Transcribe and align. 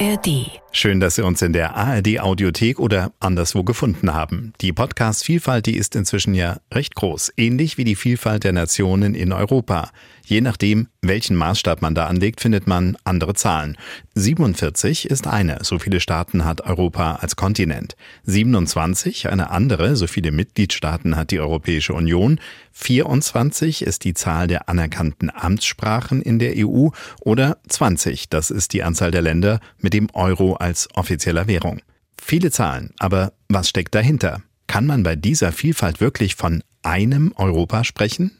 ARD. 0.00 0.63
Schön, 0.76 0.98
dass 0.98 1.14
Sie 1.14 1.22
uns 1.22 1.40
in 1.40 1.52
der 1.52 1.76
ARD 1.76 2.18
Audiothek 2.18 2.80
oder 2.80 3.12
anderswo 3.20 3.62
gefunden 3.62 4.12
haben. 4.12 4.54
Die 4.60 4.72
Podcast-Vielfalt, 4.72 5.66
die 5.66 5.76
ist 5.76 5.94
inzwischen 5.94 6.34
ja 6.34 6.58
recht 6.72 6.96
groß, 6.96 7.32
ähnlich 7.36 7.78
wie 7.78 7.84
die 7.84 7.94
Vielfalt 7.94 8.42
der 8.42 8.52
Nationen 8.52 9.14
in 9.14 9.32
Europa. 9.32 9.92
Je 10.26 10.40
nachdem, 10.40 10.88
welchen 11.02 11.36
Maßstab 11.36 11.82
man 11.82 11.94
da 11.94 12.06
anlegt, 12.06 12.40
findet 12.40 12.66
man 12.66 12.96
andere 13.04 13.34
Zahlen. 13.34 13.76
47 14.14 15.10
ist 15.10 15.26
eine, 15.26 15.58
so 15.62 15.78
viele 15.78 16.00
Staaten 16.00 16.46
hat 16.46 16.62
Europa 16.62 17.16
als 17.16 17.36
Kontinent. 17.36 17.94
27 18.24 19.28
eine 19.28 19.50
andere, 19.50 19.96
so 19.96 20.06
viele 20.06 20.32
Mitgliedstaaten 20.32 21.16
hat 21.16 21.30
die 21.30 21.40
Europäische 21.40 21.92
Union. 21.92 22.40
24 22.72 23.82
ist 23.82 24.04
die 24.04 24.14
Zahl 24.14 24.46
der 24.46 24.68
anerkannten 24.68 25.30
Amtssprachen 25.30 26.22
in 26.22 26.38
der 26.38 26.54
EU 26.56 26.88
oder 27.20 27.58
20, 27.68 28.30
das 28.30 28.50
ist 28.50 28.72
die 28.72 28.82
Anzahl 28.82 29.10
der 29.10 29.22
Länder 29.22 29.60
mit 29.78 29.92
dem 29.92 30.08
Euro 30.14 30.56
als 30.64 30.88
offizieller 30.94 31.46
Währung. 31.46 31.82
Viele 32.20 32.50
Zahlen, 32.50 32.94
aber 32.98 33.34
was 33.48 33.68
steckt 33.68 33.94
dahinter? 33.94 34.42
Kann 34.66 34.86
man 34.86 35.02
bei 35.02 35.14
dieser 35.14 35.52
Vielfalt 35.52 36.00
wirklich 36.00 36.36
von 36.36 36.64
einem 36.82 37.34
Europa 37.36 37.84
sprechen? 37.84 38.30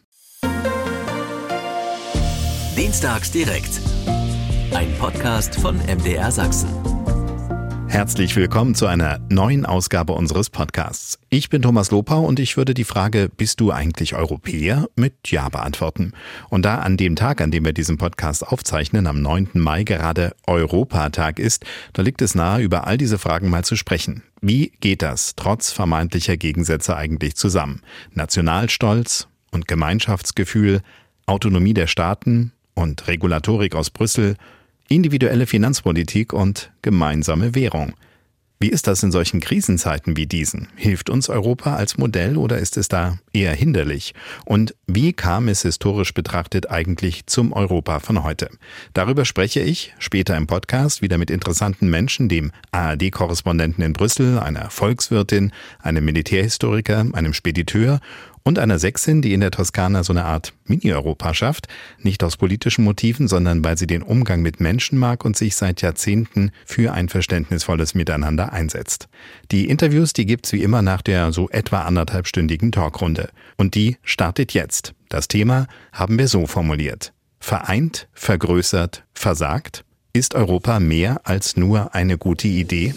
Dienstags 2.79 3.31
direkt. 3.31 3.79
Ein 4.73 4.93
Podcast 4.99 5.57
von 5.57 5.77
MDR 5.77 6.33
Sachsen. 6.33 6.94
Herzlich 7.95 8.35
willkommen 8.35 8.75
zu 8.75 8.89
einer 8.89 9.21
neuen 9.31 9.65
Ausgabe 9.65 10.15
unseres 10.15 10.51
Podcasts. 10.51 11.21
Ich 11.31 11.49
bin 11.49 11.63
Thomas 11.63 11.93
Lopau 11.93 12.25
und 12.25 12.41
ich 12.41 12.57
würde 12.57 12.75
die 12.75 12.83
Frage, 12.83 13.31
bist 13.35 13.61
du 13.61 13.71
eigentlich 13.71 14.17
Europäer, 14.17 14.89
mit 14.97 15.31
Ja 15.31 15.49
beantworten. 15.49 16.13
Und 16.49 16.65
da 16.65 16.81
an 16.81 16.97
dem 16.97 17.15
Tag, 17.15 17.41
an 17.41 17.53
dem 17.53 17.65
wir 17.65 17.73
diesen 17.73 17.97
Podcast 17.97 18.45
aufzeichnen, 18.49 19.07
am 19.07 19.23
9. 19.23 19.51
Mai 19.53 19.85
gerade 19.85 20.35
Europatag 20.49 21.39
ist, 21.39 21.67
da 21.93 22.03
liegt 22.03 22.21
es 22.21 22.35
nahe, 22.35 22.63
über 22.63 22.89
all 22.89 22.99
diese 22.99 23.17
Fragen 23.17 23.49
mal 23.49 23.65
zu 23.65 23.77
sprechen. 23.77 24.25
Wie 24.41 24.73
geht 24.81 25.01
das 25.01 25.37
trotz 25.37 25.71
vermeintlicher 25.71 26.37
Gegensätze 26.37 26.97
eigentlich 26.97 27.37
zusammen? 27.37 27.81
Nationalstolz 28.13 29.29
und 29.53 29.69
Gemeinschaftsgefühl, 29.69 30.81
Autonomie 31.27 31.75
der 31.75 31.87
Staaten 31.87 32.51
und 32.75 33.07
Regulatorik 33.07 33.77
aus 33.77 33.91
Brüssel, 33.91 34.35
individuelle 34.89 35.47
Finanzpolitik 35.47 36.33
und 36.33 36.73
gemeinsame 36.83 37.55
Währung. 37.55 37.95
Wie 38.61 38.71
ist 38.71 38.87
das 38.87 39.03
in 39.03 39.13
solchen 39.13 39.41
Krisenzeiten 39.41 40.17
wie 40.17 40.27
diesen? 40.27 40.69
Hilft 40.77 41.11
uns 41.11 41.29
Europa 41.29 41.75
als 41.77 41.99
Modell 41.99 42.39
oder 42.39 42.57
ist 42.59 42.79
es 42.79 42.89
da 42.89 43.19
eher 43.33 43.53
hinderlich? 43.53 44.15
Und 44.47 44.75
wie 44.87 45.13
kam 45.13 45.49
es 45.49 45.63
historisch 45.63 46.15
betrachtet 46.15 46.71
eigentlich 46.71 47.27
zum 47.27 47.53
Europa 47.53 48.01
von 48.01 48.23
heute? 48.23 48.49
Darüber 48.95 49.27
spreche 49.27 49.61
ich 49.61 49.93
später 49.99 50.35
im 50.37 50.47
Podcast 50.47 51.03
wieder 51.03 51.19
mit 51.19 51.31
interessanten 51.31 51.91
Menschen, 51.91 52.31
dem 52.31 52.53
ARD-Korrespondenten 52.71 53.85
in 53.85 53.93
Brüssel, 53.93 54.39
einer 54.39 54.71
Volkswirtin, 54.71 55.53
einem 55.81 56.05
Militärhistoriker, 56.07 57.05
einem 57.13 57.35
Spediteur 57.35 58.01
und 58.45 58.59
einer 58.59 58.79
Sächsin, 58.79 59.23
die 59.23 59.33
in 59.33 59.41
der 59.41 59.51
Toskana 59.51 60.05
so 60.05 60.13
eine 60.13 60.27
Art 60.27 60.53
Mini-Europa 60.67 61.33
schafft, 61.33 61.67
nicht 61.99 62.23
aus 62.23 62.37
politischen 62.37 62.85
Motiven, 62.85 63.27
sondern 63.27 63.65
weil 63.65 63.79
sie 63.79 63.87
den 63.87 64.03
Umgang 64.03 64.43
mit 64.43 64.61
Menschen 64.61 64.99
mag 64.99 65.25
und 65.25 65.37
sich 65.37 65.57
seit 65.57 65.81
Jahrzehnten 65.81 66.53
für 66.67 66.93
ein 66.93 67.09
verständnisvolles 67.09 67.95
Miteinander 67.95 68.53
einsetzt. 68.53 69.09
Die 69.51 69.69
Interviews, 69.69 70.13
die 70.13 70.27
gibt's 70.27 70.53
wie 70.53 70.63
immer 70.63 70.83
nach 70.83 71.01
der 71.01 71.33
so 71.33 71.49
etwa 71.49 71.83
anderthalbstündigen 71.83 72.71
Talkrunde. 72.71 73.31
Und 73.57 73.75
die 73.75 73.97
startet 74.03 74.53
jetzt. 74.53 74.95
Das 75.09 75.27
Thema 75.27 75.67
haben 75.93 76.19
wir 76.19 76.29
so 76.29 76.47
formuliert. 76.47 77.15
Vereint, 77.41 78.09
vergrößert, 78.13 79.05
versagt? 79.15 79.85
Ist 80.13 80.35
Europa 80.35 80.81
mehr 80.81 81.23
als 81.25 81.57
nur 81.57 81.95
eine 81.95 82.19
gute 82.19 82.49
Idee? 82.49 82.95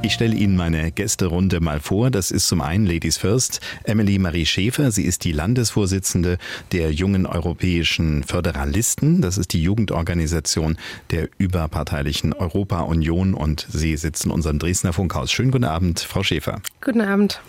Ich 0.00 0.12
stelle 0.12 0.36
Ihnen 0.36 0.54
meine 0.54 0.92
Gästerunde 0.92 1.60
mal 1.60 1.80
vor. 1.80 2.10
Das 2.10 2.30
ist 2.30 2.46
zum 2.46 2.60
einen 2.60 2.86
Ladies 2.86 3.16
First 3.16 3.60
Emily 3.82 4.18
Marie 4.20 4.46
Schäfer. 4.46 4.92
Sie 4.92 5.02
ist 5.02 5.24
die 5.24 5.32
Landesvorsitzende 5.32 6.38
der 6.70 6.92
jungen 6.92 7.26
europäischen 7.26 8.22
Föderalisten. 8.22 9.20
Das 9.20 9.38
ist 9.38 9.52
die 9.52 9.62
Jugendorganisation 9.62 10.78
der 11.10 11.28
überparteilichen 11.38 12.32
Europa-Union 12.32 13.34
und 13.34 13.66
sie 13.68 13.96
sitzt 13.96 14.24
in 14.24 14.30
unserem 14.30 14.60
Dresdner 14.60 14.92
Funkhaus. 14.92 15.32
Schönen 15.32 15.50
guten 15.50 15.64
Abend, 15.64 15.98
Frau 15.98 16.22
Schäfer. 16.22 16.62
Guten 16.80 17.00
Abend. 17.00 17.40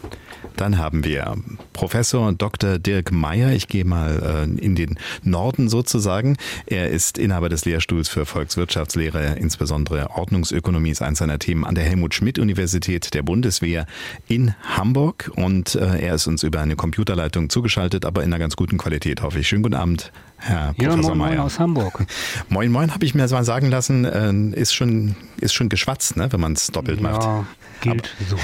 Dann 0.57 0.77
haben 0.77 1.03
wir 1.03 1.37
Professor 1.73 2.33
Dr. 2.33 2.79
Dirk 2.79 3.11
Meyer. 3.11 3.53
Ich 3.53 3.67
gehe 3.67 3.85
mal 3.85 4.47
äh, 4.49 4.59
in 4.59 4.75
den 4.75 4.97
Norden 5.23 5.69
sozusagen. 5.69 6.35
Er 6.65 6.89
ist 6.89 7.17
Inhaber 7.17 7.47
des 7.47 7.65
Lehrstuhls 7.65 8.09
für 8.09 8.25
Volkswirtschaftslehre, 8.25 9.35
insbesondere 9.35 10.09
Ordnungsökonomie 10.09 10.89
ist 10.89 11.01
eins 11.01 11.19
seiner 11.19 11.39
Themen 11.39 11.63
an 11.63 11.75
der 11.75 11.83
Helmut 11.83 12.13
Schmidt 12.13 12.39
Universität 12.49 13.13
der 13.13 13.21
Bundeswehr 13.21 13.85
in 14.27 14.55
Hamburg 14.63 15.31
und 15.35 15.75
äh, 15.75 15.99
er 15.99 16.15
ist 16.15 16.25
uns 16.25 16.41
über 16.41 16.59
eine 16.59 16.75
Computerleitung 16.75 17.51
zugeschaltet, 17.51 18.05
aber 18.05 18.23
in 18.23 18.33
einer 18.33 18.39
ganz 18.39 18.55
guten 18.55 18.79
Qualität, 18.79 19.21
hoffe 19.21 19.37
ich. 19.37 19.47
Schönen 19.47 19.61
guten 19.61 19.75
Abend, 19.75 20.11
Herr 20.39 20.73
ja, 20.77 20.89
Professor 20.89 21.15
moin, 21.15 21.17
Mayer. 21.17 21.29
moin 21.29 21.39
aus 21.39 21.59
Hamburg. 21.59 22.05
Moin, 22.49 22.71
moin, 22.71 22.93
habe 22.93 23.05
ich 23.05 23.13
mir 23.13 23.27
mal 23.27 23.43
sagen 23.43 23.69
lassen, 23.69 24.05
äh, 24.05 24.59
ist 24.59 24.73
schon 24.73 25.15
ist 25.41 25.53
schon 25.53 25.69
geschwatzt, 25.69 26.17
ne, 26.17 26.31
wenn 26.31 26.39
man 26.39 26.53
es 26.53 26.67
doppelt 26.67 27.01
macht. 27.01 27.23
Ja, 27.23 27.45
gilt 27.81 28.15
so. 28.29 28.37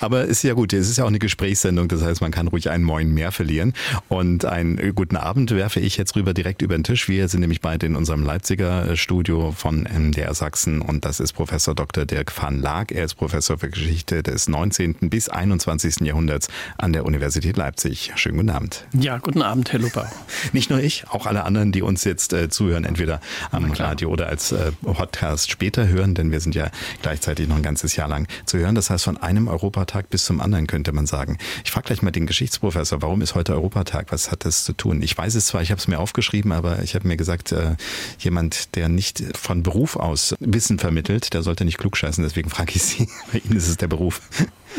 Aber 0.01 0.25
ist 0.25 0.43
ja 0.43 0.53
gut, 0.53 0.73
es 0.73 0.89
ist 0.89 0.97
ja 0.97 1.03
auch 1.03 1.09
eine 1.09 1.19
Gesprächssendung, 1.19 1.87
das 1.87 2.03
heißt, 2.03 2.21
man 2.21 2.31
kann 2.31 2.47
ruhig 2.47 2.69
einen 2.69 2.83
Moin 2.83 3.13
mehr 3.13 3.31
verlieren. 3.31 3.73
Und 4.07 4.45
einen 4.45 4.93
guten 4.95 5.15
Abend 5.15 5.51
werfe 5.51 5.79
ich 5.79 5.97
jetzt 5.97 6.15
rüber 6.15 6.33
direkt 6.33 6.61
über 6.61 6.75
den 6.75 6.83
Tisch. 6.83 7.07
Wir 7.07 7.27
sind 7.27 7.41
nämlich 7.41 7.61
beide 7.61 7.85
in 7.85 7.95
unserem 7.95 8.23
Leipziger 8.23 8.95
Studio 8.95 9.51
von 9.55 9.83
MDR 9.83 10.33
Sachsen 10.33 10.81
und 10.81 11.05
das 11.05 11.19
ist 11.19 11.33
Professor 11.33 11.75
Dr. 11.75 12.05
Dirk 12.05 12.31
van 12.35 12.61
Laak. 12.61 12.91
Er 12.91 13.05
ist 13.05 13.15
Professor 13.15 13.57
für 13.57 13.69
Geschichte 13.69 14.23
des 14.23 14.47
19. 14.47 15.09
bis 15.09 15.29
21. 15.29 16.01
Jahrhunderts 16.01 16.47
an 16.77 16.93
der 16.93 17.05
Universität 17.05 17.57
Leipzig. 17.57 18.11
Schönen 18.15 18.37
guten 18.37 18.49
Abend. 18.49 18.85
Ja, 18.93 19.17
guten 19.17 19.41
Abend, 19.41 19.71
Herr 19.71 19.79
Lupper. 19.79 20.09
Nicht 20.53 20.69
nur 20.69 20.79
ich, 20.79 21.07
auch 21.09 21.25
alle 21.25 21.43
anderen, 21.43 21.71
die 21.71 21.81
uns 21.81 22.03
jetzt 22.03 22.33
äh, 22.33 22.49
zuhören, 22.49 22.85
entweder 22.85 23.21
am 23.51 23.71
Radio 23.71 24.09
oder 24.09 24.27
als 24.27 24.51
äh, 24.51 24.71
Podcast 24.81 25.51
später 25.51 25.87
hören, 25.87 26.15
denn 26.15 26.31
wir 26.31 26.39
sind 26.39 26.55
ja 26.55 26.69
gleichzeitig 27.01 27.47
noch 27.47 27.55
ein 27.55 27.63
ganzes 27.63 27.95
Jahr 27.95 28.07
lang 28.07 28.27
zu 28.45 28.57
hören. 28.57 28.75
Das 28.75 28.89
heißt, 28.89 29.03
von 29.03 29.17
einem 29.17 29.47
Europatag 29.47 30.09
bis 30.09 30.25
zum 30.25 30.41
anderen 30.41 30.67
könnte 30.67 30.91
man 30.91 31.05
sagen. 31.05 31.37
Ich 31.63 31.71
frage 31.71 31.87
gleich 31.87 32.01
mal 32.01 32.11
den 32.11 32.25
Geschichtsprofessor, 32.25 33.01
warum 33.01 33.21
ist 33.21 33.35
heute 33.35 33.53
Europatag? 33.53 34.07
Was 34.11 34.31
hat 34.31 34.45
das 34.45 34.63
zu 34.63 34.73
tun? 34.73 35.01
Ich 35.01 35.17
weiß 35.17 35.35
es 35.35 35.47
zwar, 35.47 35.61
ich 35.61 35.71
habe 35.71 35.79
es 35.79 35.87
mir 35.87 35.99
aufgeschrieben, 35.99 36.51
aber 36.51 36.83
ich 36.83 36.95
habe 36.95 37.07
mir 37.07 37.17
gesagt, 37.17 37.51
äh, 37.51 37.75
jemand, 38.19 38.75
der 38.75 38.89
nicht 38.89 39.23
von 39.37 39.63
Beruf 39.63 39.95
aus 39.95 40.35
Wissen 40.39 40.79
vermittelt, 40.79 41.33
der 41.33 41.43
sollte 41.43 41.65
nicht 41.65 41.77
klugscheißen. 41.77 42.23
Deswegen 42.23 42.49
frage 42.49 42.73
ich 42.75 42.83
Sie. 42.83 43.07
Bei 43.31 43.39
Ihnen 43.39 43.57
ist 43.57 43.67
es 43.67 43.77
der 43.77 43.87
Beruf. 43.87 44.21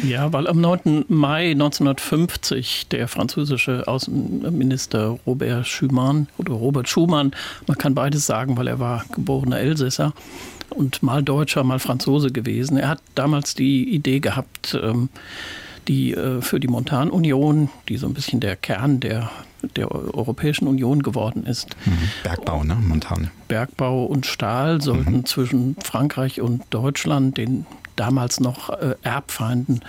Ja, 0.03 0.33
weil 0.33 0.47
am 0.47 0.61
9. 0.61 1.05
Mai 1.09 1.51
1950 1.51 2.89
der 2.89 3.09
französische 3.09 3.87
Außenminister 3.87 5.19
Robert 5.27 5.67
Schumann 5.67 6.29
oder 6.39 6.53
Robert 6.53 6.89
Schumann, 6.89 7.33
man 7.67 7.77
kann 7.77 7.95
beides 7.95 8.27
sagen, 8.27 8.57
weil 8.57 8.69
er 8.69 8.79
war 8.79 9.05
geborener 9.13 9.59
Elsässer 9.59 10.13
und 10.71 11.03
mal 11.03 11.23
Deutscher, 11.23 11.65
mal 11.65 11.79
Franzose 11.79 12.31
gewesen. 12.31 12.79
Er 12.79 12.89
hat 12.89 13.03
damals 13.15 13.55
die 13.55 13.89
Idee 13.93 14.21
gehabt, 14.21 14.79
ähm, 14.81 15.09
die 15.89 16.13
äh, 16.13 16.41
für 16.41 16.61
die 16.61 16.69
Montanunion, 16.69 17.69
die 17.89 17.97
so 17.97 18.07
ein 18.07 18.15
bisschen 18.15 18.41
der 18.41 18.57
Kern 18.57 19.01
der, 19.01 19.31
der 19.77 19.91
Europäischen 19.91 20.69
Union 20.69 21.03
geworden 21.03 21.45
ist. 21.45 21.77
Mhm. 21.85 22.11
Bergbau, 22.23 22.65
ne? 22.65 22.77
Montan. 22.77 23.31
Bergbau 23.49 24.05
und 24.05 24.27
Stahl 24.27 24.81
sollten 24.81 25.19
mhm. 25.19 25.27
zwischen 25.27 25.77
Frankreich 25.83 26.41
und 26.41 26.63
Deutschland, 26.71 27.37
den 27.37 27.67
damals 27.97 28.41
noch 28.41 28.71
äh, 28.71 28.95
Erbfeinden 29.03 29.81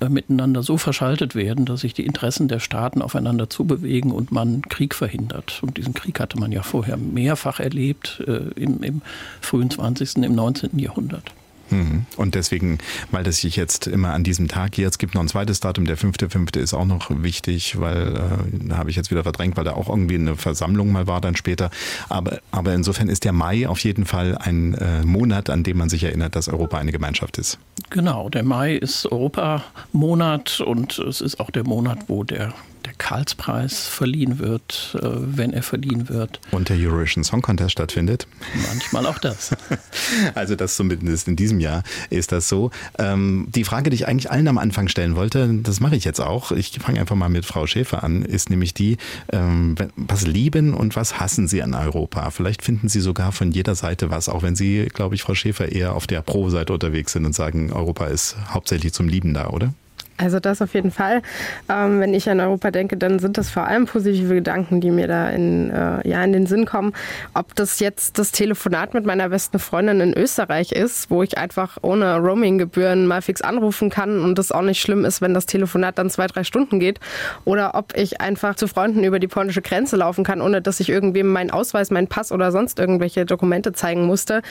äh, 0.00 0.08
miteinander 0.08 0.62
so 0.62 0.76
verschaltet 0.78 1.34
werden, 1.34 1.64
dass 1.64 1.80
sich 1.80 1.94
die 1.94 2.06
Interessen 2.06 2.48
der 2.48 2.60
Staaten 2.60 3.02
aufeinander 3.02 3.50
zubewegen 3.50 4.12
und 4.12 4.32
man 4.32 4.62
Krieg 4.62 4.94
verhindert. 4.94 5.62
Und 5.62 5.76
diesen 5.76 5.94
Krieg 5.94 6.20
hatte 6.20 6.38
man 6.38 6.52
ja 6.52 6.62
vorher 6.62 6.96
mehrfach 6.96 7.60
erlebt 7.60 8.22
äh, 8.26 8.60
im, 8.60 8.82
im 8.82 9.02
frühen 9.40 9.70
20., 9.70 10.16
im 10.16 10.34
19. 10.34 10.78
Jahrhundert. 10.78 11.32
Mhm. 11.72 12.06
Und 12.16 12.34
deswegen, 12.34 12.78
weil 13.10 13.24
das 13.24 13.38
sich 13.38 13.56
jetzt 13.56 13.86
immer 13.86 14.12
an 14.12 14.24
diesem 14.24 14.48
Tag 14.48 14.74
hier, 14.74 14.88
es 14.88 14.98
gibt 14.98 15.14
noch 15.14 15.22
ein 15.22 15.28
zweites 15.28 15.60
Datum, 15.60 15.86
der 15.86 15.96
fünfte, 15.96 16.30
fünfte 16.30 16.60
ist 16.60 16.74
auch 16.74 16.84
noch 16.84 17.10
wichtig, 17.10 17.80
weil 17.80 18.16
äh, 18.16 18.68
da 18.68 18.76
habe 18.76 18.90
ich 18.90 18.96
jetzt 18.96 19.10
wieder 19.10 19.22
verdrängt, 19.22 19.56
weil 19.56 19.64
da 19.64 19.72
auch 19.72 19.88
irgendwie 19.88 20.16
eine 20.16 20.36
Versammlung 20.36 20.92
mal 20.92 21.06
war 21.06 21.20
dann 21.20 21.36
später. 21.36 21.70
Aber, 22.08 22.38
aber 22.50 22.74
insofern 22.74 23.08
ist 23.08 23.24
der 23.24 23.32
Mai 23.32 23.66
auf 23.66 23.80
jeden 23.80 24.04
Fall 24.04 24.36
ein 24.38 24.74
äh, 24.74 25.02
Monat, 25.04 25.50
an 25.50 25.62
dem 25.62 25.78
man 25.78 25.88
sich 25.88 26.04
erinnert, 26.04 26.36
dass 26.36 26.48
Europa 26.48 26.78
eine 26.78 26.92
Gemeinschaft 26.92 27.38
ist. 27.38 27.58
Genau, 27.90 28.28
der 28.28 28.42
Mai 28.42 28.74
ist 28.76 29.06
Europamonat 29.10 30.60
und 30.60 30.98
es 30.98 31.20
ist 31.20 31.40
auch 31.40 31.50
der 31.50 31.64
Monat, 31.64 31.98
wo 32.08 32.24
der 32.24 32.52
der 32.86 32.94
Karlspreis 32.94 33.86
verliehen 33.86 34.38
wird, 34.38 34.96
äh, 35.00 35.08
wenn 35.10 35.52
er 35.52 35.62
verliehen 35.62 36.08
wird. 36.08 36.40
Und 36.50 36.68
der 36.68 36.76
Eurovision 36.76 37.24
Song 37.24 37.42
Contest 37.42 37.72
stattfindet. 37.72 38.26
Manchmal 38.68 39.06
auch 39.06 39.18
das. 39.18 39.50
also 40.34 40.56
das 40.56 40.76
zumindest 40.76 41.28
in 41.28 41.36
diesem 41.36 41.60
Jahr 41.60 41.82
ist 42.10 42.32
das 42.32 42.48
so. 42.48 42.70
Ähm, 42.98 43.48
die 43.50 43.64
Frage, 43.64 43.90
die 43.90 43.96
ich 43.96 44.08
eigentlich 44.08 44.30
allen 44.30 44.48
am 44.48 44.58
Anfang 44.58 44.88
stellen 44.88 45.16
wollte, 45.16 45.48
das 45.62 45.80
mache 45.80 45.96
ich 45.96 46.04
jetzt 46.04 46.20
auch. 46.20 46.52
Ich 46.52 46.78
fange 46.80 47.00
einfach 47.00 47.16
mal 47.16 47.28
mit 47.28 47.44
Frau 47.44 47.66
Schäfer 47.66 48.02
an, 48.02 48.22
ist 48.22 48.50
nämlich 48.50 48.74
die, 48.74 48.96
ähm, 49.32 49.74
was 49.96 50.26
lieben 50.26 50.74
und 50.74 50.96
was 50.96 51.20
hassen 51.20 51.48
Sie 51.48 51.62
an 51.62 51.74
Europa? 51.74 52.30
Vielleicht 52.30 52.62
finden 52.62 52.88
Sie 52.88 53.00
sogar 53.00 53.32
von 53.32 53.52
jeder 53.52 53.74
Seite 53.74 54.10
was, 54.10 54.28
auch 54.28 54.42
wenn 54.42 54.56
Sie, 54.56 54.88
glaube 54.92 55.14
ich, 55.14 55.22
Frau 55.22 55.34
Schäfer, 55.34 55.70
eher 55.70 55.94
auf 55.94 56.06
der 56.06 56.22
Pro-Seite 56.22 56.72
unterwegs 56.72 57.12
sind 57.12 57.26
und 57.26 57.34
sagen, 57.34 57.72
Europa 57.72 58.06
ist 58.06 58.36
hauptsächlich 58.48 58.92
zum 58.92 59.08
Lieben 59.08 59.34
da, 59.34 59.48
oder? 59.48 59.74
Also 60.16 60.40
das 60.40 60.62
auf 60.62 60.74
jeden 60.74 60.90
Fall. 60.90 61.22
Ähm, 61.68 62.00
wenn 62.00 62.14
ich 62.14 62.28
an 62.28 62.40
Europa 62.40 62.70
denke, 62.70 62.96
dann 62.96 63.18
sind 63.18 63.38
das 63.38 63.50
vor 63.50 63.66
allem 63.66 63.86
positive 63.86 64.34
Gedanken, 64.34 64.80
die 64.80 64.90
mir 64.90 65.08
da 65.08 65.30
in, 65.30 65.70
äh, 65.70 66.06
ja, 66.08 66.22
in 66.22 66.32
den 66.32 66.46
Sinn 66.46 66.64
kommen. 66.64 66.92
Ob 67.34 67.54
das 67.54 67.80
jetzt 67.80 68.18
das 68.18 68.30
Telefonat 68.30 68.94
mit 68.94 69.04
meiner 69.04 69.30
besten 69.30 69.58
Freundin 69.58 70.00
in 70.00 70.14
Österreich 70.14 70.72
ist, 70.72 71.10
wo 71.10 71.22
ich 71.22 71.38
einfach 71.38 71.78
ohne 71.82 72.18
Roaming-Gebühren 72.18 73.06
mal 73.06 73.22
fix 73.22 73.40
anrufen 73.42 73.90
kann 73.90 74.22
und 74.22 74.38
das 74.38 74.52
auch 74.52 74.62
nicht 74.62 74.80
schlimm 74.80 75.04
ist, 75.04 75.20
wenn 75.22 75.34
das 75.34 75.46
Telefonat 75.46 75.98
dann 75.98 76.10
zwei, 76.10 76.26
drei 76.26 76.44
Stunden 76.44 76.78
geht. 76.78 77.00
Oder 77.44 77.74
ob 77.74 77.96
ich 77.96 78.20
einfach 78.20 78.54
zu 78.54 78.68
Freunden 78.68 79.04
über 79.04 79.18
die 79.18 79.28
polnische 79.28 79.62
Grenze 79.62 79.96
laufen 79.96 80.24
kann, 80.24 80.40
ohne 80.40 80.62
dass 80.62 80.80
ich 80.80 80.88
irgendwem 80.88 81.28
meinen 81.28 81.50
Ausweis, 81.50 81.90
meinen 81.90 82.08
Pass 82.08 82.32
oder 82.32 82.52
sonst 82.52 82.78
irgendwelche 82.78 83.24
Dokumente 83.24 83.72
zeigen 83.72 84.06
musste 84.06 84.42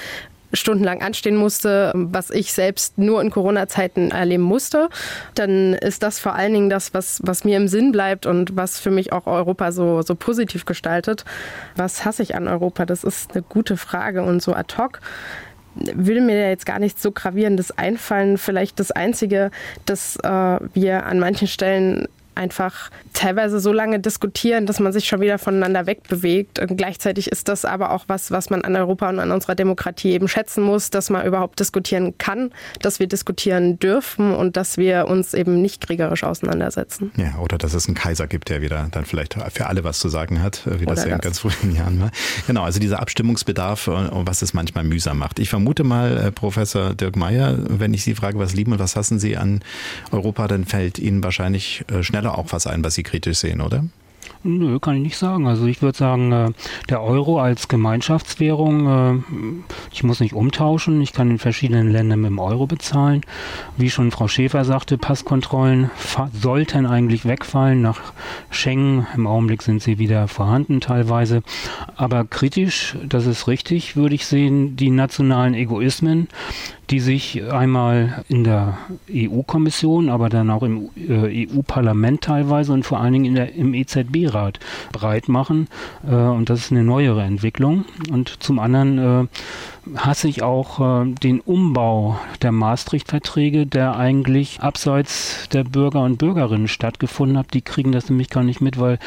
stundenlang 0.54 1.02
anstehen 1.02 1.36
musste, 1.36 1.92
was 1.96 2.30
ich 2.30 2.54
selbst 2.54 2.98
nur 2.98 3.22
in 3.22 3.30
Corona-Zeiten 3.30 4.12
erleben 4.12 4.44
musste, 4.44 4.90
dann 5.36 5.74
ist 5.74 6.04
das 6.04 6.20
vor 6.20 6.36
allen 6.36 6.54
Dingen 6.54 6.70
das, 6.70 6.94
was, 6.94 7.20
was 7.24 7.44
mir 7.44 7.58
im 7.58 7.68
Sinn 7.68 7.92
bleibt 7.92 8.26
und 8.26 8.56
was 8.56 8.80
für 8.80 8.92
mich 8.92 9.14
auch 9.14 9.28
Europa 9.28 9.72
so, 9.72 10.02
so 10.02 10.16
positiv 10.16 10.66
gestaltet. 10.66 11.26
Was 11.76 12.06
hasse 12.06 12.24
ich 12.24 12.36
an 12.36 12.48
Europa? 12.48 12.86
Das 12.86 13.04
ist 13.04 13.32
eine 13.32 13.44
gute 13.44 13.78
Frage 13.78 14.24
und 14.24 14.42
so 14.42 14.54
ad 14.54 14.76
hoc 14.78 15.00
würde 15.76 16.22
mir 16.22 16.50
jetzt 16.50 16.66
gar 16.66 16.80
nichts 16.80 17.02
so 17.02 17.12
gravierendes 17.12 17.78
einfallen. 17.78 18.38
Vielleicht 18.38 18.80
das 18.80 18.92
Einzige, 18.92 19.52
dass 19.86 20.18
äh, 20.18 20.30
wir 20.74 21.06
an 21.06 21.20
manchen 21.20 21.48
Stellen 21.48 22.08
einfach 22.36 22.90
teilweise 23.14 23.60
so 23.60 23.74
lange 23.74 24.00
diskutieren, 24.00 24.66
dass 24.66 24.80
man 24.80 24.94
sich 24.94 25.08
schon 25.08 25.22
wieder 25.22 25.38
voneinander 25.38 25.86
wegbewegt. 25.86 26.60
Und 26.60 26.78
gleichzeitig 26.78 27.32
ist 27.32 27.48
das 27.48 27.66
aber 27.66 27.92
auch 27.92 28.06
was, 28.08 28.32
was 28.32 28.50
man 28.50 28.64
an 28.64 28.76
Europa 28.76 29.10
und 29.10 29.20
an 29.20 29.32
unserer 29.32 29.56
Demokratie 29.56 30.12
eben 30.12 30.28
schätzen 30.28 30.64
muss, 30.64 30.90
dass 30.90 31.10
man 31.10 31.26
überhaupt 31.26 31.60
diskutieren 31.60 32.18
kann, 32.18 32.52
dass 32.82 33.00
wir 33.00 33.08
diskutieren 33.08 33.80
dürfen 33.80 34.34
und 34.34 34.58
dass 34.58 34.78
wir 34.78 35.08
uns 35.08 35.34
eben 35.34 35.62
nicht 35.62 35.86
kriegerisch 35.86 36.24
auseinandersetzen. 36.24 37.12
Ja, 37.18 37.38
oder 37.40 37.58
dass 37.58 37.74
es 37.74 37.88
einen 37.88 37.96
Kaiser 37.96 38.28
gibt, 38.28 38.50
der 38.50 38.62
wieder 38.62 38.88
dann 38.92 39.06
vielleicht 39.06 39.36
für 39.52 39.68
alle 39.68 39.84
was 39.84 40.00
zu 40.00 40.10
sagen 40.10 40.42
hat, 40.42 40.62
wie 40.66 40.86
oder 40.86 40.96
das 40.96 41.06
ja 41.06 41.16
in 41.16 41.22
ganz 41.22 41.40
frühen 41.40 41.76
Jahren 41.76 42.00
war. 42.00 42.12
Genau, 42.48 42.64
also 42.64 42.80
dieser 42.80 43.00
Abstimmungsbedarf, 43.00 43.88
äh, 43.88 44.10
was 44.12 44.42
es 44.42 44.54
manchmal 44.54 44.84
mühsam 44.84 45.18
macht. 45.18 45.40
Ich 45.40 45.50
vermute 45.50 45.84
mal, 45.84 46.18
äh, 46.18 46.32
Professor 46.32 46.94
Dirk 46.94 47.16
Mayer, 47.16 47.58
wenn 47.68 47.94
ich 47.94 48.04
Sie 48.04 48.16
frage, 48.16 48.40
was 48.40 48.54
lieben 48.54 48.74
und 48.74 48.80
was 48.80 48.96
hassen 48.96 49.20
Sie 49.20 49.38
an 49.38 49.62
Europa, 50.12 50.48
dann 50.48 50.66
fällt 50.66 51.00
Ihnen 51.00 51.24
wahrscheinlich 51.24 51.84
äh, 51.92 52.04
schneller 52.22 52.38
auch 52.38 52.48
was 52.50 52.68
ein, 52.68 52.84
was 52.84 52.96
Sie 52.96 53.04
kritisch 53.04 53.40
sehen, 53.40 53.62
oder? 53.62 53.84
Nö, 54.44 54.80
kann 54.80 54.96
ich 54.96 55.04
nicht 55.04 55.18
sagen. 55.18 55.46
Also 55.46 55.68
ich 55.68 55.84
würde 55.84 55.98
sagen, 55.98 56.32
äh, 56.32 56.50
der 56.90 57.04
Euro 57.04 57.40
als 57.40 57.68
Gemeinschaftswährung, 57.68 58.88
äh, 58.88 59.64
ich 59.92 60.04
muss 60.04 60.20
nicht 60.20 60.34
umtauschen, 60.34 61.00
ich 61.02 61.14
kann 61.14 61.30
in 61.30 61.38
verschiedenen 61.38 61.92
Ländern 61.92 62.22
mit 62.22 62.32
dem 62.32 62.40
Euro 62.40 62.66
bezahlen. 62.66 63.22
Wie 63.78 63.92
schon 63.92 64.10
Frau 64.10 64.28
Schäfer 64.28 64.66
sagte, 64.66 64.98
Passkontrollen 64.98 65.92
sollten 66.34 66.88
eigentlich 66.88 67.26
wegfallen 67.26 67.82
nach 67.82 68.14
Schengen. 68.50 69.06
Im 69.16 69.28
Augenblick 69.28 69.62
sind 69.62 69.84
sie 69.84 70.00
wieder 70.00 70.28
vorhanden 70.28 70.82
teilweise. 70.82 71.44
Aber 71.96 72.26
kritisch, 72.26 72.96
das 73.04 73.28
ist 73.28 73.48
richtig, 73.48 73.96
würde 73.96 74.16
ich 74.16 74.26
sehen, 74.26 74.76
die 74.76 74.90
nationalen 74.90 75.54
Egoismen, 75.54 76.28
die 76.92 77.00
sich 77.00 77.42
einmal 77.52 78.24
in 78.28 78.44
der 78.44 78.78
EU-Kommission, 79.10 80.10
aber 80.10 80.28
dann 80.30 80.50
auch 80.50 80.62
im 80.64 80.90
äh, 80.98 81.48
EU-Parlament 81.48 82.22
teilweise 82.22 82.74
und 82.74 82.84
vor 82.84 83.00
allen 83.00 83.14
Dingen 83.14 83.36
der, 83.36 83.54
im 83.56 83.74
EZB-Rat 83.74 84.60
breit 84.92 85.30
machen. 85.30 85.68
Äh, 86.06 86.14
und 86.14 86.50
das 86.50 86.60
ist 86.60 86.72
eine 86.72 86.84
neuere 86.84 87.24
Entwicklung. 87.24 87.86
Und 88.12 88.44
zum 88.44 88.60
anderen 88.60 88.98
äh, 88.98 89.28
hasse 89.96 90.28
ich 90.28 90.44
auch 90.44 91.04
äh, 91.04 91.12
den 91.12 91.40
Umbau 91.40 92.20
der 92.42 92.52
Maastricht-Verträge, 92.52 93.66
der 93.66 93.96
eigentlich 93.96 94.62
abseits 94.62 95.50
der 95.52 95.64
Bürger 95.64 96.04
und 96.04 96.18
Bürgerinnen 96.18 96.68
stattgefunden 96.68 97.38
hat. 97.38 97.54
Die 97.54 97.62
kriegen 97.62 97.92
das 97.92 98.10
nämlich 98.10 98.30
gar 98.30 98.44
nicht 98.44 98.62
mit, 98.62 98.80
weil 98.80 99.00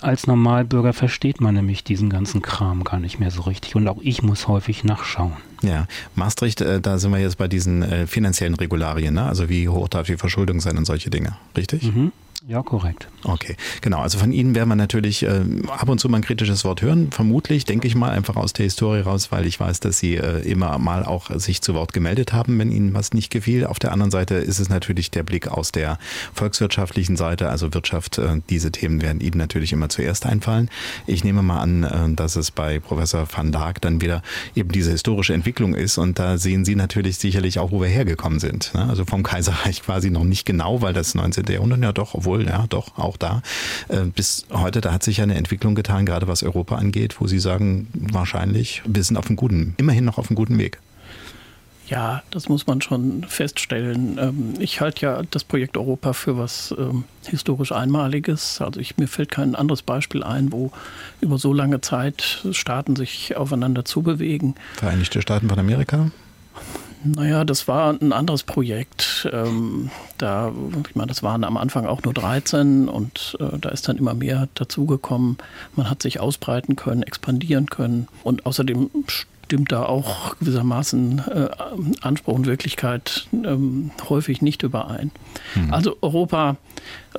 als 0.00 0.26
Normalbürger 0.26 0.92
versteht 0.92 1.40
man 1.40 1.54
nämlich 1.54 1.84
diesen 1.84 2.10
ganzen 2.10 2.42
Kram 2.42 2.84
gar 2.84 3.00
nicht 3.00 3.18
mehr 3.18 3.30
so 3.30 3.42
richtig. 3.42 3.74
Und 3.74 3.88
auch 3.88 3.98
ich 4.02 4.22
muss 4.22 4.48
häufig 4.48 4.84
nachschauen. 4.84 5.32
Ja, 5.62 5.86
Maastricht, 6.14 6.60
äh, 6.60 6.80
da 6.80 6.98
sind 6.98 7.10
wir 7.12 7.18
jetzt 7.18 7.38
bei 7.38 7.48
diesen 7.48 7.82
äh, 7.82 8.06
finanziellen 8.06 8.54
Regularien, 8.54 9.14
ne? 9.14 9.24
also 9.24 9.48
wie 9.48 9.68
hoch 9.68 9.88
darf 9.88 10.06
die 10.06 10.16
Verschuldung 10.16 10.60
sein 10.60 10.76
und 10.78 10.84
solche 10.84 11.10
Dinge, 11.10 11.36
richtig? 11.56 11.82
Mhm. 11.82 12.12
Ja, 12.48 12.62
korrekt. 12.62 13.08
Okay, 13.24 13.56
genau. 13.82 13.98
Also 13.98 14.16
von 14.16 14.32
Ihnen 14.32 14.54
werden 14.54 14.70
wir 14.70 14.74
natürlich 14.74 15.22
äh, 15.22 15.42
ab 15.68 15.90
und 15.90 16.00
zu 16.00 16.08
mal 16.08 16.16
ein 16.16 16.22
kritisches 16.22 16.64
Wort 16.64 16.80
hören. 16.80 17.12
Vermutlich, 17.12 17.66
denke 17.66 17.86
ich 17.86 17.94
mal, 17.94 18.08
einfach 18.08 18.36
aus 18.36 18.54
der 18.54 18.64
Historie 18.64 19.00
raus, 19.00 19.30
weil 19.30 19.44
ich 19.44 19.60
weiß, 19.60 19.80
dass 19.80 19.98
Sie 19.98 20.16
äh, 20.16 20.40
immer 20.50 20.78
mal 20.78 21.04
auch 21.04 21.28
sich 21.38 21.60
zu 21.60 21.74
Wort 21.74 21.92
gemeldet 21.92 22.32
haben, 22.32 22.58
wenn 22.58 22.72
Ihnen 22.72 22.94
was 22.94 23.12
nicht 23.12 23.28
gefiel. 23.28 23.66
Auf 23.66 23.78
der 23.78 23.92
anderen 23.92 24.10
Seite 24.10 24.36
ist 24.36 24.60
es 24.60 24.70
natürlich 24.70 25.10
der 25.10 25.24
Blick 25.24 25.46
aus 25.46 25.72
der 25.72 25.98
volkswirtschaftlichen 26.32 27.16
Seite, 27.16 27.50
also 27.50 27.74
Wirtschaft. 27.74 28.16
Äh, 28.16 28.40
diese 28.48 28.72
Themen 28.72 29.02
werden 29.02 29.20
Ihnen 29.20 29.36
natürlich 29.36 29.74
immer 29.74 29.90
zuerst 29.90 30.24
einfallen. 30.24 30.70
Ich 31.06 31.24
nehme 31.24 31.42
mal 31.42 31.60
an, 31.60 31.84
äh, 31.84 32.14
dass 32.14 32.34
es 32.36 32.50
bei 32.50 32.80
Professor 32.80 33.28
van 33.30 33.52
Daag 33.52 33.82
dann 33.82 34.00
wieder 34.00 34.22
eben 34.54 34.72
diese 34.72 34.92
historische 34.92 35.34
Entwicklung 35.34 35.74
ist 35.74 35.98
und 35.98 36.18
da 36.18 36.38
sehen 36.38 36.64
Sie 36.64 36.76
natürlich 36.76 37.18
sicherlich 37.18 37.58
auch, 37.58 37.72
wo 37.72 37.82
wir 37.82 37.88
hergekommen 37.88 38.40
sind. 38.40 38.72
Ne? 38.72 38.88
Also 38.88 39.04
vom 39.04 39.22
Kaiserreich 39.22 39.82
quasi 39.84 40.08
noch 40.08 40.24
nicht 40.24 40.46
genau, 40.46 40.80
weil 40.80 40.94
das 40.94 41.14
19. 41.14 41.44
Jahrhundert 41.44 41.82
ja 41.82 41.92
doch, 41.92 42.14
obwohl, 42.14 42.37
ja, 42.40 42.66
doch, 42.68 42.98
auch 42.98 43.16
da. 43.16 43.42
Äh, 43.88 44.04
bis 44.04 44.46
heute, 44.52 44.80
da 44.80 44.92
hat 44.92 45.02
sich 45.02 45.18
ja 45.18 45.24
eine 45.24 45.34
Entwicklung 45.34 45.74
getan, 45.74 46.06
gerade 46.06 46.28
was 46.28 46.42
Europa 46.42 46.76
angeht, 46.76 47.20
wo 47.20 47.26
Sie 47.26 47.38
sagen, 47.38 47.88
wahrscheinlich, 47.92 48.82
wir 48.86 49.02
sind 49.02 49.16
auf 49.16 49.26
einem 49.26 49.36
guten, 49.36 49.74
immerhin 49.78 50.04
noch 50.04 50.18
auf 50.18 50.30
einem 50.30 50.36
guten 50.36 50.58
Weg. 50.58 50.78
Ja, 51.88 52.22
das 52.30 52.50
muss 52.50 52.66
man 52.66 52.82
schon 52.82 53.24
feststellen. 53.24 54.18
Ähm, 54.20 54.54
ich 54.58 54.80
halte 54.80 55.06
ja 55.06 55.22
das 55.30 55.44
Projekt 55.44 55.78
Europa 55.78 56.12
für 56.12 56.36
was 56.36 56.74
ähm, 56.78 57.04
historisch 57.26 57.72
Einmaliges. 57.72 58.60
Also 58.60 58.78
ich, 58.78 58.98
mir 58.98 59.08
fällt 59.08 59.30
kein 59.30 59.54
anderes 59.54 59.80
Beispiel 59.82 60.22
ein, 60.22 60.52
wo 60.52 60.70
über 61.20 61.38
so 61.38 61.52
lange 61.52 61.80
Zeit 61.80 62.44
Staaten 62.52 62.94
sich 62.94 63.36
aufeinander 63.36 63.86
zubewegen. 63.86 64.54
Vereinigte 64.74 65.22
Staaten 65.22 65.48
von 65.48 65.58
Amerika? 65.58 66.10
Naja, 67.16 67.44
das 67.44 67.68
war 67.68 67.90
ein 67.92 68.12
anderes 68.12 68.42
Projekt. 68.42 69.28
Ähm, 69.32 69.90
da, 70.18 70.52
ich 70.88 70.94
meine, 70.94 71.08
das 71.08 71.22
waren 71.22 71.44
am 71.44 71.56
Anfang 71.56 71.86
auch 71.86 72.02
nur 72.02 72.12
13 72.12 72.88
und 72.88 73.36
äh, 73.40 73.58
da 73.58 73.70
ist 73.70 73.88
dann 73.88 73.96
immer 73.96 74.14
mehr 74.14 74.48
dazugekommen. 74.54 75.38
Man 75.74 75.88
hat 75.88 76.02
sich 76.02 76.20
ausbreiten 76.20 76.76
können, 76.76 77.02
expandieren 77.02 77.66
können 77.66 78.08
und 78.24 78.46
außerdem 78.46 78.90
stimmt 79.48 79.72
da 79.72 79.84
auch 79.84 80.36
gewissermaßen 80.40 81.22
äh, 81.26 81.48
Anspruch 82.02 82.34
und 82.34 82.46
Wirklichkeit 82.46 83.26
ähm, 83.32 83.90
häufig 84.10 84.42
nicht 84.42 84.62
überein. 84.62 85.10
Mhm. 85.54 85.72
Also 85.72 85.96
Europa, 86.02 86.56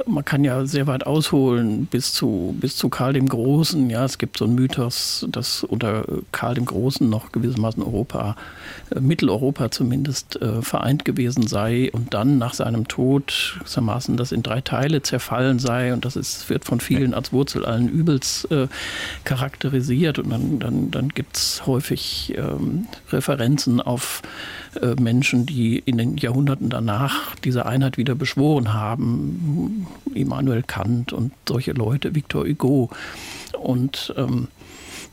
man 0.06 0.24
kann 0.24 0.44
ja 0.44 0.64
sehr 0.68 0.86
weit 0.86 1.08
ausholen 1.08 1.88
bis 1.88 2.14
zu, 2.14 2.56
bis 2.60 2.76
zu 2.76 2.90
Karl 2.90 3.14
dem 3.14 3.28
Großen. 3.28 3.90
Ja, 3.90 4.06
es 4.06 4.20
gibt 4.20 4.38
so 4.38 4.46
einen 4.46 4.54
Mythos, 4.54 5.26
dass 5.32 5.64
unter 5.64 6.06
Karl 6.32 6.54
dem 6.54 6.66
Großen 6.66 7.10
noch 7.10 7.32
gewissermaßen 7.32 7.82
Europa, 7.82 8.36
äh, 8.96 9.00
Mitteleuropa 9.00 9.72
zumindest, 9.72 10.40
äh, 10.40 10.62
vereint 10.62 11.06
gewesen 11.06 11.48
sei 11.48 11.90
und 11.92 12.14
dann 12.14 12.38
nach 12.38 12.54
seinem 12.54 12.88
Tod 12.88 13.56
gewissermaßen 13.58 14.18
das 14.18 14.32
in 14.32 14.44
drei 14.44 14.62
Teile 14.62 15.02
zerfallen 15.02 15.58
sei 15.58 15.94
und 15.94 16.06
das 16.06 16.16
ist, 16.16 16.48
wird 16.52 16.66
von 16.66 16.80
vielen 16.80 17.16
als 17.16 17.34
Wurzel 17.34 17.66
allen 17.66 17.90
Übels 17.90 18.46
äh, 18.52 18.68
charakterisiert 19.24 20.20
und 20.20 20.30
dann, 20.30 20.60
dann, 20.60 20.92
dann 20.92 21.10
gibt 21.10 21.38
es 21.38 21.66
häufig 21.66 22.19
ähm, 22.36 22.88
Referenzen 23.12 23.82
auf 23.82 24.22
äh, 24.82 24.96
Menschen, 25.02 25.46
die 25.46 25.80
in 25.80 25.98
den 25.98 26.18
Jahrhunderten 26.18 26.70
danach 26.70 27.36
diese 27.38 27.66
Einheit 27.66 27.98
wieder 27.98 28.16
beschworen 28.16 28.74
haben. 28.74 29.88
Immanuel 30.14 30.64
Kant 30.64 31.14
und 31.14 31.32
solche 31.48 31.72
Leute, 31.72 32.16
Victor 32.16 32.46
Hugo. 32.46 32.90
Und 33.60 34.14
ähm, 34.18 34.48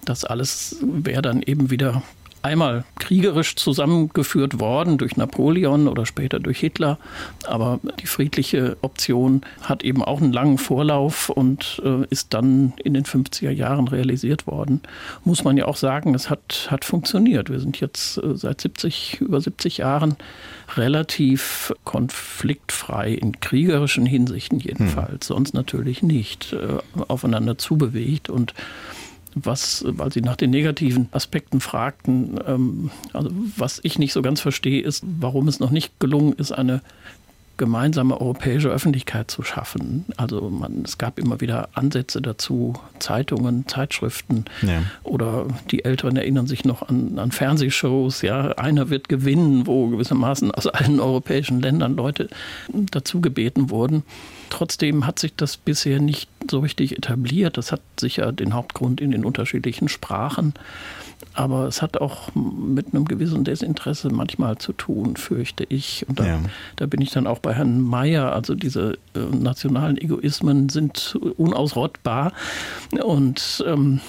das 0.05 0.25
alles 0.25 0.77
wäre 0.81 1.23
dann 1.23 1.43
eben 1.43 1.71
wieder 1.71 2.03
einmal 2.47 2.85
kriegerisch 2.99 3.57
zusammengeführt 3.57 4.61
worden 4.61 4.99
durch 4.99 5.17
Napoleon 5.17 5.89
oder 5.89 6.07
später 6.07 6.39
durch 6.39 6.61
Hitler. 6.61 6.99
Aber 7.47 7.81
die 8.01 8.07
friedliche 8.07 8.77
Option 8.83 9.43
hat 9.63 9.83
eben 9.83 10.03
auch 10.03 10.21
einen 10.21 10.33
langen 10.33 10.59
Vorlauf 10.59 11.29
und 11.29 11.83
äh, 11.85 12.07
ist 12.09 12.35
dann 12.35 12.73
in 12.83 12.95
den 12.95 13.05
50er 13.05 13.51
Jahren 13.51 13.89
realisiert 13.89 14.47
worden. 14.47 14.81
Muss 15.25 15.45
man 15.45 15.57
ja 15.57 15.67
auch 15.67 15.77
sagen, 15.77 16.15
es 16.15 16.31
hat, 16.31 16.69
hat 16.71 16.85
funktioniert. 16.85 17.51
Wir 17.51 17.61
sind 17.61 17.81
jetzt 17.81 18.19
äh, 18.19 18.37
seit 18.37 18.61
70, 18.61 19.21
über 19.21 19.41
70 19.41 19.79
Jahren 19.79 20.17
relativ 20.77 21.73
konfliktfrei 21.85 23.13
in 23.13 23.41
kriegerischen 23.41 24.07
Hinsichten 24.07 24.59
jedenfalls, 24.59 25.29
hm. 25.29 25.37
sonst 25.37 25.55
natürlich 25.55 26.03
nicht 26.03 26.53
äh, 26.53 26.79
aufeinander 27.09 27.59
zubewegt 27.59 28.31
und 28.31 28.55
was, 29.37 29.85
weil 29.87 30.13
Sie 30.13 30.23
nach 30.23 30.37
den 30.37 30.51
negativen 30.51 31.09
Aspekten 31.13 31.61
fragten, 31.61 32.41
ähm, 32.47 32.91
also 33.13 33.31
was 33.57 33.81
ich 33.83 33.99
nicht 33.99 34.13
so 34.13 34.23
ganz 34.23 34.41
verstehe, 34.41 34.83
ist, 34.83 35.05
warum 35.21 35.47
es 35.47 35.61
noch 35.61 35.71
nicht 35.71 36.01
gelungen 36.01 36.33
ist, 36.33 36.53
eine 36.53 36.81
gemeinsame 37.59 38.21
europäische 38.21 38.69
Öffentlichkeit 38.69 39.31
zu 39.31 39.43
schaffen. 39.43 40.05
Also 40.17 40.51
man, 40.51 40.83
es 40.85 40.99
gab 40.99 41.19
immer 41.19 41.41
wieder 41.41 41.71
Ansätze 41.75 42.21
dazu, 42.21 42.75
Zeitungen, 42.99 43.67
Zeitschriften 43.67 44.45
ja. 44.63 44.83
oder 45.03 45.47
die 45.71 45.85
Älteren 45.85 46.17
erinnern 46.17 46.47
sich 46.47 46.65
noch 46.65 46.87
an, 46.89 47.19
an 47.19 47.31
Fernsehshows. 47.31 48.23
Ja, 48.23 48.53
einer 48.53 48.91
wird 48.91 49.09
gewinnen, 49.09 49.67
wo 49.67 49.89
gewissermaßen 49.89 50.51
aus 50.51 50.67
allen 50.67 51.01
europäischen 51.01 51.61
Ländern 51.61 51.97
Leute 51.97 52.29
dazu 52.73 53.21
gebeten 53.21 53.71
wurden. 53.71 54.03
Trotzdem 54.51 55.07
hat 55.07 55.19
sich 55.19 55.35
das 55.35 55.57
bisher 55.57 56.01
nicht 56.01 56.29
so 56.51 56.61
richtig 56.61 56.97
etabliert. 56.97 57.57
Das 57.57 57.73
hat 57.73 57.81
sicher 57.99 58.33
den 58.33 58.55
Hauptgrund 58.55 59.01
in 59.01 59.11
den 59.11 59.25
unterschiedlichen 59.25 59.89
Sprachen. 59.89 60.55
Aber 61.35 61.67
es 61.67 61.83
hat 61.83 61.99
auch 61.99 62.35
mit 62.35 62.95
einem 62.95 63.05
gewissen 63.05 63.45
Desinteresse 63.45 64.09
manchmal 64.09 64.57
zu 64.57 64.73
tun, 64.73 65.17
fürchte 65.17 65.65
ich. 65.69 66.07
Und 66.09 66.21
da, 66.21 66.27
ja. 66.27 66.41
da 66.77 66.87
bin 66.87 67.01
ich 67.03 67.11
dann 67.11 67.27
auch 67.27 67.41
bei 67.41 67.53
Herrn 67.53 67.81
Mayer. 67.81 68.33
Also 68.33 68.55
diese 68.55 68.99
äh, 69.15 69.19
nationalen 69.19 69.99
Egoismen 69.99 70.71
sind 70.71 71.19
unausrottbar 71.37 72.33
und 73.03 73.65
ähm, 73.67 74.01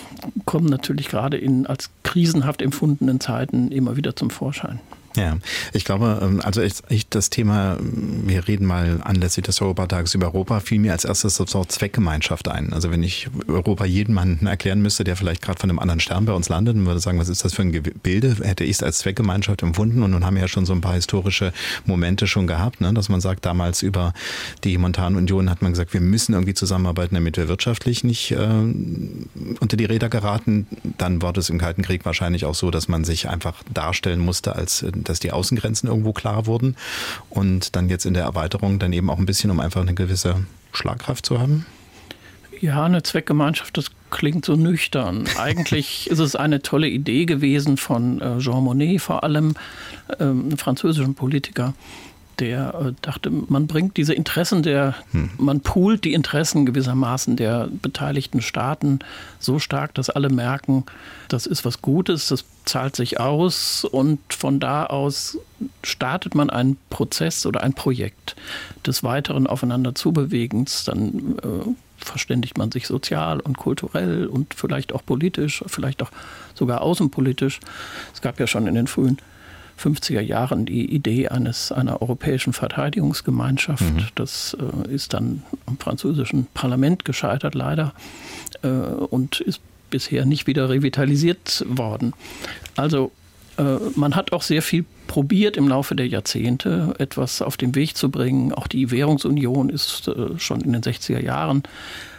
kommen 0.46 0.68
natürlich 0.68 1.10
gerade 1.10 1.38
in 1.38 1.68
als 1.68 1.90
krisenhaft 2.04 2.62
empfundenen 2.62 3.20
Zeiten 3.20 3.72
immer 3.72 3.98
wieder 3.98 4.16
zum 4.16 4.30
Vorschein. 4.30 4.80
Ja, 5.18 5.38
ich 5.74 5.84
glaube, 5.84 6.20
ähm, 6.22 6.42
also 6.44 6.62
ich, 6.62 6.76
ich, 6.90 7.10
das 7.10 7.32
Thema, 7.32 7.78
wir 7.82 8.48
reden 8.48 8.68
mal 8.68 9.02
anlässlich 9.04 9.46
des 9.46 9.60
Europatags 9.62 10.14
über 10.14 10.28
Europa, 10.28 10.60
fiel 10.60 10.80
mir 10.80 10.92
als 10.92 11.06
erstes 11.06 11.38
das 11.38 11.54
Wort 11.56 11.72
Zweckgemeinschaft 11.72 12.48
ein. 12.48 12.72
Also 12.72 12.92
wenn 12.92 13.02
ich 13.02 13.28
Europa 13.48 13.86
jedem 13.86 14.18
erklären 14.46 14.82
müsste, 14.82 15.04
der 15.04 15.16
vielleicht 15.16 15.42
gerade 15.42 15.60
von 15.60 15.72
einem 15.72 15.80
anderen 15.80 16.00
Stern 16.00 16.26
bei 16.26 16.34
uns 16.34 16.50
landet 16.50 16.76
und 16.76 16.86
würde 16.86 17.00
sagen, 17.00 17.18
was 17.18 17.30
ist 17.30 17.44
das 17.44 17.56
für 17.56 17.64
ein 17.64 17.72
Gebilde, 17.72 18.38
hätte 18.44 18.64
ich 18.64 18.72
es 18.72 18.84
als 18.84 19.00
Zweckgemeinschaft 19.00 19.64
empfunden. 19.64 20.04
Und 20.04 20.12
nun 20.12 20.24
haben 20.24 20.36
wir 20.36 20.44
ja 20.44 20.48
schon 20.48 20.68
so 20.68 20.74
ein 20.74 20.82
paar 20.82 20.94
historische 20.94 21.52
Momente 21.86 22.28
schon 22.28 22.46
gehabt, 22.46 22.82
ne? 22.82 22.94
dass 22.94 23.10
man 23.10 23.20
sagt, 23.20 23.46
damals 23.46 23.82
über 23.82 24.14
die 24.64 24.78
Montanunion 24.78 25.50
hat 25.50 25.64
man 25.64 25.72
gesagt, 25.72 25.94
wir 25.94 26.02
müssen 26.02 26.34
irgendwie 26.34 26.54
zusammenarbeiten, 26.54 27.16
damit 27.16 27.38
wir 27.38 27.48
wirtschaftlich 27.48 28.04
nicht 28.04 28.32
äh, 28.32 28.38
unter 29.60 29.78
die 29.78 29.86
Räder 29.86 30.10
geraten. 30.10 30.68
Dann 31.00 31.24
war 31.24 31.34
das 31.34 31.50
im 31.50 31.58
Kalten 31.58 31.82
Krieg 31.82 32.06
wahrscheinlich 32.06 32.46
auch 32.46 32.56
so, 32.56 32.70
dass 32.70 32.88
man 32.88 33.04
sich 33.04 33.30
einfach 33.30 33.64
darstellen 33.74 34.20
musste 34.20 34.56
als 34.56 34.86
dass 35.10 35.20
die 35.20 35.32
Außengrenzen 35.32 35.90
irgendwo 35.90 36.14
klar 36.14 36.46
wurden 36.46 36.76
und 37.30 37.76
dann 37.76 37.90
jetzt 37.90 38.06
in 38.06 38.14
der 38.14 38.24
Erweiterung 38.24 38.80
dann 38.80 38.94
eben 38.94 39.10
auch 39.10 39.18
ein 39.18 39.26
bisschen, 39.26 39.52
um 39.52 39.60
einfach 39.60 39.82
eine 39.82 39.94
gewisse 39.94 40.46
Schlagkraft 40.72 41.26
zu 41.26 41.40
haben? 41.40 41.66
Ja, 42.60 42.86
eine 42.86 43.04
Zweckgemeinschaft, 43.04 43.78
das 43.78 43.92
klingt 44.10 44.46
so 44.46 44.56
nüchtern. 44.56 45.26
Eigentlich 45.38 46.10
ist 46.10 46.20
es 46.20 46.36
eine 46.36 46.62
tolle 46.62 46.88
Idee 46.88 47.26
gewesen 47.26 47.78
von 47.78 48.22
äh, 48.22 48.40
Jean 48.40 48.64
Monnet, 48.64 49.02
vor 49.02 49.24
allem 49.24 49.54
ähm, 50.20 50.46
einem 50.46 50.58
französischen 50.58 51.16
Politiker, 51.16 51.74
der 52.40 52.74
äh, 52.76 52.94
dachte, 53.02 53.30
man 53.30 53.68
bringt 53.68 53.98
diese 53.98 54.14
Interessen 54.14 54.64
der, 54.64 54.96
hm. 55.12 55.32
man 55.38 55.62
poolt 55.62 56.04
die 56.04 56.14
Interessen 56.14 56.66
gewissermaßen 56.66 57.36
der 57.36 57.70
beteiligten 57.82 58.42
Staaten 58.42 59.00
so 59.40 59.60
stark, 59.60 59.94
dass 59.94 60.10
alle 60.10 60.30
merken, 60.30 60.86
das 61.30 61.46
ist 61.46 61.66
was 61.66 61.82
Gutes, 61.82 62.28
das 62.28 62.46
zahlt 62.66 62.96
sich 62.96 63.20
aus 63.20 63.86
und 63.86 64.20
von 64.30 64.60
da 64.60 64.86
aus 64.86 65.38
startet 65.84 66.36
man 66.36 66.50
einen 66.50 66.78
Prozess 66.90 67.46
oder 67.46 67.64
ein 67.64 67.74
Projekt 67.74 68.36
des 68.86 69.04
weiteren 69.04 69.48
Aufeinander 69.48 69.96
Zubewegens, 69.96 70.84
dann 70.84 71.38
äh, 71.40 71.70
verständigt 71.98 72.58
man 72.58 72.72
sich 72.72 72.88
sozial 72.88 73.40
und 73.40 73.58
kulturell 73.58 74.28
und 74.28 74.54
vielleicht 74.54 74.94
auch 74.94 75.06
politisch, 75.06 75.64
vielleicht 75.68 76.04
auch 76.04 76.12
sogar 76.54 76.82
außenpolitisch. 76.82 77.60
Es 78.14 78.22
gab 78.22 78.40
ja 78.40 78.48
schon 78.48 78.68
in 78.68 78.76
den 78.76 78.88
frühen 78.88 79.18
50er 79.80 80.22
Jahren 80.22 80.66
die 80.66 80.86
Idee 80.94 81.30
eines 81.30 81.72
einer 81.72 82.02
europäischen 82.02 82.54
Verteidigungsgemeinschaft. 82.54 83.84
Mhm. 83.84 84.08
Das 84.16 84.58
äh, 84.60 84.94
ist 84.94 85.14
dann 85.14 85.44
am 85.66 85.78
französischen 85.78 86.48
Parlament 86.54 87.06
gescheitert, 87.06 87.56
leider, 87.56 87.94
äh, 88.64 88.68
und 88.68 89.40
ist 89.40 89.62
bisher 89.90 90.26
nicht 90.26 90.48
wieder 90.48 90.70
revitalisiert 90.70 91.66
worden. 91.68 92.14
Also 92.76 93.12
äh, 93.58 93.78
man 93.96 94.16
hat 94.16 94.34
auch 94.34 94.42
sehr 94.42 94.62
viel 94.62 94.86
probiert 95.08 95.58
im 95.58 95.68
Laufe 95.68 95.96
der 95.96 96.08
Jahrzehnte, 96.08 96.94
etwas 97.00 97.42
auf 97.42 97.58
den 97.58 97.76
Weg 97.76 97.96
zu 97.96 98.10
bringen. 98.10 98.54
Auch 98.54 98.68
die 98.68 98.92
Währungsunion 98.92 99.70
ist 99.70 100.08
äh, 100.08 100.38
schon 100.38 100.62
in 100.62 100.74
den 100.74 100.82
60er 100.82 101.22
Jahren 101.22 101.64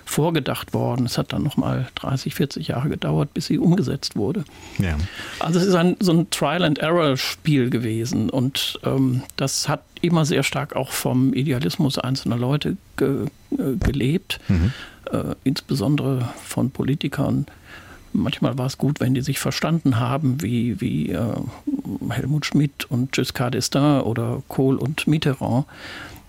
vorgedacht 0.08 0.72
worden. 0.72 1.06
Es 1.06 1.18
hat 1.18 1.32
dann 1.32 1.42
noch 1.42 1.56
mal 1.56 1.88
30, 1.96 2.34
40 2.34 2.68
Jahre 2.68 2.88
gedauert, 2.88 3.34
bis 3.34 3.46
sie 3.46 3.58
umgesetzt 3.58 4.16
wurde. 4.16 4.44
Ja. 4.78 4.96
Also 5.38 5.60
es 5.60 5.66
ist 5.66 5.74
ein, 5.74 5.96
so 6.00 6.12
ein 6.12 6.30
Trial-and-Error-Spiel 6.30 7.68
gewesen 7.70 8.30
und 8.30 8.80
ähm, 8.84 9.22
das 9.36 9.68
hat 9.68 9.82
immer 10.00 10.24
sehr 10.24 10.42
stark 10.42 10.74
auch 10.74 10.90
vom 10.90 11.34
Idealismus 11.34 11.98
einzelner 11.98 12.36
Leute 12.36 12.76
ge, 12.96 13.26
äh, 13.52 13.76
gelebt, 13.78 14.40
mhm. 14.48 14.72
äh, 15.12 15.34
insbesondere 15.44 16.28
von 16.42 16.70
Politikern. 16.70 17.46
Manchmal 18.14 18.56
war 18.56 18.66
es 18.66 18.78
gut, 18.78 19.00
wenn 19.00 19.12
die 19.12 19.20
sich 19.20 19.38
verstanden 19.38 20.00
haben, 20.00 20.40
wie, 20.40 20.80
wie 20.80 21.10
äh, 21.10 21.34
Helmut 22.08 22.46
Schmidt 22.46 22.86
und 22.90 23.12
Giscard 23.12 23.54
d'Estaing 23.54 24.00
oder 24.00 24.42
Kohl 24.48 24.76
und 24.76 25.06
Mitterrand. 25.06 25.66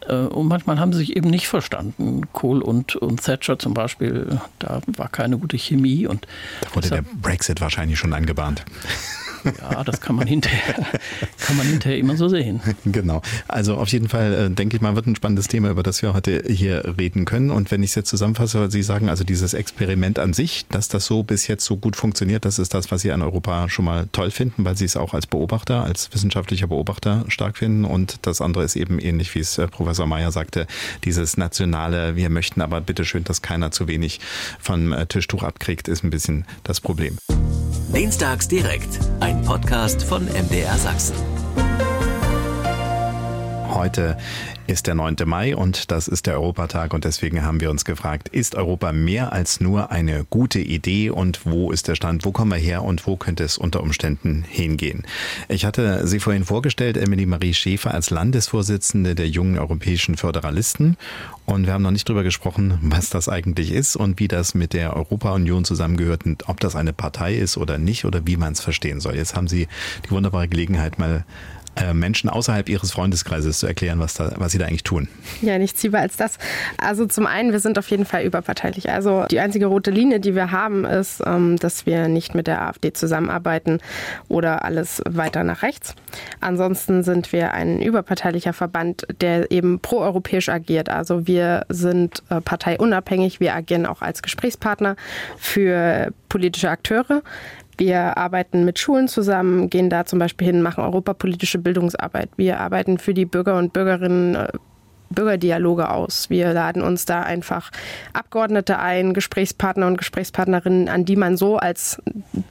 Äh, 0.10 0.16
und 0.16 0.48
manchmal 0.48 0.80
haben 0.80 0.92
sie 0.92 1.00
sich 1.00 1.16
eben 1.16 1.30
nicht 1.30 1.48
verstanden. 1.48 2.24
Kohl 2.34 2.62
und, 2.62 2.96
und 2.96 3.24
Thatcher 3.24 3.60
zum 3.60 3.74
Beispiel, 3.74 4.40
da 4.60 4.82
war 4.88 5.08
keine 5.08 5.38
gute 5.38 5.58
Chemie. 5.58 6.08
Und 6.08 6.28
da 6.62 6.76
wurde 6.76 6.90
der 6.90 7.04
Brexit 7.22 7.62
wahrscheinlich 7.62 8.00
schon 8.00 8.14
angebahnt. 8.14 8.66
Ja, 9.62 9.84
das 9.84 10.02
kann 10.02 10.16
man 10.16 10.28
hinterher, 10.28 10.76
kann 11.40 11.58
man 11.58 11.68
hinterher 11.68 11.98
immer 11.98 12.18
so 12.18 12.28
sehen. 12.28 12.62
Genau. 12.86 13.22
Also 13.48 13.76
auf 13.76 13.90
jeden 13.90 14.10
Fall 14.10 14.34
äh, 14.34 14.50
denke 14.50 14.76
ich 14.76 14.82
mal, 14.82 14.96
wird 14.96 15.08
ein 15.08 15.16
spannendes 15.16 15.48
Thema, 15.48 15.70
über 15.70 15.84
das 15.84 16.02
wir 16.02 16.14
heute 16.14 16.44
hier 16.48 16.96
reden 16.98 17.26
können. 17.26 17.52
Und 17.52 17.72
wenn 17.72 17.84
ich 17.84 17.92
es 17.92 17.96
jetzt 17.96 18.10
zusammenfasse, 18.10 18.70
Sie 18.72 18.84
sagen 18.84 19.10
also 19.10 19.24
dieses 19.24 19.54
Experiment 19.54 20.20
an 20.20 20.34
sich, 20.34 20.66
dass 20.70 20.88
das 20.88 21.06
so 21.06 21.24
bis 21.24 21.48
jetzt 21.48 21.66
so 21.66 21.78
gut 21.78 21.96
funktioniert, 21.96 22.46
das 22.46 22.60
ist 22.60 22.74
das, 22.74 22.92
was 22.92 23.02
Sie 23.02 23.12
an 23.12 23.22
Europa 23.22 23.70
schon 23.70 23.86
mal 23.86 24.08
toll 24.12 24.32
finden, 24.32 24.66
weil 24.66 24.78
Sie 24.78 24.86
es 24.86 24.98
auch 24.98 25.14
als 25.14 25.28
Beobachter, 25.28 25.84
als 25.84 26.14
wissenschaftlicher 26.14 26.68
Beobachter 26.68 27.26
stark 27.28 27.58
finden. 27.58 27.86
Und 27.86 28.18
das 28.24 28.42
andere 28.42 28.64
ist 28.64 28.76
eben 28.76 29.00
ähnlich, 29.00 29.34
wie 29.36 29.40
es 29.40 29.58
äh, 29.58 29.68
Professor 29.68 30.08
Mayer 30.08 30.32
sagte, 30.32 30.68
dieses 31.04 31.38
nationale, 31.38 32.16
wir 32.16 32.30
möchten 32.30 32.62
aber 32.62 32.82
bitte 32.82 33.06
schön, 33.06 33.24
dass 33.24 33.42
keiner 33.42 33.72
zu 33.72 33.88
wenig 33.88 34.20
vom 34.60 34.94
äh, 34.94 35.06
Tischtuch 35.06 35.44
abkriegt, 35.44 35.88
ist 35.88 36.04
ein 36.04 36.10
bisschen 36.10 36.46
das 36.64 36.82
Problem. 36.82 37.18
Dienstags 37.94 38.48
direkt, 38.48 39.00
ein 39.20 39.29
Podcast 39.36 40.04
von 40.04 40.26
MDR 40.26 40.78
Sachsen. 40.78 41.16
Heute 43.70 44.18
ist 44.70 44.86
der 44.86 44.94
9. 44.94 45.16
Mai 45.26 45.56
und 45.56 45.90
das 45.90 46.08
ist 46.08 46.28
der 46.28 46.36
Europatag 46.36 46.94
und 46.94 47.04
deswegen 47.04 47.44
haben 47.44 47.60
wir 47.60 47.72
uns 47.72 47.86
gefragt, 47.86 48.30
ist 48.30 48.54
Europa 48.54 48.92
mehr 48.92 49.34
als 49.34 49.60
nur 49.60 49.92
eine 49.92 50.26
gute 50.30 50.60
Idee 50.60 51.10
und 51.10 51.46
wo 51.46 51.72
ist 51.72 51.88
der 51.88 51.96
Stand, 51.96 52.24
wo 52.24 52.32
kommen 52.32 52.52
wir 52.52 52.60
her 52.60 52.84
und 52.84 53.08
wo 53.08 53.18
könnte 53.18 53.44
es 53.44 53.58
unter 53.58 53.82
Umständen 53.82 54.46
hingehen? 54.48 55.08
Ich 55.48 55.66
hatte 55.66 56.06
sie 56.06 56.20
vorhin 56.20 56.46
vorgestellt, 56.46 56.98
Emily 56.98 57.26
Marie 57.26 57.56
Schäfer 57.56 57.96
als 57.96 58.12
Landesvorsitzende 58.12 59.16
der 59.16 59.28
jungen 59.28 59.58
europäischen 59.58 60.18
Föderalisten 60.18 60.98
und 61.48 61.66
wir 61.66 61.74
haben 61.74 61.82
noch 61.82 61.90
nicht 61.90 62.08
darüber 62.08 62.24
gesprochen, 62.24 62.78
was 62.84 63.10
das 63.10 63.28
eigentlich 63.28 63.72
ist 63.72 63.96
und 63.96 64.20
wie 64.20 64.28
das 64.28 64.54
mit 64.54 64.74
der 64.74 64.96
Europa-Union 64.96 65.66
zusammengehört 65.66 66.28
und 66.28 66.48
ob 66.48 66.60
das 66.60 66.76
eine 66.76 66.94
Partei 66.94 67.34
ist 67.34 67.58
oder 67.58 67.80
nicht 67.80 68.06
oder 68.06 68.28
wie 68.28 68.38
man 68.38 68.54
es 68.54 68.60
verstehen 68.60 69.00
soll. 69.00 69.16
Jetzt 69.16 69.36
haben 69.36 69.48
Sie 69.48 69.68
die 70.06 70.12
wunderbare 70.12 70.48
Gelegenheit, 70.48 71.00
mal 71.00 71.26
Menschen 71.94 72.30
außerhalb 72.30 72.70
ihres 72.70 72.92
Freundeskreises 72.92 73.60
zu 73.60 73.68
erklären, 73.68 74.00
was, 74.00 74.14
da, 74.14 74.34
was 74.38 74.52
sie 74.52 74.58
da 74.58 74.66
eigentlich 74.66 74.84
tun. 74.84 75.08
Ja, 75.42 75.58
nichts 75.58 75.82
lieber 75.84 76.00
als 76.00 76.18
das. 76.18 76.38
Also 76.78 77.06
zum 77.06 77.26
einen, 77.26 77.52
wir 77.52 77.60
sind 77.60 77.78
auf 77.80 77.90
jeden 77.90 78.06
Fall 78.06 78.24
überparteilich. 78.24 78.90
Also 78.90 79.26
die 79.32 79.40
einzige 79.40 79.68
rote 79.68 79.92
Linie, 79.92 80.20
die 80.20 80.36
wir 80.36 80.52
haben, 80.52 80.86
ist, 80.86 81.22
ähm, 81.26 81.58
dass 81.58 81.86
wir 81.86 82.08
nicht 82.08 82.36
mit 82.36 82.48
der 82.48 82.62
AfD 82.62 82.94
zusammenarbeiten 82.94 83.80
oder 84.28 84.66
alles 84.66 85.02
weiter 85.08 85.44
nach 85.44 85.64
rechts. 85.64 85.96
Ansonsten 86.42 87.04
sind 87.04 87.32
wir 87.32 87.54
ein 87.54 87.82
überparteilicher 87.82 88.54
Verband, 88.54 89.08
der 89.22 89.52
eben 89.52 89.80
proeuropäisch 89.80 90.50
agiert. 90.50 90.90
Also 90.90 91.28
wir 91.28 91.66
sind 91.70 92.24
äh, 92.30 92.42
parteiunabhängig, 92.42 93.40
wir 93.40 93.56
agieren 93.56 93.86
auch 93.86 94.02
als 94.02 94.22
Gesprächspartner 94.22 94.96
für 95.38 96.12
politische 96.30 96.70
Akteure 96.70 97.22
Wir 97.80 98.18
arbeiten 98.18 98.66
mit 98.66 98.78
Schulen 98.78 99.08
zusammen, 99.08 99.70
gehen 99.70 99.90
da 99.90 100.06
zum 100.06 100.20
Beispiel 100.20 100.48
hin, 100.48 100.62
machen 100.62 100.84
europapolitische 100.84 101.60
Bildungsarbeit. 101.60 102.30
Wir 102.36 102.60
arbeiten 102.60 102.98
für 102.98 103.14
die 103.14 103.26
Bürger 103.26 103.58
und 103.58 103.72
Bürgerinnen 103.72 104.36
äh, 104.36 104.50
Bürgerdialoge 105.10 105.90
aus. 105.90 106.30
Wir 106.30 106.54
laden 106.54 106.82
uns 106.82 107.06
da 107.06 107.22
einfach 107.22 107.72
Abgeordnete 108.14 108.80
ein, 108.80 109.14
Gesprächspartner 109.14 109.88
und 109.88 109.98
Gesprächspartnerinnen, 109.98 110.90
an 110.90 111.06
die 111.06 111.16
man 111.16 111.38
so 111.38 111.58
als 111.58 112.02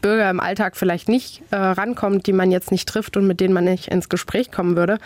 Bürger 0.02 0.28
im 0.30 0.40
Alltag 0.40 0.76
vielleicht 0.76 1.08
nicht 1.08 1.42
äh, 1.50 1.56
rankommt, 1.56 2.26
die 2.26 2.32
man 2.32 2.50
jetzt 2.50 2.70
nicht 2.70 2.88
trifft 2.88 3.16
und 3.16 3.26
mit 3.26 3.40
denen 3.40 3.54
man 3.54 3.64
nicht 3.64 3.88
ins 3.88 4.08
Gespräch 4.08 4.50
kommen 4.50 4.76
würde, 4.76 4.98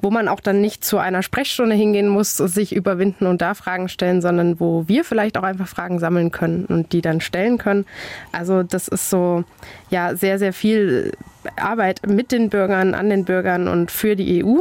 wo 0.00 0.10
man 0.10 0.28
auch 0.28 0.40
dann 0.40 0.60
nicht 0.60 0.84
zu 0.84 0.98
einer 0.98 1.22
Sprechstunde 1.22 1.74
hingehen 1.74 2.08
muss, 2.08 2.36
sich 2.36 2.74
überwinden 2.74 3.26
und 3.26 3.42
da 3.42 3.54
Fragen 3.54 3.88
stellen, 3.88 4.20
sondern 4.20 4.60
wo 4.60 4.86
wir 4.86 5.04
vielleicht 5.04 5.36
auch 5.36 5.42
einfach 5.42 5.68
Fragen 5.68 5.98
sammeln 5.98 6.30
können 6.30 6.66
und 6.66 6.92
die 6.92 7.00
dann 7.00 7.20
stellen 7.20 7.58
können. 7.58 7.86
Also 8.32 8.62
das 8.62 8.88
ist 8.88 9.10
so 9.10 9.44
ja 9.90 10.14
sehr 10.14 10.38
sehr 10.38 10.52
viel 10.52 11.12
Arbeit 11.56 12.00
mit 12.06 12.32
den 12.32 12.50
Bürgern, 12.50 12.94
an 12.94 13.10
den 13.10 13.24
Bürgern 13.24 13.68
und 13.68 13.90
für 13.90 14.16
die 14.16 14.44
EU. 14.44 14.60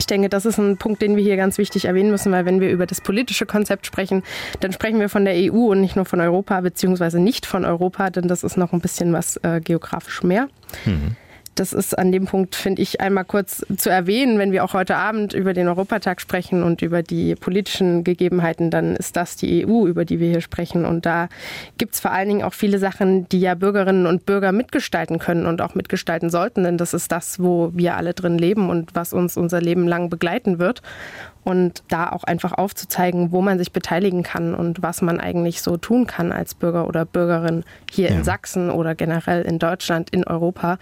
Ich 0.00 0.06
denke, 0.06 0.30
das 0.30 0.46
ist 0.46 0.56
ein 0.56 0.78
Punkt, 0.78 1.02
den 1.02 1.14
wir 1.14 1.22
hier 1.22 1.36
ganz 1.36 1.58
wichtig 1.58 1.84
erwähnen 1.84 2.10
müssen, 2.10 2.32
weil 2.32 2.46
wenn 2.46 2.58
wir 2.58 2.70
über 2.70 2.86
das 2.86 3.02
politische 3.02 3.44
Konzept 3.44 3.84
sprechen, 3.84 4.22
dann 4.60 4.72
sprechen 4.72 4.98
wir 4.98 5.10
von 5.10 5.26
der 5.26 5.34
EU 5.34 5.70
und 5.70 5.82
nicht 5.82 5.94
nur 5.94 6.06
von 6.06 6.20
Europa, 6.20 6.58
beziehungsweise 6.62 7.20
nicht 7.20 7.44
von 7.44 7.66
Europa, 7.66 8.08
denn 8.08 8.26
das 8.26 8.42
ist 8.42 8.56
noch 8.56 8.72
ein 8.72 8.80
bisschen 8.80 9.12
was 9.12 9.36
äh, 9.42 9.60
geografisch 9.60 10.22
mehr. 10.22 10.48
Mhm 10.86 11.16
das 11.60 11.74
ist 11.74 11.98
an 11.98 12.10
dem 12.10 12.24
Punkt, 12.24 12.56
finde 12.56 12.80
ich, 12.80 13.02
einmal 13.02 13.26
kurz 13.26 13.62
zu 13.76 13.90
erwähnen, 13.90 14.38
wenn 14.38 14.50
wir 14.50 14.64
auch 14.64 14.72
heute 14.72 14.96
Abend 14.96 15.34
über 15.34 15.52
den 15.52 15.68
Europatag 15.68 16.22
sprechen 16.22 16.62
und 16.62 16.80
über 16.80 17.02
die 17.02 17.34
politischen 17.34 18.02
Gegebenheiten, 18.02 18.70
dann 18.70 18.96
ist 18.96 19.14
das 19.14 19.36
die 19.36 19.66
EU, 19.66 19.86
über 19.86 20.06
die 20.06 20.20
wir 20.20 20.30
hier 20.30 20.40
sprechen. 20.40 20.86
Und 20.86 21.04
da 21.04 21.28
gibt 21.76 21.92
es 21.92 22.00
vor 22.00 22.12
allen 22.12 22.28
Dingen 22.28 22.42
auch 22.44 22.54
viele 22.54 22.78
Sachen, 22.78 23.28
die 23.28 23.40
ja 23.40 23.54
Bürgerinnen 23.54 24.06
und 24.06 24.24
Bürger 24.24 24.52
mitgestalten 24.52 25.18
können 25.18 25.44
und 25.44 25.60
auch 25.60 25.74
mitgestalten 25.74 26.30
sollten, 26.30 26.64
denn 26.64 26.78
das 26.78 26.94
ist 26.94 27.12
das, 27.12 27.40
wo 27.40 27.72
wir 27.74 27.94
alle 27.96 28.14
drin 28.14 28.38
leben 28.38 28.70
und 28.70 28.94
was 28.94 29.12
uns 29.12 29.36
unser 29.36 29.60
Leben 29.60 29.86
lang 29.86 30.08
begleiten 30.08 30.58
wird 30.58 30.80
und 31.44 31.82
da 31.88 32.10
auch 32.10 32.24
einfach 32.24 32.52
aufzuzeigen, 32.52 33.32
wo 33.32 33.40
man 33.40 33.58
sich 33.58 33.72
beteiligen 33.72 34.22
kann 34.22 34.54
und 34.54 34.82
was 34.82 35.02
man 35.02 35.20
eigentlich 35.20 35.62
so 35.62 35.76
tun 35.76 36.06
kann 36.06 36.32
als 36.32 36.54
Bürger 36.54 36.86
oder 36.86 37.04
Bürgerin 37.04 37.64
hier 37.90 38.10
ja. 38.10 38.16
in 38.16 38.24
Sachsen 38.24 38.70
oder 38.70 38.94
generell 38.94 39.42
in 39.42 39.58
Deutschland, 39.58 40.10
in 40.10 40.24
Europa. 40.24 40.78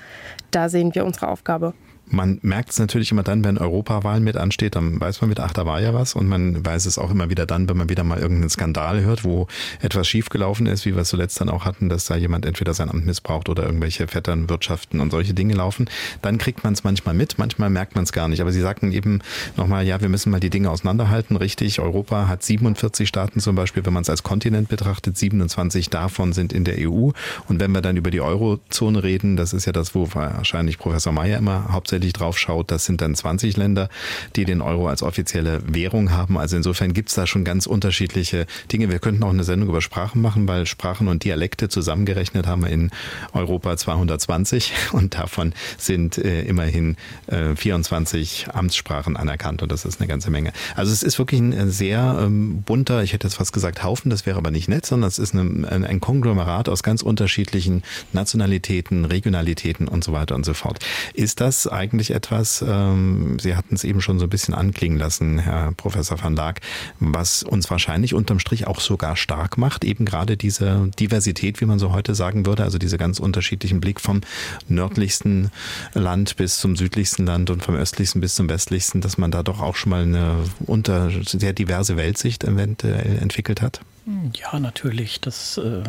Da 0.50 0.68
sehen 0.68 0.94
wir 0.94 1.04
unsere 1.04 1.28
Aufgabe. 1.28 1.74
Man 2.10 2.38
merkt 2.42 2.70
es 2.70 2.78
natürlich 2.78 3.12
immer 3.12 3.22
dann, 3.22 3.44
wenn 3.44 3.58
Europawahl 3.58 4.20
mit 4.20 4.36
ansteht, 4.36 4.76
dann 4.76 5.00
weiß 5.00 5.20
man 5.20 5.30
wieder, 5.30 5.44
ach, 5.44 5.52
da 5.52 5.66
war 5.66 5.80
ja 5.80 5.94
was. 5.94 6.14
Und 6.14 6.26
man 6.26 6.64
weiß 6.64 6.86
es 6.86 6.98
auch 6.98 7.10
immer 7.10 7.30
wieder 7.30 7.46
dann, 7.46 7.68
wenn 7.68 7.76
man 7.76 7.88
wieder 7.88 8.04
mal 8.04 8.18
irgendeinen 8.18 8.50
Skandal 8.50 9.02
hört, 9.02 9.24
wo 9.24 9.46
etwas 9.80 10.08
schiefgelaufen 10.08 10.66
ist, 10.66 10.86
wie 10.86 10.94
wir 10.94 11.02
es 11.02 11.08
zuletzt 11.08 11.40
dann 11.40 11.48
auch 11.48 11.64
hatten, 11.64 11.88
dass 11.88 12.06
da 12.06 12.16
jemand 12.16 12.46
entweder 12.46 12.74
sein 12.74 12.90
Amt 12.90 13.06
missbraucht 13.06 13.48
oder 13.48 13.64
irgendwelche 13.64 14.08
Vetternwirtschaften 14.08 15.00
und 15.00 15.10
solche 15.10 15.34
Dinge 15.34 15.54
laufen. 15.54 15.88
Dann 16.22 16.38
kriegt 16.38 16.64
man 16.64 16.72
es 16.72 16.84
manchmal 16.84 17.14
mit, 17.14 17.38
manchmal 17.38 17.70
merkt 17.70 17.94
man 17.94 18.04
es 18.04 18.12
gar 18.12 18.28
nicht. 18.28 18.40
Aber 18.40 18.52
Sie 18.52 18.60
sagten 18.60 18.92
eben 18.92 19.20
nochmal, 19.56 19.86
ja, 19.86 20.00
wir 20.00 20.08
müssen 20.08 20.30
mal 20.30 20.40
die 20.40 20.50
Dinge 20.50 20.70
auseinanderhalten. 20.70 21.36
Richtig, 21.36 21.80
Europa 21.80 22.28
hat 22.28 22.42
47 22.42 23.08
Staaten 23.08 23.40
zum 23.40 23.54
Beispiel, 23.54 23.84
wenn 23.84 23.92
man 23.92 24.02
es 24.02 24.10
als 24.10 24.22
Kontinent 24.22 24.68
betrachtet, 24.68 25.16
27 25.16 25.90
davon 25.90 26.32
sind 26.32 26.52
in 26.52 26.64
der 26.64 26.76
EU. 26.78 27.10
Und 27.48 27.60
wenn 27.60 27.72
wir 27.72 27.82
dann 27.82 27.96
über 27.96 28.10
die 28.10 28.20
Eurozone 28.20 29.02
reden, 29.02 29.36
das 29.36 29.52
ist 29.52 29.66
ja 29.66 29.72
das, 29.72 29.94
wo 29.94 30.08
wahrscheinlich 30.14 30.78
Professor 30.78 31.12
Mayer 31.12 31.38
immer 31.38 31.72
hauptsächlich 31.72 31.97
tatsächlich 31.98 32.12
drauf 32.12 32.38
schaut, 32.38 32.70
das 32.70 32.84
sind 32.84 33.00
dann 33.00 33.14
20 33.14 33.56
Länder, 33.56 33.88
die 34.36 34.44
den 34.44 34.60
Euro 34.60 34.88
als 34.88 35.02
offizielle 35.02 35.60
Währung 35.66 36.10
haben. 36.10 36.38
Also 36.38 36.56
insofern 36.56 36.92
gibt 36.92 37.08
es 37.08 37.14
da 37.14 37.26
schon 37.26 37.44
ganz 37.44 37.66
unterschiedliche 37.66 38.46
Dinge. 38.72 38.90
Wir 38.90 38.98
könnten 38.98 39.22
auch 39.24 39.30
eine 39.30 39.44
Sendung 39.44 39.68
über 39.68 39.80
Sprachen 39.80 40.22
machen, 40.22 40.46
weil 40.48 40.66
Sprachen 40.66 41.08
und 41.08 41.24
Dialekte 41.24 41.68
zusammengerechnet 41.68 42.46
haben 42.46 42.62
wir 42.62 42.70
in 42.70 42.90
Europa 43.32 43.76
220 43.76 44.72
und 44.92 45.14
davon 45.14 45.52
sind 45.76 46.18
äh, 46.18 46.42
immerhin 46.42 46.96
äh, 47.26 47.54
24 47.56 48.48
Amtssprachen 48.52 49.16
anerkannt 49.16 49.62
und 49.62 49.72
das 49.72 49.84
ist 49.84 50.00
eine 50.00 50.08
ganze 50.08 50.30
Menge. 50.30 50.52
Also 50.76 50.92
es 50.92 51.02
ist 51.02 51.18
wirklich 51.18 51.40
ein 51.40 51.52
äh, 51.52 51.68
sehr 51.68 52.18
ähm, 52.20 52.62
bunter, 52.62 53.02
ich 53.02 53.12
hätte 53.12 53.26
jetzt 53.26 53.34
fast 53.34 53.52
gesagt 53.52 53.82
Haufen, 53.82 54.10
das 54.10 54.26
wäre 54.26 54.38
aber 54.38 54.50
nicht 54.50 54.68
nett, 54.68 54.86
sondern 54.86 55.08
es 55.08 55.18
ist 55.18 55.34
eine, 55.34 55.68
ein, 55.68 55.84
ein 55.84 56.00
Konglomerat 56.00 56.68
aus 56.68 56.82
ganz 56.82 57.02
unterschiedlichen 57.02 57.82
Nationalitäten, 58.12 59.04
Regionalitäten 59.04 59.88
und 59.88 60.04
so 60.04 60.12
weiter 60.12 60.34
und 60.34 60.44
so 60.44 60.54
fort. 60.54 60.78
Ist 61.14 61.40
das 61.40 61.66
eigentlich 61.66 61.87
eigentlich 61.88 62.10
etwas, 62.10 62.62
ähm, 62.66 63.38
Sie 63.40 63.56
hatten 63.56 63.74
es 63.74 63.84
eben 63.84 64.00
schon 64.00 64.18
so 64.18 64.26
ein 64.26 64.30
bisschen 64.30 64.54
anklingen 64.54 64.98
lassen, 64.98 65.38
Herr 65.38 65.72
Professor 65.72 66.22
van 66.22 66.36
Laak, 66.36 66.60
was 67.00 67.42
uns 67.42 67.70
wahrscheinlich 67.70 68.14
unterm 68.14 68.38
Strich 68.38 68.66
auch 68.66 68.80
sogar 68.80 69.16
stark 69.16 69.56
macht, 69.56 69.84
eben 69.84 70.04
gerade 70.04 70.36
diese 70.36 70.90
Diversität, 70.98 71.60
wie 71.60 71.64
man 71.64 71.78
so 71.78 71.92
heute 71.92 72.14
sagen 72.14 72.46
würde, 72.46 72.62
also 72.62 72.78
diese 72.78 72.98
ganz 72.98 73.18
unterschiedlichen 73.18 73.80
Blick 73.80 74.00
vom 74.00 74.20
nördlichsten 74.68 75.50
Land 75.94 76.36
bis 76.36 76.58
zum 76.58 76.76
südlichsten 76.76 77.24
Land 77.24 77.50
und 77.50 77.62
vom 77.62 77.74
östlichsten 77.74 78.20
bis 78.20 78.34
zum 78.34 78.48
westlichsten, 78.48 79.00
dass 79.00 79.16
man 79.16 79.30
da 79.30 79.42
doch 79.42 79.60
auch 79.60 79.76
schon 79.76 79.90
mal 79.90 80.02
eine 80.02 80.36
unter 80.66 81.10
sehr 81.24 81.52
diverse 81.52 81.96
Weltsicht 81.96 82.44
eventuell 82.44 83.18
entwickelt 83.18 83.62
hat? 83.62 83.80
Ja, 84.34 84.58
natürlich. 84.58 85.20
Das 85.20 85.58
äh 85.58 85.82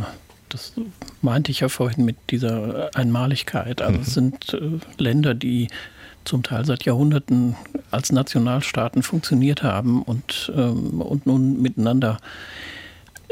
das 0.49 0.73
meinte 1.21 1.51
ich 1.51 1.61
ja 1.61 1.69
vorhin 1.69 2.05
mit 2.05 2.17
dieser 2.29 2.89
Einmaligkeit. 2.95 3.81
Also 3.81 3.99
es 3.99 4.07
mhm. 4.07 4.11
sind 4.11 4.53
äh, 4.53 5.01
Länder, 5.01 5.33
die 5.33 5.67
zum 6.25 6.43
Teil 6.43 6.65
seit 6.65 6.85
Jahrhunderten 6.85 7.55
als 7.91 8.11
Nationalstaaten 8.11 9.03
funktioniert 9.03 9.63
haben 9.63 10.03
und, 10.03 10.51
ähm, 10.55 11.01
und 11.01 11.25
nun 11.25 11.61
miteinander 11.61 12.17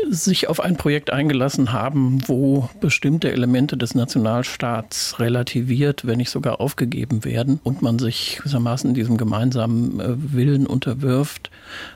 sich 0.10 0.48
auf 0.48 0.60
ein 0.60 0.78
Projekt 0.78 1.12
eingelassen 1.12 1.74
haben, 1.74 2.28
wo 2.28 2.70
bestimmte 2.80 3.32
Elemente 3.32 3.78
des 3.78 3.96
Nationalstaats 3.96 5.20
relativiert, 5.20 6.06
wenn 6.06 6.18
nicht 6.18 6.30
sogar 6.30 6.62
aufgegeben 6.62 7.26
werden 7.26 7.60
und 7.64 7.82
man 7.82 7.98
sich 7.98 8.38
gewissermaßen 8.38 8.94
diesem 8.94 9.18
gemeinsamen 9.18 10.00
äh, 10.00 10.34
Willen 10.34 10.68
unterwirft, 10.68 11.50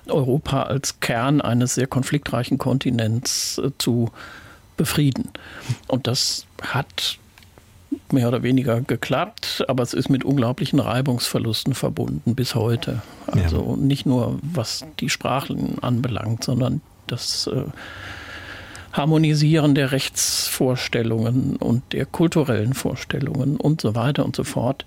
Europa 0.08 0.64
als 0.64 1.00
Kern 1.00 1.42
eines 1.42 1.76
sehr 1.76 1.88
konfliktreichen 1.88 2.58
Kontinents 2.58 3.60
äh, 3.60 3.72
zu 3.78 4.12
befrieden. 4.78 5.30
Und 5.88 6.08
das 6.08 6.46
hat 6.62 7.18
mehr 8.12 8.28
oder 8.28 8.44
weniger 8.44 8.82
geklappt, 8.82 9.66
aber 9.68 9.84
es 9.84 9.94
ist 9.94 10.10
mit 10.10 10.24
unglaublichen 10.24 10.80
Reibungsverlusten 10.80 11.74
verbunden 11.74 12.36
bis 12.36 12.56
heute. 12.56 13.02
Also 13.28 13.76
ja. 13.78 13.86
nicht 13.86 14.06
nur 14.06 14.40
was 14.42 14.86
die 15.00 15.10
Sprachen 15.10 15.78
anbelangt, 15.82 16.44
sondern 16.44 16.82
das 17.08 17.48
äh, 17.48 17.64
Harmonisieren 18.94 19.74
der 19.74 19.94
Rechtsvorstellungen 19.94 21.56
und 21.56 21.94
der 21.94 22.06
kulturellen 22.06 22.74
Vorstellungen 22.74 23.56
und 23.56 23.80
so 23.80 23.96
weiter 23.96 24.26
und 24.26 24.36
so 24.36 24.44
fort. 24.44 24.86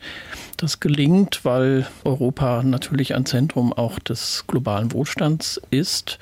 Das 0.58 0.80
gelingt, 0.80 1.44
weil 1.44 1.86
Europa 2.04 2.62
natürlich 2.62 3.14
ein 3.14 3.24
Zentrum 3.24 3.72
auch 3.72 3.98
des 3.98 4.44
globalen 4.46 4.92
Wohlstands 4.92 5.60
ist. 5.70 6.18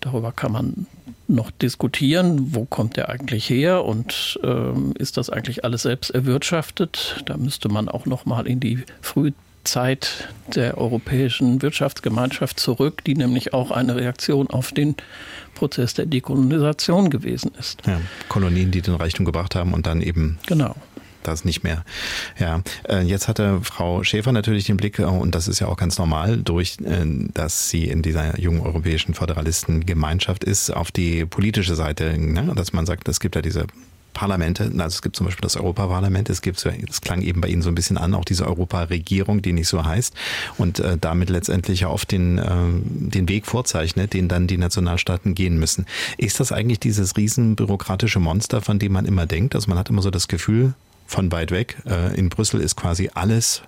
Darüber 0.00 0.32
kann 0.32 0.52
man 0.52 0.86
noch 1.28 1.50
diskutieren, 1.50 2.54
wo 2.54 2.64
kommt 2.64 2.96
der 2.96 3.08
eigentlich 3.08 3.48
her 3.48 3.84
und 3.84 4.38
ähm, 4.42 4.94
ist 4.98 5.16
das 5.16 5.30
eigentlich 5.30 5.64
alles 5.64 5.82
selbst 5.82 6.10
erwirtschaftet. 6.10 7.22
Da 7.26 7.36
müsste 7.36 7.68
man 7.68 7.88
auch 7.88 8.06
noch 8.06 8.24
mal 8.24 8.46
in 8.46 8.60
die 8.60 8.84
Frühzeit 9.02 10.28
der 10.54 10.78
europäischen 10.78 11.60
Wirtschaftsgemeinschaft 11.60 12.58
zurück, 12.58 13.04
die 13.04 13.14
nämlich 13.14 13.52
auch 13.52 13.70
eine 13.70 13.96
Reaktion 13.96 14.48
auf 14.48 14.72
den 14.72 14.96
Prozess 15.54 15.94
der 15.94 16.06
Dekolonisation 16.06 17.10
gewesen 17.10 17.52
ist. 17.58 17.86
Ja, 17.86 18.00
Kolonien, 18.28 18.70
die 18.70 18.80
den 18.80 18.94
Reichtum 18.94 19.26
gebracht 19.26 19.54
haben 19.54 19.74
und 19.74 19.86
dann 19.86 20.00
eben 20.00 20.38
genau 20.46 20.74
das 21.28 21.44
nicht 21.44 21.62
mehr. 21.62 21.84
Ja, 22.38 22.62
äh, 22.88 23.02
jetzt 23.02 23.28
hatte 23.28 23.60
Frau 23.62 24.02
Schäfer 24.04 24.32
natürlich 24.32 24.64
den 24.64 24.76
Blick, 24.76 24.98
äh, 24.98 25.04
und 25.04 25.34
das 25.34 25.48
ist 25.48 25.60
ja 25.60 25.68
auch 25.68 25.76
ganz 25.76 25.98
normal, 25.98 26.38
durch, 26.38 26.76
äh, 26.84 27.04
dass 27.34 27.70
sie 27.70 27.84
in 27.84 28.02
dieser 28.02 28.38
jungen 28.38 28.60
europäischen 28.60 29.14
Föderalistengemeinschaft 29.14 30.44
ist, 30.44 30.70
auf 30.70 30.90
die 30.90 31.24
politische 31.24 31.74
Seite, 31.74 32.18
ne? 32.18 32.52
dass 32.54 32.72
man 32.72 32.86
sagt, 32.86 33.08
es 33.08 33.20
gibt 33.20 33.36
ja 33.36 33.42
diese 33.42 33.66
Parlamente, 34.18 34.64
also 34.64 34.86
es 34.86 35.02
gibt 35.02 35.14
zum 35.14 35.26
Beispiel 35.26 35.42
das 35.42 35.56
Europaparlament, 35.56 36.28
es 36.28 36.42
gibt, 36.42 36.64
es 36.66 37.00
klang 37.00 37.22
eben 37.22 37.40
bei 37.40 37.46
Ihnen 37.46 37.62
so 37.62 37.68
ein 37.68 37.76
bisschen 37.76 37.96
an, 37.96 38.14
auch 38.14 38.24
diese 38.24 38.48
Europaregierung, 38.48 39.42
die 39.42 39.52
nicht 39.52 39.68
so 39.68 39.84
heißt 39.84 40.12
und 40.56 40.80
äh, 40.80 40.98
damit 40.98 41.30
letztendlich 41.30 41.80
ja 41.80 41.88
oft 41.88 42.10
den, 42.10 42.36
äh, 42.36 42.48
den 42.82 43.28
Weg 43.28 43.46
vorzeichnet, 43.46 44.14
den 44.14 44.26
dann 44.26 44.48
die 44.48 44.58
Nationalstaaten 44.58 45.36
gehen 45.36 45.56
müssen. 45.60 45.86
Ist 46.16 46.40
das 46.40 46.50
eigentlich 46.50 46.80
dieses 46.80 47.16
riesen 47.16 47.54
bürokratische 47.54 48.18
Monster, 48.18 48.60
von 48.60 48.80
dem 48.80 48.92
man 48.92 49.06
immer 49.06 49.26
denkt? 49.26 49.54
Also 49.54 49.68
man 49.68 49.78
hat 49.78 49.88
immer 49.88 50.02
so 50.02 50.10
das 50.10 50.26
Gefühl, 50.26 50.74
von 51.08 51.32
weit 51.32 51.50
weg. 51.50 51.78
Äh, 51.86 52.16
in 52.16 52.28
Brüssel 52.28 52.60
ist 52.60 52.76
quasi 52.76 53.10
alles 53.14 53.62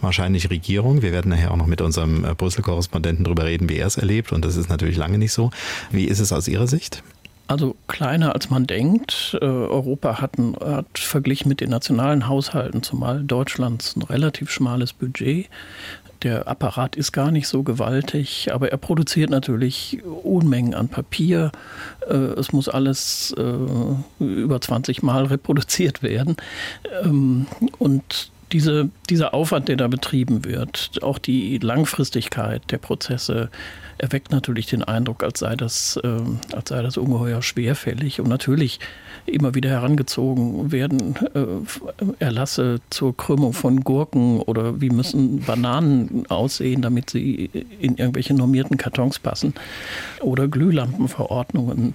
wahrscheinlich 0.00 0.48
Regierung. 0.50 1.02
Wir 1.02 1.12
werden 1.12 1.30
nachher 1.30 1.50
auch 1.50 1.56
noch 1.56 1.66
mit 1.66 1.80
unserem 1.80 2.24
äh, 2.24 2.34
Brüssel-Korrespondenten 2.34 3.24
darüber 3.24 3.44
reden, 3.44 3.68
wie 3.68 3.76
er 3.76 3.88
es 3.88 3.96
erlebt. 3.96 4.32
Und 4.32 4.44
das 4.44 4.56
ist 4.56 4.70
natürlich 4.70 4.96
lange 4.96 5.18
nicht 5.18 5.32
so. 5.32 5.50
Wie 5.90 6.04
ist 6.04 6.20
es 6.20 6.32
aus 6.32 6.46
Ihrer 6.46 6.68
Sicht? 6.68 7.02
Also 7.48 7.76
kleiner 7.88 8.34
als 8.34 8.50
man 8.50 8.68
denkt. 8.68 9.36
Äh, 9.40 9.44
Europa 9.44 10.20
hat, 10.20 10.38
ein, 10.38 10.56
hat 10.60 10.98
verglichen 10.98 11.48
mit 11.48 11.60
den 11.60 11.70
nationalen 11.70 12.28
Haushalten, 12.28 12.84
zumal 12.84 13.24
Deutschlands, 13.24 13.96
ein 13.96 14.02
relativ 14.02 14.50
schmales 14.50 14.92
Budget. 14.92 15.48
Der 16.22 16.48
Apparat 16.48 16.96
ist 16.96 17.12
gar 17.12 17.30
nicht 17.30 17.48
so 17.48 17.62
gewaltig, 17.62 18.52
aber 18.52 18.70
er 18.70 18.78
produziert 18.78 19.30
natürlich 19.30 19.98
Unmengen 20.22 20.74
an 20.74 20.88
Papier. 20.88 21.52
Äh, 22.08 22.14
es 22.14 22.52
muss 22.52 22.68
alles 22.68 23.34
äh, 23.36 24.22
über 24.24 24.60
20 24.60 25.02
Mal 25.02 25.24
reproduziert 25.26 26.02
werden. 26.02 26.36
Ähm, 27.02 27.46
und 27.78 28.30
diese, 28.52 28.90
dieser 29.10 29.34
Aufwand, 29.34 29.68
der 29.68 29.76
da 29.76 29.88
betrieben 29.88 30.44
wird, 30.44 31.00
auch 31.02 31.18
die 31.18 31.58
Langfristigkeit 31.58 32.62
der 32.70 32.78
Prozesse, 32.78 33.50
erweckt 33.98 34.30
natürlich 34.30 34.66
den 34.66 34.84
Eindruck, 34.84 35.22
als 35.22 35.40
sei 35.40 35.56
das, 35.56 35.98
äh, 36.02 36.20
als 36.54 36.68
sei 36.68 36.82
das 36.82 36.96
ungeheuer 36.96 37.42
schwerfällig. 37.42 38.20
Und 38.20 38.28
natürlich 38.28 38.78
immer 39.24 39.54
wieder 39.54 39.70
herangezogen 39.70 40.72
werden 40.72 41.16
äh, 41.34 42.24
Erlasse 42.24 42.80
zur 42.90 43.16
Krümmung 43.16 43.52
von 43.52 43.80
Gurken 43.80 44.40
oder 44.40 44.80
wie 44.80 44.90
müssen 44.90 45.40
Bananen 45.40 46.26
aussehen, 46.28 46.82
damit 46.82 47.10
sie 47.10 47.50
in 47.80 47.96
irgendwelche 47.96 48.34
normierten 48.34 48.76
Kartons 48.76 49.18
passen 49.18 49.54
oder 50.20 50.48
Glühlampenverordnungen. 50.48 51.94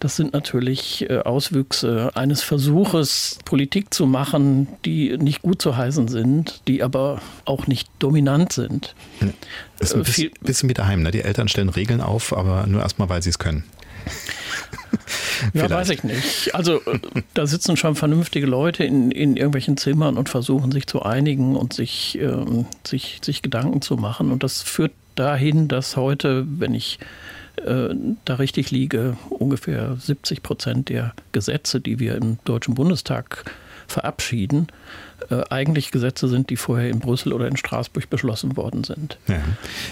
Das 0.00 0.16
sind 0.16 0.32
natürlich 0.32 1.08
äh, 1.08 1.18
Auswüchse 1.18 2.10
eines 2.14 2.42
Versuches, 2.42 3.38
Politik 3.44 3.92
zu 3.92 4.06
machen, 4.06 4.68
die 4.84 5.16
nicht 5.18 5.42
gut 5.42 5.60
zu 5.60 5.76
heißen 5.76 6.08
sind, 6.08 6.62
die 6.68 6.82
aber 6.82 7.20
auch 7.44 7.66
nicht 7.66 7.88
dominant 7.98 8.52
sind. 8.52 8.94
Das 9.78 9.90
ist 9.90 9.96
ein 9.96 10.02
bisschen, 10.02 10.30
bisschen 10.40 10.68
wie 10.68 10.74
daheim. 10.74 11.02
Ne? 11.02 11.10
Die 11.10 11.22
Eltern 11.22 11.48
stellen 11.48 11.68
Regeln 11.68 12.00
auf, 12.00 12.36
aber 12.36 12.66
nur 12.66 12.82
erstmal, 12.82 13.08
weil 13.08 13.22
sie 13.22 13.30
es 13.30 13.38
können. 13.38 13.64
ja, 15.54 15.68
weiß 15.68 15.90
ich 15.90 16.04
nicht. 16.04 16.54
Also 16.54 16.80
äh, 16.82 16.98
da 17.34 17.46
sitzen 17.46 17.76
schon 17.76 17.94
vernünftige 17.94 18.46
Leute 18.46 18.84
in, 18.84 19.10
in 19.10 19.36
irgendwelchen 19.36 19.76
Zimmern 19.76 20.16
und 20.16 20.28
versuchen 20.28 20.72
sich 20.72 20.86
zu 20.86 21.02
einigen 21.02 21.56
und 21.56 21.72
sich, 21.72 22.18
ähm, 22.20 22.66
sich, 22.84 23.20
sich 23.22 23.42
Gedanken 23.42 23.82
zu 23.82 23.96
machen. 23.96 24.30
Und 24.30 24.42
das 24.42 24.62
führt 24.62 24.92
dahin, 25.14 25.68
dass 25.68 25.96
heute, 25.96 26.46
wenn 26.46 26.74
ich 26.74 26.98
äh, 27.56 27.94
da 28.24 28.34
richtig 28.36 28.70
liege, 28.70 29.16
ungefähr 29.28 29.96
70 29.96 30.42
Prozent 30.42 30.88
der 30.88 31.14
Gesetze, 31.32 31.80
die 31.80 31.98
wir 31.98 32.16
im 32.16 32.38
Deutschen 32.44 32.74
Bundestag 32.74 33.44
verabschieden, 33.86 34.68
äh, 35.30 35.42
eigentlich 35.50 35.90
Gesetze 35.90 36.28
sind, 36.28 36.50
die 36.50 36.56
vorher 36.56 36.90
in 36.90 36.98
Brüssel 36.98 37.32
oder 37.32 37.46
in 37.46 37.56
Straßburg 37.56 38.08
beschlossen 38.10 38.56
worden 38.56 38.84
sind. 38.84 39.18
Ja. 39.28 39.40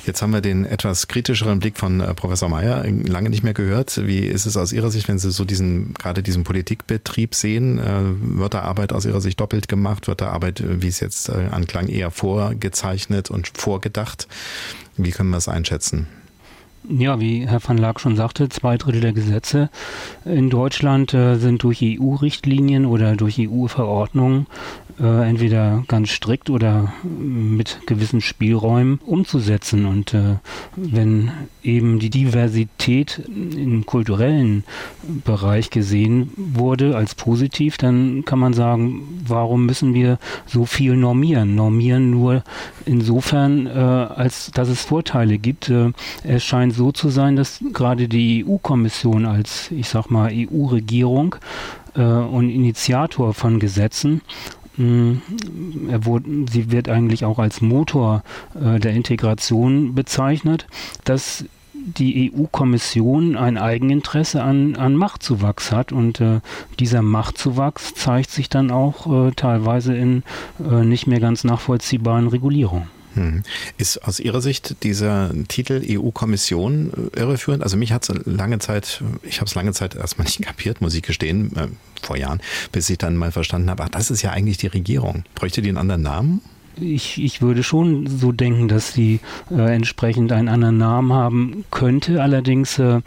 Jetzt 0.07 0.23
haben 0.23 0.33
wir 0.33 0.41
den 0.41 0.65
etwas 0.65 1.09
kritischeren 1.09 1.59
Blick 1.59 1.79
von 1.79 2.01
äh, 2.01 2.15
Professor 2.15 2.49
Mayer 2.49 2.85
lange 3.07 3.31
nicht 3.31 3.43
mehr 3.43 3.55
gehört. 3.55 4.07
Wie 4.07 4.21
ist 4.21 4.47
es 4.47 4.57
aus 4.57 4.73
Ihrer 4.73 4.91
Sicht, 4.91 5.09
wenn 5.09 5.19
Sie 5.19 5.31
so 5.31 5.45
diesen, 5.45 5.95
gerade 5.95 6.23
diesen 6.23 6.45
Politikbetrieb 6.45 7.35
sehen? 7.35 7.79
Äh, 7.79 8.39
wird 8.39 8.55
da 8.55 8.63
Arbeit 8.63 8.93
aus 8.93 9.05
Ihrer 9.05 9.21
Sicht 9.21 9.41
doppelt 9.41 9.69
gemacht? 9.69 10.09
Wird 10.09 10.21
da 10.21 10.31
Arbeit, 10.31 10.63
wie 10.65 10.89
es 10.89 11.01
jetzt 11.01 11.31
anklang, 11.31 11.89
eher 11.89 12.11
vorgezeichnet 12.11 13.31
und 13.31 13.51
vorgedacht? 13.55 14.29
Wie 14.97 15.11
können 15.11 15.31
wir 15.31 15.39
es 15.39 15.49
einschätzen? 15.49 16.07
Ja, 16.89 17.21
wie 17.21 17.47
Herr 17.47 17.61
van 17.63 17.77
Laak 17.77 18.01
schon 18.01 18.17
sagte, 18.17 18.49
zwei 18.49 18.79
Drittel 18.79 19.03
der 19.03 19.13
Gesetze 19.13 19.69
in 20.25 20.49
Deutschland 20.49 21.13
äh, 21.13 21.37
sind 21.37 21.63
durch 21.63 21.83
EU-Richtlinien 21.83 22.87
oder 22.87 23.17
durch 23.17 23.39
EU-Verordnungen 23.39 24.47
äh, 25.01 25.29
entweder 25.29 25.85
ganz 25.89 26.11
strikt 26.11 26.51
oder 26.51 26.93
mit 27.03 27.81
gewissen 27.87 28.21
Spielräumen 28.21 28.99
umzusetzen. 29.05 29.87
Und 29.87 30.15
äh, 30.15 30.37
wenn 30.77 31.31
eben 31.63 31.99
die 31.99 32.11
Diversität 32.11 33.23
im 33.29 33.87
kulturellen 33.87 34.65
Bereich 35.25 35.71
gesehen 35.71 36.31
wurde 36.37 36.97
als 36.97 37.15
positiv, 37.15 37.77
dann 37.77 38.25
kann 38.25 38.39
man 38.39 38.53
sagen, 38.53 39.23
warum 39.27 39.67
müssen 39.67 39.95
wir 39.95 40.19
so 40.47 40.67
viel 40.67 40.97
normieren? 40.97 41.55
Normieren 41.55 42.11
nur 42.11 42.43
insofern, 42.85 43.67
äh, 43.67 43.71
als 43.71 44.51
dass 44.53 44.69
es 44.69 44.85
Vorteile 44.85 45.39
gibt. 45.39 45.71
Äh, 45.71 45.93
es 46.25 46.45
scheint 46.45 46.70
so 46.71 46.93
zu 46.93 47.09
sein, 47.09 47.37
dass 47.37 47.61
gerade 47.73 48.09
die 48.09 48.45
EU-Kommission 48.47 49.27
als, 49.27 49.71
ich 49.71 49.89
sag 49.89 50.11
mal, 50.11 50.31
EU-Regierung 50.33 51.37
äh, 51.95 52.03
und 52.03 52.49
Initiator 52.51 53.35
von 53.35 53.59
Gesetzen 53.59 54.23
er 54.79 56.07
wurde, 56.07 56.31
sie 56.51 56.71
wird 56.71 56.89
eigentlich 56.89 57.25
auch 57.25 57.39
als 57.39 57.61
Motor 57.61 58.23
äh, 58.55 58.79
der 58.79 58.93
Integration 58.93 59.95
bezeichnet, 59.95 60.67
dass 61.05 61.45
die 61.75 62.33
EU-Kommission 62.33 63.37
ein 63.37 63.59
Eigeninteresse 63.59 64.43
an, 64.43 64.77
an 64.77 64.95
Machtzuwachs 64.95 65.73
hat 65.73 65.93
und 65.93 66.21
äh, 66.21 66.41
dieser 66.79 67.03
Machtzuwachs 67.03 67.95
zeigt 67.95 68.31
sich 68.31 68.49
dann 68.49 68.71
auch 68.71 69.29
äh, 69.29 69.33
teilweise 69.33 69.97
in 69.97 70.23
äh, 70.59 70.85
nicht 70.85 71.07
mehr 71.07 71.21
ganz 71.21 71.45
nachvollziehbaren 71.45 72.29
Regulierungen. 72.29 72.89
Hm. 73.15 73.43
Ist 73.77 74.05
aus 74.05 74.21
Ihrer 74.21 74.41
Sicht 74.41 74.83
dieser 74.83 75.33
Titel 75.49 75.83
EU-Kommission 75.85 77.11
äh, 77.15 77.21
irreführend? 77.21 77.63
Also 77.63 77.77
mich 77.77 77.93
hat 77.93 78.09
es 78.09 78.15
lange 78.25 78.59
Zeit, 78.59 79.03
ich 79.23 79.41
habe 79.41 79.47
es 79.47 79.55
lange 79.55 79.73
Zeit 79.73 79.95
erstmal 79.97 80.27
nicht 80.27 80.43
kapiert, 80.43 80.81
muss 80.81 80.95
ich 80.95 81.03
gestehen, 81.03 81.57
äh, 81.57 81.69
vor 82.03 82.17
Jahren, 82.17 82.41
bis 82.73 82.89
ich 82.89 82.99
dann 82.99 83.17
mal 83.17 83.33
verstanden 83.33 83.71
habe, 83.71 83.85
ach, 83.85 83.89
das 83.89 84.11
ist 84.11 84.23
ja 84.23 84.31
eigentlich 84.31 84.59
die 84.59 84.69
Regierung. 84.69 85.25
Bräuchte 85.35 85.63
die 85.63 85.69
einen 85.69 85.79
anderen 85.79 86.03
Namen? 86.03 86.41
Ich, 86.81 87.23
ich 87.23 87.43
würde 87.43 87.63
schon 87.63 88.07
so 88.07 88.33
denken, 88.33 88.69
dass 88.69 88.93
sie 88.93 89.21
äh, 89.51 89.75
entsprechend 89.75 90.33
einen 90.33 90.49
anderen 90.49 90.79
Namen 90.79 91.13
haben 91.13 91.65
könnte. 91.71 92.23
Allerdings 92.23 92.79
äh, 92.79 93.01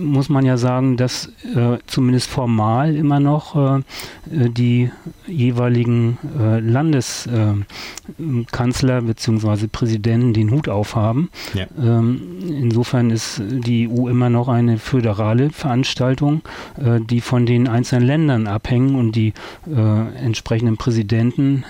muss 0.00 0.28
man 0.28 0.44
ja 0.44 0.56
sagen, 0.56 0.96
dass 0.96 1.32
äh, 1.54 1.78
zumindest 1.86 2.28
formal 2.28 2.94
immer 2.94 3.20
noch 3.20 3.56
äh, 3.56 3.82
die 4.30 4.90
jeweiligen 5.26 6.18
äh, 6.38 6.60
Landeskanzler 6.60 9.02
bzw. 9.02 9.66
Präsidenten 9.68 10.32
den 10.32 10.50
Hut 10.50 10.68
aufhaben. 10.68 11.30
Ja. 11.54 11.66
Ähm, 11.78 12.20
insofern 12.48 13.10
ist 13.10 13.42
die 13.48 13.88
EU 13.88 14.08
immer 14.08 14.30
noch 14.30 14.48
eine 14.48 14.78
föderale 14.78 15.50
Veranstaltung, 15.50 16.42
äh, 16.76 17.00
die 17.00 17.20
von 17.20 17.46
den 17.46 17.68
einzelnen 17.68 18.06
Ländern 18.06 18.46
abhängen 18.46 18.94
und 18.94 19.16
die 19.16 19.32
entsprechenden 19.66 20.76
Präsidenten 20.76 21.64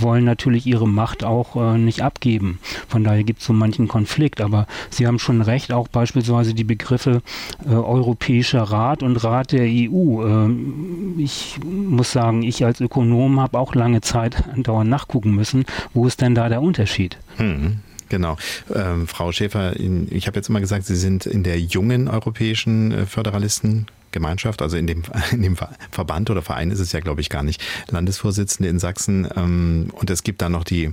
wollen 0.00 0.24
natürlich 0.24 0.65
ihre 0.66 0.88
Macht 0.88 1.24
auch 1.24 1.56
äh, 1.56 1.78
nicht 1.78 2.02
abgeben. 2.02 2.58
Von 2.88 3.04
daher 3.04 3.24
gibt 3.24 3.40
es 3.40 3.46
so 3.46 3.52
manchen 3.52 3.88
Konflikt. 3.88 4.40
Aber 4.40 4.66
Sie 4.90 5.06
haben 5.06 5.18
schon 5.18 5.42
recht, 5.42 5.72
auch 5.72 5.88
beispielsweise 5.88 6.54
die 6.54 6.64
Begriffe 6.64 7.22
äh, 7.64 7.70
Europäischer 7.70 8.62
Rat 8.62 9.02
und 9.02 9.16
Rat 9.22 9.52
der 9.52 9.64
EU. 9.64 10.24
Ähm, 10.26 11.14
ich 11.18 11.58
muss 11.64 12.12
sagen, 12.12 12.42
ich 12.42 12.64
als 12.64 12.80
Ökonom 12.80 13.40
habe 13.40 13.58
auch 13.58 13.74
lange 13.74 14.00
Zeit 14.00 14.48
andauernd 14.52 14.90
nachgucken 14.90 15.34
müssen, 15.34 15.64
wo 15.94 16.06
ist 16.06 16.20
denn 16.20 16.34
da 16.34 16.48
der 16.48 16.62
Unterschied? 16.62 17.18
Hm. 17.36 17.80
Genau. 18.08 18.36
Ähm, 18.72 19.08
Frau 19.08 19.32
Schäfer, 19.32 19.74
ich 19.78 20.26
habe 20.26 20.36
jetzt 20.36 20.48
immer 20.48 20.60
gesagt, 20.60 20.86
Sie 20.86 20.94
sind 20.94 21.26
in 21.26 21.42
der 21.42 21.58
jungen 21.58 22.08
europäischen 22.08 22.92
äh, 22.92 23.06
Föderalisten 23.06 23.86
Gemeinschaft, 24.16 24.62
also 24.62 24.76
in 24.76 24.86
dem, 24.86 25.02
in 25.30 25.42
dem 25.42 25.56
Verband 25.90 26.30
oder 26.30 26.42
Verein 26.42 26.70
ist 26.70 26.80
es 26.80 26.92
ja, 26.92 27.00
glaube 27.00 27.20
ich, 27.20 27.28
gar 27.28 27.42
nicht, 27.42 27.62
Landesvorsitzende 27.90 28.68
in 28.70 28.78
Sachsen. 28.78 29.28
Ähm, 29.36 29.88
und 29.92 30.08
es 30.10 30.22
gibt 30.22 30.40
dann 30.40 30.52
noch 30.52 30.64
die 30.64 30.92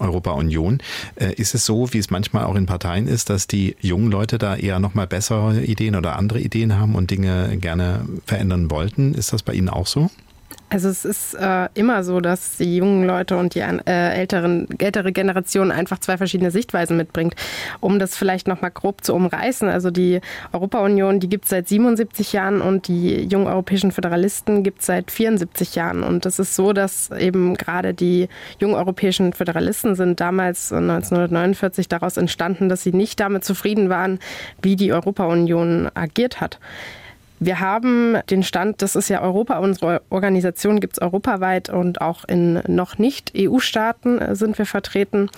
Europa-Union. 0.00 0.78
Äh, 1.14 1.34
ist 1.34 1.54
es 1.54 1.64
so, 1.64 1.92
wie 1.92 1.98
es 1.98 2.10
manchmal 2.10 2.44
auch 2.44 2.56
in 2.56 2.66
Parteien 2.66 3.06
ist, 3.06 3.30
dass 3.30 3.46
die 3.46 3.76
jungen 3.80 4.10
Leute 4.10 4.38
da 4.38 4.56
eher 4.56 4.80
nochmal 4.80 5.06
bessere 5.06 5.62
Ideen 5.62 5.94
oder 5.94 6.16
andere 6.16 6.40
Ideen 6.40 6.76
haben 6.76 6.96
und 6.96 7.10
Dinge 7.10 7.56
gerne 7.58 8.04
verändern 8.26 8.70
wollten? 8.70 9.14
Ist 9.14 9.32
das 9.32 9.42
bei 9.42 9.54
Ihnen 9.54 9.68
auch 9.68 9.86
so? 9.86 10.10
Also 10.74 10.88
es 10.88 11.04
ist 11.04 11.34
äh, 11.34 11.68
immer 11.74 12.02
so, 12.02 12.20
dass 12.20 12.56
die 12.56 12.78
jungen 12.78 13.06
Leute 13.06 13.36
und 13.36 13.54
die 13.54 13.60
äh, 13.60 13.78
älteren, 13.86 14.66
ältere 14.80 15.12
Generation 15.12 15.70
einfach 15.70 16.00
zwei 16.00 16.16
verschiedene 16.16 16.50
Sichtweisen 16.50 16.96
mitbringt. 16.96 17.36
Um 17.78 18.00
das 18.00 18.16
vielleicht 18.16 18.48
nochmal 18.48 18.72
grob 18.72 19.04
zu 19.04 19.14
umreißen, 19.14 19.68
also 19.68 19.92
die 19.92 20.20
Europa-Union, 20.52 21.20
die 21.20 21.28
gibt 21.28 21.44
es 21.44 21.50
seit 21.50 21.68
77 21.68 22.32
Jahren 22.32 22.60
und 22.60 22.88
die 22.88 23.22
jungen 23.22 23.46
europäischen 23.46 23.92
Föderalisten 23.92 24.64
gibt 24.64 24.80
es 24.80 24.86
seit 24.86 25.12
74 25.12 25.76
Jahren. 25.76 26.02
Und 26.02 26.26
es 26.26 26.40
ist 26.40 26.56
so, 26.56 26.72
dass 26.72 27.12
eben 27.12 27.54
gerade 27.54 27.94
die 27.94 28.28
jungen 28.58 28.74
europäischen 28.74 29.32
Föderalisten 29.32 29.94
sind 29.94 30.18
damals 30.18 30.72
1949 30.72 31.86
daraus 31.86 32.16
entstanden, 32.16 32.68
dass 32.68 32.82
sie 32.82 32.92
nicht 32.92 33.20
damit 33.20 33.44
zufrieden 33.44 33.90
waren, 33.90 34.18
wie 34.60 34.74
die 34.74 34.92
Europa-Union 34.92 35.88
agiert 35.94 36.40
hat. 36.40 36.58
Wir 37.40 37.60
haben 37.60 38.16
den 38.30 38.42
Stand, 38.42 38.80
das 38.80 38.96
ist 38.96 39.08
ja 39.08 39.20
Europa, 39.20 39.58
unsere 39.58 40.02
Organisation 40.08 40.80
gibt 40.80 40.94
es 40.94 41.02
europaweit 41.02 41.68
und 41.68 42.00
auch 42.00 42.24
in 42.24 42.62
noch 42.66 42.98
nicht 42.98 43.32
EU-Staaten 43.36 44.18
äh, 44.18 44.36
sind 44.36 44.56
wir 44.56 44.66
vertreten. 44.66 45.30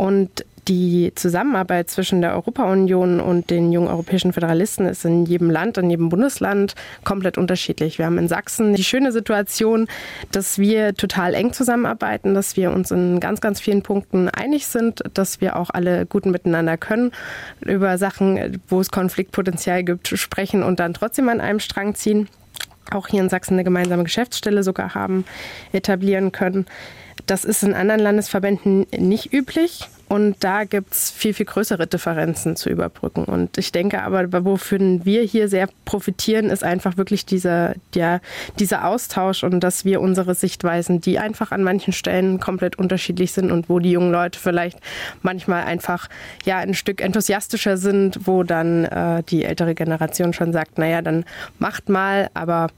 Und 0.00 0.46
die 0.66 1.12
Zusammenarbeit 1.14 1.90
zwischen 1.90 2.22
der 2.22 2.32
Europa-Union 2.32 3.20
und 3.20 3.50
den 3.50 3.70
jungen 3.70 3.88
europäischen 3.88 4.32
Föderalisten 4.32 4.86
ist 4.86 5.04
in 5.04 5.26
jedem 5.26 5.50
Land, 5.50 5.76
in 5.76 5.90
jedem 5.90 6.08
Bundesland 6.08 6.74
komplett 7.04 7.36
unterschiedlich. 7.36 7.98
Wir 7.98 8.06
haben 8.06 8.16
in 8.16 8.26
Sachsen 8.26 8.72
die 8.72 8.82
schöne 8.82 9.12
Situation, 9.12 9.88
dass 10.32 10.58
wir 10.58 10.94
total 10.94 11.34
eng 11.34 11.52
zusammenarbeiten, 11.52 12.32
dass 12.32 12.56
wir 12.56 12.70
uns 12.72 12.90
in 12.90 13.20
ganz, 13.20 13.42
ganz 13.42 13.60
vielen 13.60 13.82
Punkten 13.82 14.30
einig 14.30 14.68
sind, 14.68 15.02
dass 15.12 15.42
wir 15.42 15.56
auch 15.56 15.68
alle 15.68 16.06
gut 16.06 16.24
miteinander 16.24 16.78
können, 16.78 17.12
über 17.60 17.98
Sachen, 17.98 18.58
wo 18.68 18.80
es 18.80 18.90
Konfliktpotenzial 18.90 19.84
gibt, 19.84 20.08
sprechen 20.08 20.62
und 20.62 20.80
dann 20.80 20.94
trotzdem 20.94 21.28
an 21.28 21.42
einem 21.42 21.60
Strang 21.60 21.94
ziehen. 21.94 22.26
Auch 22.90 23.06
hier 23.06 23.20
in 23.20 23.28
Sachsen 23.28 23.52
eine 23.52 23.64
gemeinsame 23.64 24.04
Geschäftsstelle 24.04 24.62
sogar 24.62 24.94
haben, 24.94 25.26
etablieren 25.72 26.32
können. 26.32 26.64
Das 27.30 27.44
ist 27.44 27.62
in 27.62 27.74
anderen 27.74 28.00
Landesverbänden 28.00 28.88
nicht 28.98 29.32
üblich. 29.32 29.88
Und 30.08 30.42
da 30.42 30.64
gibt 30.64 30.92
es 30.92 31.12
viel, 31.12 31.32
viel 31.32 31.46
größere 31.46 31.86
Differenzen 31.86 32.56
zu 32.56 32.68
überbrücken. 32.68 33.22
Und 33.22 33.56
ich 33.56 33.70
denke 33.70 34.02
aber, 34.02 34.44
wofür 34.44 34.80
wir 35.04 35.22
hier 35.22 35.46
sehr 35.46 35.68
profitieren, 35.84 36.46
ist 36.46 36.64
einfach 36.64 36.96
wirklich 36.96 37.24
dieser, 37.26 37.74
der, 37.94 38.20
dieser 38.58 38.84
Austausch 38.84 39.44
und 39.44 39.60
dass 39.60 39.84
wir 39.84 40.00
unsere 40.00 40.34
Sichtweisen, 40.34 41.00
die 41.00 41.20
einfach 41.20 41.52
an 41.52 41.62
manchen 41.62 41.92
Stellen 41.92 42.40
komplett 42.40 42.76
unterschiedlich 42.76 43.30
sind 43.30 43.52
und 43.52 43.68
wo 43.68 43.78
die 43.78 43.92
jungen 43.92 44.10
Leute 44.10 44.36
vielleicht 44.40 44.80
manchmal 45.22 45.62
einfach 45.62 46.08
ja 46.44 46.58
ein 46.58 46.74
Stück 46.74 47.00
enthusiastischer 47.00 47.76
sind, 47.76 48.26
wo 48.26 48.42
dann 48.42 48.86
äh, 48.86 49.22
die 49.22 49.44
ältere 49.44 49.76
Generation 49.76 50.32
schon 50.32 50.52
sagt, 50.52 50.78
naja, 50.78 51.00
dann 51.00 51.24
macht 51.60 51.88
mal, 51.88 52.28
aber 52.34 52.70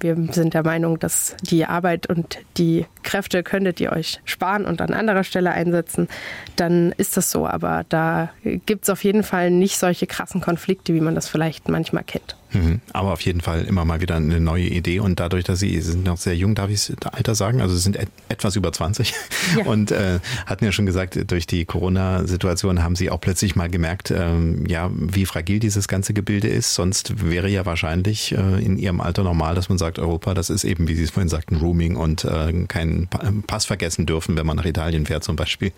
wir 0.00 0.16
sind 0.32 0.54
der 0.54 0.64
Meinung, 0.64 0.98
dass 0.98 1.36
die 1.42 1.64
Arbeit 1.64 2.06
und 2.06 2.38
die 2.56 2.86
Kräfte 3.02 3.42
könntet 3.42 3.80
ihr 3.80 3.92
euch 3.92 4.20
sparen 4.24 4.64
und 4.64 4.80
an 4.80 4.92
anderer 4.92 5.24
Stelle 5.24 5.52
einsetzen, 5.52 6.08
dann 6.56 6.92
ist 6.92 7.16
das 7.16 7.30
so. 7.30 7.46
Aber 7.46 7.84
da 7.88 8.30
gibt 8.44 8.84
es 8.84 8.90
auf 8.90 9.04
jeden 9.04 9.22
Fall 9.22 9.50
nicht 9.50 9.78
solche 9.78 10.06
krassen 10.06 10.40
Konflikte, 10.40 10.94
wie 10.94 11.00
man 11.00 11.14
das 11.14 11.28
vielleicht 11.28 11.68
manchmal 11.68 12.04
kennt. 12.04 12.35
Mhm. 12.52 12.80
Aber 12.92 13.12
auf 13.12 13.20
jeden 13.22 13.40
Fall 13.40 13.64
immer 13.64 13.84
mal 13.84 14.00
wieder 14.00 14.16
eine 14.16 14.40
neue 14.40 14.64
Idee. 14.64 15.00
Und 15.00 15.20
dadurch, 15.20 15.44
dass 15.44 15.60
Sie, 15.60 15.80
Sie 15.80 15.92
sind 15.92 16.04
noch 16.04 16.16
sehr 16.16 16.36
jung, 16.36 16.54
darf 16.54 16.70
ich 16.70 16.92
das 16.98 17.12
Alter 17.12 17.34
sagen? 17.34 17.60
Also 17.60 17.74
Sie 17.74 17.80
sind 17.80 17.96
et 17.96 18.08
etwas 18.28 18.56
über 18.56 18.72
20 18.72 19.14
ja. 19.56 19.64
und 19.66 19.90
äh, 19.90 20.18
hatten 20.46 20.64
ja 20.64 20.72
schon 20.72 20.86
gesagt, 20.86 21.30
durch 21.30 21.46
die 21.46 21.64
Corona-Situation 21.64 22.82
haben 22.82 22.96
Sie 22.96 23.10
auch 23.10 23.20
plötzlich 23.20 23.56
mal 23.56 23.68
gemerkt, 23.68 24.10
ähm, 24.10 24.66
ja, 24.66 24.90
wie 24.92 25.26
fragil 25.26 25.58
dieses 25.58 25.88
ganze 25.88 26.14
Gebilde 26.14 26.48
ist. 26.48 26.74
Sonst 26.74 27.24
wäre 27.24 27.48
ja 27.48 27.66
wahrscheinlich 27.66 28.32
äh, 28.32 28.64
in 28.64 28.78
Ihrem 28.78 29.00
Alter 29.00 29.22
normal, 29.22 29.54
dass 29.54 29.68
man 29.68 29.78
sagt, 29.78 29.98
Europa, 29.98 30.34
das 30.34 30.50
ist 30.50 30.64
eben, 30.64 30.88
wie 30.88 30.94
Sie 30.94 31.04
es 31.04 31.10
vorhin 31.10 31.28
sagten, 31.28 31.56
Rooming 31.56 31.96
und 31.96 32.24
äh, 32.24 32.52
keinen 32.68 33.08
Pass 33.46 33.66
vergessen 33.66 34.06
dürfen, 34.06 34.36
wenn 34.36 34.46
man 34.46 34.56
nach 34.56 34.64
Italien 34.64 35.06
fährt 35.06 35.24
zum 35.24 35.36
Beispiel. 35.36 35.72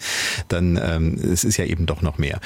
Dann 0.48 0.78
ähm, 0.82 1.14
es 1.14 1.44
ist 1.44 1.56
ja 1.56 1.64
eben 1.64 1.86
doch 1.86 2.02
noch 2.02 2.18
mehr. 2.18 2.40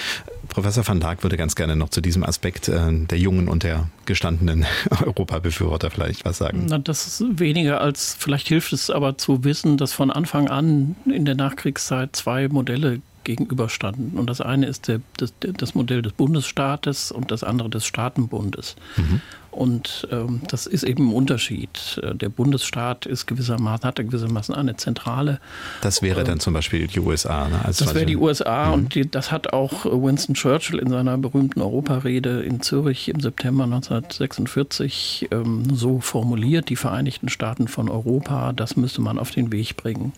Professor 0.49 0.87
van 0.87 1.01
Dijk 1.01 1.23
würde 1.23 1.37
ganz 1.37 1.55
gerne 1.55 1.77
noch 1.77 1.89
zu 1.89 2.01
diesem 2.01 2.25
Aspekt 2.25 2.69
äh, 2.69 2.93
der 2.93 3.19
Jungen 3.19 3.49
und 3.49 3.63
der 3.63 3.89
gestandenen 4.13 4.67
Europabefürworter 5.05 5.91
vielleicht 5.91 6.25
was 6.25 6.39
sagen. 6.39 6.67
Na, 6.69 6.79
das 6.79 7.07
ist 7.07 7.41
weniger 7.41 7.81
als, 7.81 8.15
vielleicht 8.19 8.49
hilft 8.49 8.73
es 8.73 8.91
aber 8.91 9.17
zu 9.17 9.45
wissen, 9.45 9.79
dass 9.79 9.93
von 9.93 10.11
Anfang 10.11 10.49
an 10.49 10.97
in 11.07 11.25
der 11.25 11.35
Nachkriegszeit 11.35 12.15
zwei 12.15 12.49
Modelle 12.49 13.01
gegenüberstanden. 13.25 14.19
Und 14.19 14.29
das 14.29 14.41
eine 14.41 14.67
ist 14.67 14.89
der, 14.89 15.01
das, 15.17 15.33
das 15.41 15.75
Modell 15.75 16.03
des 16.03 16.13
Bundesstaates 16.13 17.11
und 17.13 17.31
das 17.31 17.43
andere 17.45 17.71
des 17.71 17.87
Staatenbundes. 17.87 18.77
Mhm. 18.97 19.21
Und 19.53 20.09
ähm, 20.11 20.41
das 20.49 20.67
ist 20.67 20.83
eben 20.83 21.11
ein 21.11 21.15
Unterschied. 21.15 22.01
Äh, 22.03 22.15
der 22.15 22.31
Bundesstaat 22.31 23.05
ist 23.05 23.27
gewissermaßen, 23.27 23.87
hat 23.87 23.97
gewissermaßen 23.97 24.55
eine 24.55 24.77
zentrale. 24.77 25.41
Das 25.83 26.01
wäre 26.01 26.21
ähm, 26.21 26.27
dann 26.27 26.41
zum 26.41 26.55
Beispiel 26.55 26.87
die 26.87 27.01
USA. 27.01 27.49
Ne, 27.49 27.61
das 27.67 27.95
wäre 27.95 28.07
die 28.07 28.17
USA 28.17 28.69
mhm. 28.69 28.73
und 28.73 28.95
die, 28.95 29.09
das 29.09 29.31
hat 29.31 29.53
auch 29.53 29.85
Winston 29.85 30.35
Churchill 30.35 30.79
in 30.79 30.89
seiner 30.89 31.19
berühmten 31.19 31.61
Europarede 31.61 32.41
in 32.41 32.63
Zürich 32.63 33.11
im 33.11 33.21
September 33.21 33.65
1946 33.65 35.29
ähm, 35.31 35.65
so 35.75 36.01
formuliert: 36.01 36.71
Die 36.71 36.77
Vereinigten 36.77 37.29
Staaten 37.29 37.69
von 37.69 37.91
Europa, 37.91 38.55
das 38.55 38.77
müsste 38.77 39.03
man 39.03 39.19
auf 39.19 39.33
den 39.33 39.53
Weg 39.53 39.77
bringen. 39.77 40.15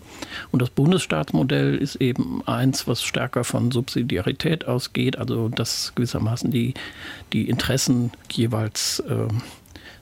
Und 0.51 0.61
das 0.61 0.69
Bundesstaatsmodell 0.69 1.75
ist 1.75 1.97
eben 1.97 2.41
eins, 2.45 2.87
was 2.87 3.03
stärker 3.03 3.43
von 3.43 3.71
Subsidiarität 3.71 4.65
ausgeht, 4.65 5.17
also 5.17 5.49
dass 5.49 5.91
gewissermaßen 5.95 6.51
die, 6.51 6.73
die 7.35 7.49
Interessen 7.49 8.11
jeweils 8.31 9.01
äh, 9.01 9.27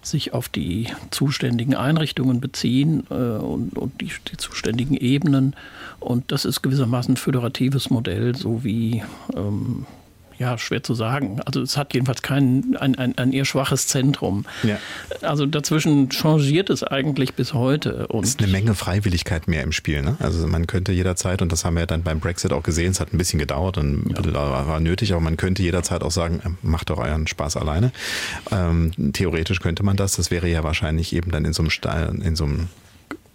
sich 0.04 0.34
auf 0.34 0.50
die 0.50 0.88
zuständigen 1.10 1.74
Einrichtungen 1.74 2.39
beziehen 2.39 3.08
äh, 3.10 3.13
und, 3.13 3.76
und 3.76 4.02
die, 4.02 4.12
die, 4.30 4.38
zuständigen 4.38 4.96
Ebenen. 4.96 5.56
Und 6.00 6.32
das 6.32 6.46
ist 6.46 6.62
gewissermaßen 6.62 7.15
ein 7.15 7.17
föderatives 7.17 7.89
Modell, 7.89 8.36
so 8.36 8.63
wie 8.63 9.02
ähm, 9.36 9.88
ja, 10.38 10.58
schwer 10.58 10.84
zu 10.84 10.93
sagen. 10.93 11.39
Also 11.46 11.62
es 11.62 11.78
hat 11.78 11.93
jedenfalls 11.93 12.22
kein, 12.22 12.76
ein, 12.80 12.96
ein, 12.96 13.17
ein 13.17 13.34
eher 13.34 13.46
schwaches 13.46 13.88
Zentrum. 13.88 14.46
Ja. 14.63 14.78
Also 15.22 15.46
dazwischen 15.46 16.10
changiert 16.10 16.69
es 16.69 16.84
eigentlich 16.84 17.34
bis 17.34 17.54
heute. 17.54 18.08
Und 18.08 18.24
es 18.24 18.32
ist 18.32 18.43
eine 18.43 18.52
Menge 18.52 18.76
Freiwilligkeit 18.76 19.48
mehr 19.48 19.63
im 19.63 19.72
Spiel. 19.72 20.02
Ne? 20.02 20.17
Also 20.19 20.46
man 20.48 20.67
könnte 20.67 20.91
jederzeit, 20.91 21.41
und 21.41 21.52
das 21.52 21.65
haben 21.65 21.76
wir 21.76 21.86
dann 21.86 22.04
beim 22.04 22.19
Brexit 22.19 22.54
auch 22.54 22.63
gesehen, 22.63 22.91
es 22.91 23.00
hat 23.00 23.13
ein 23.13 23.17
bisschen 23.17 23.39
gedauert 23.39 23.78
und 23.78 24.15
ja. 24.17 24.34
war 24.34 24.80
nötig, 24.80 25.12
aber 25.13 25.22
man 25.22 25.38
könnte 25.38 25.62
jederzeit 25.63 26.04
auch 26.04 26.12
sagen, 26.12 26.41
äh, 26.46 26.50
macht 26.62 26.89
doch 26.89 26.98
euren 26.98 27.28
Spaß 27.28 27.58
alleine. 27.58 27.91
Ähm, 28.52 28.91
theoretisch 29.13 29.60
könnte 29.60 29.84
man 29.84 29.96
das. 29.96 30.15
Das 30.15 30.32
wäre 30.32 30.48
ja 30.48 30.63
wahrscheinlich 30.63 31.13
eben 31.15 31.32
dann 31.32 31.46
in 31.46 31.54
so 31.54 31.63
einem, 31.63 32.22
in 32.22 32.36
so 32.36 32.46
einem 32.46 32.67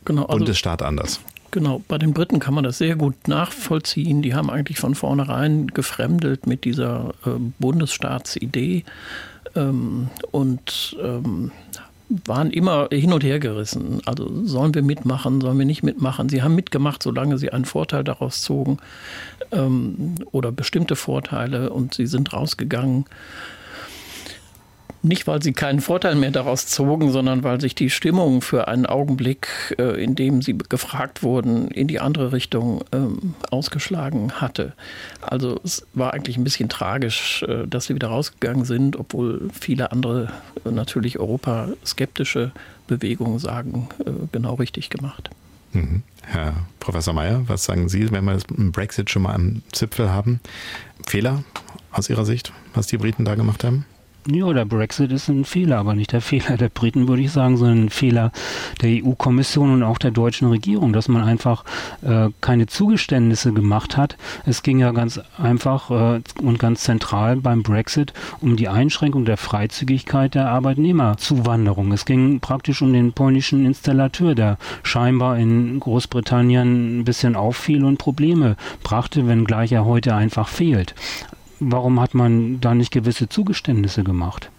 genau, 0.05 0.23
also 0.23 0.39
Bundesstaat 0.39 0.83
anders. 0.83 1.21
Genau, 1.51 1.83
bei 1.89 1.97
den 1.97 2.13
Briten 2.13 2.41
kann 2.41 2.55
man 2.55 2.65
das 2.65 2.79
sehr 2.79 2.95
gut 2.95 3.27
nachvollziehen. 3.27 4.21
Die 4.21 4.35
haben 4.35 4.51
eigentlich 4.51 4.79
von 4.79 4.95
vornherein 4.95 5.69
gefremdelt 5.69 6.47
mit 6.47 6.65
dieser 6.65 7.15
äh, 7.25 7.31
Bundesstaatsidee 7.59 8.85
ähm, 9.57 10.09
und 10.31 10.97
ähm, 11.03 11.51
waren 12.09 12.51
immer 12.51 12.89
hin 12.91 13.13
und 13.13 13.25
her 13.25 13.39
gerissen. 13.39 14.01
Also 14.05 14.45
sollen 14.45 14.75
wir 14.75 14.83
mitmachen, 14.83 15.41
sollen 15.41 15.59
wir 15.59 15.67
nicht 15.67 15.83
mitmachen? 15.83 16.29
Sie 16.29 16.43
haben 16.43 16.55
mitgemacht, 16.55 17.03
solange 17.03 17.39
sie 17.39 17.51
einen 17.51 17.65
Vorteil 17.65 18.05
daraus 18.05 18.43
zogen 18.43 18.79
ähm, 19.51 20.17
oder 20.33 20.53
bestimmte 20.53 20.97
Vorteile 20.97 21.71
und 21.71 21.95
sie 21.95 22.07
sind 22.07 22.33
rausgegangen 22.33 23.07
nicht, 25.03 25.27
weil 25.27 25.43
sie 25.43 25.53
keinen 25.53 25.81
Vorteil 25.81 26.15
mehr 26.17 26.31
daraus 26.31 26.67
zogen, 26.67 27.11
sondern 27.11 27.45
weil 27.45 27.61
sich 27.61 27.75
die 27.75 27.91
Stimmung 27.91 28.43
für 28.43 28.69
einen 28.69 28.87
Augenblick, 28.87 29.77
äh, 29.79 30.03
in 30.03 30.15
dem 30.15 30.43
sie 30.43 30.57
gefragt 30.57 31.23
wurden, 31.23 31.69
in 31.69 31.89
die 31.89 32.01
andere 32.01 32.33
Richtung 32.33 32.85
ähm, 32.93 33.35
ausgeschlagen 33.51 34.41
hatte. 34.41 34.73
Also 35.21 35.61
es 35.63 35.87
war 35.95 36.15
eigentlich 36.15 36.37
ein 36.37 36.45
bisschen 36.45 36.69
tragisch, 36.69 37.43
äh, 37.45 37.67
dass 37.67 37.87
sie 37.87 37.95
wieder 37.95 38.09
rausgegangen 38.09 38.65
sind, 38.65 38.97
obwohl 38.97 39.51
viele 39.53 39.93
andere 39.93 40.33
äh, 40.65 40.71
natürlich 40.71 41.19
europaskeptische 41.19 42.53
Bewegungen 42.87 43.39
sagen, 43.39 43.89
genau 44.33 44.55
richtig 44.55 44.89
gemacht. 44.89 45.29
Mhm. 45.73 46.03
Herr 46.23 46.55
Professor 46.81 47.13
Mayer, 47.13 47.43
was 47.47 47.65
sagen 47.65 47.91
Sie, 47.91 48.11
wenn 48.11 48.25
wir 48.25 48.33
das 48.33 48.45
Brexit 48.49 49.11
schon 49.11 49.23
mal 49.23 49.35
am 49.35 49.63
Zipfel 49.73 50.11
haben? 50.11 50.41
Fehler 51.07 51.45
aus 51.93 52.09
Ihrer 52.09 52.25
Sicht, 52.25 52.53
was 52.73 52.87
die 52.87 52.97
Briten 52.97 53.27
da 53.27 53.35
gemacht 53.35 53.63
haben? 53.63 53.85
Ja, 54.31 54.53
der 54.53 54.67
Brexit 54.67 55.11
ist 55.11 55.29
ein 55.29 55.47
Fehler, 55.47 55.79
aber 55.79 55.95
nicht 55.95 56.13
der 56.13 56.21
Fehler 56.21 56.59
der 56.59 56.69
Briten, 56.69 57.09
würde 57.09 57.23
ich 57.23 57.33
sagen, 57.33 57.57
sondern 57.57 57.85
ein 57.85 57.89
Fehler 57.89 58.31
der 58.83 59.03
EU-Kommission 59.03 59.73
und 59.73 59.83
auch 59.83 59.97
der 59.97 60.11
deutschen 60.11 60.49
Regierung, 60.49 60.93
dass 60.93 61.09
man 61.09 61.23
einfach 61.23 61.65
äh, 62.03 62.29
keine 62.43 62.67
Zugeständnisse 62.67 63.55
gemacht 63.55 63.97
hat. 63.97 64.19
Es 64.45 64.63
ging 64.63 64.81
ja 64.81 64.93
ganz 64.93 65.19
einfach 65.39 65.91
äh, 65.91 66.21
und 66.43 66.59
ganz 66.59 66.83
zentral 66.83 67.37
beim 67.37 67.63
Brexit 67.63 68.13
um 68.43 68.57
die 68.57 68.69
Einschränkung 68.69 69.25
der 69.25 69.39
Freizügigkeit 69.39 70.35
der 70.35 70.51
Arbeitnehmerzuwanderung. 70.51 71.91
Es 71.93 72.05
ging 72.05 72.41
praktisch 72.41 72.83
um 72.83 72.93
den 72.93 73.15
polnischen 73.15 73.65
Installateur, 73.65 74.35
der 74.35 74.59
scheinbar 74.83 75.39
in 75.39 75.81
Großbritannien 75.81 77.01
ein 77.01 77.05
bisschen 77.05 77.35
auffiel 77.35 77.83
und 77.83 77.97
Probleme 77.97 78.57
brachte, 78.83 79.27
wenngleich 79.27 79.73
er 79.73 79.87
heute 79.87 80.15
einfach 80.15 80.49
fehlt 80.49 80.95
warum 81.61 82.01
hat 82.01 82.15
man 82.15 82.61
da 82.61 82.75
nicht 82.75 82.93
gewisse 82.93 83.29
Zugeständnisse 83.29 84.05
gemacht? 84.05 84.51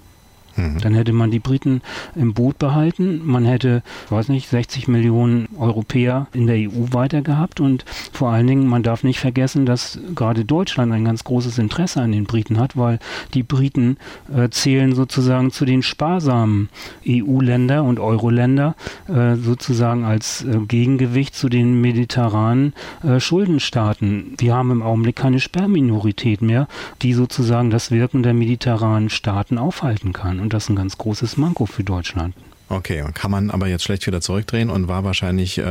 Mhm. 0.56 0.80
Dann 0.80 0.94
hätte 0.94 1.14
man 1.14 1.32
die 1.32 1.40
Briten 1.40 1.82
im 2.16 2.34
Boot 2.34 2.60
behalten. 2.60 3.22
Man 3.24 3.46
hätte, 3.46 3.84
weiß 4.10 4.30
nicht, 4.30 4.50
60 4.50 4.88
Millionen 4.88 5.48
Europäer 5.58 6.28
in 6.34 6.48
der 6.48 6.58
EU 6.58 6.92
weiter 6.92 7.22
gehabt. 7.22 7.60
Und 7.60 7.86
vor 8.12 8.30
allen 8.30 8.48
Dingen, 8.48 8.68
man 8.68 8.84
darf 8.84 9.04
nicht 9.04 9.20
vergessen, 9.20 9.66
dass 9.66 10.00
gerade 10.16 10.46
Deutschland 10.46 10.92
ein 10.92 11.06
ganz 11.06 11.24
großes 11.24 11.58
Interesse 11.58 12.02
an 12.02 12.12
den 12.12 12.26
Briten 12.26 12.60
hat, 12.60 12.78
weil 12.78 13.00
die 13.34 13.44
Briten 13.44 13.98
äh, 14.34 14.50
zählen 14.50 14.96
sozusagen 14.96 15.52
zu 15.52 15.66
den 15.66 15.84
sparsamen 15.84 16.70
EU-Länder 17.08 17.84
und 17.84 18.00
Euro-Länder, 18.00 18.76
äh, 19.08 19.36
sozusagen 19.36 20.04
als 20.04 20.44
äh, 20.44 20.60
Gegengewicht 20.68 21.36
zu 21.36 21.50
den 21.50 21.82
mediterranen 21.82 22.74
äh, 23.04 23.20
Schuldenstaaten. 23.20 24.36
Wir 24.38 24.56
haben 24.56 24.72
im 24.72 24.82
Augenblick 24.82 25.16
keine 25.16 25.40
Sperrminorität 25.40 26.42
mehr, 26.42 26.68
die 27.02 27.14
sozusagen 27.14 27.70
das 27.70 27.92
Wirken 27.92 28.24
der 28.24 28.34
mediterranen 28.34 29.10
Staaten 29.10 29.58
aufhalten 29.58 30.14
kann. 30.14 30.39
Und 30.40 30.54
das 30.54 30.64
ist 30.64 30.70
ein 30.70 30.76
ganz 30.76 30.98
großes 30.98 31.38
Manko 31.38 31.66
für 31.66 31.84
Deutschland. 31.84 32.36
Okay, 32.72 33.04
kann 33.16 33.32
man 33.32 33.50
aber 33.50 33.68
jetzt 33.68 33.84
schlecht 33.84 34.06
wieder 34.06 34.22
zurückdrehen 34.22 34.70
und 34.70 34.88
war 34.88 35.04
wahrscheinlich, 35.04 35.58
äh, 35.58 35.64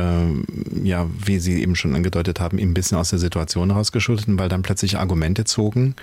ja, 0.83 1.07
wie 1.17 1.39
Sie 1.39 1.61
eben 1.61 1.77
schon 1.77 1.95
angedeutet 1.95 2.41
haben, 2.41 2.59
ein 2.59 2.73
bisschen 2.73 2.97
aus 2.97 3.09
der 3.09 3.19
Situation 3.19 3.69
herausgeschuldet, 3.69 4.25
weil 4.27 4.49
dann 4.49 4.63
plötzlich 4.63 4.97
Argumente 4.97 5.45
zogen, 5.45 5.95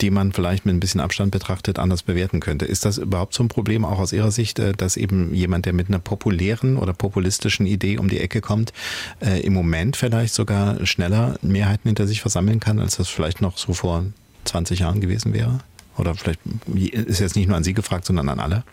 die 0.00 0.10
man 0.10 0.32
vielleicht 0.32 0.66
mit 0.66 0.74
ein 0.74 0.80
bisschen 0.80 1.00
Abstand 1.00 1.30
betrachtet 1.30 1.78
anders 1.78 2.02
bewerten 2.02 2.40
könnte. 2.40 2.64
Ist 2.64 2.84
das 2.84 2.98
überhaupt 2.98 3.32
so 3.32 3.44
ein 3.44 3.48
Problem, 3.48 3.84
auch 3.84 4.00
aus 4.00 4.12
Ihrer 4.12 4.32
Sicht, 4.32 4.58
äh, 4.58 4.72
dass 4.72 4.96
eben 4.96 5.32
jemand, 5.32 5.66
der 5.66 5.72
mit 5.72 5.86
einer 5.86 6.00
populären 6.00 6.78
oder 6.78 6.94
populistischen 6.94 7.64
Idee 7.64 7.98
um 7.98 8.08
die 8.08 8.18
Ecke 8.18 8.40
kommt, 8.40 8.72
äh, 9.20 9.40
im 9.42 9.52
Moment 9.52 9.96
vielleicht 9.96 10.34
sogar 10.34 10.84
schneller 10.84 11.36
Mehrheiten 11.42 11.88
hinter 11.88 12.08
sich 12.08 12.20
versammeln 12.20 12.58
kann, 12.58 12.80
als 12.80 12.96
das 12.96 13.08
vielleicht 13.08 13.40
noch 13.40 13.56
so 13.56 13.72
vor 13.72 14.04
20 14.46 14.80
Jahren 14.80 15.00
gewesen 15.00 15.32
wäre? 15.32 15.60
Oder 15.96 16.14
vielleicht 16.14 16.40
ist 16.72 17.20
jetzt 17.20 17.36
nicht 17.36 17.48
nur 17.48 17.56
an 17.56 17.64
Sie 17.64 17.74
gefragt, 17.74 18.04
sondern 18.04 18.28
an 18.28 18.40
alle? 18.40 18.64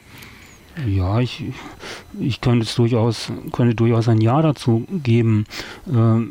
Ja, 0.85 1.19
ich, 1.19 1.43
ich 2.19 2.39
könnte 2.39 2.65
es 2.65 2.75
durchaus, 2.75 3.31
könnte 3.51 3.73
durchaus 3.73 4.07
ein 4.07 4.21
Ja 4.21 4.41
dazu 4.41 4.85
geben. 4.91 5.45
Ähm, 5.91 6.29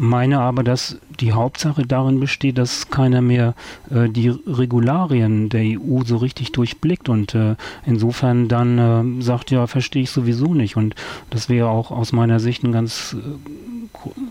meine 0.00 0.40
aber, 0.40 0.64
dass 0.64 0.98
die 1.20 1.32
Hauptsache 1.32 1.86
darin 1.86 2.18
besteht, 2.18 2.58
dass 2.58 2.90
keiner 2.90 3.20
mehr 3.20 3.54
äh, 3.90 4.08
die 4.08 4.28
Regularien 4.28 5.48
der 5.48 5.62
EU 5.80 6.02
so 6.04 6.16
richtig 6.16 6.52
durchblickt 6.52 7.08
und 7.08 7.34
äh, 7.34 7.56
insofern 7.86 8.48
dann 8.48 8.78
äh, 9.20 9.22
sagt, 9.22 9.50
ja, 9.50 9.66
verstehe 9.66 10.02
ich 10.02 10.10
sowieso 10.10 10.54
nicht. 10.54 10.76
Und 10.76 10.94
das 11.30 11.48
wäre 11.48 11.68
auch 11.68 11.90
aus 11.90 12.12
meiner 12.12 12.40
Sicht 12.40 12.64
ein 12.64 12.72
ganz 12.72 13.16
äh, 13.18 13.50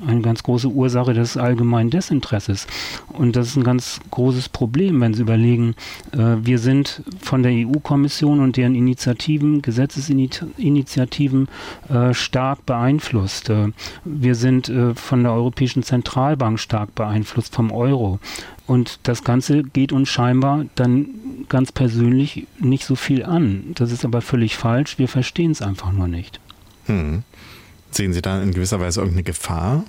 eine 0.05 0.21
ganz 0.21 0.43
große 0.43 0.69
Ursache 0.69 1.13
des 1.13 1.37
allgemeinen 1.37 1.89
Desinteresses. 1.89 2.67
Und 3.09 3.35
das 3.35 3.47
ist 3.47 3.57
ein 3.57 3.63
ganz 3.63 3.99
großes 4.11 4.49
Problem, 4.49 5.01
wenn 5.01 5.13
Sie 5.13 5.21
überlegen, 5.21 5.75
äh, 6.11 6.35
wir 6.41 6.59
sind 6.59 7.03
von 7.19 7.43
der 7.43 7.51
EU-Kommission 7.51 8.39
und 8.39 8.57
deren 8.57 8.75
Initiativen, 9.37 9.61
Gesetzesinitiativen 9.61 11.47
äh, 11.89 12.13
stark 12.13 12.65
beeinflusst. 12.65 13.49
Äh, 13.49 13.71
wir 14.03 14.35
sind 14.35 14.69
äh, 14.69 14.93
von 14.95 15.23
der 15.23 15.33
Europäischen 15.33 15.83
Zentralbank 15.83 16.59
stark 16.59 16.95
beeinflusst, 16.95 17.53
vom 17.53 17.71
Euro. 17.71 18.19
Und 18.65 18.99
das 19.03 19.23
Ganze 19.23 19.63
geht 19.63 19.91
uns 19.91 20.09
scheinbar 20.09 20.65
dann 20.75 21.07
ganz 21.47 21.71
persönlich 21.71 22.47
nicht 22.59 22.83
so 22.83 22.95
viel 22.95 23.23
an. 23.23 23.71
Das 23.75 23.91
ist 23.91 24.03
aber 24.03 24.21
völlig 24.21 24.57
falsch. 24.57 24.99
Wir 24.99 25.07
verstehen 25.07 25.51
es 25.51 25.61
einfach 25.61 25.91
nur 25.91 26.07
nicht. 26.07 26.39
Hm. 26.85 27.23
Sehen 27.91 28.13
Sie 28.13 28.21
da 28.21 28.41
in 28.41 28.53
gewisser 28.53 28.79
Weise 28.79 28.99
irgendeine 28.99 29.23
Gefahr? 29.23 29.83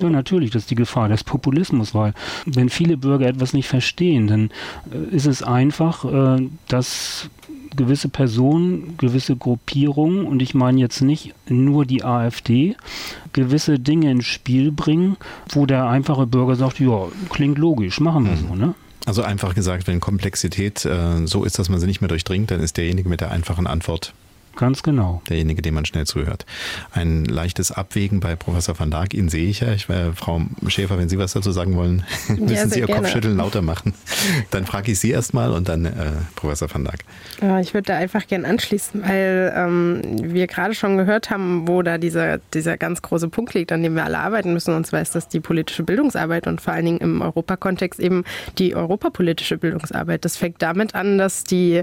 Ja, 0.00 0.10
natürlich, 0.10 0.50
das 0.50 0.62
ist 0.62 0.70
die 0.70 0.74
Gefahr 0.74 1.08
des 1.08 1.22
Populismus, 1.22 1.94
weil 1.94 2.14
wenn 2.46 2.68
viele 2.70 2.96
Bürger 2.96 3.26
etwas 3.26 3.52
nicht 3.52 3.68
verstehen, 3.68 4.26
dann 4.26 4.50
äh, 4.92 5.14
ist 5.14 5.26
es 5.26 5.42
einfach, 5.42 6.04
äh, 6.04 6.48
dass 6.68 7.28
gewisse 7.76 8.08
Personen, 8.08 8.96
gewisse 8.98 9.36
Gruppierungen, 9.36 10.24
und 10.26 10.42
ich 10.42 10.54
meine 10.54 10.80
jetzt 10.80 11.02
nicht 11.02 11.34
nur 11.48 11.84
die 11.86 12.04
AfD, 12.04 12.76
gewisse 13.32 13.78
Dinge 13.78 14.10
ins 14.10 14.26
Spiel 14.26 14.72
bringen, 14.72 15.16
wo 15.50 15.66
der 15.66 15.88
einfache 15.88 16.26
Bürger 16.26 16.56
sagt, 16.56 16.80
ja, 16.80 17.06
klingt 17.28 17.58
logisch, 17.58 18.00
machen 18.00 18.26
wir 18.26 18.36
so, 18.36 18.54
ne? 18.54 18.74
Also 19.06 19.22
einfach 19.22 19.54
gesagt, 19.54 19.86
wenn 19.86 19.98
Komplexität 19.98 20.84
äh, 20.84 21.26
so 21.26 21.44
ist, 21.44 21.58
dass 21.58 21.68
man 21.68 21.80
sie 21.80 21.86
nicht 21.86 22.00
mehr 22.00 22.08
durchdringt, 22.08 22.50
dann 22.50 22.60
ist 22.60 22.76
derjenige 22.76 23.08
mit 23.08 23.20
der 23.20 23.30
einfachen 23.30 23.66
Antwort 23.66 24.12
Ganz 24.56 24.82
genau. 24.82 25.22
Derjenige, 25.28 25.62
dem 25.62 25.74
man 25.74 25.84
schnell 25.84 26.06
zuhört. 26.06 26.44
Ein 26.92 27.24
leichtes 27.24 27.70
Abwägen 27.70 28.20
bei 28.20 28.36
Professor 28.36 28.78
van 28.78 28.90
Dark, 28.90 29.14
ihn 29.14 29.28
sehe 29.28 29.48
ich 29.48 29.60
ja. 29.60 29.72
Ich 29.72 29.88
wäre 29.88 30.12
Frau 30.14 30.42
Schäfer, 30.66 30.98
wenn 30.98 31.08
Sie 31.08 31.18
was 31.18 31.32
dazu 31.32 31.52
sagen 31.52 31.76
wollen, 31.76 32.04
müssen 32.28 32.48
ja, 32.48 32.66
Sie 32.66 32.80
Ihr 32.80 32.86
gerne. 32.86 33.02
Kopfschütteln 33.02 33.36
lauter 33.36 33.62
machen. 33.62 33.94
Dann 34.50 34.66
frage 34.66 34.92
ich 34.92 34.98
Sie 34.98 35.10
erstmal 35.10 35.52
und 35.52 35.68
dann 35.68 35.84
äh, 35.84 35.90
Professor 36.36 36.72
van 36.72 36.84
Dark. 36.84 37.00
Ja, 37.40 37.60
ich 37.60 37.74
würde 37.74 37.86
da 37.86 37.96
einfach 37.96 38.26
gerne 38.26 38.46
anschließen, 38.48 39.02
weil 39.02 39.52
ähm, 39.56 40.02
wir 40.22 40.46
gerade 40.46 40.74
schon 40.74 40.96
gehört 40.98 41.30
haben, 41.30 41.68
wo 41.68 41.82
da 41.82 41.98
dieser, 41.98 42.38
dieser 42.52 42.76
ganz 42.76 43.02
große 43.02 43.28
Punkt 43.28 43.54
liegt, 43.54 43.72
an 43.72 43.82
dem 43.82 43.94
wir 43.94 44.04
alle 44.04 44.18
arbeiten 44.18 44.52
müssen. 44.52 44.74
Und 44.74 44.86
zwar 44.86 45.00
ist 45.00 45.14
das 45.14 45.28
die 45.28 45.40
politische 45.40 45.84
Bildungsarbeit 45.84 46.46
und 46.46 46.60
vor 46.60 46.72
allen 46.72 46.84
Dingen 46.84 46.98
im 46.98 47.22
Europakontext 47.22 48.00
eben 48.00 48.24
die 48.58 48.74
europapolitische 48.74 49.56
Bildungsarbeit. 49.56 50.24
Das 50.24 50.36
fängt 50.36 50.60
damit 50.60 50.94
an, 50.94 51.18
dass 51.18 51.44
die 51.44 51.82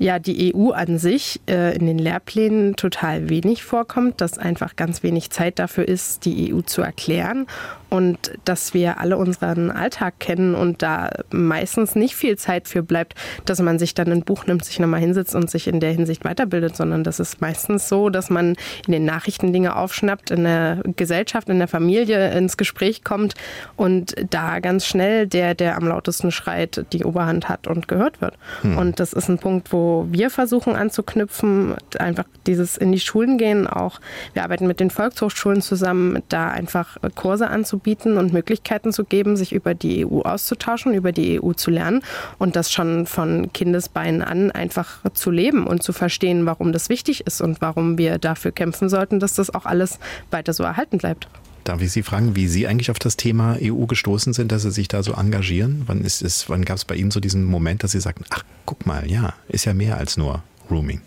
ja 0.00 0.18
die 0.18 0.54
EU 0.54 0.70
an 0.70 0.98
sich 0.98 1.42
äh, 1.46 1.76
in 1.76 1.84
den 1.84 1.98
Lehrplänen 1.98 2.74
total 2.74 3.28
wenig 3.28 3.62
vorkommt, 3.62 4.22
dass 4.22 4.38
einfach 4.38 4.74
ganz 4.74 5.02
wenig 5.02 5.28
Zeit 5.30 5.58
dafür 5.58 5.86
ist, 5.86 6.24
die 6.24 6.54
EU 6.54 6.62
zu 6.62 6.80
erklären 6.80 7.46
und 7.90 8.32
dass 8.44 8.72
wir 8.72 8.98
alle 8.98 9.18
unseren 9.18 9.70
Alltag 9.70 10.14
kennen 10.18 10.54
und 10.54 10.80
da 10.80 11.10
meistens 11.30 11.96
nicht 11.96 12.14
viel 12.14 12.38
Zeit 12.38 12.66
für 12.66 12.82
bleibt, 12.82 13.14
dass 13.44 13.60
man 13.60 13.78
sich 13.78 13.94
dann 13.94 14.10
ein 14.10 14.22
Buch 14.22 14.46
nimmt, 14.46 14.64
sich 14.64 14.78
nochmal 14.78 15.00
hinsetzt 15.00 15.34
und 15.34 15.50
sich 15.50 15.66
in 15.66 15.80
der 15.80 15.92
Hinsicht 15.92 16.24
weiterbildet, 16.24 16.76
sondern 16.76 17.04
das 17.04 17.20
ist 17.20 17.42
meistens 17.42 17.88
so, 17.88 18.08
dass 18.08 18.30
man 18.30 18.54
in 18.86 18.92
den 18.92 19.04
Nachrichten 19.04 19.52
Dinge 19.52 19.76
aufschnappt, 19.76 20.30
in 20.30 20.44
der 20.44 20.78
Gesellschaft, 20.96 21.48
in 21.50 21.58
der 21.58 21.68
Familie 21.68 22.30
ins 22.30 22.56
Gespräch 22.56 23.04
kommt 23.04 23.34
und 23.76 24.14
da 24.30 24.60
ganz 24.60 24.86
schnell 24.86 25.26
der, 25.26 25.54
der 25.54 25.76
am 25.76 25.86
lautesten 25.86 26.30
schreit, 26.30 26.86
die 26.92 27.04
Oberhand 27.04 27.50
hat 27.50 27.66
und 27.66 27.88
gehört 27.88 28.20
wird. 28.20 28.34
Hm. 28.62 28.78
Und 28.78 29.00
das 29.00 29.12
ist 29.12 29.28
ein 29.28 29.38
Punkt, 29.38 29.72
wo 29.72 29.89
wir 30.10 30.30
versuchen 30.30 30.74
anzuknüpfen, 30.74 31.76
einfach 31.98 32.24
dieses 32.46 32.76
in 32.76 32.92
die 32.92 33.00
Schulen 33.00 33.38
gehen 33.38 33.66
auch. 33.66 34.00
Wir 34.32 34.42
arbeiten 34.42 34.66
mit 34.66 34.80
den 34.80 34.90
Volkshochschulen 34.90 35.62
zusammen, 35.62 36.22
da 36.28 36.48
einfach 36.48 36.96
Kurse 37.14 37.48
anzubieten 37.48 37.90
bieten 37.90 38.16
und 38.18 38.32
Möglichkeiten 38.32 38.92
zu 38.92 39.04
geben, 39.04 39.36
sich 39.36 39.52
über 39.52 39.74
die 39.74 40.06
EU 40.06 40.20
auszutauschen, 40.20 40.94
über 40.94 41.12
die 41.12 41.40
EU 41.42 41.52
zu 41.52 41.70
lernen 41.70 42.02
und 42.38 42.56
das 42.56 42.70
schon 42.72 43.06
von 43.06 43.52
Kindesbeinen 43.52 44.22
an 44.22 44.50
einfach 44.50 45.00
zu 45.12 45.30
leben 45.30 45.66
und 45.66 45.82
zu 45.82 45.92
verstehen, 45.92 46.46
warum 46.46 46.72
das 46.72 46.88
wichtig 46.88 47.26
ist 47.26 47.40
und 47.40 47.60
warum 47.60 47.98
wir 47.98 48.18
dafür 48.18 48.52
kämpfen 48.52 48.88
sollten, 48.88 49.20
dass 49.20 49.34
das 49.34 49.52
auch 49.52 49.66
alles 49.66 49.98
weiter 50.30 50.52
so 50.52 50.62
erhalten 50.62 50.98
bleibt. 50.98 51.28
Darf 51.64 51.82
ich 51.82 51.92
Sie 51.92 52.02
fragen, 52.02 52.36
wie 52.36 52.48
Sie 52.48 52.66
eigentlich 52.66 52.90
auf 52.90 52.98
das 52.98 53.16
Thema 53.16 53.56
EU 53.60 53.86
gestoßen 53.86 54.32
sind, 54.32 54.50
dass 54.52 54.62
Sie 54.62 54.70
sich 54.70 54.88
da 54.88 55.02
so 55.02 55.12
engagieren? 55.12 55.82
Wann, 55.86 56.02
wann 56.02 56.64
gab 56.64 56.76
es 56.76 56.84
bei 56.84 56.94
Ihnen 56.94 57.10
so 57.10 57.20
diesen 57.20 57.44
Moment, 57.44 57.84
dass 57.84 57.92
Sie 57.92 58.00
sagten, 58.00 58.24
ach, 58.30 58.44
guck 58.66 58.86
mal, 58.86 59.10
ja, 59.10 59.34
ist 59.48 59.66
ja 59.66 59.74
mehr 59.74 59.98
als 59.98 60.16
nur 60.16 60.42
Rooming? 60.70 61.00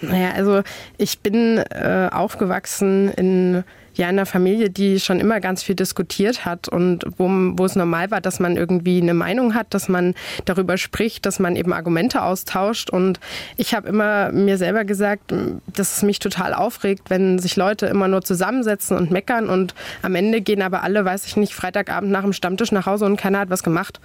Naja, 0.00 0.32
also 0.32 0.62
ich 0.98 1.20
bin 1.20 1.58
äh, 1.58 2.08
aufgewachsen 2.12 3.08
in 3.10 3.64
ja 3.96 4.06
in 4.06 4.16
einer 4.16 4.26
Familie, 4.26 4.70
die 4.70 5.00
schon 5.00 5.20
immer 5.20 5.40
ganz 5.40 5.62
viel 5.62 5.74
diskutiert 5.74 6.44
hat 6.44 6.68
und 6.68 7.04
wo, 7.16 7.28
wo 7.28 7.64
es 7.64 7.76
normal 7.76 8.10
war, 8.10 8.20
dass 8.20 8.40
man 8.40 8.56
irgendwie 8.56 9.00
eine 9.00 9.14
Meinung 9.14 9.54
hat, 9.54 9.74
dass 9.74 9.88
man 9.88 10.14
darüber 10.44 10.76
spricht, 10.76 11.26
dass 11.26 11.38
man 11.38 11.56
eben 11.56 11.72
Argumente 11.72 12.22
austauscht. 12.22 12.90
Und 12.90 13.20
ich 13.56 13.74
habe 13.74 13.88
immer 13.88 14.32
mir 14.32 14.58
selber 14.58 14.84
gesagt, 14.84 15.32
dass 15.74 15.96
es 15.96 16.02
mich 16.02 16.18
total 16.18 16.54
aufregt, 16.54 17.10
wenn 17.10 17.38
sich 17.38 17.56
Leute 17.56 17.86
immer 17.86 18.08
nur 18.08 18.22
zusammensetzen 18.22 18.96
und 18.96 19.10
meckern 19.10 19.48
und 19.48 19.74
am 20.02 20.14
Ende 20.14 20.40
gehen 20.40 20.62
aber 20.62 20.82
alle, 20.82 21.04
weiß 21.04 21.26
ich 21.26 21.36
nicht, 21.36 21.54
Freitagabend 21.54 22.10
nach 22.10 22.22
dem 22.22 22.32
Stammtisch 22.32 22.72
nach 22.72 22.86
Hause 22.86 23.06
und 23.06 23.16
keiner 23.16 23.40
hat 23.40 23.50
was 23.50 23.62
gemacht. 23.62 24.00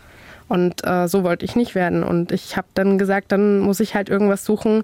Und 0.47 0.85
äh, 0.85 1.07
so 1.07 1.23
wollte 1.23 1.45
ich 1.45 1.55
nicht 1.55 1.75
werden. 1.75 2.03
Und 2.03 2.33
ich 2.33 2.57
habe 2.57 2.67
dann 2.73 2.97
gesagt, 2.97 3.31
dann 3.31 3.59
muss 3.59 3.79
ich 3.79 3.95
halt 3.95 4.09
irgendwas 4.09 4.43
suchen, 4.43 4.83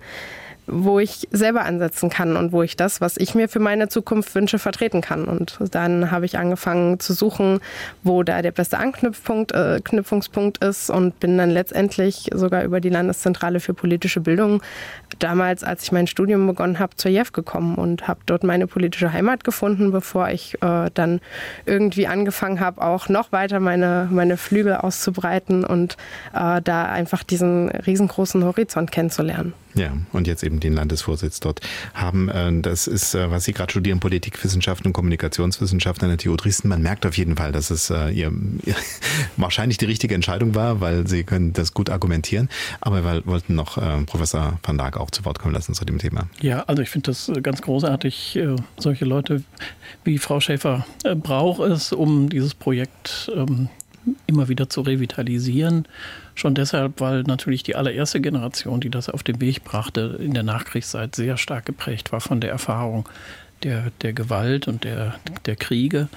wo 0.68 1.00
ich 1.00 1.28
selber 1.32 1.64
ansetzen 1.64 2.10
kann 2.10 2.36
und 2.36 2.52
wo 2.52 2.62
ich 2.62 2.76
das, 2.76 3.00
was 3.02 3.18
ich 3.18 3.34
mir 3.34 3.48
für 3.48 3.60
meine 3.60 3.88
Zukunft 3.88 4.36
wünsche, 4.36 4.60
vertreten 4.60 5.02
kann. 5.02 5.26
Und 5.26 5.58
dann 5.72 6.12
habe 6.12 6.26
ich 6.26 6.38
angefangen 6.38 7.00
zu 7.00 7.14
suchen, 7.14 7.60
wo 8.04 8.24
da 8.24 8.42
der 8.42 8.52
beste 8.52 8.78
Anknüpfpunkt 8.78 9.54
äh, 9.54 9.80
Knüpfungspunkt 9.84 10.64
ist 10.64 10.90
und 10.90 11.20
bin 11.20 11.38
dann 11.38 11.50
letztendlich 11.50 12.30
sogar 12.34 12.64
über 12.64 12.82
die 12.82 12.90
Landeszentrale 12.90 13.60
für 13.60 13.74
politische 13.74 14.20
Bildung 14.20 14.62
damals, 15.20 15.64
als 15.64 15.84
ich 15.84 15.92
mein 15.92 16.08
Studium 16.08 16.48
begonnen 16.48 16.80
habe, 16.80 16.96
zur 16.96 17.12
JEF 17.12 17.32
gekommen 17.32 17.76
und 17.76 18.08
habe 18.08 18.20
dort 18.26 18.44
meine 18.44 18.68
politische 18.68 19.14
Heimat 19.14 19.44
gefunden, 19.44 19.92
bevor 19.92 20.30
ich 20.30 20.62
äh, 20.62 20.90
dann 20.94 21.22
irgendwie 21.66 22.08
angefangen 22.08 22.60
habe, 22.60 22.82
auch 22.82 23.10
noch 23.10 23.32
weiter 23.32 23.60
meine, 23.60 24.08
meine 24.12 24.38
Flügel 24.38 24.76
auszubreiten 24.76 25.64
und 25.64 25.98
äh, 26.34 26.62
da 26.62 26.86
einfach 26.86 27.24
diesen 27.24 27.70
riesengroßen 27.70 28.44
Horizont 28.44 28.92
kennenzulernen. 28.92 29.54
Ja, 29.78 29.96
und 30.12 30.26
jetzt 30.26 30.44
eben 30.44 30.60
den 30.60 30.74
Landesvorsitz 30.74 31.40
dort 31.40 31.62
haben. 31.94 32.30
Äh, 32.30 32.62
das 32.62 32.88
ist, 32.88 33.14
äh, 33.14 33.30
was 33.30 33.46
Sie 33.46 33.54
gerade 33.54 33.72
studieren, 33.72 34.00
Politikwissenschaften 34.00 34.88
und 34.88 34.94
Kommunikationswissenschaften 34.94 36.06
an 36.06 36.10
der 36.10 36.18
TU 36.18 36.36
Dresden. 36.36 36.70
Man 36.70 36.82
merkt 36.82 37.06
auf 37.06 37.18
jeden 37.18 37.36
Fall, 37.36 37.52
dass 37.52 37.70
es 37.70 37.92
äh, 37.92 38.10
ihr, 38.10 38.32
wahrscheinlich 39.38 39.78
die 39.78 39.86
richtige 39.86 40.16
Entscheidung 40.16 40.56
war, 40.56 40.82
weil 40.82 41.08
Sie 41.08 41.24
können 41.24 41.54
das 41.54 41.74
gut 41.74 41.90
argumentieren. 41.92 42.50
Aber 42.82 43.04
wir 43.04 43.26
wollten 43.26 43.56
noch 43.56 43.78
Professor 44.06 44.60
van 44.64 44.78
Auch 44.98 45.12
zu 45.12 45.26
Wort 45.26 45.40
kommen 45.40 45.54
lassen 45.54 45.74
zu 45.74 45.86
dem 45.86 46.00
Thema. 46.00 46.28
Ja, 46.42 46.64
also 46.64 46.82
ich 46.82 46.90
finde 46.90 47.12
das 47.12 47.32
ganz 47.44 47.62
großartig. 47.62 48.40
Solche 48.78 49.06
Leute 49.06 49.44
wie 50.04 50.18
Frau 50.18 50.40
Schäfer 50.40 50.86
braucht 51.16 51.62
es, 51.62 51.94
um 51.94 52.30
dieses 52.30 52.54
Projekt 52.54 53.32
ähm, 53.36 53.70
immer 54.26 54.48
wieder 54.48 54.70
zu 54.70 54.82
revitalisieren. 54.82 55.88
Schon 56.36 56.56
deshalb, 56.56 57.02
weil 57.02 57.24
natürlich 57.24 57.64
die 57.64 57.76
allererste 57.76 58.22
Generation, 58.22 58.80
die 58.80 58.90
das 58.90 59.10
auf 59.10 59.24
den 59.24 59.42
Weg 59.42 59.64
brachte, 59.64 60.18
in 60.20 60.34
der 60.34 60.44
Nachkriegszeit 60.44 61.16
sehr 61.16 61.38
stark 61.38 61.66
geprägt 61.66 62.12
war 62.12 62.22
von 62.22 62.40
der 62.40 62.52
Erfahrung 62.52 63.08
der, 63.64 63.92
der 64.02 64.14
Gewalt 64.14 64.68
und 64.68 64.84
der, 64.84 65.16
der 65.46 65.56
Kriege. 65.56 66.10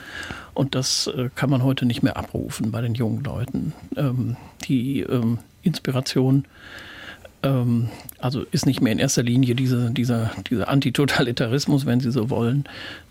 Und 0.54 0.74
das 0.74 1.06
äh, 1.06 1.30
kann 1.34 1.50
man 1.50 1.62
heute 1.62 1.86
nicht 1.86 2.02
mehr 2.02 2.16
abrufen 2.16 2.70
bei 2.70 2.80
den 2.80 2.94
jungen 2.94 3.24
Leuten. 3.24 3.72
Ähm, 3.96 4.36
die 4.64 5.00
ähm, 5.00 5.38
Inspiration 5.62 6.44
also 7.42 8.44
ist 8.50 8.66
nicht 8.66 8.80
mehr 8.80 8.92
in 8.92 8.98
erster 8.98 9.22
Linie 9.22 9.54
diese, 9.54 9.90
dieser, 9.90 10.30
dieser 10.50 10.68
Antitotalitarismus, 10.68 11.86
wenn 11.86 12.00
Sie 12.00 12.12
so 12.12 12.28
wollen, 12.28 12.64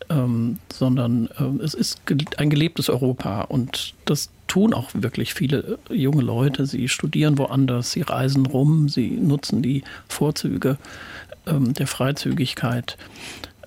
ähm, 0.09 0.59
sondern 0.71 1.27
äh, 1.37 1.63
es 1.63 1.73
ist 1.73 2.01
ein 2.37 2.49
gelebtes 2.49 2.89
Europa 2.89 3.41
und 3.41 3.93
das 4.05 4.29
tun 4.47 4.73
auch 4.73 4.89
wirklich 4.93 5.33
viele 5.33 5.77
junge 5.89 6.23
Leute. 6.23 6.65
Sie 6.65 6.89
studieren 6.89 7.37
woanders, 7.37 7.91
sie 7.91 8.01
reisen 8.01 8.45
rum, 8.45 8.89
sie 8.89 9.11
nutzen 9.11 9.61
die 9.61 9.83
Vorzüge 10.07 10.77
ähm, 11.45 11.73
der 11.73 11.87
Freizügigkeit. 11.87 12.97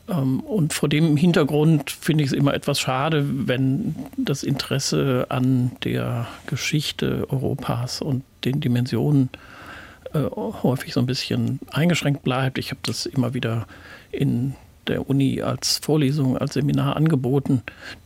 Ähm, 0.08 0.40
und 0.40 0.72
vor 0.72 0.88
dem 0.88 1.16
Hintergrund 1.16 1.90
finde 1.90 2.24
ich 2.24 2.30
es 2.30 2.36
immer 2.36 2.54
etwas 2.54 2.80
schade, 2.80 3.24
wenn 3.48 3.94
das 4.16 4.42
Interesse 4.42 5.26
an 5.28 5.72
der 5.84 6.26
Geschichte 6.46 7.26
Europas 7.30 8.00
und 8.00 8.24
den 8.44 8.60
Dimensionen 8.60 9.30
äh, 10.14 10.28
häufig 10.62 10.92
so 10.92 11.00
ein 11.00 11.06
bisschen 11.06 11.60
eingeschränkt 11.70 12.22
bleibt. 12.22 12.58
Ich 12.58 12.70
habe 12.70 12.80
das 12.84 13.06
immer 13.06 13.34
wieder 13.34 13.66
in 14.10 14.54
der 14.86 15.08
Uni 15.08 15.42
als 15.42 15.78
Vorlesung, 15.78 16.36
als 16.36 16.54
Seminar 16.54 16.96
angeboten. 16.96 17.62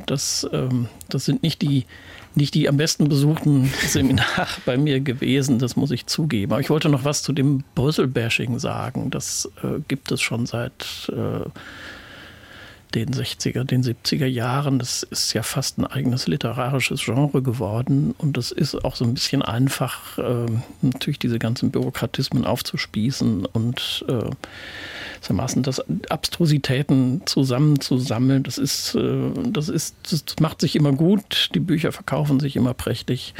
Das, 0.06 0.46
ähm, 0.52 0.88
das 1.08 1.24
sind 1.24 1.42
nicht 1.42 1.62
die, 1.62 1.86
nicht 2.34 2.54
die 2.54 2.68
am 2.68 2.76
besten 2.76 3.08
besuchten 3.08 3.72
Seminare 3.86 4.46
bei 4.66 4.76
mir 4.76 5.00
gewesen, 5.00 5.58
das 5.58 5.76
muss 5.76 5.90
ich 5.90 6.06
zugeben. 6.06 6.52
Aber 6.52 6.60
ich 6.60 6.70
wollte 6.70 6.88
noch 6.88 7.04
was 7.04 7.22
zu 7.22 7.32
dem 7.32 7.64
Brüssel-Bashing 7.74 8.58
sagen. 8.58 9.10
Das 9.10 9.50
äh, 9.62 9.80
gibt 9.88 10.12
es 10.12 10.20
schon 10.20 10.46
seit 10.46 11.10
äh, 11.10 11.48
den 12.94 13.10
60er, 13.10 13.64
den 13.64 13.82
70er 13.82 14.26
Jahren. 14.26 14.78
Das 14.78 15.02
ist 15.02 15.32
ja 15.32 15.42
fast 15.42 15.78
ein 15.78 15.86
eigenes 15.86 16.26
literarisches 16.26 17.04
Genre 17.04 17.42
geworden. 17.42 18.14
Und 18.18 18.36
das 18.36 18.52
ist 18.52 18.84
auch 18.84 18.96
so 18.96 19.04
ein 19.04 19.14
bisschen 19.14 19.42
einfach, 19.42 20.18
äh, 20.18 20.46
natürlich 20.82 21.18
diese 21.18 21.38
ganzen 21.38 21.70
Bürokratismen 21.70 22.44
aufzuspießen 22.44 23.46
und 23.46 24.04
äh, 24.08 24.30
gewissermaßen 25.26 25.62
das 25.62 25.82
Abstrusitäten 26.08 27.22
zusammenzusammeln. 27.26 28.42
Das 28.42 28.58
ist, 28.58 28.94
äh, 28.94 29.30
das 29.50 29.68
ist, 29.68 29.96
das 30.10 30.24
macht 30.40 30.60
sich 30.60 30.76
immer 30.76 30.92
gut. 30.92 31.50
Die 31.54 31.60
Bücher 31.60 31.92
verkaufen 31.92 32.40
sich 32.40 32.56
immer 32.56 32.74
prächtig. 32.74 33.34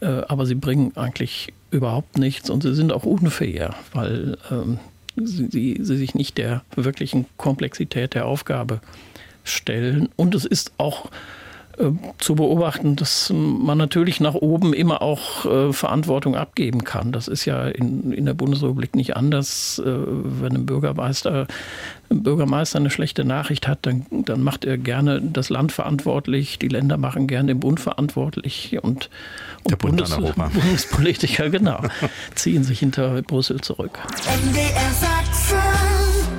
Äh, 0.00 0.22
aber 0.28 0.46
sie 0.46 0.54
bringen 0.54 0.92
eigentlich 0.96 1.52
überhaupt 1.70 2.18
nichts 2.18 2.48
und 2.48 2.62
sie 2.62 2.74
sind 2.74 2.92
auch 2.92 3.04
unfair, 3.04 3.74
weil 3.92 4.38
ähm, 4.50 4.78
sie, 5.16 5.78
sie 5.80 5.96
sich 5.96 6.14
nicht 6.14 6.38
der 6.38 6.62
wirklichen 6.74 7.26
Komplexität 7.36 8.14
der 8.14 8.26
Aufgabe 8.26 8.80
stellen. 9.44 10.08
Und 10.16 10.34
es 10.34 10.44
ist 10.44 10.72
auch 10.78 11.10
zu 12.18 12.34
beobachten, 12.34 12.96
dass 12.96 13.30
man 13.34 13.76
natürlich 13.76 14.18
nach 14.20 14.34
oben 14.34 14.72
immer 14.72 15.02
auch 15.02 15.44
äh, 15.44 15.72
Verantwortung 15.72 16.34
abgeben 16.34 16.84
kann. 16.84 17.12
Das 17.12 17.28
ist 17.28 17.44
ja 17.44 17.66
in, 17.66 18.12
in 18.12 18.24
der 18.24 18.32
Bundesrepublik 18.32 18.96
nicht 18.96 19.14
anders. 19.16 19.78
Äh, 19.84 19.84
wenn 19.84 20.54
ein 20.54 20.66
Bürgermeister, 20.66 21.46
ein 22.10 22.22
Bürgermeister 22.22 22.78
eine 22.78 22.88
schlechte 22.88 23.26
Nachricht 23.26 23.68
hat, 23.68 23.80
dann, 23.82 24.06
dann 24.10 24.42
macht 24.42 24.64
er 24.64 24.78
gerne 24.78 25.20
das 25.20 25.50
Land 25.50 25.70
verantwortlich, 25.70 26.58
die 26.58 26.68
Länder 26.68 26.96
machen 26.96 27.26
gerne 27.26 27.48
den 27.48 27.60
Bund 27.60 27.78
verantwortlich 27.78 28.78
und, 28.82 29.10
und 29.64 29.70
der 29.70 29.76
Bund 29.76 29.98
Bundes, 29.98 30.16
Bundespolitiker, 30.54 31.50
genau, 31.50 31.80
ziehen 32.34 32.64
sich 32.64 32.78
hinter 32.78 33.20
Brüssel 33.22 33.60
zurück. 33.60 33.98
MDR 34.24 34.92
Sachsen. 34.92 35.56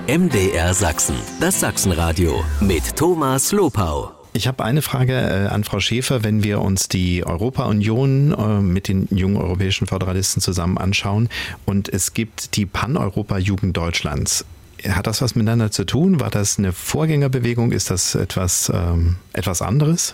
MDR 0.08 0.74
Sachsen, 0.74 1.16
das 1.40 1.60
Sachsenradio 1.60 2.44
mit 2.62 2.96
Thomas 2.96 3.52
Lopau. 3.52 4.16
Ich 4.38 4.48
habe 4.48 4.64
eine 4.64 4.84
Frage 4.84 5.14
äh, 5.14 5.48
an 5.48 5.64
Frau 5.64 5.80
Schäfer. 5.80 6.24
Wenn 6.24 6.44
wir 6.44 6.62
uns 6.62 6.88
die 6.88 7.26
Europa-Union 7.26 8.34
äh, 8.34 8.62
mit 8.62 8.88
den 8.88 9.08
jungen 9.10 9.36
europäischen 9.36 9.88
Föderalisten 9.88 10.44
zusammen 10.44 10.78
anschauen 10.78 11.28
und 11.66 11.90
es 11.90 12.14
gibt 12.14 12.56
die 12.56 12.68
Pan-Europa-Jugend 12.68 13.76
Deutschlands, 13.76 14.46
hat 14.88 15.08
das 15.08 15.24
was 15.24 15.34
miteinander 15.34 15.72
zu 15.72 15.86
tun? 15.86 16.20
War 16.20 16.30
das 16.30 16.60
eine 16.60 16.72
Vorgängerbewegung? 16.72 17.72
Ist 17.72 17.90
das 17.90 18.14
etwas, 18.14 18.72
ähm, 18.72 19.16
etwas 19.34 19.64
anderes? 19.64 20.14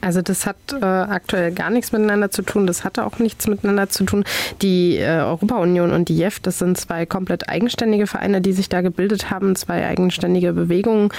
Also 0.00 0.22
das 0.22 0.46
hat 0.46 0.56
äh, 0.72 0.84
aktuell 0.84 1.52
gar 1.52 1.70
nichts 1.70 1.90
miteinander 1.92 2.30
zu 2.30 2.42
tun. 2.42 2.66
Das 2.66 2.84
hatte 2.84 3.04
auch 3.04 3.18
nichts 3.18 3.46
miteinander 3.48 3.88
zu 3.88 4.04
tun. 4.04 4.24
Die 4.62 4.96
äh, 4.96 5.20
Europa-Union 5.20 5.90
und 5.90 6.08
die 6.08 6.16
JEF, 6.16 6.38
das 6.40 6.58
sind 6.58 6.78
zwei 6.78 7.04
komplett 7.04 7.48
eigenständige 7.48 8.06
Vereine, 8.06 8.40
die 8.40 8.52
sich 8.52 8.68
da 8.68 8.80
gebildet 8.80 9.30
haben, 9.30 9.56
zwei 9.56 9.86
eigenständige 9.86 10.52
Bewegungen. 10.52 11.10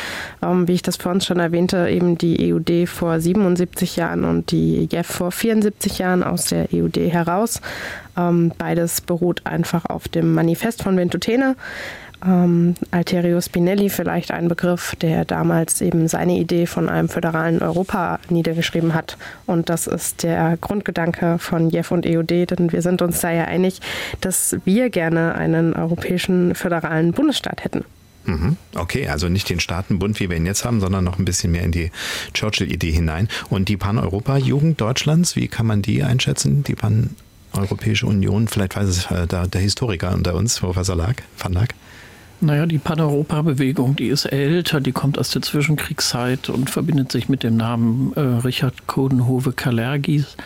Ähm, 0.42 0.68
wie 0.68 0.74
ich 0.74 0.82
das 0.82 0.96
vor 0.96 1.12
uns 1.12 1.26
schon 1.26 1.40
erwähnte, 1.40 1.90
eben 1.90 2.18
die 2.18 2.54
EUD 2.54 2.88
vor 2.88 3.20
77 3.20 3.98
Jahren 3.98 4.24
und 4.24 4.52
die 4.52 4.88
JEF 4.90 5.08
vor 5.08 5.32
74 5.32 6.00
Jahren 6.00 6.24
aus 6.24 6.46
der 6.46 6.68
EUD 6.74 6.98
heraus. 6.98 7.62
Ähm, 8.18 8.52
beides 8.58 9.02
beruht 9.02 9.46
einfach 9.46 9.86
auf 9.86 10.08
dem 10.08 10.34
Manifest 10.34 10.84
von 10.84 10.96
Ventotene. 10.98 11.56
Ähm, 12.26 12.76
Alterio 12.92 13.40
Spinelli 13.40 13.90
vielleicht 13.90 14.32
ein 14.32 14.48
Begriff, 14.48 14.96
der 15.02 15.26
damals 15.26 15.82
eben 15.82 16.08
seine 16.08 16.38
Idee 16.38 16.66
von 16.66 16.90
einem 16.90 17.08
föderalen 17.08 17.62
Europa 17.62 18.20
niedergeschrieben 18.30 18.94
hat. 18.94 19.18
Und 19.46 19.70
das 19.70 19.88
ist 19.88 20.24
der 20.24 20.58
Grundgedanke 20.58 21.38
von 21.40 21.70
Jeff 21.70 21.92
und 21.92 22.06
EOD, 22.06 22.52
denn 22.52 22.72
wir 22.72 22.82
sind 22.82 23.02
uns 23.02 23.22
da 23.22 23.32
ja 23.32 23.46
einig, 23.46 23.80
dass 24.22 24.58
wir 24.66 24.90
gerne 24.90 25.36
einen 25.36 25.74
europäischen 25.74 26.56
föderalen 26.56 27.14
Bundesstaat 27.14 27.64
hätten. 27.64 27.86
Mhm. 28.26 28.58
Okay, 28.76 29.08
also 29.08 29.30
nicht 29.30 29.50
den 29.50 29.60
Staatenbund, 29.60 30.20
wie 30.20 30.30
wir 30.30 30.38
ihn 30.38 30.46
jetzt 30.46 30.66
haben, 30.66 30.82
sondern 30.82 31.04
noch 31.04 31.20
ein 31.20 31.26
bisschen 31.26 31.52
mehr 31.52 31.64
in 31.64 31.72
die 31.72 31.92
Churchill-Idee 32.34 32.92
hinein. 32.92 33.30
Und 33.50 33.70
die 33.70 33.78
Pan-Europa-Jugend 33.78 34.80
Deutschlands, 34.82 35.36
wie 35.36 35.48
kann 35.48 35.66
man 35.66 35.82
die 35.82 36.04
einschätzen? 36.04 36.64
Die 36.66 36.76
Pan-Europäische 36.76 38.06
Union, 38.06 38.48
vielleicht 38.48 38.76
weiß 38.76 38.90
es 38.90 39.06
äh, 39.10 39.26
der, 39.26 39.48
der 39.48 39.62
Historiker 39.62 40.14
unter 40.14 40.36
uns, 40.36 40.60
Professor 40.60 40.96
Lag, 40.98 41.16
Van 41.38 41.54
Lag. 41.54 41.70
Naja, 42.42 42.66
die 42.66 42.78
Pan-Europa-Bewegung, 42.78 43.96
die 43.98 44.08
ist 44.08 44.26
älter, 44.26 44.80
die 44.80 44.94
kommt 44.94 45.20
aus 45.20 45.32
der 45.32 45.42
Zwischenkriegszeit 45.42 46.50
und 46.50 46.70
verbindet 46.70 47.12
sich 47.12 47.28
mit 47.28 47.44
dem 47.44 47.58
Namen 47.58 48.14
äh, 48.16 48.20
Richard 48.20 48.88
Codenhove-Kalergis. 48.88 50.38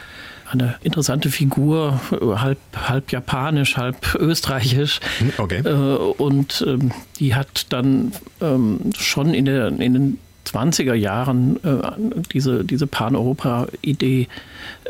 Eine 0.50 0.76
interessante 0.82 1.30
Figur, 1.30 2.00
äh, 2.12 2.36
halb, 2.38 2.58
halb 2.76 3.12
japanisch, 3.12 3.78
halb 3.78 4.16
österreichisch. 4.16 5.02
Hm, 5.20 5.32
okay. 5.38 5.62
Äh, 5.64 5.72
und 5.72 6.64
ähm, 6.68 6.92
die 7.20 7.36
hat 7.36 7.72
dann 7.72 8.12
ähm, 8.42 8.92
schon 8.98 9.34
in, 9.34 9.46
der, 9.46 9.68
in 9.68 9.94
den 9.94 10.20
20er 10.48 10.96
Jahren 10.96 11.64
äh, 11.64 11.92
diese, 12.34 12.66
diese 12.66 12.88
Pan-Europa-Idee 12.88 14.28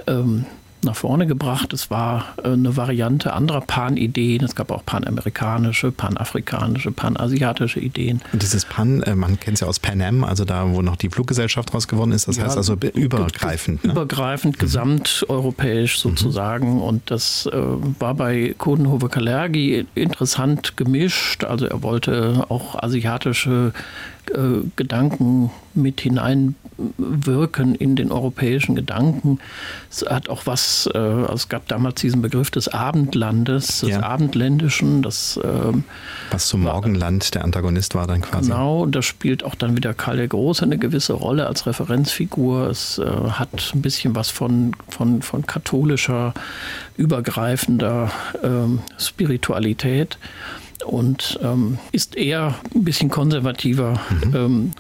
ähm, 0.07 0.45
nach 0.83 0.95
vorne 0.95 1.27
gebracht. 1.27 1.73
Es 1.73 1.89
war 1.89 2.35
äh, 2.43 2.49
eine 2.49 2.75
Variante 2.77 3.33
anderer 3.33 3.61
Pan-Ideen. 3.61 4.43
Es 4.43 4.55
gab 4.55 4.71
auch 4.71 4.85
panamerikanische, 4.85 5.91
panafrikanische, 5.91 6.91
panasiatische 6.91 7.79
Ideen. 7.79 8.21
Und 8.31 8.41
dieses 8.41 8.65
Pan, 8.65 9.03
äh, 9.03 9.15
man 9.15 9.39
kennt 9.39 9.55
es 9.55 9.61
ja 9.61 9.67
aus 9.67 9.79
Pan 9.79 10.01
Am, 10.01 10.23
also 10.23 10.45
da, 10.45 10.69
wo 10.73 10.81
noch 10.81 10.95
die 10.95 11.09
Fluggesellschaft 11.09 11.73
raus 11.73 11.87
geworden 11.87 12.11
ist. 12.11 12.27
Das 12.27 12.37
ja, 12.37 12.45
heißt 12.45 12.57
also 12.57 12.73
übergreifend. 12.73 13.83
Ne? 13.83 13.91
Übergreifend, 13.91 14.57
mhm. 14.57 14.59
gesamteuropäisch 14.59 15.99
sozusagen. 15.99 16.75
Mhm. 16.75 16.81
Und 16.81 17.11
das 17.11 17.45
äh, 17.47 17.57
war 17.99 18.15
bei 18.15 18.55
Kodenhove 18.57 19.09
Kalergi 19.09 19.85
interessant 19.95 20.77
gemischt. 20.77 21.43
Also 21.43 21.65
er 21.65 21.83
wollte 21.83 22.45
auch 22.49 22.81
asiatische 22.81 23.73
äh, 24.31 24.65
Gedanken 24.75 25.51
mit 25.75 26.01
hineinwirken 26.01 27.75
in 27.75 27.95
den 27.95 28.11
europäischen 28.11 28.75
Gedanken. 28.75 29.39
Es 29.89 30.05
hat 30.07 30.29
auch 30.29 30.45
was, 30.45 30.89
äh, 30.93 30.97
also 30.97 31.33
es 31.33 31.49
gab 31.49 31.67
damals 31.67 32.01
diesen 32.01 32.21
Begriff 32.21 32.51
des 32.51 32.67
Abendlandes, 32.67 33.79
des 33.79 33.89
ja. 33.89 34.03
Abendländischen. 34.03 35.01
Das, 35.01 35.39
ähm, 35.43 35.83
was 36.31 36.47
zum 36.47 36.61
Morgenland 36.61 37.33
der 37.33 37.43
Antagonist 37.43 37.95
war 37.95 38.07
dann 38.07 38.21
quasi. 38.21 38.51
Genau, 38.51 38.83
und 38.83 38.95
da 38.95 39.01
spielt 39.01 39.43
auch 39.43 39.55
dann 39.55 39.75
wieder 39.75 39.93
Karl 39.93 40.17
der 40.17 40.27
Große 40.27 40.63
eine 40.63 40.77
gewisse 40.77 41.13
Rolle 41.13 41.47
als 41.47 41.65
Referenzfigur. 41.65 42.69
Es 42.69 42.99
äh, 42.99 43.05
hat 43.05 43.71
ein 43.73 43.81
bisschen 43.81 44.15
was 44.15 44.29
von, 44.29 44.75
von, 44.89 45.21
von 45.21 45.45
katholischer, 45.45 46.33
übergreifender 46.97 48.11
ähm, 48.43 48.79
Spiritualität 48.97 50.17
und 50.85 51.39
ähm, 51.41 51.77
ist 51.91 52.15
eher 52.15 52.55
ein 52.73 52.83
bisschen 52.83 53.09
konservativer 53.09 53.99
mhm. 54.25 54.35
ähm, 54.35 54.71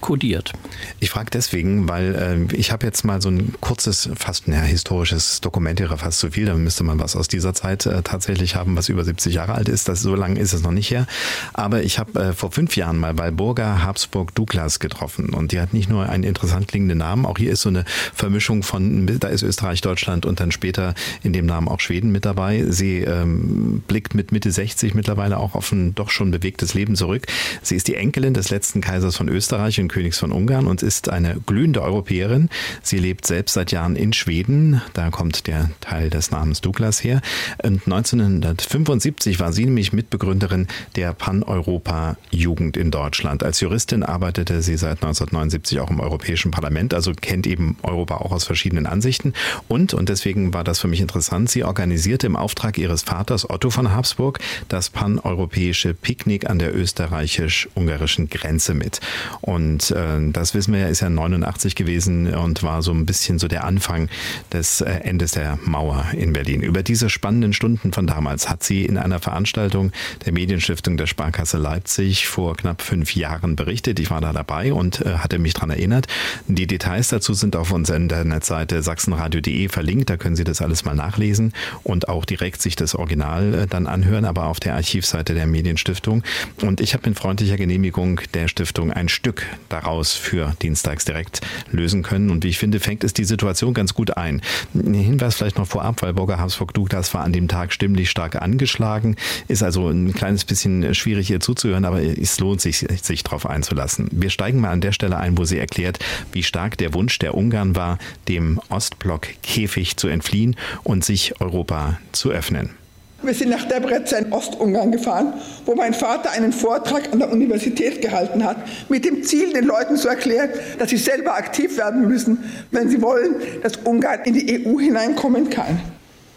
kodiert. 0.00 0.52
Ich 0.98 1.10
frage 1.10 1.30
deswegen, 1.32 1.88
weil 1.88 2.48
äh, 2.50 2.54
ich 2.54 2.72
habe 2.72 2.86
jetzt 2.86 3.04
mal 3.04 3.20
so 3.20 3.30
ein 3.30 3.54
kurzes, 3.60 4.10
fast 4.14 4.46
ja, 4.46 4.60
historisches 4.62 5.40
Dokument, 5.40 5.80
wäre 5.80 5.98
fast 5.98 6.18
zu 6.18 6.30
viel, 6.30 6.46
da 6.46 6.54
müsste 6.54 6.84
man 6.84 6.98
was 6.98 7.16
aus 7.16 7.28
dieser 7.28 7.54
Zeit 7.54 7.86
äh, 7.86 8.02
tatsächlich 8.02 8.56
haben, 8.56 8.76
was 8.76 8.88
über 8.88 9.04
70 9.04 9.34
Jahre 9.34 9.54
alt 9.54 9.68
ist. 9.68 9.88
Das, 9.88 10.00
so 10.00 10.14
lange 10.14 10.38
ist 10.40 10.52
es 10.52 10.62
noch 10.62 10.72
nicht 10.72 10.90
her. 10.90 11.06
Aber 11.52 11.82
ich 11.82 11.98
habe 11.98 12.20
äh, 12.20 12.32
vor 12.32 12.50
fünf 12.50 12.76
Jahren 12.76 12.98
mal 12.98 13.18
Walburga 13.18 13.82
Habsburg 13.82 14.34
Douglas 14.34 14.78
getroffen 14.80 15.30
und 15.30 15.52
die 15.52 15.60
hat 15.60 15.72
nicht 15.72 15.88
nur 15.88 16.08
einen 16.08 16.24
interessant 16.24 16.68
klingenden 16.68 16.98
Namen, 16.98 17.26
auch 17.26 17.38
hier 17.38 17.52
ist 17.52 17.62
so 17.62 17.68
eine 17.68 17.84
Vermischung 18.14 18.62
von, 18.62 19.06
da 19.18 19.28
ist 19.28 19.42
Österreich, 19.42 19.80
Deutschland 19.80 20.26
und 20.26 20.40
dann 20.40 20.52
später 20.52 20.94
in 21.22 21.32
dem 21.32 21.46
Namen 21.46 21.68
auch 21.68 21.80
Schweden 21.80 22.10
mit 22.12 22.24
dabei. 22.24 22.64
Sie 22.68 22.98
ähm, 23.00 23.82
blickt 23.86 24.14
mit 24.14 24.32
Mitte 24.32 24.50
60 24.50 24.94
mittlerweile 24.94 25.38
auch 25.38 25.54
auf 25.54 25.72
ein 25.72 25.94
doch 25.94 26.10
schon 26.10 26.30
bewegtes 26.30 26.74
Leben 26.74 26.96
zurück. 26.96 27.26
Sie 27.62 27.76
ist 27.76 27.88
die 27.88 27.94
Enkelin 27.94 28.34
des 28.34 28.50
letzten 28.50 28.80
Kaisers 28.80 29.16
von 29.16 29.28
Österreich 29.28 29.80
und 29.80 29.88
Königs 29.90 30.18
von 30.18 30.32
Ungarn 30.32 30.66
und 30.66 30.82
ist 30.82 31.10
eine 31.10 31.36
glühende 31.44 31.82
Europäerin. 31.82 32.48
Sie 32.82 32.98
lebt 32.98 33.26
selbst 33.26 33.54
seit 33.54 33.72
Jahren 33.72 33.96
in 33.96 34.12
Schweden. 34.12 34.80
Da 34.94 35.10
kommt 35.10 35.46
der 35.46 35.70
Teil 35.80 36.08
des 36.08 36.30
Namens 36.30 36.60
Douglas 36.60 37.02
her. 37.04 37.20
Und 37.62 37.82
1975 37.86 39.40
war 39.40 39.52
sie 39.52 39.66
nämlich 39.66 39.92
Mitbegründerin 39.92 40.68
der 40.96 41.12
Pan-Europa-Jugend 41.12 42.76
in 42.76 42.90
Deutschland. 42.90 43.42
Als 43.42 43.60
Juristin 43.60 44.02
arbeitete 44.02 44.62
sie 44.62 44.76
seit 44.76 45.02
1979 45.02 45.80
auch 45.80 45.90
im 45.90 46.00
Europäischen 46.00 46.50
Parlament, 46.50 46.94
also 46.94 47.12
kennt 47.12 47.46
eben 47.46 47.76
Europa 47.82 48.16
auch 48.16 48.32
aus 48.32 48.44
verschiedenen 48.44 48.86
Ansichten. 48.86 49.34
Und, 49.68 49.92
und 49.92 50.08
deswegen 50.08 50.54
war 50.54 50.64
das 50.64 50.78
für 50.78 50.88
mich 50.88 51.00
interessant, 51.00 51.50
sie 51.50 51.64
organisierte 51.64 52.26
im 52.26 52.36
Auftrag 52.36 52.78
ihres 52.78 53.02
Vaters 53.02 53.48
Otto 53.50 53.70
von 53.70 53.92
Habsburg 53.92 54.38
das 54.68 54.90
pan-europäische 54.90 55.94
Picknick 55.94 56.48
an 56.48 56.58
der 56.58 56.74
österreichisch-ungarischen 56.74 58.30
Grenze 58.30 58.74
mit. 58.74 59.00
Und 59.40 59.79
Und 59.80 59.90
äh, 59.92 60.32
das 60.32 60.54
wissen 60.54 60.74
wir 60.74 60.80
ja, 60.80 60.88
ist 60.88 61.00
ja 61.00 61.08
89 61.08 61.74
gewesen 61.74 62.32
und 62.34 62.62
war 62.62 62.82
so 62.82 62.92
ein 62.92 63.06
bisschen 63.06 63.38
so 63.38 63.48
der 63.48 63.64
Anfang 63.64 64.08
des 64.52 64.80
äh, 64.80 64.90
Endes 64.90 65.32
der 65.32 65.58
Mauer 65.64 66.06
in 66.16 66.32
Berlin. 66.32 66.60
Über 66.60 66.82
diese 66.82 67.08
spannenden 67.08 67.52
Stunden 67.52 67.92
von 67.92 68.06
damals 68.06 68.48
hat 68.48 68.62
sie 68.62 68.84
in 68.84 68.98
einer 68.98 69.20
Veranstaltung 69.20 69.92
der 70.24 70.32
Medienstiftung 70.32 70.96
der 70.96 71.06
Sparkasse 71.06 71.58
Leipzig 71.58 72.26
vor 72.26 72.56
knapp 72.56 72.82
fünf 72.82 73.14
Jahren 73.14 73.56
berichtet. 73.56 73.98
Ich 74.00 74.10
war 74.10 74.20
da 74.20 74.32
dabei 74.32 74.72
und 74.72 75.00
äh, 75.00 75.18
hatte 75.18 75.38
mich 75.38 75.54
daran 75.54 75.70
erinnert. 75.70 76.06
Die 76.46 76.66
Details 76.66 77.08
dazu 77.08 77.34
sind 77.34 77.56
auf 77.56 77.72
unserer 77.72 77.96
Internetseite 77.96 78.82
sachsenradio.de 78.82 79.68
verlinkt. 79.68 80.10
Da 80.10 80.16
können 80.16 80.36
Sie 80.36 80.44
das 80.44 80.60
alles 80.60 80.84
mal 80.84 80.94
nachlesen 80.94 81.52
und 81.82 82.08
auch 82.08 82.24
direkt 82.24 82.60
sich 82.60 82.76
das 82.76 82.94
Original 82.94 83.54
äh, 83.54 83.66
dann 83.66 83.86
anhören, 83.86 84.24
aber 84.24 84.46
auf 84.46 84.60
der 84.60 84.74
Archivseite 84.74 85.34
der 85.34 85.46
Medienstiftung. 85.46 86.22
Und 86.60 86.80
ich 86.80 86.92
habe 86.94 87.08
mit 87.08 87.18
freundlicher 87.18 87.56
Genehmigung 87.56 88.20
der 88.34 88.48
Stiftung 88.48 88.92
ein 88.92 89.08
Stück 89.08 89.46
daraus 89.72 90.12
für 90.14 90.54
Dienstags 90.62 91.04
direkt 91.04 91.40
lösen 91.70 92.02
können. 92.02 92.30
Und 92.30 92.44
wie 92.44 92.48
ich 92.48 92.58
finde, 92.58 92.80
fängt 92.80 93.04
es 93.04 93.14
die 93.14 93.24
Situation 93.24 93.74
ganz 93.74 93.94
gut 93.94 94.16
ein. 94.16 94.42
Ein 94.74 94.94
Hinweis 94.94 95.36
vielleicht 95.36 95.58
noch 95.58 95.66
vorab, 95.66 96.02
weil 96.02 96.12
Burger 96.12 96.38
Habsburg 96.38 96.74
Douglas 96.74 97.14
war 97.14 97.22
an 97.22 97.32
dem 97.32 97.48
Tag 97.48 97.72
stimmlich 97.72 98.10
stark 98.10 98.40
angeschlagen. 98.40 99.16
Ist 99.48 99.62
also 99.62 99.88
ein 99.88 100.12
kleines 100.12 100.44
bisschen 100.44 100.94
schwierig 100.94 101.28
hier 101.28 101.40
zuzuhören, 101.40 101.84
aber 101.84 102.02
es 102.02 102.38
lohnt 102.40 102.60
sich, 102.60 102.86
sich 103.02 103.22
darauf 103.22 103.46
einzulassen. 103.46 104.08
Wir 104.12 104.30
steigen 104.30 104.60
mal 104.60 104.70
an 104.70 104.80
der 104.80 104.92
Stelle 104.92 105.16
ein, 105.16 105.38
wo 105.38 105.44
sie 105.44 105.58
erklärt, 105.58 105.98
wie 106.32 106.42
stark 106.42 106.76
der 106.78 106.94
Wunsch 106.94 107.18
der 107.18 107.34
Ungarn 107.34 107.76
war, 107.76 107.98
dem 108.28 108.60
Ostblock 108.68 109.28
Käfig 109.42 109.96
zu 109.96 110.08
entfliehen 110.08 110.56
und 110.82 111.04
sich 111.04 111.40
Europa 111.40 111.98
zu 112.12 112.30
öffnen. 112.30 112.79
Wir 113.22 113.34
sind 113.34 113.50
nach 113.50 113.66
Debrecen 113.66 114.26
in 114.26 114.32
Ostungarn 114.32 114.92
gefahren, 114.92 115.34
wo 115.66 115.74
mein 115.74 115.92
Vater 115.92 116.30
einen 116.30 116.52
Vortrag 116.52 117.12
an 117.12 117.18
der 117.18 117.30
Universität 117.30 118.00
gehalten 118.00 118.42
hat, 118.42 118.56
mit 118.88 119.04
dem 119.04 119.22
Ziel, 119.22 119.52
den 119.52 119.66
Leuten 119.66 119.96
zu 119.96 120.08
erklären, 120.08 120.48
dass 120.78 120.88
sie 120.88 120.96
selber 120.96 121.34
aktiv 121.34 121.76
werden 121.76 122.08
müssen, 122.08 122.38
wenn 122.70 122.88
sie 122.88 123.02
wollen, 123.02 123.34
dass 123.62 123.76
Ungarn 123.84 124.20
in 124.24 124.34
die 124.34 124.66
EU 124.66 124.78
hineinkommen 124.78 125.50
kann. 125.50 125.78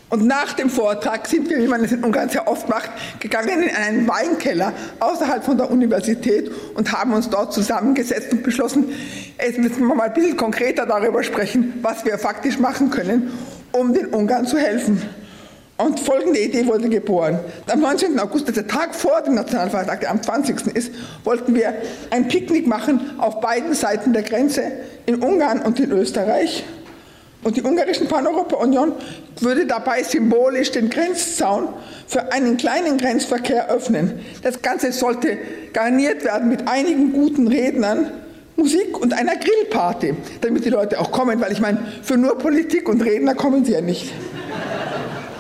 Und 0.10 0.28
nach 0.28 0.54
dem 0.54 0.70
Vortrag 0.70 1.26
sind 1.26 1.50
wir, 1.50 1.58
wie 1.58 1.68
man 1.68 1.84
es 1.84 1.94
in 1.94 2.04
Ungarn 2.04 2.30
sehr 2.30 2.48
oft 2.48 2.68
macht, 2.68 2.92
gegangen 3.20 3.64
in 3.64 3.76
einen 3.76 4.08
Weinkeller 4.08 4.74
außerhalb 5.00 5.44
von 5.44 5.58
der 5.58 5.72
Universität 5.72 6.52
und 6.76 6.92
haben 6.92 7.14
uns 7.14 7.30
dort 7.30 7.54
zusammengesetzt 7.54 8.32
und 8.32 8.44
beschlossen, 8.44 8.90
jetzt 9.44 9.58
müssen 9.58 9.88
wir 9.88 9.96
mal 9.96 10.10
ein 10.10 10.14
bisschen 10.14 10.38
konkreter 10.38 10.86
darüber 10.86 11.24
sprechen, 11.24 11.74
was 11.82 12.04
wir 12.06 12.20
faktisch 12.20 12.60
machen 12.60 12.92
können, 12.92 13.32
um 13.72 13.94
den 13.94 14.08
Ungarn 14.08 14.46
zu 14.46 14.58
helfen. 14.58 15.02
Und 15.78 16.00
folgende 16.00 16.40
Idee 16.40 16.68
wurde 16.68 16.88
geboren. 16.88 17.40
Am 17.68 17.82
19. 17.82 18.20
August, 18.20 18.56
der 18.56 18.68
Tag 18.68 18.94
vor 18.94 19.22
dem 19.22 19.34
Nationalfeiertag, 19.34 20.02
der 20.02 20.12
am 20.12 20.22
20. 20.22 20.68
ist, 20.76 20.92
wollten 21.24 21.56
wir 21.56 21.74
ein 22.12 22.28
Picknick 22.28 22.68
machen 22.68 23.12
auf 23.18 23.40
beiden 23.40 23.74
Seiten 23.74 24.14
der 24.14 24.22
Grenze, 24.22 24.64
in 25.08 25.16
Ungarn 25.16 25.62
und 25.62 25.80
in 25.80 25.92
Österreich. 25.92 26.64
Und 27.44 27.58
die 27.58 27.64
ungarischen 27.64 28.08
Pan-Europa-Union 28.08 28.94
würde 29.40 29.66
dabei 29.66 30.04
symbolisch 30.04 30.72
den 30.72 30.90
Grenzzaun 30.90 31.70
für 32.08 32.32
einen 32.32 32.56
kleinen 32.56 32.98
Grenzverkehr 32.98 33.70
öffnen. 33.70 34.20
Das 34.44 34.62
Ganze 34.62 34.92
sollte 34.92 35.38
garniert 35.74 36.24
werden 36.24 36.50
mit 36.50 36.68
einigen 36.68 37.12
guten 37.12 37.48
Rednern, 37.48 38.12
Musik 38.56 38.98
und 39.02 39.14
einer 39.14 39.36
Grillparty, 39.36 40.14
damit 40.42 40.64
die 40.64 40.70
Leute 40.70 41.00
auch 41.00 41.12
kommen, 41.12 41.42
weil 41.42 41.52
ich 41.52 41.60
meine, 41.60 41.80
für 42.04 42.16
nur 42.16 42.38
Politik 42.38 42.88
und 42.88 43.02
Redner 43.02 43.34
kommen 43.34 43.66
sie 43.66 43.74
ja 43.74 43.82
nicht 43.82 44.14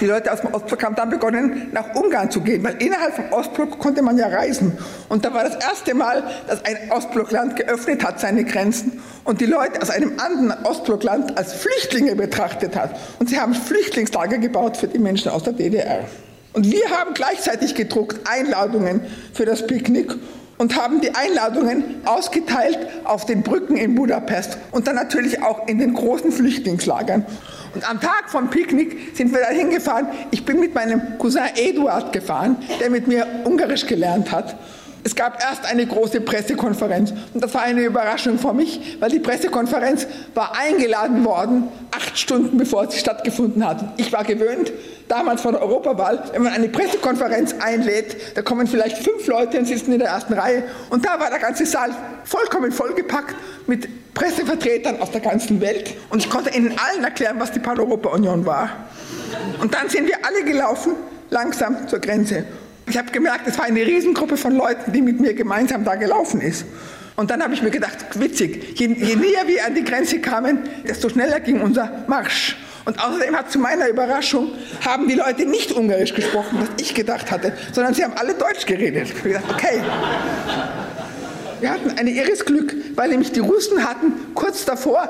die 0.03 0.09
Leute 0.09 0.33
aus 0.33 0.41
dem 0.41 0.53
Ostblock 0.53 0.83
haben 0.83 0.95
dann 0.95 1.09
begonnen, 1.09 1.69
nach 1.71 1.95
Ungarn 1.95 2.29
zu 2.29 2.41
gehen, 2.41 2.61
weil 2.61 2.75
innerhalb 2.79 3.15
vom 3.15 3.31
Ostblock 3.31 3.79
konnte 3.79 4.01
man 4.01 4.17
ja 4.17 4.27
reisen. 4.27 4.77
Und 5.07 5.23
da 5.23 5.33
war 5.33 5.45
das 5.45 5.55
erste 5.55 5.93
Mal, 5.93 6.23
dass 6.45 6.63
ein 6.65 6.91
Ostblockland 6.91 7.55
geöffnet 7.55 8.05
hat 8.05 8.19
seine 8.19 8.43
Grenzen 8.43 9.01
und 9.23 9.39
die 9.39 9.45
Leute 9.45 9.81
aus 9.81 9.89
einem 9.89 10.19
anderen 10.19 10.65
Ostblockland 10.65 11.37
als 11.37 11.53
Flüchtlinge 11.53 12.17
betrachtet 12.17 12.75
hat. 12.75 12.99
Und 13.19 13.29
sie 13.29 13.39
haben 13.39 13.53
Flüchtlingslager 13.53 14.39
gebaut 14.39 14.75
für 14.75 14.87
die 14.87 14.99
Menschen 14.99 15.31
aus 15.31 15.43
der 15.43 15.53
DDR. 15.53 16.01
Und 16.51 16.69
wir 16.69 16.89
haben 16.89 17.13
gleichzeitig 17.13 17.73
gedruckt 17.73 18.27
Einladungen 18.29 18.99
für 19.33 19.45
das 19.45 19.65
Picknick 19.65 20.13
und 20.57 20.75
haben 20.75 20.99
die 20.99 21.15
Einladungen 21.15 22.01
ausgeteilt 22.03 22.77
auf 23.05 23.25
den 23.25 23.41
Brücken 23.41 23.77
in 23.77 23.95
Budapest 23.95 24.57
und 24.71 24.85
dann 24.85 24.95
natürlich 24.95 25.41
auch 25.41 25.65
in 25.67 25.79
den 25.79 25.93
großen 25.93 26.33
Flüchtlingslagern. 26.33 27.25
Und 27.73 27.89
am 27.89 27.99
Tag 27.99 28.29
vom 28.29 28.49
Picknick 28.49 29.15
sind 29.15 29.33
wir 29.33 29.39
da 29.41 29.47
hingefahren. 29.47 30.07
Ich 30.31 30.45
bin 30.45 30.59
mit 30.59 30.75
meinem 30.75 31.17
Cousin 31.17 31.43
Eduard 31.55 32.13
gefahren, 32.13 32.57
der 32.79 32.89
mit 32.89 33.07
mir 33.07 33.25
Ungarisch 33.45 33.85
gelernt 33.85 34.31
hat. 34.31 34.55
Es 35.05 35.15
gab 35.15 35.43
erst 35.43 35.65
eine 35.65 35.85
große 35.85 36.21
Pressekonferenz 36.21 37.13
und 37.33 37.43
das 37.43 37.53
war 37.53 37.63
eine 37.63 37.83
Überraschung 37.83 38.39
für 38.39 38.53
mich, 38.53 38.97
weil 39.01 39.09
die 39.09 39.19
Pressekonferenz 39.19 40.07
war 40.33 40.55
eingeladen 40.57 41.25
worden, 41.25 41.67
acht 41.91 42.17
Stunden 42.17 42.57
bevor 42.57 42.89
sie 42.89 42.99
stattgefunden 42.99 43.67
hat. 43.67 43.83
Ich 43.97 44.13
war 44.13 44.23
gewöhnt, 44.23 44.71
damals 45.09 45.41
vor 45.41 45.51
der 45.51 45.61
Europawahl, 45.61 46.23
wenn 46.31 46.43
man 46.43 46.53
eine 46.53 46.69
Pressekonferenz 46.69 47.55
einlädt, 47.59 48.15
da 48.35 48.41
kommen 48.43 48.65
vielleicht 48.65 48.97
fünf 48.97 49.27
Leute 49.27 49.59
und 49.59 49.65
sitzen 49.65 49.91
in 49.91 49.99
der 49.99 50.07
ersten 50.07 50.33
Reihe 50.33 50.63
und 50.89 51.05
da 51.05 51.19
war 51.19 51.29
der 51.29 51.39
ganze 51.39 51.65
Saal 51.65 51.89
vollkommen 52.23 52.71
vollgepackt 52.71 53.35
mit 53.67 54.13
Pressevertretern 54.13 55.01
aus 55.01 55.11
der 55.11 55.21
ganzen 55.21 55.59
Welt 55.61 55.95
und 56.09 56.19
ich 56.19 56.29
konnte 56.29 56.55
ihnen 56.55 56.73
allen 56.77 57.03
erklären, 57.03 57.37
was 57.39 57.51
die 57.51 57.59
Pan-Europa-Union 57.59 58.45
war. 58.45 58.69
Und 59.61 59.73
dann 59.73 59.89
sind 59.89 60.07
wir 60.07 60.25
alle 60.25 60.43
gelaufen, 60.43 60.93
langsam 61.29 61.87
zur 61.87 61.99
Grenze. 61.99 62.45
Ich 62.87 62.97
habe 62.97 63.11
gemerkt, 63.11 63.47
es 63.47 63.57
war 63.57 63.65
eine 63.65 63.81
Riesengruppe 63.81 64.37
von 64.37 64.55
Leuten, 64.55 64.91
die 64.91 65.01
mit 65.01 65.19
mir 65.19 65.33
gemeinsam 65.33 65.83
da 65.83 65.95
gelaufen 65.95 66.41
ist. 66.41 66.65
Und 67.15 67.31
dann 67.31 67.43
habe 67.43 67.53
ich 67.53 67.61
mir 67.61 67.69
gedacht, 67.69 68.19
witzig, 68.19 68.79
je, 68.79 68.87
je 68.87 69.15
näher 69.15 69.47
wir 69.47 69.65
an 69.65 69.75
die 69.75 69.83
Grenze 69.83 70.19
kamen, 70.19 70.59
desto 70.87 71.09
schneller 71.09 71.39
ging 71.39 71.61
unser 71.61 72.03
Marsch. 72.07 72.57
Und 72.85 72.99
außerdem 72.99 73.35
hat 73.35 73.51
zu 73.51 73.59
meiner 73.59 73.87
Überraschung, 73.87 74.51
haben 74.85 75.07
die 75.07 75.15
Leute 75.15 75.45
nicht 75.45 75.71
Ungarisch 75.71 76.13
gesprochen, 76.13 76.59
was 76.59 76.69
ich 76.81 76.93
gedacht 76.93 77.31
hatte, 77.31 77.53
sondern 77.71 77.93
sie 77.93 78.03
haben 78.03 78.13
alle 78.13 78.33
Deutsch 78.33 78.65
geredet. 78.65 79.09
Ich 79.09 79.15
habe 79.15 79.29
gedacht, 79.29 79.45
okay. 79.49 79.81
Wir 81.63 81.71
hatten 81.71 81.91
ein 81.97 82.07
irres 82.07 82.43
Glück, 82.43 82.75
weil 82.93 83.07
nämlich 83.07 83.31
die 83.31 83.39
Russen 83.39 83.85
hatten 83.85 84.11
kurz 84.33 84.65
davor 84.65 85.07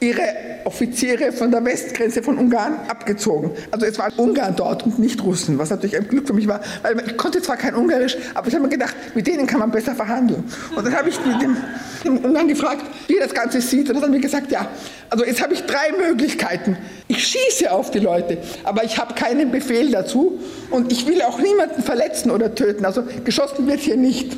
ihre 0.00 0.22
Offiziere 0.64 1.30
von 1.30 1.50
der 1.50 1.62
Westgrenze 1.62 2.22
von 2.22 2.38
Ungarn 2.38 2.72
abgezogen. 2.88 3.50
Also 3.70 3.84
es 3.84 3.98
war 3.98 4.10
Ungarn 4.16 4.56
dort 4.56 4.82
und 4.84 4.98
nicht 4.98 5.22
Russen, 5.22 5.58
was 5.58 5.68
natürlich 5.68 5.98
ein 5.98 6.08
Glück 6.08 6.26
für 6.26 6.32
mich 6.32 6.48
war, 6.48 6.62
weil 6.80 6.98
ich 7.06 7.18
konnte 7.18 7.42
zwar 7.42 7.58
kein 7.58 7.74
Ungarisch, 7.74 8.16
aber 8.32 8.48
ich 8.48 8.54
habe 8.54 8.64
mir 8.64 8.70
gedacht, 8.70 8.96
mit 9.14 9.26
denen 9.26 9.46
kann 9.46 9.60
man 9.60 9.70
besser 9.70 9.94
verhandeln. 9.94 10.42
Und 10.74 10.86
dann 10.86 10.96
habe 10.96 11.10
ich 11.10 11.18
dem, 11.18 11.54
dem 12.02 12.24
Ungarn 12.24 12.48
gefragt, 12.48 12.86
wie 13.06 13.18
er 13.18 13.26
das 13.26 13.34
Ganze 13.34 13.60
sieht. 13.60 13.90
Und 13.90 13.96
dann 13.96 13.96
hat 13.96 14.04
er 14.04 14.08
mir 14.08 14.20
gesagt, 14.20 14.50
ja, 14.50 14.68
also 15.10 15.26
jetzt 15.26 15.42
habe 15.42 15.52
ich 15.52 15.64
drei 15.64 15.92
Möglichkeiten. 15.98 16.78
Ich 17.08 17.26
schieße 17.26 17.70
auf 17.70 17.90
die 17.90 17.98
Leute, 17.98 18.38
aber 18.64 18.84
ich 18.84 18.96
habe 18.96 19.12
keinen 19.12 19.50
Befehl 19.50 19.90
dazu 19.90 20.40
und 20.70 20.92
ich 20.92 21.06
will 21.06 21.20
auch 21.20 21.38
niemanden 21.38 21.82
verletzen 21.82 22.30
oder 22.30 22.54
töten. 22.54 22.86
Also 22.86 23.02
geschossen 23.22 23.66
wird 23.66 23.80
hier 23.80 23.98
nicht. 23.98 24.34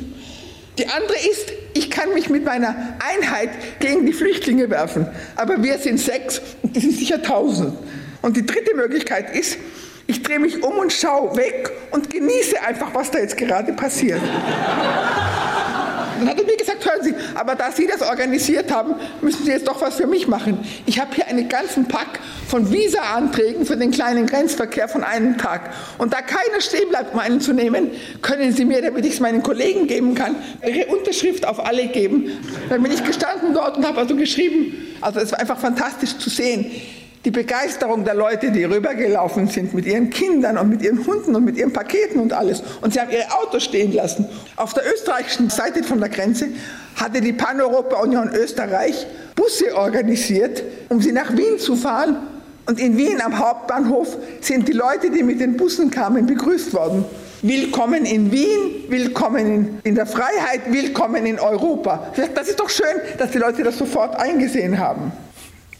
Die 0.77 0.87
andere 0.87 1.17
ist, 1.17 1.53
ich 1.73 1.91
kann 1.91 2.13
mich 2.13 2.29
mit 2.29 2.45
meiner 2.45 2.95
Einheit 2.99 3.49
gegen 3.79 4.05
die 4.05 4.13
Flüchtlinge 4.13 4.69
werfen, 4.69 5.07
aber 5.35 5.61
wir 5.61 5.77
sind 5.77 5.99
sechs 5.99 6.41
und 6.63 6.75
das 6.75 6.83
sind 6.83 6.97
sicher 6.97 7.21
tausend. 7.21 7.77
Und 8.21 8.37
die 8.37 8.45
dritte 8.45 8.75
Möglichkeit 8.75 9.35
ist, 9.35 9.57
ich 10.07 10.23
drehe 10.23 10.39
mich 10.39 10.63
um 10.63 10.79
und 10.79 10.91
schaue 10.91 11.35
weg 11.37 11.71
und 11.91 12.09
genieße 12.09 12.61
einfach, 12.61 12.93
was 12.93 13.11
da 13.11 13.19
jetzt 13.19 13.37
gerade 13.37 13.73
passiert. 13.73 14.21
Dann 16.19 16.29
hat 16.29 16.39
er 16.39 16.45
mir 16.45 16.57
gesagt, 16.57 16.85
hören 16.85 17.03
Sie, 17.03 17.13
aber 17.35 17.55
da 17.55 17.71
Sie 17.71 17.87
das 17.87 18.01
organisiert 18.01 18.71
haben, 18.71 18.95
müssen 19.21 19.45
Sie 19.45 19.51
jetzt 19.51 19.67
doch 19.67 19.81
was 19.81 19.95
für 19.95 20.07
mich 20.07 20.27
machen. 20.27 20.59
Ich 20.85 20.99
habe 20.99 21.13
hier 21.15 21.27
einen 21.27 21.49
ganzen 21.49 21.87
Pack 21.87 22.19
von 22.47 22.71
Visa-Anträgen 22.71 23.65
für 23.65 23.77
den 23.77 23.91
kleinen 23.91 24.25
Grenzverkehr 24.25 24.87
von 24.87 25.03
einem 25.03 25.37
Tag. 25.37 25.71
Und 25.97 26.13
da 26.13 26.21
keiner 26.21 26.61
stehen 26.61 26.89
bleibt, 26.89 27.13
um 27.13 27.19
einen 27.19 27.41
zu 27.41 27.53
nehmen, 27.53 27.91
können 28.21 28.51
Sie 28.53 28.65
mir, 28.65 28.81
damit 28.81 29.05
ich 29.05 29.13
es 29.13 29.19
meinen 29.19 29.43
Kollegen 29.43 29.87
geben 29.87 30.15
kann, 30.15 30.35
Ihre 30.65 30.87
Unterschrift 30.87 31.47
auf 31.47 31.65
alle 31.65 31.87
geben. 31.87 32.31
Dann 32.69 32.83
bin 32.83 32.91
ich 32.91 33.03
gestanden 33.03 33.53
dort 33.53 33.77
und 33.77 33.85
habe 33.85 33.99
also 33.99 34.15
geschrieben. 34.15 34.95
Also 35.01 35.19
es 35.19 35.31
war 35.31 35.39
einfach 35.39 35.59
fantastisch 35.59 36.17
zu 36.17 36.29
sehen 36.29 36.71
die 37.25 37.31
Begeisterung 37.31 38.03
der 38.03 38.15
Leute, 38.15 38.51
die 38.51 38.65
rübergelaufen 38.65 39.47
sind 39.47 39.73
mit 39.73 39.85
ihren 39.85 40.09
Kindern 40.09 40.57
und 40.57 40.69
mit 40.69 40.81
ihren 40.81 41.05
Hunden 41.05 41.35
und 41.35 41.45
mit 41.45 41.57
ihren 41.57 41.71
Paketen 41.71 42.19
und 42.19 42.33
alles. 42.33 42.61
Und 42.81 42.93
sie 42.93 42.99
haben 42.99 43.11
ihre 43.11 43.31
Autos 43.41 43.63
stehen 43.63 43.93
lassen. 43.93 44.25
Auf 44.57 44.73
der 44.73 44.83
österreichischen 44.93 45.49
Seite 45.49 45.83
von 45.83 45.99
der 45.99 46.09
Grenze 46.09 46.49
hatte 46.95 47.21
die 47.21 47.31
Pan-Europa-Union 47.31 48.29
Österreich 48.33 49.07
Busse 49.35 49.75
organisiert, 49.75 50.63
um 50.89 51.01
sie 51.01 51.13
nach 51.13 51.35
Wien 51.35 51.59
zu 51.59 51.75
fahren. 51.77 52.17
Und 52.65 52.79
in 52.79 52.97
Wien 52.97 53.21
am 53.21 53.39
Hauptbahnhof 53.39 54.17
sind 54.41 54.67
die 54.67 54.73
Leute, 54.73 55.09
die 55.09 55.23
mit 55.23 55.39
den 55.39 55.57
Bussen 55.57 55.91
kamen, 55.91 56.25
begrüßt 56.25 56.73
worden. 56.73 57.05
Willkommen 57.41 58.05
in 58.05 58.31
Wien, 58.31 58.85
willkommen 58.87 59.79
in, 59.83 59.95
der 59.95 60.05
Freiheit, 60.05 60.61
willkommen 60.69 61.25
in 61.25 61.39
Europa. 61.39 62.13
Das 62.35 62.47
ist 62.47 62.59
doch 62.59 62.69
schön, 62.69 63.01
dass 63.17 63.31
die 63.31 63.37
Leute 63.37 63.63
das 63.63 63.77
sofort 63.77 64.15
eingesehen 64.15 64.79
haben. 64.79 65.11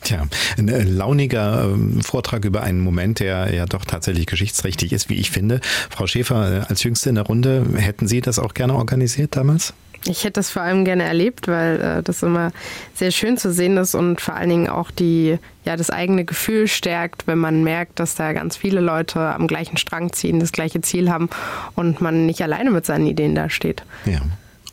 Tja, 0.04 0.28
ein 0.58 0.68
äh, 0.68 0.84
launiger 0.84 1.64
ähm, 1.66 2.02
Vortrag 2.02 2.46
über 2.46 2.62
einen 2.62 2.82
Moment, 2.82 3.20
der 3.20 3.54
ja 3.54 3.66
doch 3.66 3.86
tatsächlich 3.86 4.26
geschichtsträchtig 4.26 4.92
ist, 4.92 5.10
wie 5.10 5.16
ich 5.16 5.32
finde. 5.32 5.62
Frau 5.90 6.08
Schäfer, 6.08 6.64
äh, 6.64 6.66
als 6.68 6.84
Jüngste 6.84 7.10
in 7.10 7.16
der 7.16 7.26
Runde, 7.26 7.66
hätten 7.76 8.08
Sie 8.08 8.22
das 8.22 8.40
auch 8.40 8.54
gerne 8.54 8.76
organisiert 8.76 9.36
damals? 9.36 9.74
Ich 10.06 10.26
hätte 10.26 10.34
das 10.34 10.50
vor 10.50 10.62
allem 10.62 10.84
gerne 10.84 11.04
erlebt, 11.04 11.48
weil 11.48 11.80
äh, 11.80 12.04
das 12.04 12.24
immer 12.24 12.52
sehr 12.94 13.12
schön 13.12 13.38
zu 13.38 13.54
sehen 13.54 13.78
ist 13.78 13.96
und 13.96 14.20
vor 14.20 14.36
allen 14.36 14.50
Dingen 14.50 14.68
auch 14.68 14.92
die, 14.92 15.38
ja, 15.64 15.78
das 15.78 15.90
eigene 15.90 16.26
Gefühl 16.26 16.68
stärkt, 16.68 17.26
wenn 17.26 17.38
man 17.38 17.64
merkt, 17.64 18.00
dass 18.00 18.16
da 18.16 18.34
ganz 18.34 18.58
viele 18.58 18.82
Leute 18.82 19.20
am 19.20 19.48
gleichen 19.48 19.78
Strang 19.78 20.12
ziehen, 20.12 20.42
das 20.42 20.52
gleiche 20.52 20.82
Ziel 20.82 21.10
haben 21.10 21.30
und 21.76 22.02
man 22.02 22.26
nicht 22.26 22.42
alleine 22.42 22.72
mit 22.72 22.86
seinen 22.86 23.08
Ideen 23.08 23.36
da 23.36 23.50
steht. 23.50 23.84
Ja. 24.06 24.20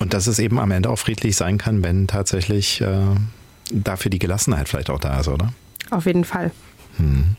Und 0.00 0.14
dass 0.14 0.26
es 0.26 0.38
eben 0.38 0.58
am 0.58 0.70
Ende 0.72 0.90
auch 0.90 0.98
friedlich 0.98 1.36
sein 1.36 1.58
kann, 1.58 1.84
wenn 1.84 2.08
tatsächlich 2.08 2.80
äh, 2.80 2.86
dafür 3.72 4.10
die 4.10 4.18
Gelassenheit 4.18 4.68
vielleicht 4.68 4.90
auch 4.90 5.00
da 5.00 5.20
ist, 5.20 5.28
oder? 5.28 5.52
Auf 5.90 6.06
jeden 6.06 6.24
Fall. 6.24 6.52
Hm. 6.96 7.36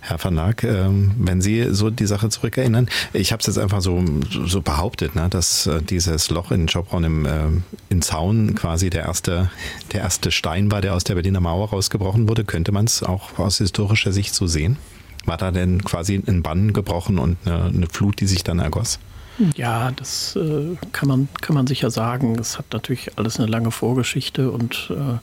Herr 0.00 0.22
van 0.22 0.34
Laak, 0.34 0.64
ähm, 0.64 1.12
wenn 1.18 1.40
Sie 1.40 1.72
so 1.72 1.90
die 1.90 2.06
Sache 2.06 2.28
zurückerinnern, 2.28 2.88
ich 3.12 3.32
habe 3.32 3.40
es 3.40 3.46
jetzt 3.46 3.58
einfach 3.58 3.80
so, 3.80 4.04
so 4.28 4.60
behauptet, 4.60 5.14
ne, 5.14 5.28
dass 5.30 5.66
äh, 5.66 5.82
dieses 5.82 6.30
Loch 6.30 6.50
in 6.50 6.68
Schopron 6.68 7.04
im, 7.04 7.24
äh, 7.24 7.46
im 7.88 8.02
Zaun 8.02 8.54
quasi 8.54 8.90
der 8.90 9.04
erste, 9.04 9.50
der 9.92 10.02
erste 10.02 10.30
Stein 10.30 10.70
war, 10.70 10.80
der 10.80 10.94
aus 10.94 11.04
der 11.04 11.14
Berliner 11.14 11.40
Mauer 11.40 11.70
rausgebrochen 11.70 12.28
wurde. 12.28 12.44
Könnte 12.44 12.72
man 12.72 12.84
es 12.84 13.02
auch 13.02 13.38
aus 13.38 13.58
historischer 13.58 14.12
Sicht 14.12 14.34
so 14.34 14.46
sehen? 14.46 14.76
War 15.24 15.36
da 15.36 15.50
denn 15.50 15.84
quasi 15.84 16.22
ein 16.26 16.42
Bann 16.42 16.72
gebrochen 16.72 17.18
und 17.18 17.36
eine, 17.44 17.64
eine 17.64 17.86
Flut, 17.86 18.20
die 18.20 18.26
sich 18.26 18.44
dann 18.44 18.58
ergoss? 18.58 18.98
Ja, 19.54 19.92
das 19.92 20.36
äh, 20.36 20.76
kann, 20.92 21.08
man, 21.08 21.28
kann 21.40 21.54
man 21.54 21.66
sicher 21.66 21.90
sagen. 21.90 22.38
Es 22.38 22.58
hat 22.58 22.66
natürlich 22.72 23.16
alles 23.16 23.38
eine 23.38 23.48
lange 23.48 23.70
Vorgeschichte 23.70 24.50
und 24.50 24.90
äh, 24.90 25.18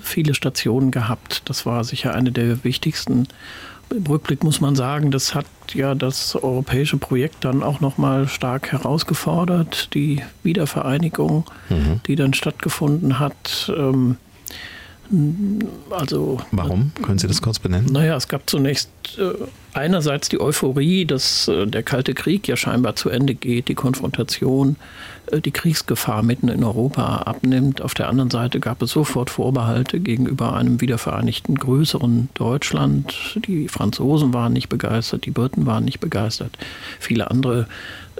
viele 0.00 0.34
Stationen 0.34 0.90
gehabt. 0.90 1.42
Das 1.46 1.66
war 1.66 1.84
sicher 1.84 2.14
eine 2.14 2.32
der 2.32 2.64
wichtigsten. 2.64 3.28
Im 3.90 4.04
Rückblick 4.06 4.44
muss 4.44 4.60
man 4.60 4.76
sagen, 4.76 5.10
das 5.10 5.34
hat 5.34 5.46
ja 5.72 5.94
das 5.94 6.36
europäische 6.36 6.98
Projekt 6.98 7.44
dann 7.44 7.62
auch 7.62 7.80
nochmal 7.80 8.28
stark 8.28 8.72
herausgefordert. 8.72 9.94
Die 9.94 10.22
Wiedervereinigung, 10.42 11.44
mhm. 11.70 12.00
die 12.06 12.16
dann 12.16 12.34
stattgefunden 12.34 13.18
hat. 13.18 13.72
Ähm, 13.74 14.16
also, 15.90 16.38
Warum? 16.52 16.92
Können 17.02 17.18
Sie 17.18 17.26
das 17.26 17.40
kurz 17.40 17.58
benennen? 17.58 17.90
Naja, 17.90 18.14
es 18.16 18.28
gab 18.28 18.48
zunächst 18.48 18.90
äh, 19.16 19.32
einerseits 19.72 20.28
die 20.28 20.38
Euphorie, 20.38 21.06
dass 21.06 21.48
äh, 21.48 21.66
der 21.66 21.82
Kalte 21.82 22.12
Krieg 22.12 22.46
ja 22.46 22.56
scheinbar 22.56 22.94
zu 22.94 23.08
Ende 23.08 23.34
geht, 23.34 23.68
die 23.68 23.74
Konfrontation 23.74 24.76
die 25.32 25.50
Kriegsgefahr 25.50 26.22
mitten 26.22 26.48
in 26.48 26.64
Europa 26.64 27.18
abnimmt. 27.18 27.82
Auf 27.82 27.94
der 27.94 28.08
anderen 28.08 28.30
Seite 28.30 28.60
gab 28.60 28.82
es 28.82 28.90
sofort 28.90 29.30
Vorbehalte 29.30 30.00
gegenüber 30.00 30.54
einem 30.54 30.80
wiedervereinigten 30.80 31.56
größeren 31.56 32.28
Deutschland. 32.34 33.38
Die 33.46 33.68
Franzosen 33.68 34.32
waren 34.32 34.52
nicht 34.52 34.68
begeistert, 34.68 35.26
die 35.26 35.30
Briten 35.30 35.66
waren 35.66 35.84
nicht 35.84 36.00
begeistert, 36.00 36.56
viele 36.98 37.30
andere 37.30 37.66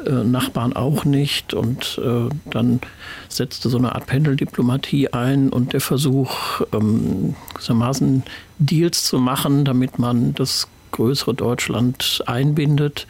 äh, 0.07 0.25
Nachbarn 0.25 0.75
auch 0.75 1.05
nicht. 1.05 1.55
Und 1.55 2.01
äh, 2.05 2.29
dann 2.51 2.81
setzte 3.29 3.69
so 3.69 3.79
eine 3.79 3.95
Art 3.95 4.07
Pendeldiplomatie 4.07 5.09
ein 5.13 5.51
und 5.51 5.73
der 5.73 5.81
Versuch, 5.81 6.61
ähm, 6.73 7.35
gewissermaßen 7.55 8.23
Deals 8.59 9.05
zu 9.05 9.19
machen, 9.19 9.65
damit 9.65 9.99
man 9.99 10.35
das 10.35 10.69
größere 10.93 11.35
Deutschland 11.35 12.23
einbindet. 12.27 13.07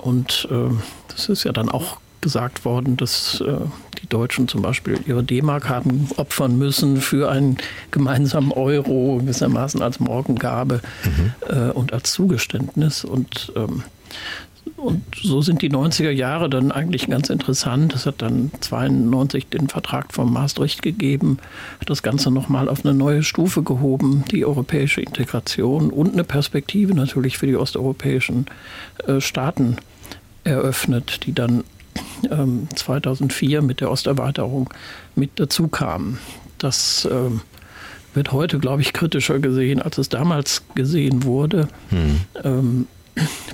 Und 0.00 0.48
äh, 0.50 0.74
das 1.08 1.28
ist 1.28 1.44
ja 1.44 1.52
dann 1.52 1.68
auch 1.68 1.98
gesagt 2.24 2.64
worden, 2.64 2.96
dass 2.96 3.40
äh, 3.42 3.58
die 4.02 4.08
Deutschen 4.08 4.48
zum 4.48 4.62
Beispiel 4.62 4.98
ihre 5.06 5.22
D-Mark 5.22 5.68
haben 5.68 6.08
opfern 6.16 6.58
müssen 6.58 7.00
für 7.00 7.30
einen 7.30 7.58
gemeinsamen 7.90 8.50
Euro, 8.50 9.18
gewissermaßen 9.20 9.82
als 9.82 10.00
Morgengabe 10.00 10.80
mhm. 11.04 11.32
äh, 11.48 11.70
und 11.70 11.92
als 11.92 12.12
Zugeständnis. 12.12 13.04
Und 13.04 13.52
ähm, 13.54 13.84
und 14.76 15.02
so 15.22 15.42
sind 15.42 15.60
die 15.62 15.70
90er 15.70 16.10
Jahre 16.10 16.48
dann 16.48 16.72
eigentlich 16.72 17.08
ganz 17.08 17.28
interessant. 17.28 17.94
Es 17.94 18.06
hat 18.06 18.22
dann 18.22 18.50
92 18.60 19.48
den 19.48 19.68
Vertrag 19.68 20.12
von 20.12 20.32
Maastricht 20.32 20.80
gegeben, 20.80 21.38
hat 21.80 21.90
das 21.90 22.02
Ganze 22.02 22.30
nochmal 22.30 22.68
auf 22.70 22.84
eine 22.84 22.94
neue 22.94 23.22
Stufe 23.22 23.62
gehoben, 23.62 24.24
die 24.30 24.44
europäische 24.44 25.02
Integration 25.02 25.90
und 25.90 26.14
eine 26.14 26.24
Perspektive 26.24 26.94
natürlich 26.94 27.36
für 27.36 27.46
die 27.46 27.56
osteuropäischen 27.56 28.46
äh, 29.06 29.20
Staaten 29.20 29.76
eröffnet, 30.44 31.26
die 31.26 31.32
dann 31.32 31.64
2004 32.74 33.58
ähm, 33.58 33.66
mit 33.66 33.80
der 33.80 33.90
Osterweiterung 33.90 34.70
mit 35.14 35.30
dazu 35.36 35.68
kamen. 35.68 36.18
Das 36.58 37.08
ähm, 37.10 37.40
wird 38.14 38.32
heute, 38.32 38.58
glaube 38.58 38.82
ich, 38.82 38.92
kritischer 38.92 39.38
gesehen, 39.38 39.82
als 39.82 39.98
es 39.98 40.08
damals 40.08 40.62
gesehen 40.74 41.24
wurde. 41.24 41.68
Hm. 41.90 42.20
Ähm, 42.42 42.86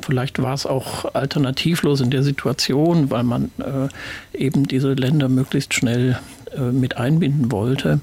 vielleicht 0.03 0.41
war 0.41 0.55
es 0.55 0.67
auch 0.67 1.15
alternativlos 1.15 2.01
in 2.01 2.11
der 2.11 2.23
Situation, 2.23 3.11
weil 3.11 3.25
man 3.25 3.51
äh, 3.59 4.37
eben 4.37 4.67
diese 4.67 4.93
Länder 4.93 5.29
möglichst 5.29 5.75
schnell 5.75 6.19
äh, 6.57 6.61
mit 6.61 6.97
einbinden 6.97 7.51
wollte. 7.51 8.01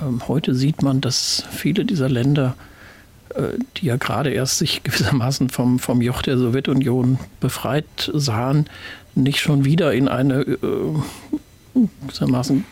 Ähm, 0.00 0.26
heute 0.28 0.54
sieht 0.54 0.82
man, 0.82 1.00
dass 1.00 1.44
viele 1.50 1.84
dieser 1.84 2.08
Länder 2.08 2.54
äh, 3.34 3.58
die 3.76 3.86
ja 3.86 3.96
gerade 3.96 4.30
erst 4.30 4.58
sich 4.58 4.82
gewissermaßen 4.82 5.50
vom, 5.50 5.78
vom 5.78 6.00
Joch 6.00 6.22
der 6.22 6.38
Sowjetunion 6.38 7.18
befreit 7.40 8.10
sahen, 8.12 8.66
nicht 9.14 9.40
schon 9.40 9.64
wieder 9.64 9.92
in 9.92 10.08
eine 10.08 10.40
äh, 10.42 10.56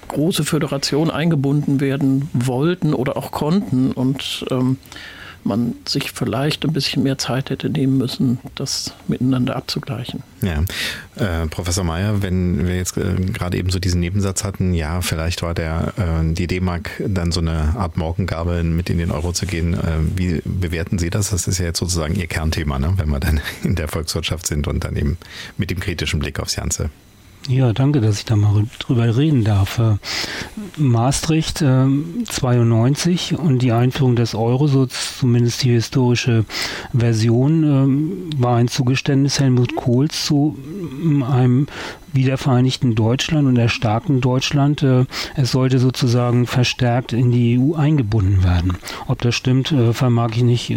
große 0.09 0.45
Föderation 0.45 1.11
eingebunden 1.11 1.81
werden 1.81 2.29
wollten 2.33 2.95
oder 2.95 3.17
auch 3.17 3.31
konnten. 3.31 3.93
Und 3.93 4.45
ähm, 4.51 4.79
man 5.47 5.75
sich 5.87 6.13
vielleicht 6.13 6.65
ein 6.65 6.73
bisschen 6.73 7.03
mehr 7.03 7.19
Zeit 7.19 7.51
hätte 7.51 7.71
nehmen 7.71 7.97
müssen, 7.97 8.39
das 8.55 8.93
miteinander 9.09 9.57
abzugleichen. 9.57 10.23
Ja, 10.43 10.65
äh, 11.17 11.47
Professor 11.47 11.85
Mayer, 11.85 12.23
wenn 12.23 12.67
wir 12.67 12.77
jetzt 12.77 12.97
äh, 12.97 13.15
gerade 13.33 13.57
eben 13.57 13.71
so 13.71 13.79
diesen 13.79 14.01
Nebensatz 14.01 14.45
hatten, 14.45 14.75
ja, 14.75 15.01
vielleicht 15.01 15.43
war 15.43 15.55
der 15.55 15.95
äh, 15.97 16.35
die 16.35 16.47
D-Mark 16.47 16.91
dann 17.07 17.33
so 17.33 17.41
eine 17.41 17.75
Art 17.77 17.97
Morgengabe, 17.97 18.63
mit 18.63 18.91
in 18.91 18.99
den 18.99 19.11
Euro 19.11 19.33
zu 19.33 19.47
gehen. 19.47 19.75
Äh, 19.75 19.99
wie 20.17 20.43
bewerten 20.45 20.99
Sie 20.99 21.11
das? 21.11 21.31
Das 21.31 21.49
ist 21.49 21.59
ja 21.59 21.67
jetzt 21.67 21.79
sozusagen 21.79 22.15
Ihr 22.15 22.27
Kernthema, 22.27 22.79
ne? 22.79 22.95
wenn 22.97 23.09
wir 23.09 23.21
dann 23.21 23.41
in 23.63 23.75
der 23.75 23.89
Volkswirtschaft 23.89 24.47
sind 24.47 24.67
und 24.67 24.85
dann 24.85 24.97
eben 24.97 25.17
mit 25.57 25.71
dem 25.71 25.81
kritischen 25.81 26.21
Blick 26.21 26.41
aufs 26.41 26.57
Ganze. 26.57 26.91
Ja, 27.49 27.73
danke, 27.73 28.01
dass 28.01 28.19
ich 28.19 28.25
da 28.25 28.35
mal 28.35 28.65
drüber 28.81 29.17
reden 29.17 29.45
darf. 29.45 29.79
Äh, 29.79 29.97
Maastricht 30.79 31.63
äh, 31.63 31.87
92 32.25 33.39
und 33.39 33.61
die 33.61 33.71
Einführung 33.71 34.17
des 34.17 34.35
Euro, 34.35 34.67
so 34.67 34.87
zumindest 34.87 35.63
die 35.63 35.71
historische 35.71 36.45
Version, 36.93 38.35
äh, 38.35 38.43
war 38.43 38.57
ein 38.57 38.67
Zugeständnis 38.67 39.39
Helmut 39.39 39.77
Kohls 39.77 40.27
zu 40.27 40.59
äh, 40.59 41.23
einem 41.23 41.69
wiedervereinigten 42.13 42.97
Deutschland 42.97 43.47
und 43.47 43.57
erstarkten 43.57 44.21
Deutschland. 44.21 44.83
Äh, 44.83 45.05
es 45.37 45.53
sollte 45.53 45.79
sozusagen 45.79 46.49
verstärkt 46.49 47.13
in 47.13 47.31
die 47.31 47.61
EU 47.61 47.75
eingebunden 47.75 48.43
werden. 48.43 48.77
Ob 49.07 49.23
das 49.23 49.37
stimmt, 49.37 49.71
äh, 49.71 49.93
vermag 49.93 50.31
ich 50.35 50.43
nicht 50.43 50.77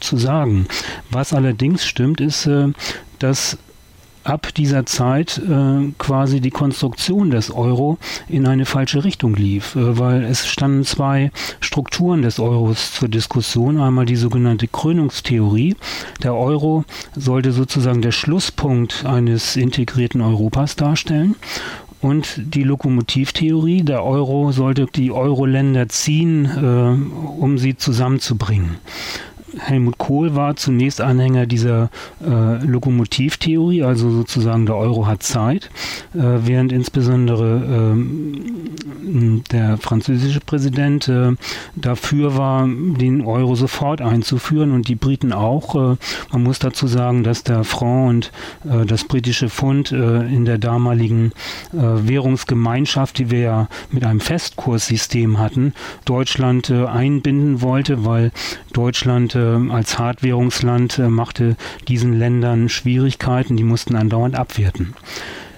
zu 0.00 0.16
sagen. 0.18 0.66
Was 1.10 1.32
allerdings 1.32 1.86
stimmt, 1.86 2.20
ist, 2.20 2.48
dass 3.18 3.56
ab 4.26 4.52
dieser 4.54 4.86
Zeit 4.86 5.38
äh, 5.38 5.92
quasi 5.98 6.40
die 6.40 6.50
Konstruktion 6.50 7.30
des 7.30 7.50
Euro 7.50 7.98
in 8.28 8.46
eine 8.46 8.66
falsche 8.66 9.04
Richtung 9.04 9.34
lief, 9.34 9.76
äh, 9.76 9.98
weil 9.98 10.24
es 10.24 10.46
standen 10.46 10.84
zwei 10.84 11.30
Strukturen 11.60 12.22
des 12.22 12.38
Euros 12.38 12.92
zur 12.92 13.08
Diskussion. 13.08 13.80
Einmal 13.80 14.06
die 14.06 14.16
sogenannte 14.16 14.66
Krönungstheorie. 14.66 15.76
Der 16.22 16.34
Euro 16.34 16.84
sollte 17.14 17.52
sozusagen 17.52 18.02
der 18.02 18.12
Schlusspunkt 18.12 19.04
eines 19.06 19.56
integrierten 19.56 20.20
Europas 20.20 20.76
darstellen 20.76 21.36
und 22.00 22.40
die 22.54 22.62
Lokomotivtheorie. 22.62 23.82
Der 23.82 24.04
Euro 24.04 24.52
sollte 24.52 24.86
die 24.86 25.12
Euro-Länder 25.12 25.88
ziehen, 25.88 26.44
äh, 26.44 27.40
um 27.40 27.58
sie 27.58 27.76
zusammenzubringen. 27.76 28.78
Helmut 29.58 29.98
Kohl 29.98 30.34
war 30.34 30.56
zunächst 30.56 31.00
Anhänger 31.00 31.46
dieser 31.46 31.90
äh, 32.24 32.64
Lokomotivtheorie, 32.64 33.82
also 33.82 34.10
sozusagen 34.10 34.66
der 34.66 34.76
Euro 34.76 35.06
hat 35.06 35.22
Zeit, 35.22 35.70
äh, 36.14 36.20
während 36.44 36.72
insbesondere 36.72 37.62
ähm, 37.66 39.42
der 39.50 39.78
französische 39.78 40.40
Präsident 40.40 41.08
äh, 41.08 41.32
dafür 41.74 42.36
war, 42.36 42.66
den 42.66 43.24
Euro 43.24 43.54
sofort 43.54 44.00
einzuführen 44.00 44.72
und 44.72 44.88
die 44.88 44.94
Briten 44.94 45.32
auch. 45.32 45.74
Äh, 45.74 45.96
man 46.32 46.42
muss 46.42 46.58
dazu 46.58 46.86
sagen, 46.86 47.22
dass 47.22 47.44
der 47.44 47.64
Franc 47.64 48.08
und 48.08 48.32
äh, 48.64 48.84
das 48.84 49.04
britische 49.04 49.48
Pfund 49.48 49.92
äh, 49.92 50.26
in 50.26 50.44
der 50.44 50.58
damaligen 50.58 51.32
Währungsgemeinschaft, 51.72 53.18
die 53.18 53.30
wir 53.30 53.38
ja 53.38 53.68
mit 53.90 54.04
einem 54.04 54.20
Festkurssystem 54.20 55.38
hatten, 55.38 55.74
Deutschland 56.04 56.70
einbinden 56.70 57.60
wollte, 57.60 58.04
weil 58.04 58.32
Deutschland 58.72 59.34
als 59.70 59.98
Hartwährungsland 59.98 60.98
äh, 60.98 61.08
machte 61.08 61.56
diesen 61.88 62.18
Ländern 62.18 62.68
Schwierigkeiten, 62.68 63.56
die 63.56 63.64
mussten 63.64 63.96
andauernd 63.96 64.36
abwerten. 64.36 64.94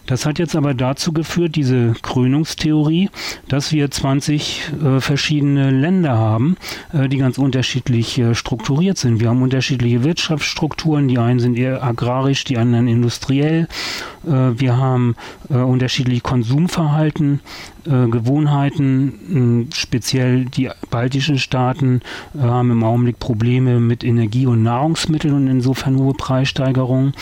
Das 0.08 0.24
hat 0.24 0.38
jetzt 0.38 0.56
aber 0.56 0.72
dazu 0.72 1.12
geführt, 1.12 1.54
diese 1.54 1.92
Krönungstheorie, 2.00 3.10
dass 3.46 3.72
wir 3.72 3.90
20 3.90 4.72
äh, 4.82 5.00
verschiedene 5.00 5.70
Länder 5.70 6.16
haben, 6.16 6.56
äh, 6.94 7.10
die 7.10 7.18
ganz 7.18 7.36
unterschiedlich 7.36 8.18
äh, 8.18 8.34
strukturiert 8.34 8.96
sind. 8.96 9.20
Wir 9.20 9.28
haben 9.28 9.42
unterschiedliche 9.42 10.04
Wirtschaftsstrukturen, 10.04 11.08
die 11.08 11.18
einen 11.18 11.40
sind 11.40 11.58
eher 11.58 11.84
agrarisch, 11.84 12.44
die 12.44 12.56
anderen 12.56 12.88
industriell. 12.88 13.68
Äh, 14.26 14.30
wir 14.58 14.78
haben 14.78 15.14
äh, 15.50 15.56
unterschiedliche 15.56 16.22
Konsumverhalten, 16.22 17.40
äh, 17.86 18.08
Gewohnheiten. 18.08 19.68
Speziell 19.72 20.44
die 20.46 20.70
baltischen 20.90 21.38
Staaten 21.38 22.00
haben 22.38 22.70
im 22.70 22.82
Augenblick 22.82 23.18
Probleme 23.18 23.80
mit 23.80 24.04
Energie 24.04 24.46
und 24.46 24.62
Nahrungsmitteln 24.62 25.34
und 25.34 25.46
insofern 25.46 25.98
hohe 25.98 26.14
Preissteigerungen. 26.14 27.12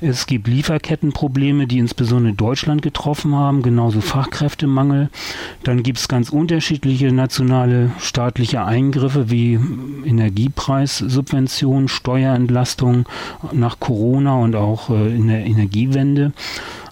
Es 0.00 0.26
gibt 0.26 0.46
Lieferkettenprobleme, 0.46 1.66
die 1.66 1.78
insbesondere 1.78 2.34
Deutschland 2.34 2.82
getroffen 2.82 3.34
haben, 3.34 3.62
genauso 3.62 4.00
Fachkräftemangel. 4.00 5.10
Dann 5.62 5.82
gibt 5.82 5.98
es 5.98 6.08
ganz 6.08 6.30
unterschiedliche 6.30 7.12
nationale 7.12 7.90
staatliche 7.98 8.64
Eingriffe 8.64 9.30
wie 9.30 9.58
Energiepreissubventionen, 10.04 11.88
Steuerentlastung 11.88 13.06
nach 13.52 13.80
Corona 13.80 14.36
und 14.36 14.56
auch 14.56 14.90
äh, 14.90 15.14
in 15.14 15.28
der 15.28 15.44
Energiewende. 15.44 16.32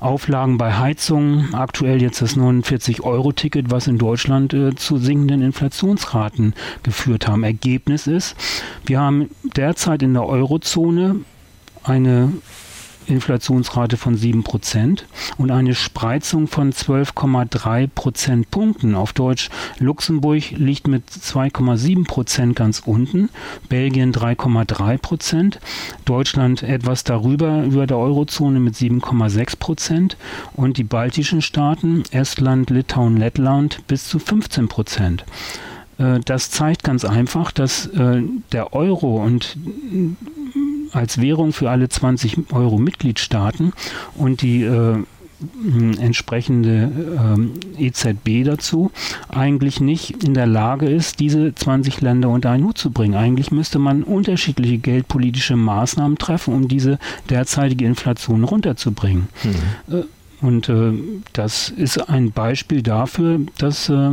Auflagen 0.02 0.58
bei 0.58 0.74
Heizungen, 0.74 1.54
aktuell 1.54 2.02
jetzt 2.02 2.20
das 2.20 2.36
49-Euro-Ticket, 2.36 3.70
was 3.70 3.86
in 3.86 3.98
Deutschland 3.98 4.52
äh, 4.52 4.74
zu 4.74 4.98
sinkenden 4.98 5.42
Inflationsraten 5.42 6.54
geführt 6.82 7.28
haben. 7.28 7.44
Ergebnis 7.44 8.06
ist, 8.06 8.36
wir 8.84 9.00
haben 9.00 9.30
derzeit 9.56 10.02
in 10.02 10.14
der 10.14 10.26
Eurozone 10.26 11.20
eine 11.84 12.32
Inflationsrate 13.06 13.96
von 13.96 14.16
7% 14.16 15.02
und 15.38 15.50
eine 15.50 15.74
Spreizung 15.74 16.48
von 16.48 16.72
12,3 16.72 17.88
Prozentpunkten. 17.88 18.94
Auf 18.94 19.12
Deutsch, 19.12 19.50
Luxemburg 19.78 20.50
liegt 20.52 20.88
mit 20.88 21.08
2,7% 21.10 22.54
ganz 22.54 22.82
unten, 22.84 23.28
Belgien 23.68 24.12
3,3% 24.12 25.58
Deutschland 26.04 26.62
etwas 26.62 27.04
darüber, 27.04 27.64
über 27.64 27.86
der 27.86 27.98
Eurozone 27.98 28.60
mit 28.60 28.74
7,6% 28.74 30.16
und 30.54 30.76
die 30.76 30.84
baltischen 30.84 31.42
Staaten, 31.42 32.02
Estland, 32.10 32.70
Litauen, 32.70 33.16
Lettland 33.16 33.86
bis 33.86 34.08
zu 34.08 34.18
15% 34.18 35.20
äh, 35.98 36.20
Das 36.24 36.50
zeigt 36.50 36.84
ganz 36.84 37.04
einfach, 37.04 37.52
dass 37.52 37.86
äh, 37.86 38.22
der 38.52 38.72
Euro 38.72 39.22
und 39.22 39.56
als 40.92 41.20
Währung 41.20 41.52
für 41.52 41.70
alle 41.70 41.88
20 41.88 42.52
Euro 42.52 42.78
Mitgliedstaaten 42.78 43.72
und 44.14 44.42
die 44.42 44.62
äh, 44.62 44.96
entsprechende 46.00 46.90
äh, 47.78 47.86
EZB 47.86 48.44
dazu 48.44 48.90
eigentlich 49.28 49.80
nicht 49.80 50.22
in 50.22 50.34
der 50.34 50.46
Lage 50.46 50.88
ist, 50.88 51.20
diese 51.20 51.54
20 51.54 52.00
Länder 52.00 52.28
unter 52.28 52.50
einen 52.50 52.64
Hut 52.64 52.78
zu 52.78 52.90
bringen. 52.90 53.14
Eigentlich 53.14 53.50
müsste 53.50 53.78
man 53.78 54.02
unterschiedliche 54.02 54.78
geldpolitische 54.78 55.56
Maßnahmen 55.56 56.18
treffen, 56.18 56.54
um 56.54 56.68
diese 56.68 56.98
derzeitige 57.28 57.84
Inflation 57.86 58.44
runterzubringen. 58.44 59.28
Mhm. 59.42 59.94
Äh, 59.94 60.02
und 60.42 60.68
äh, 60.68 60.92
das 61.32 61.68
ist 61.68 62.08
ein 62.08 62.32
Beispiel 62.32 62.82
dafür, 62.82 63.40
dass 63.58 63.88
äh, 63.88 64.10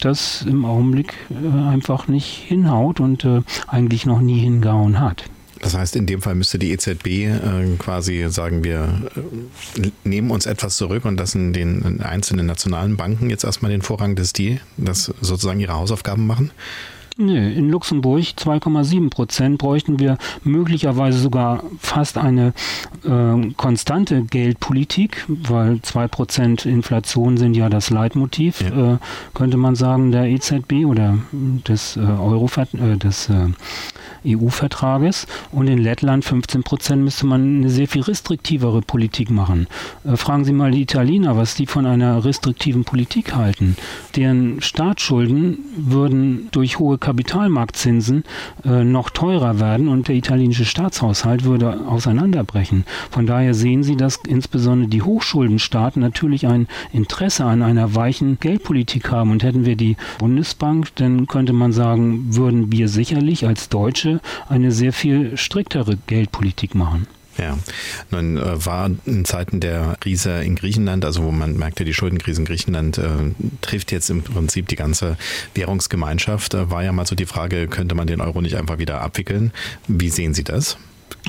das 0.00 0.42
im 0.42 0.66
Augenblick 0.66 1.14
äh, 1.30 1.68
einfach 1.68 2.08
nicht 2.08 2.26
hinhaut 2.26 3.00
und 3.00 3.24
äh, 3.24 3.40
eigentlich 3.68 4.04
noch 4.04 4.20
nie 4.20 4.38
hingehauen 4.38 5.00
hat. 5.00 5.24
Das 5.62 5.74
heißt, 5.74 5.94
in 5.94 6.06
dem 6.06 6.20
Fall 6.20 6.34
müsste 6.34 6.58
die 6.58 6.72
EZB 6.72 7.06
äh, 7.06 7.76
quasi 7.78 8.26
sagen, 8.28 8.64
wir 8.64 9.08
äh, 9.78 9.90
nehmen 10.02 10.32
uns 10.32 10.44
etwas 10.44 10.76
zurück 10.76 11.04
und 11.04 11.18
lassen 11.18 11.52
den 11.52 12.02
einzelnen 12.02 12.46
nationalen 12.46 12.96
Banken 12.96 13.30
jetzt 13.30 13.44
erstmal 13.44 13.70
den 13.70 13.80
Vorrang, 13.80 14.16
dass 14.16 14.32
die 14.32 14.60
das 14.76 15.14
sozusagen 15.20 15.60
ihre 15.60 15.74
Hausaufgaben 15.74 16.26
machen? 16.26 16.50
Nee, 17.24 17.52
in 17.52 17.70
Luxemburg 17.70 18.24
2,7 18.36 19.08
Prozent 19.08 19.58
bräuchten 19.58 20.00
wir 20.00 20.18
möglicherweise 20.42 21.18
sogar 21.18 21.62
fast 21.78 22.18
eine 22.18 22.52
äh, 23.04 23.52
konstante 23.56 24.22
Geldpolitik, 24.22 25.24
weil 25.28 25.80
2 25.80 26.08
Prozent 26.08 26.66
Inflation 26.66 27.36
sind 27.36 27.54
ja 27.54 27.68
das 27.68 27.90
Leitmotiv, 27.90 28.60
ja. 28.60 28.94
Äh, 28.94 28.98
könnte 29.34 29.56
man 29.56 29.76
sagen, 29.76 30.10
der 30.10 30.24
EZB 30.24 30.84
oder 30.84 31.18
des 31.32 31.96
äh, 31.96 32.00
Euro 32.00 32.50
äh, 32.56 32.96
des 32.96 33.28
äh, 33.28 33.50
EU-Vertrages. 34.26 35.26
Und 35.50 35.68
in 35.68 35.78
Lettland 35.78 36.24
15 36.24 36.62
Prozent 36.62 37.02
müsste 37.02 37.26
man 37.26 37.58
eine 37.58 37.70
sehr 37.70 37.88
viel 37.88 38.02
restriktivere 38.02 38.82
Politik 38.82 39.30
machen. 39.30 39.66
Äh, 40.04 40.16
fragen 40.16 40.44
Sie 40.44 40.52
mal 40.52 40.70
die 40.70 40.82
Italiener, 40.82 41.36
was 41.36 41.54
die 41.54 41.66
von 41.66 41.86
einer 41.86 42.24
restriktiven 42.24 42.84
Politik 42.84 43.34
halten. 43.34 43.76
Deren 44.16 44.60
Staatsschulden 44.60 45.58
würden 45.76 46.48
durch 46.52 46.78
hohe 46.78 46.98
Kapitalmarktzinsen 47.12 48.24
äh, 48.64 48.84
noch 48.84 49.10
teurer 49.10 49.60
werden 49.60 49.88
und 49.88 50.08
der 50.08 50.14
italienische 50.14 50.64
Staatshaushalt 50.64 51.44
würde 51.44 51.86
auseinanderbrechen. 51.86 52.86
Von 53.10 53.26
daher 53.26 53.52
sehen 53.52 53.82
Sie, 53.82 53.96
dass 53.96 54.18
insbesondere 54.26 54.88
die 54.88 55.02
Hochschuldenstaaten 55.02 56.00
natürlich 56.00 56.46
ein 56.46 56.68
Interesse 56.90 57.44
an 57.44 57.60
einer 57.60 57.94
weichen 57.94 58.40
Geldpolitik 58.40 59.10
haben. 59.10 59.30
Und 59.30 59.42
hätten 59.42 59.66
wir 59.66 59.76
die 59.76 59.96
Bundesbank, 60.18 60.94
dann 60.94 61.26
könnte 61.26 61.52
man 61.52 61.72
sagen, 61.72 62.34
würden 62.34 62.72
wir 62.72 62.88
sicherlich 62.88 63.46
als 63.46 63.68
Deutsche 63.68 64.20
eine 64.48 64.72
sehr 64.72 64.94
viel 64.94 65.36
striktere 65.36 65.98
Geldpolitik 66.06 66.74
machen. 66.74 67.06
Ja, 67.38 67.58
nun 68.10 68.36
äh, 68.36 68.66
war 68.66 68.90
in 69.06 69.24
Zeiten 69.24 69.60
der 69.60 69.96
Krise 70.00 70.42
in 70.42 70.54
Griechenland, 70.54 71.04
also 71.04 71.22
wo 71.24 71.30
man 71.30 71.56
merkte, 71.56 71.84
die 71.84 71.94
Schuldenkrise 71.94 72.42
in 72.42 72.44
Griechenland 72.44 72.98
äh, 72.98 73.08
trifft 73.62 73.90
jetzt 73.90 74.10
im 74.10 74.22
Prinzip 74.22 74.68
die 74.68 74.76
ganze 74.76 75.16
Währungsgemeinschaft, 75.54 76.54
äh, 76.54 76.70
war 76.70 76.84
ja 76.84 76.92
mal 76.92 77.06
so 77.06 77.14
die 77.14 77.26
Frage, 77.26 77.68
könnte 77.68 77.94
man 77.94 78.06
den 78.06 78.20
Euro 78.20 78.42
nicht 78.42 78.56
einfach 78.56 78.78
wieder 78.78 79.00
abwickeln? 79.00 79.52
Wie 79.88 80.10
sehen 80.10 80.34
Sie 80.34 80.44
das? 80.44 80.76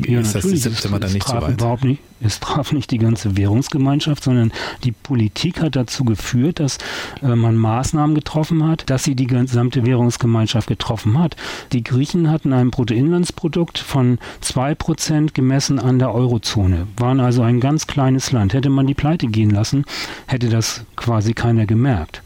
Ja, 0.06 0.22
ist 0.22 0.34
natürlich. 0.34 0.64
Das, 0.64 0.82
sind 0.82 0.92
wir 0.92 1.00
dann 1.00 1.14
nicht 1.14 1.28
so 1.28 1.36
weit? 1.36 1.52
Überhaupt 1.54 1.84
nicht, 1.84 2.02
es 2.20 2.40
traf 2.40 2.72
nicht 2.72 2.90
die 2.90 2.98
ganze 2.98 3.38
Währungsgemeinschaft, 3.38 4.24
sondern 4.24 4.52
die 4.84 4.92
Politik 4.92 5.62
hat 5.62 5.76
dazu 5.76 6.04
geführt, 6.04 6.60
dass 6.60 6.80
äh, 7.22 7.36
man 7.36 7.56
Maßnahmen 7.56 8.16
getroffen 8.16 8.66
hat, 8.66 8.90
dass 8.90 9.04
sie 9.04 9.16
die 9.16 9.28
gesamte 9.28 9.86
Währungsgemeinschaft 9.86 10.68
getroffen 10.68 11.20
hat. 11.20 11.36
Die 11.74 11.84
Griechen 11.84 12.32
hatten 12.32 12.54
ein 12.54 12.72
Bruttoinlandsprodukt 12.72 13.78
von 13.78 14.18
2% 14.44 15.34
gemessen 15.34 15.80
an 15.80 16.00
der 16.00 16.14
Eurozone, 16.14 16.88
waren 16.98 17.20
also 17.20 17.44
ein 17.44 17.60
ganz 17.60 17.86
kleines 17.86 18.32
Land. 18.32 18.54
Hätte 18.54 18.70
man 18.70 18.88
die 18.88 18.96
Pleite 18.96 19.28
gehen 19.28 19.52
lassen, 19.52 19.86
hätte 20.26 20.50
das 20.50 20.86
quasi 20.96 21.34
keiner 21.34 21.68
gemerkt. 21.68 22.24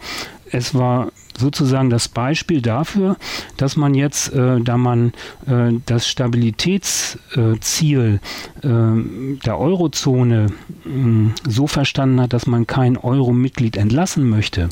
Es 0.51 0.75
war 0.75 1.11
sozusagen 1.37 1.89
das 1.89 2.07
Beispiel 2.07 2.61
dafür, 2.61 3.17
dass 3.57 3.75
man 3.77 3.93
jetzt, 3.93 4.33
äh, 4.33 4.59
da 4.59 4.77
man 4.77 5.13
äh, 5.45 5.73
das 5.85 6.07
Stabilitätsziel 6.07 8.19
äh, 8.61 9.37
der 9.45 9.59
Eurozone 9.59 10.47
mm, 10.83 11.27
so 11.47 11.67
verstanden 11.67 12.19
hat, 12.21 12.33
dass 12.33 12.47
man 12.47 12.65
kein 12.67 12.97
Euro-Mitglied 12.97 13.77
entlassen 13.77 14.29
möchte, 14.29 14.67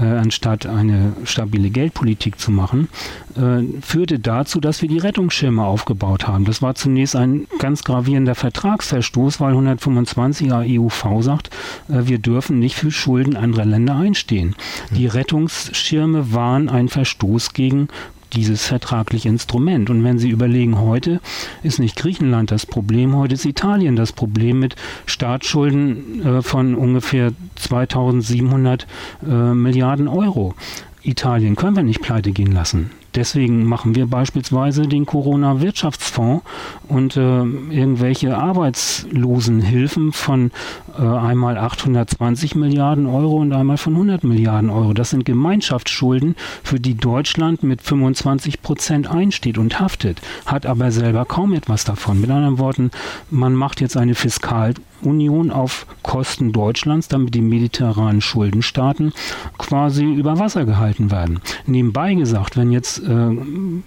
äh, 0.00 0.04
anstatt 0.04 0.66
eine 0.66 1.12
stabile 1.24 1.70
Geldpolitik 1.70 2.38
zu 2.38 2.50
machen, 2.50 2.88
äh, 3.36 3.62
führte 3.80 4.18
dazu, 4.18 4.60
dass 4.60 4.82
wir 4.82 4.88
die 4.88 4.98
Rettungsschirme 4.98 5.64
aufgebaut 5.64 6.26
haben. 6.26 6.44
Das 6.44 6.62
war 6.62 6.74
zunächst 6.74 7.16
ein 7.16 7.46
ganz 7.58 7.84
gravierender 7.84 8.34
Vertragsverstoß, 8.34 9.40
weil 9.40 9.54
125er 9.54 10.78
EUV 10.78 11.22
sagt, 11.22 11.50
äh, 11.88 12.06
wir 12.06 12.18
dürfen 12.18 12.58
nicht 12.58 12.76
für 12.76 12.90
Schulden 12.90 13.36
anderer 13.36 13.64
Länder 13.64 13.96
einstehen. 13.96 14.56
Die 14.90 15.06
Rettungsschirme 15.06 16.32
waren 16.32 16.68
ein 16.68 16.88
Verstoß 16.88 17.52
gegen 17.52 17.88
dieses 18.34 18.66
vertragliche 18.66 19.28
Instrument. 19.28 19.90
Und 19.90 20.04
wenn 20.04 20.18
Sie 20.18 20.30
überlegen, 20.30 20.80
heute 20.80 21.20
ist 21.62 21.78
nicht 21.78 21.96
Griechenland 21.96 22.50
das 22.50 22.66
Problem, 22.66 23.16
heute 23.16 23.34
ist 23.34 23.44
Italien 23.44 23.96
das 23.96 24.12
Problem 24.12 24.60
mit 24.60 24.76
Staatsschulden 25.06 26.22
äh, 26.24 26.42
von 26.42 26.74
ungefähr 26.74 27.32
2700 27.56 28.86
äh, 29.22 29.26
Milliarden 29.54 30.08
Euro. 30.08 30.54
Italien 31.02 31.56
können 31.56 31.76
wir 31.76 31.82
nicht 31.82 32.02
pleite 32.02 32.32
gehen 32.32 32.52
lassen. 32.52 32.90
Deswegen 33.14 33.64
machen 33.64 33.94
wir 33.94 34.06
beispielsweise 34.06 34.82
den 34.82 35.06
Corona-Wirtschaftsfonds 35.06 36.44
und 36.88 37.16
äh, 37.16 37.20
irgendwelche 37.20 38.36
Arbeitslosenhilfen 38.36 40.12
von 40.12 40.52
äh, 40.98 41.02
einmal 41.02 41.58
820 41.58 42.54
Milliarden 42.54 43.06
Euro 43.06 43.36
und 43.36 43.52
einmal 43.52 43.78
von 43.78 43.94
100 43.94 44.24
Milliarden 44.24 44.70
Euro. 44.70 44.92
Das 44.92 45.10
sind 45.10 45.24
Gemeinschaftsschulden, 45.24 46.36
für 46.62 46.78
die 46.78 46.94
Deutschland 46.94 47.62
mit 47.62 47.82
25 47.82 48.62
Prozent 48.62 49.10
einsteht 49.10 49.58
und 49.58 49.80
haftet, 49.80 50.20
hat 50.46 50.66
aber 50.66 50.92
selber 50.92 51.24
kaum 51.24 51.52
etwas 51.52 51.84
davon. 51.84 52.20
Mit 52.20 52.30
anderen 52.30 52.58
Worten, 52.58 52.90
man 53.30 53.54
macht 53.54 53.80
jetzt 53.80 53.96
eine 53.96 54.14
Fiskal 54.14 54.74
Union 55.02 55.50
auf 55.50 55.86
Kosten 56.02 56.52
Deutschlands, 56.52 57.08
damit 57.08 57.34
die 57.34 57.40
mediterranen 57.40 58.20
Schuldenstaaten 58.20 59.12
quasi 59.58 60.04
über 60.04 60.38
Wasser 60.38 60.64
gehalten 60.64 61.10
werden. 61.10 61.40
Nebenbei 61.66 62.14
gesagt, 62.14 62.56
wenn 62.56 62.72
jetzt, 62.72 63.02
äh, 63.06 63.30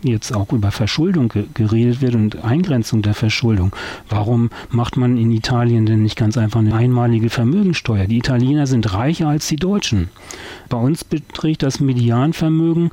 jetzt 0.04 0.34
auch 0.36 0.52
über 0.52 0.72
Verschuldung 0.72 1.30
ge 1.30 1.46
geredet 1.54 2.02
wird 2.02 2.16
und 2.16 2.44
Eingrenzung 2.44 3.02
der 3.02 3.14
Verschuldung, 3.14 3.76
warum 4.10 4.50
macht 4.70 4.98
man 4.98 5.18
in 5.18 5.32
Italien 5.32 5.86
denn 5.86 6.04
nicht 6.04 6.18
ganz 6.18 6.38
einfach 6.38 6.60
eine 6.60 6.76
einmalige 6.76 7.30
Vermögensteuer? 7.30 8.06
Die 8.06 8.18
Italiener 8.18 8.68
sind 8.68 8.94
reicher 8.94 9.28
als 9.28 9.48
die 9.48 9.58
Deutschen. 9.58 10.10
Bei 10.70 10.78
uns 10.78 11.04
beträgt 11.04 11.64
das 11.64 11.80
Medianvermögen 11.80 12.92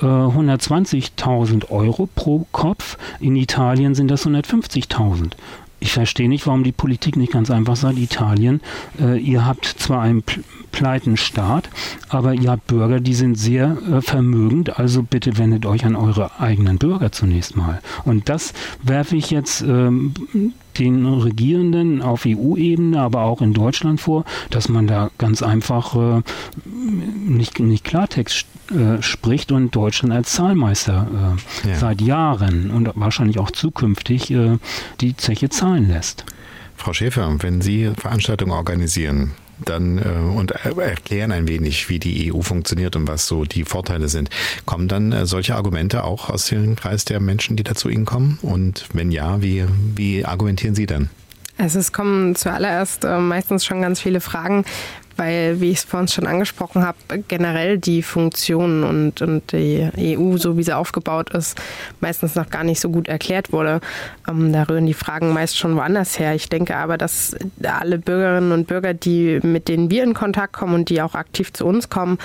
120.000 0.00 1.64
äh, 1.64 1.70
Euro 1.70 2.08
pro 2.14 2.46
Kopf. 2.52 2.96
In 3.20 3.36
Italien 3.36 3.94
sind 3.94 4.10
das 4.10 4.26
150.000. 4.26 5.32
Ich 5.82 5.92
verstehe 5.92 6.28
nicht, 6.28 6.46
warum 6.46 6.62
die 6.62 6.72
Politik 6.72 7.16
nicht 7.16 7.32
ganz 7.32 7.50
einfach 7.50 7.74
sagt, 7.74 7.98
Italien, 7.98 8.60
äh, 9.00 9.18
ihr 9.18 9.46
habt 9.46 9.64
zwar 9.64 10.02
einen 10.02 10.22
pleiten 10.72 11.16
Staat, 11.16 11.70
aber 12.10 12.34
ihr 12.34 12.50
habt 12.50 12.66
Bürger, 12.66 13.00
die 13.00 13.14
sind 13.14 13.36
sehr 13.36 13.78
äh, 13.90 14.02
vermögend, 14.02 14.78
also 14.78 15.02
bitte 15.02 15.38
wendet 15.38 15.64
euch 15.64 15.86
an 15.86 15.96
eure 15.96 16.38
eigenen 16.38 16.78
Bürger 16.78 17.12
zunächst 17.12 17.56
mal. 17.56 17.80
Und 18.04 18.28
das 18.28 18.52
werfe 18.82 19.16
ich 19.16 19.30
jetzt 19.30 19.62
ähm, 19.62 20.12
den 20.80 21.06
Regierenden 21.06 22.02
auf 22.02 22.24
EU-Ebene, 22.26 23.00
aber 23.00 23.22
auch 23.22 23.42
in 23.42 23.52
Deutschland 23.52 24.00
vor, 24.00 24.24
dass 24.50 24.68
man 24.68 24.86
da 24.86 25.10
ganz 25.18 25.42
einfach 25.42 25.94
äh, 25.94 26.22
nicht, 26.64 27.60
nicht 27.60 27.84
Klartext 27.84 28.46
äh, 28.70 29.02
spricht 29.02 29.52
und 29.52 29.74
Deutschland 29.76 30.12
als 30.12 30.32
Zahlmeister 30.32 31.36
äh, 31.64 31.68
ja. 31.68 31.76
seit 31.76 32.00
Jahren 32.00 32.70
und 32.70 32.90
wahrscheinlich 32.94 33.38
auch 33.38 33.50
zukünftig 33.50 34.30
äh, 34.30 34.58
die 35.00 35.16
Zeche 35.16 35.50
zahlen 35.50 35.88
lässt. 35.88 36.24
Frau 36.76 36.92
Schäfer, 36.92 37.30
wenn 37.40 37.60
Sie 37.60 37.92
Veranstaltungen 37.96 38.52
organisieren, 38.52 39.32
dann 39.64 39.98
äh, 39.98 40.36
und 40.36 40.52
erklären 40.52 41.32
ein 41.32 41.48
wenig, 41.48 41.88
wie 41.88 41.98
die 41.98 42.32
EU 42.32 42.40
funktioniert 42.42 42.96
und 42.96 43.08
was 43.08 43.26
so 43.26 43.44
die 43.44 43.64
Vorteile 43.64 44.08
sind. 44.08 44.30
Kommen 44.66 44.88
dann 44.88 45.12
äh, 45.12 45.26
solche 45.26 45.54
Argumente 45.54 46.04
auch 46.04 46.30
aus 46.30 46.46
dem 46.46 46.76
Kreis 46.76 47.04
der 47.04 47.20
Menschen, 47.20 47.56
die 47.56 47.62
da 47.62 47.74
zu 47.74 47.88
Ihnen 47.88 48.04
kommen? 48.04 48.38
Und 48.42 48.86
wenn 48.92 49.10
ja, 49.10 49.42
wie, 49.42 49.64
wie 49.94 50.24
argumentieren 50.24 50.74
Sie 50.74 50.86
dann? 50.86 51.10
Also 51.60 51.78
es 51.78 51.92
kommen 51.92 52.34
zuallererst 52.36 53.04
äh, 53.04 53.18
meistens 53.18 53.66
schon 53.66 53.82
ganz 53.82 54.00
viele 54.00 54.20
Fragen, 54.20 54.64
weil, 55.20 55.60
wie 55.60 55.70
ich 55.70 55.76
es 55.76 55.84
vor 55.84 56.00
uns 56.00 56.14
schon 56.14 56.26
angesprochen 56.26 56.82
habe, 56.82 56.96
generell 57.28 57.76
die 57.76 58.02
Funktionen 58.02 58.84
und, 58.84 59.20
und 59.20 59.52
die 59.52 59.86
EU, 59.98 60.38
so 60.38 60.56
wie 60.56 60.62
sie 60.62 60.74
aufgebaut 60.74 61.28
ist, 61.34 61.60
meistens 62.00 62.36
noch 62.36 62.48
gar 62.48 62.64
nicht 62.64 62.80
so 62.80 62.88
gut 62.88 63.06
erklärt 63.06 63.52
wurde. 63.52 63.82
Ähm, 64.26 64.50
da 64.50 64.62
rühren 64.62 64.86
die 64.86 64.94
Fragen 64.94 65.34
meist 65.34 65.58
schon 65.58 65.76
woanders 65.76 66.18
her. 66.18 66.34
Ich 66.34 66.48
denke 66.48 66.74
aber, 66.74 66.96
dass 66.96 67.36
alle 67.62 67.98
Bürgerinnen 67.98 68.50
und 68.52 68.66
Bürger, 68.66 68.94
die 68.94 69.40
mit 69.42 69.68
denen 69.68 69.90
wir 69.90 70.04
in 70.04 70.14
Kontakt 70.14 70.54
kommen 70.54 70.72
und 70.72 70.88
die 70.88 71.02
auch 71.02 71.14
aktiv 71.14 71.52
zu 71.52 71.66
uns 71.66 71.90
kommen, 71.90 72.16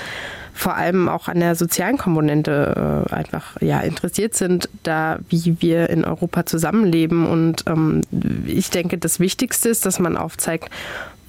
vor 0.54 0.76
allem 0.76 1.10
auch 1.10 1.28
an 1.28 1.42
der 1.42 1.56
sozialen 1.56 1.98
Komponente 1.98 3.06
äh, 3.10 3.14
einfach 3.14 3.62
ja, 3.62 3.82
interessiert 3.82 4.36
sind, 4.36 4.70
da 4.84 5.20
wie 5.28 5.58
wir 5.60 5.90
in 5.90 6.06
Europa 6.06 6.46
zusammenleben. 6.46 7.28
Und 7.28 7.66
ähm, 7.68 8.04
ich 8.46 8.70
denke, 8.70 8.98
das 8.98 9.20
Wichtigste 9.20 9.68
ist, 9.68 9.86
dass 9.86 10.00
man 10.00 10.16
aufzeigt, 10.16 10.70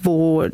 wo 0.00 0.46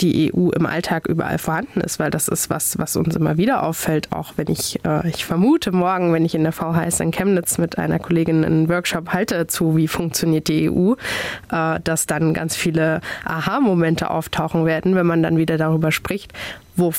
die 0.00 0.32
EU 0.32 0.50
im 0.50 0.66
Alltag 0.66 1.06
überall 1.06 1.38
vorhanden 1.38 1.80
ist, 1.80 1.98
weil 1.98 2.10
das 2.10 2.28
ist 2.28 2.50
was, 2.50 2.78
was 2.78 2.96
uns 2.96 3.16
immer 3.16 3.36
wieder 3.36 3.62
auffällt, 3.64 4.12
auch 4.12 4.34
wenn 4.36 4.48
ich, 4.48 4.84
äh, 4.84 5.08
ich 5.08 5.24
vermute 5.24 5.72
morgen, 5.72 6.12
wenn 6.12 6.24
ich 6.24 6.34
in 6.34 6.44
der 6.44 6.52
VHS 6.52 7.00
in 7.00 7.10
Chemnitz 7.10 7.58
mit 7.58 7.78
einer 7.78 7.98
Kollegin 7.98 8.44
einen 8.44 8.68
Workshop 8.68 9.12
halte 9.12 9.46
zu, 9.46 9.76
wie 9.76 9.88
funktioniert 9.88 10.48
die 10.48 10.70
EU, 10.70 10.94
äh, 11.50 11.80
dass 11.82 12.06
dann 12.06 12.34
ganz 12.34 12.54
viele 12.54 13.00
Aha-Momente 13.24 14.10
auftauchen 14.10 14.64
werden, 14.64 14.94
wenn 14.94 15.06
man 15.06 15.22
dann 15.22 15.38
wieder 15.38 15.58
darüber 15.58 15.90
spricht, 15.90 16.32
wo 16.76 16.92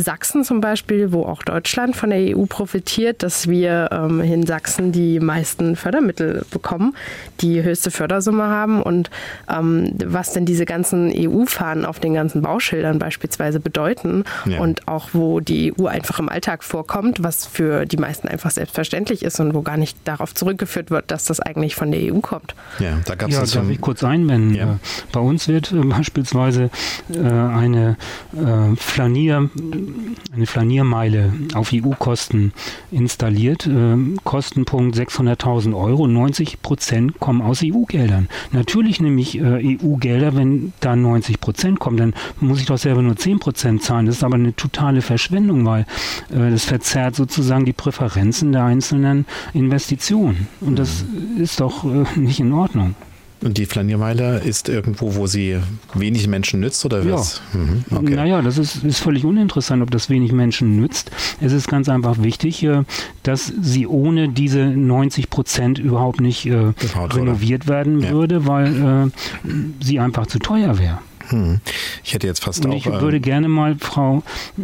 Sachsen 0.00 0.44
zum 0.44 0.60
Beispiel, 0.60 1.12
wo 1.12 1.24
auch 1.24 1.42
Deutschland 1.42 1.96
von 1.96 2.10
der 2.10 2.36
EU 2.36 2.44
profitiert, 2.46 3.22
dass 3.22 3.48
wir 3.48 3.88
ähm, 3.92 4.20
in 4.20 4.46
Sachsen 4.46 4.92
die 4.92 5.20
meisten 5.20 5.76
Fördermittel 5.76 6.44
bekommen, 6.50 6.94
die 7.40 7.62
höchste 7.62 7.90
Fördersumme 7.90 8.44
haben 8.44 8.82
und 8.82 9.10
ähm, 9.48 9.92
was 10.04 10.32
denn 10.32 10.46
diese 10.46 10.64
ganzen 10.64 11.12
EU-Fahnen 11.14 11.84
auf 11.84 12.00
den 12.00 12.14
ganzen 12.14 12.42
Bauschildern 12.42 12.98
beispielsweise 12.98 13.60
bedeuten 13.60 14.24
ja. 14.44 14.60
und 14.60 14.88
auch 14.88 15.10
wo 15.12 15.40
die 15.40 15.72
EU 15.78 15.86
einfach 15.86 16.18
im 16.18 16.28
Alltag 16.28 16.64
vorkommt, 16.64 17.22
was 17.22 17.46
für 17.46 17.86
die 17.86 17.96
meisten 17.96 18.28
einfach 18.28 18.50
selbstverständlich 18.50 19.22
ist 19.22 19.40
und 19.40 19.54
wo 19.54 19.62
gar 19.62 19.76
nicht 19.76 19.96
darauf 20.04 20.34
zurückgeführt 20.34 20.90
wird, 20.90 21.10
dass 21.10 21.24
das 21.24 21.40
eigentlich 21.40 21.74
von 21.74 21.90
der 21.90 22.12
EU 22.12 22.20
kommt. 22.20 22.54
Ja, 22.78 22.98
da 23.04 23.14
gab 23.14 23.30
es 23.30 23.54
ja, 23.54 23.60
darf 23.60 23.70
ich 23.70 23.80
kurz 23.80 24.04
einwenden. 24.04 24.54
Ja. 24.54 24.78
Bei 25.12 25.20
uns 25.20 25.48
wird 25.48 25.72
äh, 25.72 25.76
beispielsweise 25.76 26.70
äh, 27.12 27.18
eine 27.18 27.96
äh, 28.34 28.76
Flanier 28.76 29.50
eine 30.32 30.46
Flaniermeile 30.46 31.32
auf 31.54 31.70
EU-Kosten 31.72 32.52
installiert. 32.90 33.66
Ähm, 33.66 34.18
Kostenpunkt 34.24 34.96
600.000 34.96 35.76
Euro. 35.76 36.06
90 36.06 36.62
Prozent 36.62 37.20
kommen 37.20 37.42
aus 37.42 37.62
EU-Geldern. 37.62 38.28
Natürlich 38.52 39.00
nehme 39.00 39.20
ich 39.20 39.38
äh, 39.38 39.78
EU-Gelder, 39.82 40.34
wenn 40.36 40.72
da 40.80 40.96
90 40.96 41.40
Prozent 41.40 41.78
kommen, 41.78 41.96
dann 41.96 42.14
muss 42.40 42.60
ich 42.60 42.66
doch 42.66 42.78
selber 42.78 43.02
nur 43.02 43.16
10 43.16 43.38
Prozent 43.38 43.82
zahlen. 43.82 44.06
Das 44.06 44.16
ist 44.16 44.24
aber 44.24 44.36
eine 44.36 44.54
totale 44.54 45.02
Verschwendung, 45.02 45.64
weil 45.64 45.82
äh, 46.30 46.50
das 46.50 46.64
verzerrt 46.64 47.16
sozusagen 47.16 47.64
die 47.64 47.72
Präferenzen 47.72 48.52
der 48.52 48.64
einzelnen 48.64 49.26
Investitionen. 49.54 50.48
Und 50.60 50.78
das 50.78 51.04
mhm. 51.04 51.42
ist 51.42 51.60
doch 51.60 51.84
äh, 51.84 52.04
nicht 52.18 52.40
in 52.40 52.52
Ordnung. 52.52 52.94
Und 53.42 53.58
die 53.58 53.66
Flaniermeile 53.66 54.38
ist 54.38 54.68
irgendwo, 54.68 55.14
wo 55.14 55.26
sie 55.26 55.58
wenig 55.94 56.26
Menschen 56.26 56.60
nützt 56.60 56.84
oder 56.84 57.08
was? 57.10 57.42
Ja. 57.52 57.60
Mhm, 57.60 57.84
okay. 57.90 58.14
Naja, 58.14 58.42
das 58.42 58.56
ist, 58.56 58.82
ist 58.82 58.98
völlig 58.98 59.24
uninteressant, 59.24 59.82
ob 59.82 59.90
das 59.90 60.08
wenig 60.08 60.32
Menschen 60.32 60.76
nützt. 60.76 61.10
Es 61.40 61.52
ist 61.52 61.68
ganz 61.68 61.88
einfach 61.88 62.22
wichtig, 62.22 62.62
äh, 62.62 62.82
dass 63.22 63.52
sie 63.60 63.86
ohne 63.86 64.30
diese 64.30 64.64
90 64.64 65.28
Prozent 65.28 65.78
überhaupt 65.78 66.20
nicht 66.20 66.46
äh, 66.46 66.72
renoviert 66.96 67.68
werden 67.68 68.00
ja. 68.00 68.10
würde, 68.10 68.46
weil 68.46 69.10
äh, 69.44 69.50
sie 69.84 70.00
einfach 70.00 70.26
zu 70.26 70.38
teuer 70.38 70.78
wäre. 70.78 70.98
Hm. 71.28 71.60
Ich 72.04 72.14
hätte 72.14 72.26
jetzt 72.26 72.44
fast 72.44 72.64
Und 72.64 72.72
auch. 72.72 72.76
Ich 72.76 72.86
würde 72.86 73.16
ähm, 73.16 73.22
gerne 73.22 73.48
mal 73.48 73.76
Frau, 73.78 74.22
äh, 74.58 74.62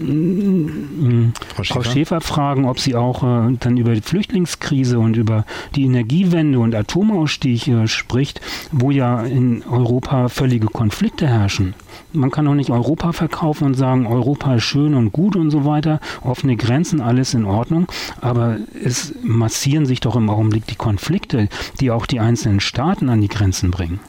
Frau, 1.55 1.63
Schäfer? 1.63 1.83
Frau, 1.83 1.83
Schäfer? 1.83 2.21
fragen, 2.21 2.65
ob 2.67 2.79
sie 2.79 2.95
auch 2.95 3.23
äh, 3.23 3.57
dann 3.59 3.77
über 3.77 3.95
die 3.95 4.01
Flüchtlingskrise 4.01 4.99
und 4.99 5.17
über 5.17 5.45
die 5.75 5.85
Energiewende 5.85 6.59
und 6.59 6.75
Atomausstieg 6.75 7.69
äh, 7.69 7.87
spricht, 7.89 8.41
wo 8.71 8.91
ja 8.91 9.23
in 9.23 9.63
Europa 9.65 10.29
völlige 10.29 10.67
Konflikte 10.67 11.27
herrschen. 11.27 11.75
Man 12.13 12.31
kann 12.31 12.45
doch 12.45 12.55
nicht 12.55 12.71
Europa 12.71 13.13
verkaufen 13.13 13.65
und 13.65 13.75
sagen, 13.75 14.07
Europa 14.07 14.57
ist 14.57 14.65
schön 14.65 14.95
und 14.95 15.13
gut 15.13 15.37
und 15.37 15.51
so 15.51 15.65
weiter, 15.65 16.01
offene 16.23 16.57
Grenzen, 16.57 17.01
alles 17.01 17.35
in 17.35 17.45
Ordnung, 17.45 17.87
aber 18.21 18.59
es 18.83 19.15
massieren 19.23 19.87
sich 19.87 20.01
doch 20.01 20.17
im 20.17 20.31
Augenblick 20.31 20.67
die 20.67 20.75
Konflikte, 20.75 21.49
die 21.81 21.91
auch 21.91 22.07
die 22.07 22.21
einzelnen 22.21 22.61
Staaten 22.61 23.09
an 23.09 23.21
die 23.21 23.29
Grenzen 23.29 23.71
bringen. 23.71 24.01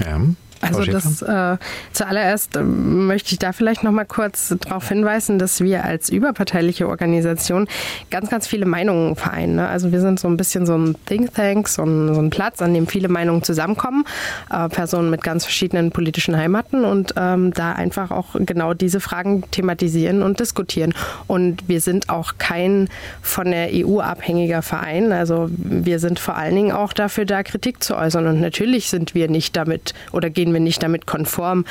Ja. 0.00 0.20
Also 0.60 0.84
das 0.84 1.22
äh, 1.22 1.58
zuallererst 1.92 2.56
äh, 2.56 2.62
möchte 2.62 3.32
ich 3.32 3.38
da 3.38 3.52
vielleicht 3.52 3.82
noch 3.84 3.92
mal 3.92 4.04
kurz 4.04 4.54
darauf 4.60 4.88
hinweisen, 4.88 5.38
dass 5.38 5.60
wir 5.60 5.84
als 5.84 6.08
überparteiliche 6.08 6.88
Organisation 6.88 7.68
ganz, 8.10 8.30
ganz 8.30 8.46
viele 8.46 8.66
Meinungen 8.66 9.16
vereinen. 9.16 9.56
Ne? 9.56 9.68
Also 9.68 9.92
wir 9.92 10.00
sind 10.00 10.18
so 10.18 10.28
ein 10.28 10.36
bisschen 10.36 10.66
so 10.66 10.76
ein 10.76 10.96
Think 11.06 11.34
Tank, 11.34 11.68
so 11.68 11.82
ein, 11.82 12.14
so 12.14 12.20
ein 12.20 12.30
Platz, 12.30 12.62
an 12.62 12.74
dem 12.74 12.86
viele 12.86 13.08
Meinungen 13.08 13.42
zusammenkommen, 13.42 14.04
äh, 14.50 14.68
Personen 14.68 15.10
mit 15.10 15.22
ganz 15.22 15.44
verschiedenen 15.44 15.90
politischen 15.90 16.36
Heimaten 16.36 16.84
und 16.84 17.14
ähm, 17.16 17.52
da 17.52 17.72
einfach 17.72 18.10
auch 18.10 18.36
genau 18.38 18.74
diese 18.74 19.00
Fragen 19.00 19.44
thematisieren 19.50 20.22
und 20.22 20.40
diskutieren. 20.40 20.94
Und 21.26 21.68
wir 21.68 21.80
sind 21.80 22.08
auch 22.08 22.34
kein 22.38 22.88
von 23.22 23.50
der 23.50 23.68
EU 23.72 24.00
abhängiger 24.00 24.62
Verein. 24.62 25.12
Also 25.12 25.48
wir 25.50 25.98
sind 25.98 26.18
vor 26.18 26.36
allen 26.36 26.54
Dingen 26.54 26.72
auch 26.72 26.92
dafür 26.92 27.24
da, 27.24 27.42
Kritik 27.42 27.82
zu 27.82 27.96
äußern. 27.96 28.26
Und 28.26 28.40
natürlich 28.40 28.88
sind 28.88 29.14
wir 29.14 29.28
nicht 29.28 29.56
damit 29.56 29.94
oder 30.12 30.30
gehen 30.30 30.45
wir 30.52 30.56
wir 30.56 30.60
nicht 30.60 30.82
damit 30.82 31.06
konform, 31.06 31.64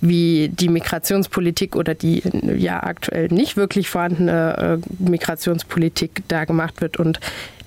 wie 0.00 0.48
die 0.48 0.68
Migrationspolitik 0.68 1.76
oder 1.76 1.94
die 1.94 2.22
ja 2.56 2.82
aktuell 2.82 3.28
nicht 3.28 3.56
wirklich 3.56 3.88
vorhandene 3.88 4.80
äh, 4.82 5.08
Migrationspolitik 5.10 6.22
da 6.28 6.44
gemacht 6.44 6.80
wird. 6.80 6.96
Und 6.96 7.20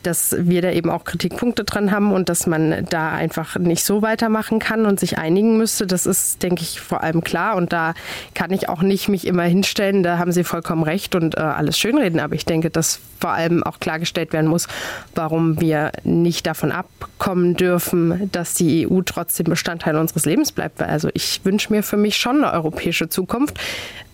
dass 0.06 0.36
wir 0.38 0.62
da 0.62 0.72
eben 0.72 0.89
auch 0.89 1.03
Kritikpunkte 1.03 1.64
dran 1.64 1.91
haben 1.91 2.12
und 2.12 2.30
dass 2.30 2.47
man 2.47 2.86
da 2.89 3.12
einfach 3.12 3.58
nicht 3.58 3.84
so 3.84 4.01
weitermachen 4.01 4.60
kann 4.60 4.86
und 4.86 4.99
sich 4.99 5.18
einigen 5.18 5.58
müsste. 5.58 5.88
Das 5.88 6.06
ist, 6.06 6.43
denke 6.43 6.62
ich, 6.62 6.80
vor 6.80 7.01
allem 7.01 7.24
klar. 7.24 7.56
Und 7.56 7.74
da 7.74 7.93
kann 8.34 8.51
ich 8.51 8.70
auch 8.70 8.82
nicht 8.82 9.10
mich 9.10 9.26
immer 9.26 9.43
hinstellen, 9.43 10.03
da 10.03 10.18
haben 10.18 10.32
Sie 10.32 10.43
vollkommen 10.43 10.84
recht 10.84 11.16
und 11.16 11.38
äh, 11.38 11.41
alles 11.41 11.80
schönreden. 11.80 12.20
Aber 12.20 12.36
ich 12.36 12.45
denke, 12.45 12.70
dass 12.70 12.99
vor 13.20 13.32
allem 13.32 13.64
auch 13.64 13.80
klargestellt 13.80 14.34
werden 14.34 14.47
muss, 14.47 14.68
warum 15.16 15.60
wir 15.60 15.91
nicht 16.03 16.45
davon 16.45 16.72
abkommen 16.72 17.56
dürfen, 17.56 18.30
dass 18.32 18.53
die 18.53 18.88
EU 18.88 19.01
trotzdem 19.01 19.45
Bestandteil 19.45 19.95
unseres 19.95 20.26
Lebens 20.26 20.51
bleibt. 20.51 20.82
Also 20.82 21.10
ich 21.14 21.41
wünsche 21.43 21.72
mir 21.74 21.84
für 21.84 21.97
mich 21.97 22.18
schon 22.18 22.43
eine 22.43 22.53
europäische 22.53 23.10
Zukunft. 23.10 23.60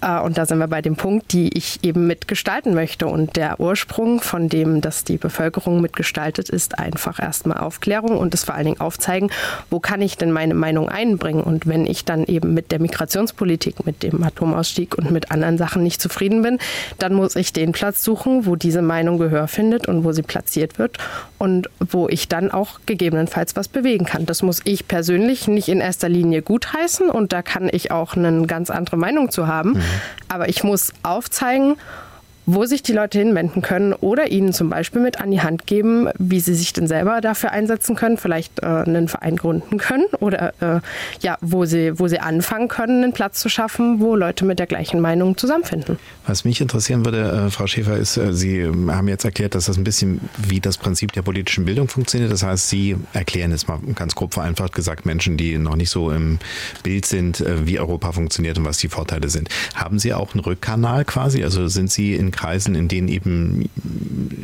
Äh, 0.02 0.20
und 0.20 0.38
da 0.38 0.46
sind 0.46 0.60
wir 0.60 0.68
bei 0.68 0.82
dem 0.82 0.96
Punkt, 0.96 1.34
die 1.34 1.56
ich 1.58 1.84
eben 1.84 2.08
mitgestalten 2.08 2.74
möchte. 2.74 3.08
Und 3.08 3.36
der 3.36 3.60
Ursprung 3.60 4.22
von 4.22 4.50
dem, 4.50 4.82
dass 4.82 5.04
die 5.04 5.18
Bevölkerung 5.18 5.81
mitgestaltet, 5.82 6.50
ist 6.50 6.80
einfach 6.80 7.20
erstmal 7.22 7.58
Aufklärung 7.58 8.18
und 8.18 8.34
das 8.34 8.44
vor 8.44 8.56
allen 8.56 8.66
Dingen 8.66 8.80
aufzeigen, 8.80 9.30
wo 9.70 9.80
kann 9.80 10.02
ich 10.02 10.18
denn 10.18 10.32
meine 10.32 10.54
Meinung 10.54 10.90
einbringen. 10.90 11.42
Und 11.42 11.68
wenn 11.68 11.86
ich 11.86 12.06
dann 12.06 12.26
eben 12.26 12.54
mit 12.54 12.72
der 12.72 12.80
Migrationspolitik, 12.80 13.86
mit 13.86 14.04
dem 14.04 14.24
Atomausstieg 14.24 14.98
und 14.98 15.12
mit 15.12 15.32
anderen 15.32 15.58
Sachen 15.58 15.84
nicht 15.84 16.02
zufrieden 16.02 16.42
bin, 16.42 16.60
dann 17.00 17.14
muss 17.14 17.36
ich 17.36 17.54
den 17.54 17.72
Platz 17.72 18.04
suchen, 18.04 18.46
wo 18.46 18.56
diese 18.56 18.82
Meinung 18.82 19.18
Gehör 19.18 19.48
findet 19.48 19.88
und 19.88 20.04
wo 20.04 20.12
sie 20.12 20.24
platziert 20.24 20.80
wird 20.80 20.98
und 21.38 21.70
wo 21.80 22.08
ich 22.08 22.28
dann 22.28 22.52
auch 22.52 22.80
gegebenenfalls 22.86 23.56
was 23.56 23.68
bewegen 23.68 24.06
kann. 24.06 24.26
Das 24.26 24.44
muss 24.44 24.62
ich 24.64 24.88
persönlich 24.88 25.48
nicht 25.48 25.68
in 25.68 25.80
erster 25.80 26.10
Linie 26.10 26.42
gutheißen 26.42 27.10
und 27.10 27.34
da 27.34 27.42
kann 27.42 27.70
ich 27.72 27.92
auch 27.92 28.16
eine 28.16 28.46
ganz 28.48 28.70
andere 28.70 28.98
Meinung 28.98 29.32
zu 29.32 29.48
haben. 29.48 29.72
Mhm. 29.72 29.82
Aber 30.28 30.50
ich 30.50 30.64
muss 30.64 30.94
aufzeigen, 31.04 31.78
wo 32.46 32.66
sich 32.66 32.84
die 32.84 32.94
Leute 32.94 33.20
hinwenden 33.20 33.62
können 33.62 33.94
oder 33.94 34.32
ihnen 34.32 34.54
zum 34.54 34.70
Beispiel 34.70 35.02
mit 35.02 35.20
an 35.22 35.32
die 35.32 35.42
Hand 35.42 35.68
geben, 35.68 36.10
wie 36.18 36.40
sie 36.40 36.56
sich 36.56 36.74
denn 36.74 36.88
selber 36.88 37.22
dafür 37.22 37.52
einsetzen 37.52 37.96
können, 37.96 38.18
vielleicht 38.18 38.62
äh, 38.64 38.66
einen 38.66 39.08
Verein 39.08 39.36
gründen 39.36 39.78
können 39.78 40.06
oder 40.20 40.54
äh, 40.60 40.80
ja, 41.22 41.38
wo 41.42 41.66
sie, 41.66 42.00
wo 42.00 42.08
sie 42.08 42.20
anfangen 42.20 42.68
können, 42.68 43.04
einen 43.04 43.14
Platz 43.14 43.40
zu 43.40 43.50
schaffen, 43.50 44.00
wo 44.00 44.16
Leute 44.16 44.46
mit 44.46 44.60
der 44.60 44.68
gleichen 44.68 45.00
Meinung 45.00 45.38
zusammenfinden. 45.38 45.98
Was 46.26 46.44
mich 46.46 46.62
interessieren 46.62 47.06
würde, 47.06 47.48
äh, 47.48 47.50
Frau 47.52 47.68
Schäfer, 47.68 47.98
ist, 47.98 48.18
äh, 48.18 48.34
Sie 48.34 48.66
haben 48.66 49.08
jetzt 49.08 49.26
erklärt, 49.26 49.56
dass 49.56 49.66
das 49.66 49.78
ein 49.78 49.84
bisschen 49.84 50.22
wie 50.38 50.60
das 50.60 50.78
Prinzip 50.78 51.12
der 51.12 51.22
politischen 51.22 51.66
Bildung 51.66 51.88
funktioniert. 51.88 52.32
Das 52.32 52.44
heißt, 52.44 52.70
Sie 52.70 52.96
erklären 53.14 53.52
es 53.52 53.68
mal 53.68 53.80
ganz 53.96 54.16
grob 54.16 54.34
vereinfacht 54.34 54.74
gesagt 54.74 55.06
Menschen, 55.06 55.38
die 55.38 55.58
noch 55.58 55.76
nicht 55.76 55.90
so 55.90 56.12
im 56.12 56.40
Bild 56.84 57.06
sind, 57.06 57.42
äh, 57.42 57.68
wie 57.68 57.80
Europa 57.80 58.12
funktioniert 58.12 58.58
und 58.58 58.66
was 58.66 58.78
die 58.78 58.90
Vorteile 58.90 59.30
sind. 59.30 59.50
Haben 59.76 60.00
Sie 60.00 60.14
auch 60.14 60.34
einen 60.34 60.42
Rückkanal 60.42 61.06
quasi? 61.06 61.44
Also 61.44 61.68
sind 61.68 61.92
Sie 61.92 62.16
in 62.16 62.31
Kreisen, 62.32 62.76
in 62.76 62.88
denen 62.88 63.08
eben 63.08 63.70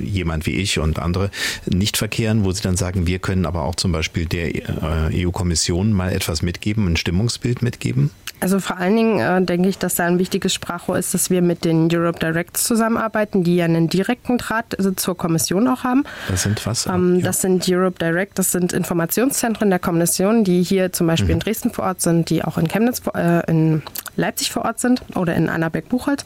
jemand 0.02 0.46
wie 0.46 0.56
ich 0.56 0.80
und 0.80 1.00
andere 1.00 1.32
nicht 1.66 1.98
verkehren, 1.98 2.44
wo 2.44 2.52
sie 2.52 2.62
dann 2.62 2.78
sagen, 2.78 3.08
wir 3.08 3.20
können 3.20 3.46
aber 3.46 3.64
auch 3.64 3.76
zum 3.76 3.92
Beispiel 3.92 4.26
der 4.26 4.56
äh, 4.56 5.26
EU-Kommission 5.26 5.94
mal 5.94 6.12
etwas 6.12 6.42
mitgeben, 6.42 6.88
ein 6.88 6.98
Stimmungsbild 6.98 7.62
mitgeben? 7.62 8.12
Also 8.40 8.60
vor 8.60 8.78
allen 8.78 8.96
Dingen 8.96 9.20
äh, 9.20 9.42
denke 9.42 9.68
ich, 9.70 9.78
dass 9.78 9.96
da 9.96 10.06
ein 10.06 10.20
wichtiges 10.20 10.54
Sprachrohr 10.54 10.98
ist, 10.98 11.14
dass 11.14 11.30
wir 11.30 11.42
mit 11.42 11.66
den 11.66 11.90
Europe 11.92 12.20
Directs 12.20 12.64
zusammenarbeiten, 12.66 13.44
die 13.44 13.56
ja 13.56 13.66
einen 13.66 13.90
direkten 13.90 14.38
Draht 14.38 14.78
also 14.78 14.92
zur 14.92 15.18
Kommission 15.18 15.68
auch 15.68 15.84
haben. 15.84 16.04
Das 16.30 16.44
sind 16.44 16.66
was? 16.66 16.86
Ähm, 16.86 17.18
ja. 17.18 17.26
Das 17.26 17.42
sind 17.42 17.68
Europe 17.68 17.98
Direct, 18.00 18.38
das 18.38 18.52
sind 18.52 18.74
Informationszentren 18.74 19.70
der 19.70 19.80
Kommission, 19.80 20.44
die 20.44 20.62
hier 20.62 20.94
zum 20.94 21.08
Beispiel 21.08 21.30
mhm. 21.30 21.34
in 21.34 21.40
Dresden 21.40 21.72
vor 21.72 21.86
Ort 21.86 22.02
sind, 22.02 22.30
die 22.30 22.44
auch 22.44 22.58
in 22.58 22.68
Chemnitz, 22.68 23.02
äh, 23.16 23.50
in 23.50 23.82
Leipzig 24.16 24.52
vor 24.52 24.66
Ort 24.66 24.80
sind 24.80 25.02
oder 25.16 25.36
in 25.36 25.50
Annaberg-Buchholz 25.50 26.24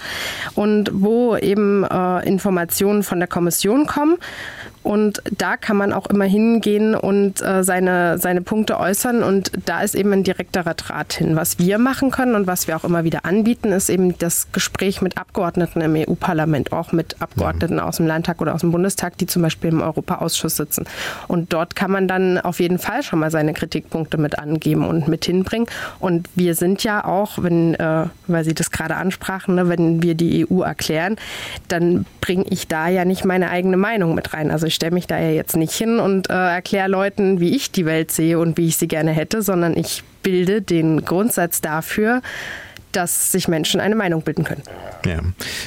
und 0.55 0.89
wo 0.93 1.38
eben 1.38 1.84
äh, 1.84 2.28
Informationen 2.28 3.03
von 3.03 3.20
der 3.20 3.28
Kommission 3.28 3.86
kommen. 3.86 4.18
Und 4.84 5.21
da 5.38 5.57
kann 5.57 5.77
man 5.77 5.93
auch 5.93 6.07
immer 6.07 6.25
hingehen 6.25 6.95
und 6.95 7.41
äh, 7.41 7.63
seine, 7.63 8.17
seine 8.17 8.41
Punkte 8.41 8.79
äußern. 8.79 9.23
Und 9.23 9.51
da 9.65 9.82
ist 9.82 9.95
eben 9.95 10.11
ein 10.13 10.23
direkterer 10.23 10.73
Draht 10.73 11.13
hin. 11.13 11.36
Was 11.36 11.59
wir 11.59 11.77
machen 11.77 12.11
können 12.11 12.36
und 12.36 12.47
was 12.47 12.67
wir 12.67 12.75
auch 12.75 12.84
immer 12.84 13.03
wieder 13.03 13.25
anbieten, 13.25 13.71
ist 13.71 13.89
eben 13.89 14.17
das 14.17 14.51
Gespräch 14.51 15.01
mit 15.01 15.17
Abgeordneten 15.17 15.82
im 15.82 15.95
EU-Parlament, 15.95 16.71
auch 16.71 16.91
mit 16.91 17.21
Abgeordneten 17.21 17.77
ja. 17.77 17.86
aus 17.86 17.97
dem 17.97 18.07
Landtag 18.07 18.41
oder 18.41 18.55
aus 18.55 18.61
dem 18.61 18.71
Bundestag, 18.71 19.17
die 19.17 19.27
zum 19.27 19.41
Beispiel 19.43 19.69
im 19.69 19.82
Europaausschuss 19.82 20.57
sitzen. 20.57 20.86
Und 21.27 21.53
dort 21.53 21.75
kann 21.75 21.91
man 21.91 22.07
dann 22.07 22.39
auf 22.39 22.59
jeden 22.59 22.79
Fall 22.79 23.03
schon 23.03 23.19
mal 23.19 23.32
seine 23.32 23.53
Kritikpunkte 23.53 24.17
mit 24.17 24.39
angeben 24.39 24.88
und 24.88 25.07
mit 25.07 25.25
hinbringen. 25.25 25.67
Und 25.99 26.27
wir 26.36 26.55
sind 26.55 26.84
ja 26.84 27.05
auch, 27.05 27.41
wenn 27.41 27.75
äh, 27.75 28.05
weil 28.27 28.43
Sie 28.43 28.53
das 28.53 28.71
gerade 28.71 28.95
ansprachen, 28.95 29.55
ne, 29.55 29.69
wenn 29.69 30.01
wir 30.01 30.15
die 30.15 30.47
EU 30.49 30.61
erklären, 30.61 31.17
dann 31.67 32.05
bringe 32.21 32.45
ich 32.49 32.67
da 32.67 32.88
ja 32.88 33.05
nicht 33.05 33.25
meine 33.25 33.49
eigene 33.49 33.77
Meinung 33.77 34.15
mit 34.15 34.34
rein. 34.34 34.51
Also 34.51 34.67
ich 34.72 34.76
stelle 34.76 34.93
mich 34.93 35.05
da 35.05 35.19
ja 35.19 35.32
jetzt 35.32 35.57
nicht 35.57 35.74
hin 35.74 35.99
und 35.99 36.30
äh, 36.30 36.34
erkläre 36.34 36.88
Leuten, 36.88 37.41
wie 37.41 37.53
ich 37.53 37.72
die 37.72 37.86
Welt 37.86 38.09
sehe 38.09 38.39
und 38.39 38.57
wie 38.57 38.69
ich 38.69 38.78
sie 38.78 38.88
gerne 38.88 39.11
hätte, 39.11 39.41
sondern 39.41 39.76
ich 39.76 40.01
bilde 40.24 40.61
den 40.61 41.03
Grundsatz 41.03 41.59
dafür, 41.59 42.22
dass 42.92 43.32
sich 43.32 43.48
Menschen 43.48 43.80
eine 43.80 43.96
Meinung 43.96 44.22
bilden 44.22 44.44
können. 44.44 44.64
Ja, 45.06 45.20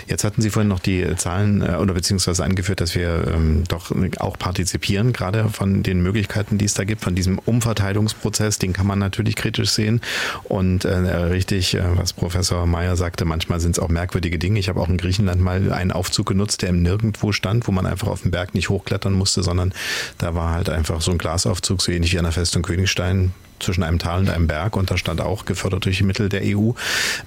jetzt 0.06 0.24
hatten 0.24 0.42
Sie 0.42 0.50
vorhin 0.50 0.68
noch 0.68 0.78
die 0.78 1.16
Zahlen 1.16 1.62
äh, 1.62 1.76
oder 1.76 1.94
beziehungsweise 1.94 2.44
angeführt, 2.44 2.80
dass 2.80 2.94
wir 2.94 3.32
ähm, 3.34 3.64
doch 3.68 3.92
auch 4.18 4.38
partizipieren, 4.38 5.12
gerade 5.12 5.48
von 5.48 5.82
den 5.82 6.02
Möglichkeiten, 6.02 6.58
die 6.58 6.64
es 6.64 6.74
da 6.74 6.84
gibt, 6.84 7.02
von 7.02 7.14
diesem 7.14 7.38
Umverteilungsprozess, 7.38 8.58
den 8.58 8.72
kann 8.72 8.86
man 8.86 8.98
natürlich 8.98 9.36
kritisch 9.36 9.70
sehen. 9.70 10.00
Und 10.44 10.84
äh, 10.84 10.94
richtig, 10.94 11.74
äh, 11.74 11.82
was 11.96 12.12
Professor 12.12 12.66
Mayer 12.66 12.96
sagte, 12.96 13.24
manchmal 13.24 13.60
sind 13.60 13.72
es 13.72 13.78
auch 13.82 13.88
merkwürdige 13.88 14.38
Dinge. 14.38 14.58
Ich 14.60 14.68
habe 14.68 14.80
auch 14.80 14.88
in 14.88 14.98
Griechenland 14.98 15.40
mal 15.40 15.72
einen 15.72 15.90
Aufzug 15.90 16.26
genutzt, 16.26 16.62
der 16.62 16.68
im 16.68 16.82
Nirgendwo 16.82 17.32
stand, 17.32 17.66
wo 17.66 17.72
man 17.72 17.86
einfach 17.86 18.08
auf 18.08 18.22
den 18.22 18.30
Berg 18.30 18.54
nicht 18.54 18.68
hochklettern 18.68 19.12
musste, 19.12 19.42
sondern 19.42 19.72
da 20.18 20.34
war 20.34 20.52
halt 20.52 20.68
einfach 20.70 21.00
so 21.00 21.10
ein 21.10 21.18
Glasaufzug, 21.18 21.82
so 21.82 21.90
ähnlich 21.92 22.12
wie 22.12 22.18
an 22.18 22.24
der 22.24 22.32
Festung 22.32 22.62
Königstein, 22.62 23.32
zwischen 23.64 23.82
einem 23.82 23.98
Tal 23.98 24.20
und 24.20 24.30
einem 24.30 24.46
Berg 24.46 24.76
und 24.76 24.90
da 24.90 24.96
stand 24.96 25.20
auch 25.20 25.44
gefördert 25.44 25.84
durch 25.84 25.98
die 25.98 26.04
Mittel 26.04 26.28
der 26.28 26.42
EU. 26.44 26.72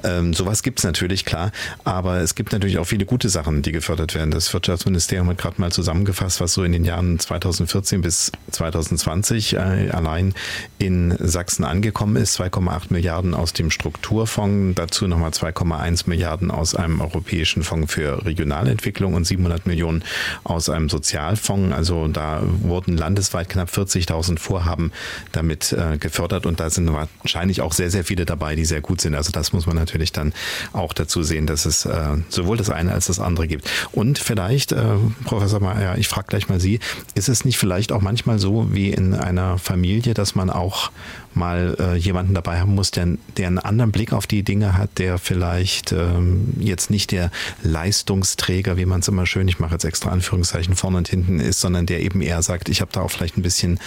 Ähm, 0.04 0.34
sowas 0.34 0.64
gibt 0.64 0.80
es 0.80 0.86
natürlich, 0.86 1.26
klar, 1.26 1.52
aber 1.84 2.18
es 2.18 2.36
gibt 2.36 2.52
natürlich 2.52 2.78
auch 2.78 2.86
viele 2.86 3.06
gute 3.06 3.30
Sachen, 3.30 3.62
die 3.62 3.72
gefördert 3.72 4.16
werden. 4.16 4.32
Das 4.32 4.54
Wirtschaftsministerium 4.54 5.28
hat 5.30 5.38
gerade 5.38 5.60
mal 5.60 5.72
zusammengefasst, 5.72 6.40
was 6.40 6.54
so 6.54 6.64
in 6.64 6.72
den 6.72 6.86
Jahren 6.86 7.20
2014 7.20 8.02
bis 8.02 8.32
2020 8.52 9.54
äh, 9.54 9.58
allein 9.92 10.34
in 10.78 11.16
Sachsen 11.20 11.66
angekommen 11.66 12.16
ist. 12.16 12.40
2,8 12.40 12.86
Milliarden 12.90 13.34
aus 13.34 13.54
dem 13.54 13.72
Strukturfonds, 13.72 14.76
dazu 14.76 15.08
nochmal 15.08 15.32
2,1 15.32 16.04
Milliarden 16.08 16.52
aus 16.52 16.76
einem 16.76 17.02
europäischen 17.02 17.64
Fonds 17.64 17.94
für 17.94 18.26
Regionalentwicklung 18.26 19.14
und 19.14 19.26
700 19.26 19.66
Millionen 19.66 20.04
aus 20.44 20.70
einem 20.70 20.90
Sozialfonds. 20.90 21.76
Also 21.76 22.08
da 22.08 22.42
wurden 22.44 22.98
landesweit 22.98 23.50
knapp 23.50 23.70
40.000 23.70 24.40
Vorhaben 24.40 24.92
damit 25.32 25.74
äh, 25.74 25.98
gefördert 25.98 26.27
gefördert 26.28 26.46
und 26.46 26.60
da 26.60 26.70
sind 26.70 26.92
wahrscheinlich 26.92 27.62
auch 27.62 27.74
sehr, 27.74 27.90
sehr 27.90 28.04
viele 28.04 28.26
dabei, 28.26 28.56
die 28.56 28.66
sehr 28.66 28.82
gut 28.82 29.02
sind. 29.02 29.16
Also 29.16 29.32
das 29.32 29.54
muss 29.54 29.66
man 29.66 29.76
natürlich 29.76 30.12
dann 30.12 30.34
auch 30.74 30.94
dazu 30.94 31.24
sehen, 31.24 31.48
dass 31.48 31.66
es 31.66 31.86
äh, 31.86 32.18
sowohl 32.30 32.58
das 32.58 32.70
eine 32.70 32.92
als 32.94 33.08
das 33.08 33.20
andere 33.20 33.48
gibt. 33.48 33.70
Und 33.92 34.20
vielleicht, 34.20 34.72
äh, 34.72 34.84
Professor 35.26 35.60
Mayer, 35.60 35.98
ich 35.98 36.08
frage 36.08 36.28
gleich 36.28 36.50
mal 36.50 36.60
Sie, 36.60 36.80
ist 37.16 37.30
es 37.30 37.46
nicht 37.46 37.58
vielleicht 37.58 37.92
auch 37.92 38.02
manchmal 38.02 38.40
so 38.40 38.74
wie 38.74 38.90
in 38.90 39.14
einer 39.14 39.58
Familie, 39.58 40.14
dass 40.14 40.36
man 40.36 40.50
auch 40.50 40.92
mal 41.38 41.76
äh, 41.80 41.96
jemanden 41.96 42.34
dabei 42.34 42.60
haben 42.60 42.76
muss, 42.76 42.92
der, 42.92 43.08
der 43.38 43.48
einen 43.48 43.60
anderen 43.60 43.92
Blick 43.92 44.12
auf 44.12 44.28
die 44.28 44.44
Dinge 44.44 44.78
hat, 44.78 44.98
der 44.98 45.18
vielleicht 45.18 45.92
ähm, 45.92 46.54
jetzt 46.60 46.90
nicht 46.90 47.12
der 47.12 47.32
Leistungsträger, 47.64 48.78
wie 48.78 48.86
man 48.86 49.00
es 49.00 49.08
immer 49.08 49.26
schön, 49.26 49.48
ich 49.48 49.60
mache 49.60 49.74
jetzt 49.74 49.86
extra 49.86 50.10
Anführungszeichen 50.10 50.76
vorne 50.76 50.98
und 50.98 51.08
hinten 51.08 51.40
ist, 51.40 51.62
sondern 51.62 51.86
der 51.86 52.02
eben 52.02 52.22
eher 52.22 52.42
sagt, 52.42 52.70
ich 52.70 52.82
habe 52.82 52.92
da 52.92 53.02
auch 53.02 53.12
vielleicht 53.12 53.38
ein 53.38 53.44
bisschen, 53.44 53.80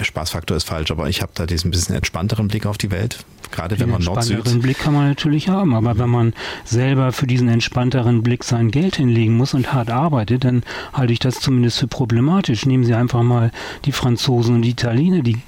Spaßfaktor 0.00 0.56
ist 0.56 0.64
falsch, 0.64 0.90
aber 0.90 1.08
ich 1.08 1.22
habe 1.22 1.32
da 1.34 1.46
diesen 1.46 1.70
bisschen 1.70 1.94
entspannteren 1.94 2.48
Blick 2.48 2.66
auf 2.66 2.78
die 2.78 2.90
Welt, 2.90 3.24
gerade 3.50 3.78
wenn 3.80 3.90
man 3.90 4.02
Nord-Süd... 4.02 4.36
Entspannteren 4.36 4.62
Blick 4.62 4.78
kann 4.78 4.94
man 4.94 5.08
natürlich 5.08 5.48
haben, 5.48 5.74
aber 5.74 5.94
mhm. 5.94 5.98
wenn 5.98 6.10
man 6.10 6.34
selber 6.64 7.12
für 7.12 7.26
diesen 7.26 7.48
entspannteren 7.48 8.22
Blick 8.22 8.44
sein 8.44 8.70
Geld 8.70 8.96
hinlegen 8.96 9.36
muss 9.36 9.54
und 9.54 9.72
hart 9.72 9.90
arbeitet, 9.90 10.44
dann 10.44 10.62
halte 10.92 11.12
ich 11.12 11.18
das 11.18 11.40
zumindest 11.40 11.78
für 11.78 11.88
problematisch. 11.88 12.66
Nehmen 12.66 12.84
Sie 12.84 12.94
einfach 12.94 13.22
mal 13.22 13.50
die 13.84 13.92
Franzosen 13.92 14.56
und 14.56 14.62
die 14.62 14.70
Italiener, 14.70 15.22
die 15.22 15.38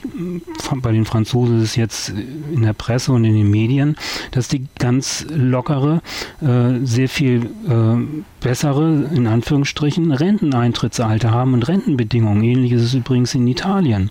bei 0.77 0.93
den 0.93 1.05
Franzosen 1.05 1.50
ist 1.59 1.63
es 1.63 1.77
jetzt 1.77 2.11
in 2.11 2.63
der 2.63 2.73
Presse 2.73 3.13
und 3.13 3.25
in 3.25 3.35
den 3.35 3.51
Medien, 3.51 3.97
dass 4.31 4.49
die 4.49 4.67
ganz 4.79 5.27
lockere, 5.31 6.03
äh, 6.41 6.85
sehr 6.85 7.09
viel 7.09 7.47
äh, 7.69 7.97
bessere, 8.41 9.09
in 9.15 9.27
Anführungsstrichen, 9.27 10.13
Renteneintrittsalter 10.13 11.31
haben 11.31 11.55
und 11.55 11.69
Rentenbedingungen. 11.69 12.43
Ähnlich 12.43 12.73
ist 12.73 12.83
es 12.83 12.95
übrigens 12.95 13.35
in 13.35 13.47
Italien 13.47 14.11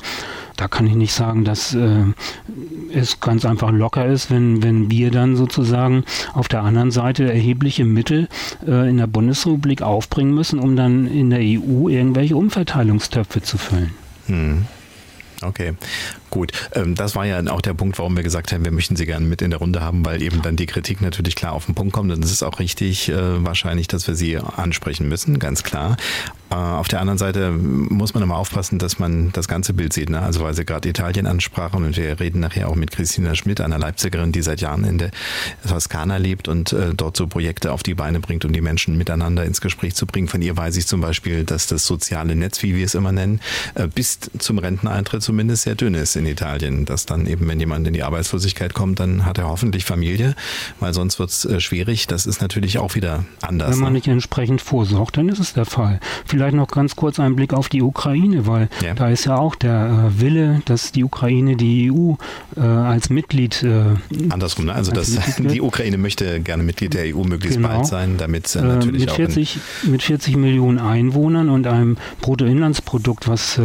da 0.59 0.67
kann 0.67 0.85
ich 0.87 0.95
nicht 0.95 1.13
sagen, 1.13 1.45
dass 1.45 1.73
äh, 1.73 2.03
es 2.93 3.21
ganz 3.21 3.45
einfach 3.45 3.71
locker 3.71 4.05
ist, 4.05 4.29
wenn, 4.29 4.61
wenn 4.61 4.91
wir 4.91 5.09
dann 5.09 5.37
sozusagen 5.37 6.03
auf 6.33 6.49
der 6.49 6.63
anderen 6.63 6.91
Seite 6.91 7.31
erhebliche 7.31 7.85
Mittel 7.85 8.27
äh, 8.67 8.89
in 8.89 8.97
der 8.97 9.07
Bundesrepublik 9.07 9.81
aufbringen 9.81 10.33
müssen, 10.33 10.59
um 10.59 10.75
dann 10.75 11.07
in 11.07 11.29
der 11.29 11.39
EU 11.39 11.87
irgendwelche 11.87 12.35
Umverteilungstöpfe 12.35 13.41
zu 13.41 13.57
füllen. 13.57 13.91
Hm. 14.27 14.65
Okay, 15.41 15.75
gut. 16.29 16.51
Ähm, 16.73 16.95
das 16.95 17.15
war 17.15 17.25
ja 17.25 17.41
auch 17.51 17.61
der 17.61 17.73
Punkt, 17.73 17.97
warum 17.97 18.15
wir 18.15 18.23
gesagt 18.23 18.51
haben, 18.51 18.65
wir 18.65 18.71
möchten 18.71 18.95
Sie 18.95 19.05
gerne 19.05 19.25
mit 19.25 19.41
in 19.41 19.49
der 19.49 19.59
Runde 19.59 19.81
haben, 19.81 20.05
weil 20.05 20.21
eben 20.21 20.41
dann 20.41 20.55
die 20.55 20.65
Kritik 20.65 21.01
natürlich 21.01 21.35
klar 21.35 21.53
auf 21.53 21.65
den 21.65 21.75
Punkt 21.75 21.93
kommt. 21.93 22.11
Und 22.11 22.23
es 22.23 22.31
ist 22.31 22.43
auch 22.43 22.59
richtig 22.59 23.09
äh, 23.09 23.45
wahrscheinlich, 23.45 23.87
dass 23.87 24.07
wir 24.07 24.15
sie 24.15 24.37
ansprechen 24.37 25.07
müssen, 25.07 25.39
ganz 25.39 25.63
klar. 25.63 25.97
Äh, 26.49 26.55
auf 26.55 26.87
der 26.87 27.01
anderen 27.01 27.17
Seite 27.17 27.51
muss 27.51 28.13
man 28.13 28.23
immer 28.23 28.37
aufpassen, 28.37 28.79
dass 28.79 28.99
man 28.99 29.31
das 29.31 29.47
ganze 29.47 29.73
Bild 29.73 29.93
sieht. 29.93 30.09
Ne? 30.09 30.21
Also 30.21 30.41
weil 30.41 30.53
Sie 30.53 30.65
gerade 30.65 30.89
Italien 30.89 31.27
ansprachen 31.27 31.83
und 31.83 31.97
wir 31.97 32.19
reden 32.19 32.39
nachher 32.39 32.69
auch 32.69 32.75
mit 32.75 32.91
Christina 32.91 33.35
Schmidt, 33.35 33.61
einer 33.61 33.79
Leipzigerin, 33.79 34.31
die 34.31 34.41
seit 34.41 34.61
Jahren 34.61 34.83
in 34.83 34.97
der 34.97 35.11
Toskana 35.67 36.17
lebt 36.17 36.47
und 36.47 36.73
äh, 36.73 36.93
dort 36.95 37.17
so 37.17 37.27
Projekte 37.27 37.71
auf 37.71 37.83
die 37.83 37.93
Beine 37.93 38.19
bringt, 38.19 38.45
um 38.45 38.53
die 38.53 38.61
Menschen 38.61 38.97
miteinander 38.97 39.45
ins 39.45 39.61
Gespräch 39.61 39.95
zu 39.95 40.05
bringen. 40.05 40.27
Von 40.27 40.41
ihr 40.41 40.55
weiß 40.55 40.77
ich 40.77 40.87
zum 40.87 41.01
Beispiel, 41.01 41.43
dass 41.43 41.67
das 41.67 41.85
soziale 41.85 42.35
Netz, 42.35 42.63
wie 42.63 42.75
wir 42.75 42.85
es 42.85 42.95
immer 42.95 43.11
nennen, 43.11 43.39
bis 43.93 44.19
zum 44.37 44.57
Renteneintritt 44.57 45.21
zumindest 45.21 45.63
sehr 45.63 45.75
dünn 45.75 45.93
ist 45.93 46.15
in 46.19 46.25
Italien, 46.27 46.85
dass 46.85 47.05
dann 47.05 47.25
eben, 47.25 47.47
wenn 47.47 47.59
jemand 47.59 47.87
in 47.87 47.93
die 47.93 48.03
Arbeitslosigkeit 48.03 48.73
kommt, 48.73 48.99
dann 48.99 49.25
hat 49.25 49.37
er 49.37 49.47
hoffentlich 49.47 49.85
Familie, 49.85 50.35
weil 50.79 50.93
sonst 50.93 51.17
wird 51.17 51.31
es 51.31 51.45
äh, 51.45 51.59
schwierig. 51.59 52.07
Das 52.07 52.27
ist 52.27 52.41
natürlich 52.41 52.77
auch 52.77 52.93
wieder 52.95 53.25
anders. 53.41 53.71
Wenn 53.71 53.79
man 53.79 53.93
ne? 53.93 53.99
nicht 53.99 54.07
entsprechend 54.07 54.61
vorsorgt, 54.61 55.17
dann 55.17 55.29
ist 55.29 55.39
es 55.39 55.53
der 55.53 55.65
Fall. 55.65 55.99
Vielleicht 56.25 56.55
noch 56.55 56.67
ganz 56.67 56.95
kurz 56.95 57.19
ein 57.19 57.35
Blick 57.35 57.53
auf 57.53 57.69
die 57.69 57.81
Ukraine, 57.81 58.45
weil 58.45 58.69
ja. 58.83 58.93
da 58.93 59.09
ist 59.09 59.25
ja 59.25 59.37
auch 59.37 59.55
der 59.55 60.09
äh, 60.09 60.21
Wille, 60.21 60.61
dass 60.65 60.91
die 60.91 61.03
Ukraine 61.03 61.55
die 61.55 61.91
EU 61.91 62.13
äh, 62.55 62.59
als 62.61 63.09
Mitglied. 63.09 63.63
Äh, 63.63 63.95
Andersrum, 64.29 64.65
ne? 64.65 64.75
also 64.75 64.91
dass 64.91 65.11
die 65.37 65.61
Ukraine 65.61 65.97
möchte 65.97 66.39
gerne 66.41 66.63
Mitglied 66.63 66.93
der 66.93 67.15
EU 67.15 67.23
möglichst 67.23 67.57
genau. 67.57 67.69
bald 67.69 67.85
sein, 67.87 68.17
damit 68.17 68.55
äh, 68.55 68.61
natürlich 68.61 69.05
mit 69.05 69.11
40, 69.11 69.57
auch. 69.57 69.87
Mit 69.89 70.03
40 70.03 70.35
Millionen 70.35 70.79
Einwohnern 70.79 71.49
und 71.49 71.65
einem 71.65 71.97
Bruttoinlandsprodukt, 72.21 73.27
was 73.27 73.59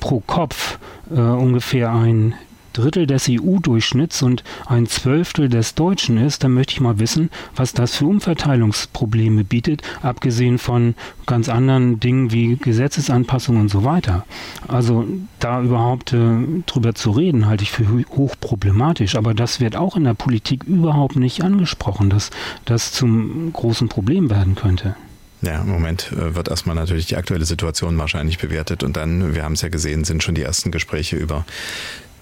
pro 0.00 0.20
Kopf 0.20 0.78
äh, 1.14 1.20
ungefähr 1.20 1.92
ein 1.92 2.34
Drittel 2.72 3.06
des 3.06 3.28
EU-Durchschnitts 3.28 4.22
und 4.22 4.44
ein 4.66 4.86
Zwölftel 4.86 5.48
des 5.48 5.74
Deutschen 5.74 6.16
ist, 6.18 6.42
dann 6.42 6.54
möchte 6.54 6.72
ich 6.72 6.80
mal 6.80 6.98
wissen, 6.98 7.30
was 7.54 7.72
das 7.72 7.96
für 7.96 8.06
Umverteilungsprobleme 8.06 9.44
bietet, 9.44 9.82
abgesehen 10.02 10.58
von 10.58 10.94
ganz 11.26 11.48
anderen 11.48 12.00
Dingen 12.00 12.32
wie 12.32 12.56
Gesetzesanpassungen 12.56 13.62
und 13.62 13.68
so 13.68 13.84
weiter. 13.84 14.24
Also 14.68 15.06
da 15.38 15.62
überhaupt 15.62 16.12
äh, 16.12 16.62
drüber 16.66 16.94
zu 16.94 17.10
reden, 17.10 17.46
halte 17.46 17.64
ich 17.64 17.70
für 17.70 17.86
hochproblematisch. 17.86 19.16
Aber 19.16 19.34
das 19.34 19.60
wird 19.60 19.76
auch 19.76 19.96
in 19.96 20.04
der 20.04 20.14
Politik 20.14 20.64
überhaupt 20.64 21.16
nicht 21.16 21.42
angesprochen, 21.42 22.10
dass 22.10 22.30
das 22.64 22.92
zum 22.92 23.52
großen 23.52 23.88
Problem 23.88 24.30
werden 24.30 24.54
könnte. 24.54 24.96
Ja, 25.42 25.60
im 25.60 25.68
Moment 25.68 26.12
äh, 26.12 26.34
wird 26.34 26.48
erstmal 26.48 26.76
natürlich 26.76 27.06
die 27.06 27.16
aktuelle 27.16 27.44
Situation 27.44 27.98
wahrscheinlich 27.98 28.38
bewertet 28.38 28.82
und 28.82 28.96
dann, 28.96 29.34
wir 29.34 29.42
haben 29.42 29.54
es 29.54 29.62
ja 29.62 29.68
gesehen, 29.68 30.04
sind 30.04 30.22
schon 30.22 30.36
die 30.36 30.42
ersten 30.42 30.70
Gespräche 30.70 31.16
über 31.16 31.44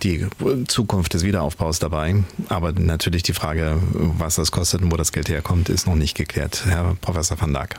die 0.03 0.27
Zukunft 0.67 1.13
des 1.13 1.25
Wiederaufbaus 1.25 1.79
dabei. 1.79 2.25
Aber 2.49 2.73
natürlich 2.73 3.23
die 3.23 3.35
Frage, 3.35 3.79
was 3.93 4.37
das 4.37 4.51
kostet 4.51 4.81
und 4.81 4.91
wo 4.91 4.97
das 4.97 5.13
Geld 5.13 5.29
herkommt, 5.29 5.69
ist 5.69 5.87
noch 5.87 5.95
nicht 5.95 6.17
geklärt. 6.17 6.65
Herr 6.67 6.97
Professor 7.03 7.39
van 7.39 7.53
Dijk. 7.53 7.77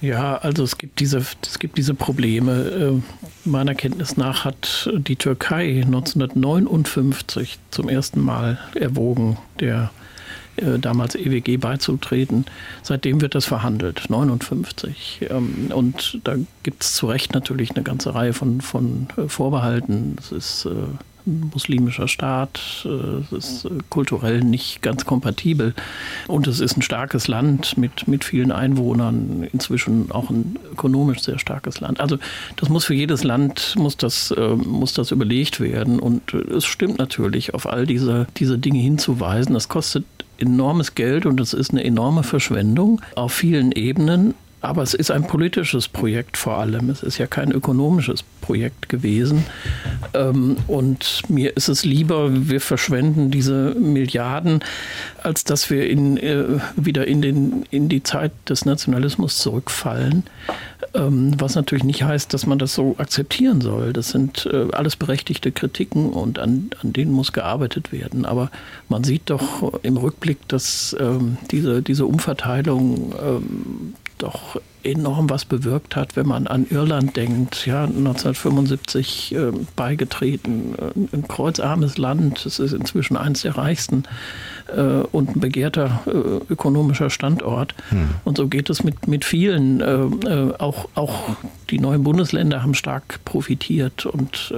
Ja, 0.00 0.36
also 0.38 0.64
es 0.64 0.78
gibt 0.78 0.98
diese, 0.98 1.18
es 1.18 1.60
gibt 1.60 1.78
diese 1.78 1.94
Probleme. 1.94 3.02
Äh, 3.46 3.48
meiner 3.48 3.76
Kenntnis 3.76 4.16
nach 4.16 4.44
hat 4.44 4.90
die 4.92 5.14
Türkei 5.14 5.82
1959 5.84 7.60
zum 7.70 7.88
ersten 7.88 8.20
Mal 8.20 8.58
erwogen, 8.74 9.38
der 9.60 9.92
damals 10.56 11.14
EWG 11.14 11.56
beizutreten. 11.56 12.44
Seitdem 12.82 13.20
wird 13.20 13.34
das 13.34 13.44
verhandelt, 13.44 14.04
59. 14.08 15.20
Ähm, 15.30 15.70
und 15.74 16.20
da 16.24 16.36
gibt 16.62 16.84
es 16.84 16.94
zu 16.94 17.06
Recht 17.06 17.34
natürlich 17.34 17.70
eine 17.70 17.82
ganze 17.82 18.14
Reihe 18.14 18.32
von, 18.32 18.60
von 18.60 19.08
äh, 19.16 19.28
Vorbehalten. 19.28 20.16
Es 20.18 20.32
ist 20.32 20.68
muslimischer 21.24 22.08
Staat, 22.08 22.84
äh, 22.84 22.88
es 22.88 23.32
ist 23.32 23.64
äh, 23.64 23.70
kulturell 23.90 24.40
nicht 24.40 24.82
ganz 24.82 25.04
kompatibel 25.04 25.74
und 26.26 26.46
es 26.46 26.60
ist 26.60 26.76
ein 26.76 26.82
starkes 26.82 27.28
Land 27.28 27.78
mit, 27.78 28.08
mit 28.08 28.24
vielen 28.24 28.52
Einwohnern, 28.52 29.46
inzwischen 29.52 30.10
auch 30.10 30.30
ein 30.30 30.58
ökonomisch 30.72 31.20
sehr 31.20 31.38
starkes 31.38 31.80
Land. 31.80 32.00
Also 32.00 32.18
das 32.56 32.68
muss 32.68 32.84
für 32.84 32.94
jedes 32.94 33.24
Land, 33.24 33.74
muss 33.76 33.96
das, 33.96 34.30
äh, 34.32 34.48
muss 34.56 34.94
das 34.94 35.10
überlegt 35.10 35.60
werden 35.60 36.00
und 36.00 36.34
es 36.34 36.64
stimmt 36.64 36.98
natürlich, 36.98 37.54
auf 37.54 37.66
all 37.66 37.86
diese, 37.86 38.26
diese 38.36 38.58
Dinge 38.58 38.80
hinzuweisen. 38.80 39.54
Das 39.54 39.68
kostet 39.68 40.04
enormes 40.42 40.94
Geld 40.94 41.24
und 41.24 41.40
es 41.40 41.54
ist 41.54 41.70
eine 41.70 41.84
enorme 41.84 42.22
Verschwendung 42.22 43.00
auf 43.14 43.32
vielen 43.32 43.72
Ebenen. 43.72 44.34
Aber 44.62 44.82
es 44.82 44.94
ist 44.94 45.10
ein 45.10 45.26
politisches 45.26 45.88
Projekt 45.88 46.36
vor 46.36 46.58
allem. 46.58 46.88
Es 46.88 47.02
ist 47.02 47.18
ja 47.18 47.26
kein 47.26 47.50
ökonomisches 47.50 48.22
Projekt 48.40 48.88
gewesen. 48.88 49.44
Ähm, 50.14 50.56
und 50.68 51.22
mir 51.28 51.56
ist 51.56 51.68
es 51.68 51.84
lieber, 51.84 52.48
wir 52.48 52.60
verschwenden 52.60 53.32
diese 53.32 53.74
Milliarden, 53.74 54.60
als 55.20 55.42
dass 55.42 55.68
wir 55.68 55.90
in, 55.90 56.16
äh, 56.16 56.60
wieder 56.76 57.08
in, 57.08 57.22
den, 57.22 57.64
in 57.70 57.88
die 57.88 58.04
Zeit 58.04 58.30
des 58.48 58.64
Nationalismus 58.64 59.38
zurückfallen. 59.38 60.22
Ähm, 60.94 61.34
was 61.38 61.56
natürlich 61.56 61.84
nicht 61.84 62.04
heißt, 62.04 62.32
dass 62.32 62.46
man 62.46 62.60
das 62.60 62.74
so 62.74 62.94
akzeptieren 62.98 63.60
soll. 63.60 63.92
Das 63.92 64.10
sind 64.10 64.48
äh, 64.52 64.68
alles 64.72 64.94
berechtigte 64.94 65.50
Kritiken 65.50 66.10
und 66.10 66.38
an, 66.38 66.70
an 66.82 66.92
denen 66.92 67.12
muss 67.12 67.32
gearbeitet 67.32 67.90
werden. 67.90 68.24
Aber 68.24 68.50
man 68.88 69.02
sieht 69.02 69.22
doch 69.26 69.82
im 69.82 69.96
Rückblick, 69.96 70.46
dass 70.46 70.94
ähm, 71.00 71.36
diese, 71.50 71.82
diese 71.82 72.06
Umverteilung 72.06 73.12
doch 74.18 74.60
enorm 74.84 75.30
was 75.30 75.44
bewirkt 75.44 75.96
hat, 75.96 76.16
wenn 76.16 76.26
man 76.26 76.46
an 76.46 76.66
Irland 76.68 77.16
denkt. 77.16 77.66
Ja, 77.66 77.84
1975 77.84 79.34
äh, 79.34 79.52
beigetreten, 79.76 80.74
äh, 80.76 81.16
ein 81.16 81.28
kreuzarmes 81.28 81.98
Land. 81.98 82.44
Es 82.44 82.58
ist 82.58 82.72
inzwischen 82.72 83.16
eines 83.16 83.42
der 83.42 83.56
reichsten 83.56 84.04
äh, 84.76 84.80
und 84.80 85.36
ein 85.36 85.40
begehrter 85.40 86.02
äh, 86.06 86.52
ökonomischer 86.52 87.10
Standort. 87.10 87.74
Hm. 87.90 88.10
Und 88.24 88.38
so 88.38 88.48
geht 88.48 88.70
es 88.70 88.82
mit, 88.82 89.06
mit 89.06 89.24
vielen. 89.24 89.80
Äh, 89.80 90.02
äh, 90.28 90.54
auch, 90.58 90.88
auch 90.94 91.36
die 91.70 91.78
neuen 91.78 92.02
Bundesländer 92.02 92.62
haben 92.62 92.74
stark 92.74 93.24
profitiert 93.24 94.04
und 94.04 94.52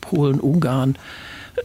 Polen, 0.00 0.40
Ungarn. 0.40 0.96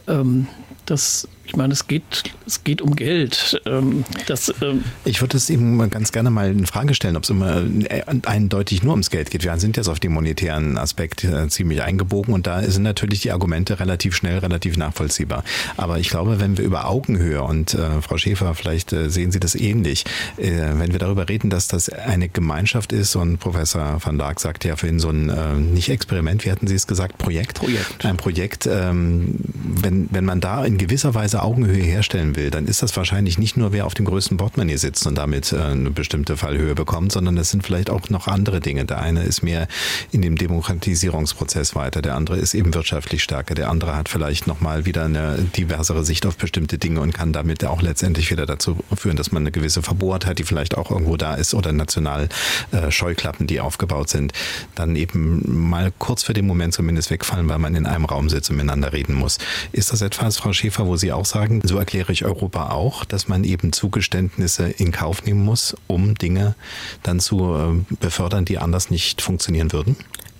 Ähm, 0.08 0.48
das 0.86 1.28
ich 1.46 1.56
meine, 1.56 1.72
es 1.72 1.86
geht, 1.86 2.24
es 2.46 2.64
geht 2.64 2.80
um 2.80 2.96
Geld. 2.96 3.60
Ähm, 3.66 4.04
das, 4.26 4.52
ähm 4.62 4.84
ich 5.04 5.20
würde 5.20 5.36
es 5.36 5.50
eben 5.50 5.90
ganz 5.90 6.10
gerne 6.12 6.30
mal 6.30 6.50
in 6.50 6.66
Frage 6.66 6.94
stellen, 6.94 7.16
ob 7.16 7.24
es 7.24 7.30
immer 7.30 7.62
äh, 7.88 8.02
eindeutig 8.24 8.82
nur 8.82 8.92
ums 8.92 9.10
Geld 9.10 9.30
geht. 9.30 9.44
Wir 9.44 9.56
sind 9.58 9.76
jetzt 9.76 9.88
auf 9.88 10.00
den 10.00 10.12
monetären 10.12 10.78
Aspekt 10.78 11.24
äh, 11.24 11.48
ziemlich 11.48 11.82
eingebogen 11.82 12.34
und 12.34 12.46
da 12.46 12.62
sind 12.62 12.82
natürlich 12.82 13.20
die 13.20 13.30
Argumente 13.30 13.78
relativ 13.78 14.16
schnell, 14.16 14.38
relativ 14.38 14.76
nachvollziehbar. 14.76 15.44
Aber 15.76 15.98
ich 15.98 16.08
glaube, 16.08 16.40
wenn 16.40 16.56
wir 16.56 16.64
über 16.64 16.88
Augenhöhe 16.88 17.42
und 17.42 17.74
äh, 17.74 18.00
Frau 18.00 18.16
Schäfer, 18.16 18.54
vielleicht 18.54 18.92
äh, 18.92 19.10
sehen 19.10 19.30
Sie 19.30 19.40
das 19.40 19.54
ähnlich, 19.54 20.04
äh, 20.38 20.50
wenn 20.50 20.92
wir 20.92 20.98
darüber 20.98 21.28
reden, 21.28 21.50
dass 21.50 21.68
das 21.68 21.88
eine 21.88 22.28
Gemeinschaft 22.28 22.92
ist 22.92 23.16
und 23.16 23.38
Professor 23.38 23.98
van 24.02 24.18
Dijk 24.18 24.40
sagt 24.40 24.64
ja 24.64 24.76
vorhin 24.76 24.98
so 24.98 25.10
ein, 25.10 25.28
äh, 25.28 25.54
nicht 25.54 25.88
Experiment, 25.88 26.44
wie 26.44 26.50
hatten 26.50 26.66
Sie 26.66 26.74
es 26.74 26.86
gesagt, 26.86 27.18
Projekt? 27.18 27.58
Projekt. 27.58 28.04
Ein 28.04 28.16
Projekt, 28.16 28.66
ähm, 28.66 29.36
wenn, 29.54 30.08
wenn 30.10 30.24
man 30.24 30.40
da 30.40 30.64
in 30.64 30.78
gewisser 30.78 31.14
Weise 31.14 31.33
diese 31.34 31.42
Augenhöhe 31.42 31.82
herstellen 31.82 32.36
will, 32.36 32.52
dann 32.52 32.66
ist 32.66 32.80
das 32.80 32.96
wahrscheinlich 32.96 33.38
nicht 33.38 33.56
nur, 33.56 33.72
wer 33.72 33.86
auf 33.86 33.94
dem 33.94 34.06
größten 34.06 34.36
Portemonnaie 34.36 34.76
sitzt 34.76 35.04
und 35.04 35.16
damit 35.16 35.52
äh, 35.52 35.58
eine 35.58 35.90
bestimmte 35.90 36.36
Fallhöhe 36.36 36.76
bekommt, 36.76 37.10
sondern 37.10 37.36
es 37.38 37.50
sind 37.50 37.64
vielleicht 37.64 37.90
auch 37.90 38.08
noch 38.08 38.28
andere 38.28 38.60
Dinge. 38.60 38.84
Der 38.84 39.00
eine 39.00 39.24
ist 39.24 39.42
mehr 39.42 39.66
in 40.12 40.22
dem 40.22 40.38
Demokratisierungsprozess 40.38 41.74
weiter, 41.74 42.02
der 42.02 42.14
andere 42.14 42.36
ist 42.36 42.54
eben 42.54 42.72
wirtschaftlich 42.72 43.24
stärker, 43.24 43.56
der 43.56 43.68
andere 43.68 43.96
hat 43.96 44.08
vielleicht 44.08 44.46
nochmal 44.46 44.84
wieder 44.84 45.06
eine 45.06 45.38
diversere 45.56 46.04
Sicht 46.04 46.24
auf 46.24 46.36
bestimmte 46.36 46.78
Dinge 46.78 47.00
und 47.00 47.12
kann 47.12 47.32
damit 47.32 47.64
auch 47.64 47.82
letztendlich 47.82 48.30
wieder 48.30 48.46
dazu 48.46 48.76
führen, 48.96 49.16
dass 49.16 49.32
man 49.32 49.42
eine 49.42 49.50
gewisse 49.50 49.82
Verbohrtheit, 49.82 50.38
die 50.38 50.44
vielleicht 50.44 50.76
auch 50.76 50.92
irgendwo 50.92 51.16
da 51.16 51.34
ist, 51.34 51.52
oder 51.52 51.72
national 51.72 52.28
äh, 52.70 52.92
Scheuklappen, 52.92 53.48
die 53.48 53.58
aufgebaut 53.58 54.08
sind, 54.08 54.32
dann 54.76 54.94
eben 54.94 55.68
mal 55.68 55.92
kurz 55.98 56.22
für 56.22 56.32
den 56.32 56.46
Moment 56.46 56.74
zumindest 56.74 57.10
wegfallen, 57.10 57.48
weil 57.48 57.58
man 57.58 57.74
in 57.74 57.86
einem 57.86 58.04
Raum 58.04 58.28
sitzt 58.28 58.50
und 58.50 58.56
miteinander 58.56 58.92
reden 58.92 59.14
muss. 59.14 59.38
Ist 59.72 59.92
das 59.92 60.00
etwas, 60.00 60.38
Frau 60.38 60.52
Schäfer, 60.52 60.86
wo 60.86 60.94
Sie 60.94 61.10
auch 61.10 61.23
auch 61.24 61.26
sagen, 61.26 61.62
so 61.64 61.78
erkläre 61.78 62.12
ich 62.12 62.24
Europa 62.24 62.70
auch, 62.70 63.04
dass 63.04 63.28
man 63.28 63.44
eben 63.44 63.72
Zugeständnisse 63.72 64.68
in 64.68 64.92
Kauf 64.92 65.24
nehmen 65.24 65.42
muss, 65.42 65.74
um 65.86 66.14
Dinge 66.14 66.54
dann 67.02 67.18
zu 67.18 67.54
äh, 67.56 67.94
befördern, 67.96 68.44
die 68.44 68.58
anders 68.58 68.90
nicht 68.90 69.22
funktionieren 69.22 69.72
würden? 69.72 69.96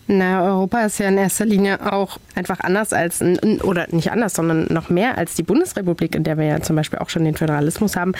Na, 0.06 0.44
Europa 0.44 0.82
ist 0.82 0.98
ja 0.98 1.08
in 1.08 1.16
erster 1.16 1.46
Linie 1.46 1.92
auch 1.92 2.18
einfach 2.34 2.60
anders 2.60 2.92
als, 2.92 3.22
oder 3.62 3.86
nicht 3.90 4.12
anders, 4.12 4.34
sondern 4.34 4.66
noch 4.68 4.90
mehr 4.90 5.16
als 5.16 5.34
die 5.34 5.42
Bundesrepublik, 5.42 6.14
in 6.14 6.24
der 6.24 6.36
wir 6.36 6.44
ja 6.44 6.60
zum 6.60 6.76
Beispiel 6.76 6.98
auch 6.98 7.08
schon 7.08 7.24
den 7.24 7.36
Föderalismus 7.36 7.96
haben. 7.96 8.12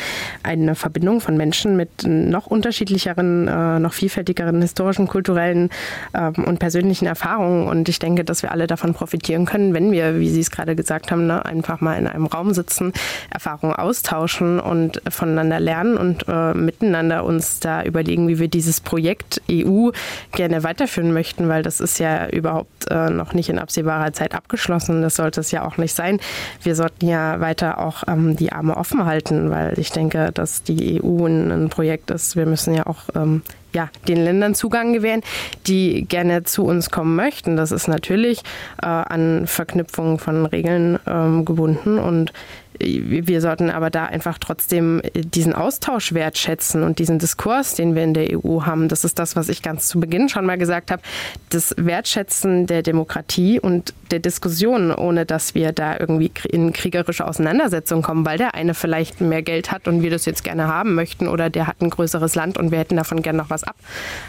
Eine 0.42 0.76
Verbindung 0.76 1.20
von 1.20 1.36
Menschen 1.36 1.76
mit 1.76 2.04
noch 2.04 2.46
unterschiedlicheren, 2.46 3.48
äh, 3.48 3.78
noch 3.80 3.92
vielfältigeren 3.92 4.62
historischen, 4.62 5.08
kulturellen 5.08 5.68
ähm, 6.14 6.32
und 6.46 6.58
persönlichen 6.58 7.04
Erfahrungen. 7.04 7.66
Und 7.66 7.88
ich 7.90 7.98
denke, 7.98 8.24
dass 8.24 8.42
wir 8.42 8.50
alle 8.50 8.66
davon 8.66 8.94
profitieren 8.94 9.44
können, 9.44 9.74
wenn 9.74 9.92
wir, 9.92 10.18
wie 10.18 10.30
Sie 10.30 10.40
es 10.40 10.50
gerade 10.50 10.76
gesagt 10.76 11.10
haben, 11.10 11.26
ne, 11.26 11.44
einfach 11.44 11.82
mal 11.82 11.98
in 11.98 12.06
einem 12.06 12.26
Raum 12.26 12.54
sitzen, 12.54 12.94
Erfahrungen 13.28 13.74
austauschen 13.74 14.58
und 14.58 15.02
voneinander 15.10 15.60
lernen 15.60 15.98
und 15.98 16.26
äh, 16.28 16.54
miteinander 16.54 17.24
uns 17.24 17.60
da 17.60 17.82
überlegen, 17.82 18.26
wie 18.28 18.38
wir 18.38 18.48
dieses 18.48 18.80
Projekt 18.80 19.42
EU 19.50 19.90
gerne 20.32 20.62
weiterführen 20.62 21.12
möchten, 21.12 21.48
weil 21.48 21.62
das 21.62 21.73
das 21.74 21.80
ist 21.80 21.98
ja 21.98 22.28
überhaupt 22.28 22.90
äh, 22.90 23.10
noch 23.10 23.32
nicht 23.32 23.48
in 23.48 23.58
absehbarer 23.58 24.12
Zeit 24.12 24.34
abgeschlossen. 24.34 25.02
Das 25.02 25.16
sollte 25.16 25.40
es 25.40 25.50
ja 25.50 25.64
auch 25.66 25.76
nicht 25.76 25.94
sein. 25.94 26.20
Wir 26.62 26.76
sollten 26.76 27.08
ja 27.08 27.40
weiter 27.40 27.78
auch 27.78 28.04
ähm, 28.06 28.36
die 28.36 28.52
Arme 28.52 28.76
offen 28.76 29.04
halten, 29.04 29.50
weil 29.50 29.78
ich 29.78 29.90
denke, 29.90 30.30
dass 30.32 30.62
die 30.62 31.02
EU 31.02 31.26
ein, 31.26 31.50
ein 31.50 31.68
Projekt 31.68 32.10
ist. 32.10 32.36
Wir 32.36 32.46
müssen 32.46 32.74
ja 32.74 32.86
auch 32.86 33.08
ähm, 33.16 33.42
ja, 33.72 33.88
den 34.06 34.22
Ländern 34.22 34.54
Zugang 34.54 34.92
gewähren, 34.92 35.22
die 35.66 36.04
gerne 36.04 36.44
zu 36.44 36.64
uns 36.64 36.90
kommen 36.90 37.16
möchten. 37.16 37.56
Das 37.56 37.72
ist 37.72 37.88
natürlich 37.88 38.42
äh, 38.80 38.86
an 38.86 39.46
Verknüpfungen 39.48 40.18
von 40.18 40.46
Regeln 40.46 41.00
ähm, 41.06 41.44
gebunden 41.44 41.98
und 41.98 42.32
wir 42.80 43.40
sollten 43.40 43.70
aber 43.70 43.90
da 43.90 44.06
einfach 44.06 44.38
trotzdem 44.38 45.00
diesen 45.14 45.54
Austausch 45.54 46.12
wertschätzen 46.12 46.82
und 46.82 46.98
diesen 46.98 47.18
Diskurs, 47.18 47.74
den 47.74 47.94
wir 47.94 48.02
in 48.02 48.14
der 48.14 48.28
EU 48.32 48.62
haben. 48.62 48.88
Das 48.88 49.04
ist 49.04 49.18
das, 49.18 49.36
was 49.36 49.48
ich 49.48 49.62
ganz 49.62 49.86
zu 49.86 50.00
Beginn 50.00 50.28
schon 50.28 50.44
mal 50.44 50.58
gesagt 50.58 50.90
habe. 50.90 51.02
Das 51.50 51.74
Wertschätzen 51.78 52.66
der 52.66 52.82
Demokratie 52.82 53.60
und 53.60 53.94
der 54.10 54.18
Diskussion, 54.18 54.92
ohne 54.92 55.24
dass 55.24 55.54
wir 55.54 55.72
da 55.72 55.96
irgendwie 55.98 56.32
in 56.50 56.72
kriegerische 56.72 57.26
Auseinandersetzungen 57.26 58.02
kommen, 58.02 58.26
weil 58.26 58.38
der 58.38 58.54
eine 58.54 58.74
vielleicht 58.74 59.20
mehr 59.20 59.42
Geld 59.42 59.70
hat 59.70 59.86
und 59.86 60.02
wir 60.02 60.10
das 60.10 60.24
jetzt 60.24 60.42
gerne 60.42 60.66
haben 60.66 60.94
möchten 60.94 61.28
oder 61.28 61.50
der 61.50 61.66
hat 61.66 61.80
ein 61.80 61.90
größeres 61.90 62.34
Land 62.34 62.58
und 62.58 62.70
wir 62.70 62.78
hätten 62.78 62.96
davon 62.96 63.22
gerne 63.22 63.38
noch 63.38 63.50
was 63.50 63.64
ab. 63.64 63.76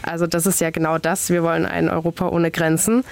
Also 0.02 0.26
das 0.26 0.46
ist 0.46 0.60
ja 0.60 0.70
genau 0.70 0.98
das. 0.98 1.30
Wir 1.30 1.42
wollen 1.42 1.66
ein 1.66 1.88
Europa 1.88 2.28
ohne 2.28 2.50
Grenzen 2.50 3.04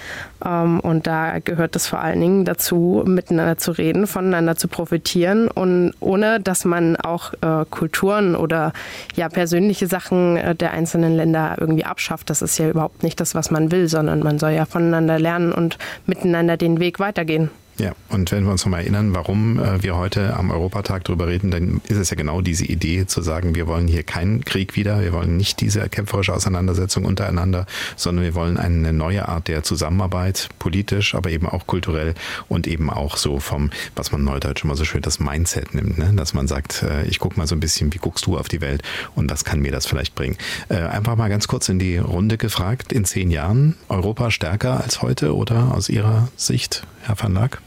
ähm, 0.45 0.81
und 0.81 1.07
da 1.07 1.41
gehört 1.41 1.75
es 1.77 1.87
vor 1.87 2.01
allen 2.01 2.21
Dingen 2.21 2.45
dazu, 2.45 3.03
miteinander 3.07 3.59
zu 3.59 3.73
reden, 3.73 4.07
voneinander 4.07 4.57
zu 4.57 4.69
profitieren 4.69 5.24
und 5.33 5.93
ohne, 6.01 6.41
dass 6.41 6.65
man 6.65 6.97
auch 6.97 7.33
äh, 7.41 7.65
Kulturen 7.71 8.37
oder 8.37 8.73
ja 9.17 9.29
persönliche 9.29 9.87
Sachen 9.87 10.37
äh, 10.37 10.55
der 10.55 10.73
einzelnen 10.73 11.17
Länder 11.17 11.57
irgendwie 11.59 11.85
abschafft. 11.85 12.31
Das 12.31 12.43
ist 12.43 12.59
ja 12.59 12.69
überhaupt 12.69 13.03
nicht 13.03 13.21
das, 13.21 13.35
was 13.35 13.51
man 13.51 13.71
will, 13.73 13.89
sondern 13.89 14.21
man 14.21 14.39
soll 14.39 14.53
ja 14.53 14.67
voneinander 14.67 15.19
lernen 15.19 15.53
und 15.53 15.79
miteinander 16.07 16.57
den 16.57 16.81
Weg 16.81 17.01
weitergehen. 17.01 17.51
Ja, 17.77 17.93
und 18.09 18.31
wenn 18.31 18.45
wir 18.45 18.53
uns 18.53 18.65
nochmal 18.65 18.83
erinnern, 18.83 19.15
warum 19.15 19.59
äh, 19.59 19.83
wir 19.83 19.97
heute 19.97 20.37
am 20.37 20.53
Europatag 20.53 21.03
darüber 21.05 21.27
reden, 21.27 21.51
dann 21.51 21.81
ist 21.89 21.97
es 21.97 22.09
ja 22.09 22.17
genau 22.17 22.41
diese 22.41 22.65
Idee 22.65 23.07
zu 23.07 23.21
sagen, 23.21 23.57
wir 23.57 23.67
wollen 23.67 23.89
hier 23.89 24.05
keinen 24.05 24.45
Krieg 24.45 24.77
wieder, 24.77 25.01
wir 25.01 25.13
wollen 25.13 25.37
nicht 25.37 25.61
diese 25.61 25.89
kämpferische 25.89 26.33
Auseinandersetzung 26.33 27.05
untereinander, 27.05 27.67
sondern 27.97 28.25
wir 28.25 28.35
wollen 28.37 28.59
eine 28.59 28.93
neue 28.93 29.29
Art 29.29 29.49
der 29.49 29.65
Zusammenarbeit, 29.65 30.51
politisch, 30.61 31.17
aber 31.17 31.31
eben 31.31 31.49
auch 31.49 31.67
kulturell 31.67 32.15
und 32.49 32.69
eben 32.69 32.91
auch 32.91 33.17
so 33.17 33.41
vom, 33.41 33.71
was 33.97 34.13
man 34.13 34.23
neudeutsch 34.23 34.63
immer 34.63 34.77
so 34.77 34.85
schön 34.85 35.03
das 35.03 35.19
Mindset 35.19 35.75
nimmt, 35.75 35.99
ne? 35.99 36.13
dass 36.15 36.33
man 36.33 36.47
sagt, 36.47 36.85
äh, 36.85 37.05
ich 37.07 37.19
gucke 37.19 37.37
mal 37.37 37.49
so 37.49 37.57
ein 37.57 37.61
bisschen, 37.61 37.93
wie 37.93 37.99
guckst 37.99 38.27
du 38.27 38.39
auf 38.39 38.49
die 38.49 38.61
Welt 38.61 38.85
und 39.17 39.29
was 39.33 39.45
kann 39.45 39.59
mir 39.59 39.73
das 39.73 39.87
vielleicht 39.87 40.15
bringen. 40.15 40.37
Äh, 40.69 40.77
einfach 40.77 41.17
mal 41.17 41.29
ganz 41.29 41.49
kurz 41.49 41.69
in 41.69 41.81
die 41.81 41.99
Runde 41.99 42.39
gefragt, 42.39 42.93
in 42.93 43.05
zehn 43.05 43.33
Jahren 43.33 43.75
Europa 43.89 44.31
stärker 44.31 44.81
als 44.81 45.03
heute 45.03 45.35
oder 45.35 45.75
aus 45.75 45.89
Ihrer 45.89 46.29
Sicht, 46.37 46.85
Herr 47.05 47.21
van 47.21 47.35
Lack? 47.35 47.61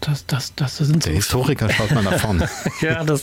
Das, 0.00 0.24
das, 0.26 0.54
das 0.54 0.78
sind 0.78 1.04
Der 1.04 1.12
Historiker 1.12 1.68
schaut 1.70 1.90
mal 1.90 2.02
nach 2.02 2.18
vorne. 2.18 2.48
ja, 2.80 3.04
das, 3.04 3.22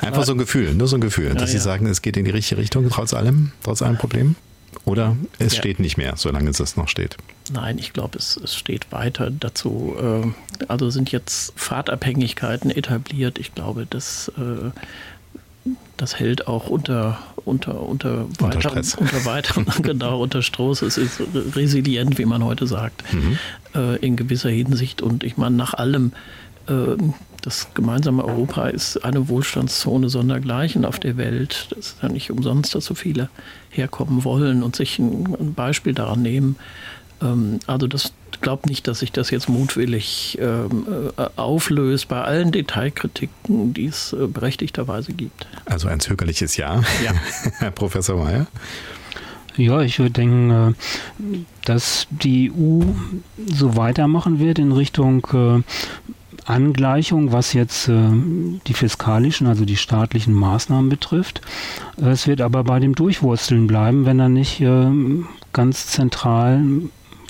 Einfach 0.00 0.24
so 0.24 0.32
ein 0.32 0.38
Gefühl, 0.38 0.74
nur 0.74 0.86
so 0.86 0.96
ein 0.96 1.00
Gefühl, 1.00 1.34
dass 1.34 1.52
ja, 1.52 1.58
Sie 1.58 1.64
sagen, 1.64 1.86
es 1.86 2.02
geht 2.02 2.16
in 2.16 2.24
die 2.24 2.30
richtige 2.30 2.60
Richtung, 2.60 2.88
trotz 2.90 3.14
allem, 3.14 3.52
trotz 3.62 3.82
allem 3.82 3.96
Problem? 3.96 4.36
Oder 4.84 5.16
es 5.38 5.54
ja. 5.54 5.60
steht 5.60 5.80
nicht 5.80 5.96
mehr, 5.96 6.14
solange 6.16 6.50
es 6.50 6.76
noch 6.76 6.88
steht? 6.88 7.16
Nein, 7.52 7.78
ich 7.78 7.92
glaube, 7.92 8.18
es, 8.18 8.36
es 8.36 8.54
steht 8.54 8.92
weiter 8.92 9.30
dazu. 9.30 9.96
Äh, 9.98 10.66
also 10.68 10.90
sind 10.90 11.10
jetzt 11.10 11.52
Fahrtabhängigkeiten 11.56 12.70
etabliert. 12.70 13.38
Ich 13.38 13.54
glaube, 13.54 13.86
das, 13.88 14.30
äh, 14.36 14.70
das 15.96 16.18
hält 16.18 16.48
auch 16.48 16.68
unter, 16.68 17.18
unter, 17.44 17.80
unter, 17.80 18.24
unter 18.24 18.44
weiter, 18.44 18.60
Stress. 18.60 18.94
unter 18.98 19.24
weiteren, 19.24 19.66
genau, 19.82 20.22
unter 20.22 20.42
Stroß. 20.42 20.82
Es 20.82 20.98
ist 20.98 21.20
resilient, 21.54 22.18
wie 22.18 22.24
man 22.24 22.44
heute 22.44 22.66
sagt, 22.66 23.02
mhm. 23.12 23.38
äh, 23.74 23.96
in 23.96 24.16
gewisser 24.16 24.50
Hinsicht. 24.50 25.02
Und 25.02 25.24
ich 25.24 25.36
meine, 25.36 25.56
nach 25.56 25.74
allem, 25.74 26.12
äh, 26.68 26.96
das 27.42 27.68
gemeinsame 27.74 28.24
Europa 28.24 28.68
ist 28.68 29.04
eine 29.04 29.28
Wohlstandszone 29.28 30.08
sondergleichen 30.08 30.84
auf 30.84 30.98
der 30.98 31.16
Welt. 31.16 31.68
Das 31.70 31.78
ist 31.78 31.96
ja 32.02 32.08
nicht 32.08 32.30
umsonst, 32.30 32.74
dass 32.74 32.86
so 32.86 32.94
viele 32.94 33.28
herkommen 33.70 34.24
wollen 34.24 34.62
und 34.62 34.74
sich 34.74 34.98
ein, 34.98 35.36
ein 35.38 35.54
Beispiel 35.54 35.92
daran 35.92 36.22
nehmen. 36.22 36.56
Ähm, 37.22 37.60
also 37.66 37.86
das 37.86 38.12
glaube 38.40 38.68
nicht, 38.68 38.86
dass 38.86 38.98
sich 39.00 39.10
das 39.10 39.30
jetzt 39.30 39.48
mutwillig 39.48 40.38
ähm, 40.40 40.86
äh, 41.16 41.26
auflöst 41.36 42.08
bei 42.08 42.20
allen 42.20 42.52
Detailkritiken, 42.52 43.72
die 43.72 43.86
es 43.86 44.12
äh, 44.12 44.26
berechtigterweise 44.26 45.12
gibt. 45.12 45.46
Also 45.64 45.88
ein 45.88 45.98
zögerliches 46.00 46.56
Ja, 46.56 46.82
ja. 47.02 47.12
Herr 47.58 47.70
Professor 47.70 48.22
Mayer. 48.22 48.46
Ja, 49.56 49.80
ich 49.80 49.98
würde 49.98 50.10
denken, 50.10 50.50
äh, 50.50 51.38
dass 51.64 52.06
die 52.10 52.52
EU 52.52 52.82
so 53.46 53.76
weitermachen 53.76 54.38
wird 54.38 54.58
in 54.58 54.72
Richtung 54.72 55.26
Angleichung, 56.44 57.32
was 57.32 57.54
jetzt 57.54 57.88
äh, 57.88 58.10
die 58.66 58.74
fiskalischen, 58.74 59.46
also 59.46 59.64
die 59.64 59.76
staatlichen 59.76 60.34
Maßnahmen 60.34 60.90
betrifft. 60.90 61.40
Es 61.96 62.26
wird 62.26 62.42
aber 62.42 62.64
bei 62.64 62.80
dem 62.80 62.94
Durchwursteln 62.94 63.66
bleiben, 63.66 64.04
wenn 64.04 64.20
er 64.20 64.28
nicht 64.28 64.60
äh, 64.60 64.90
ganz 65.54 65.86
zentral, 65.86 66.62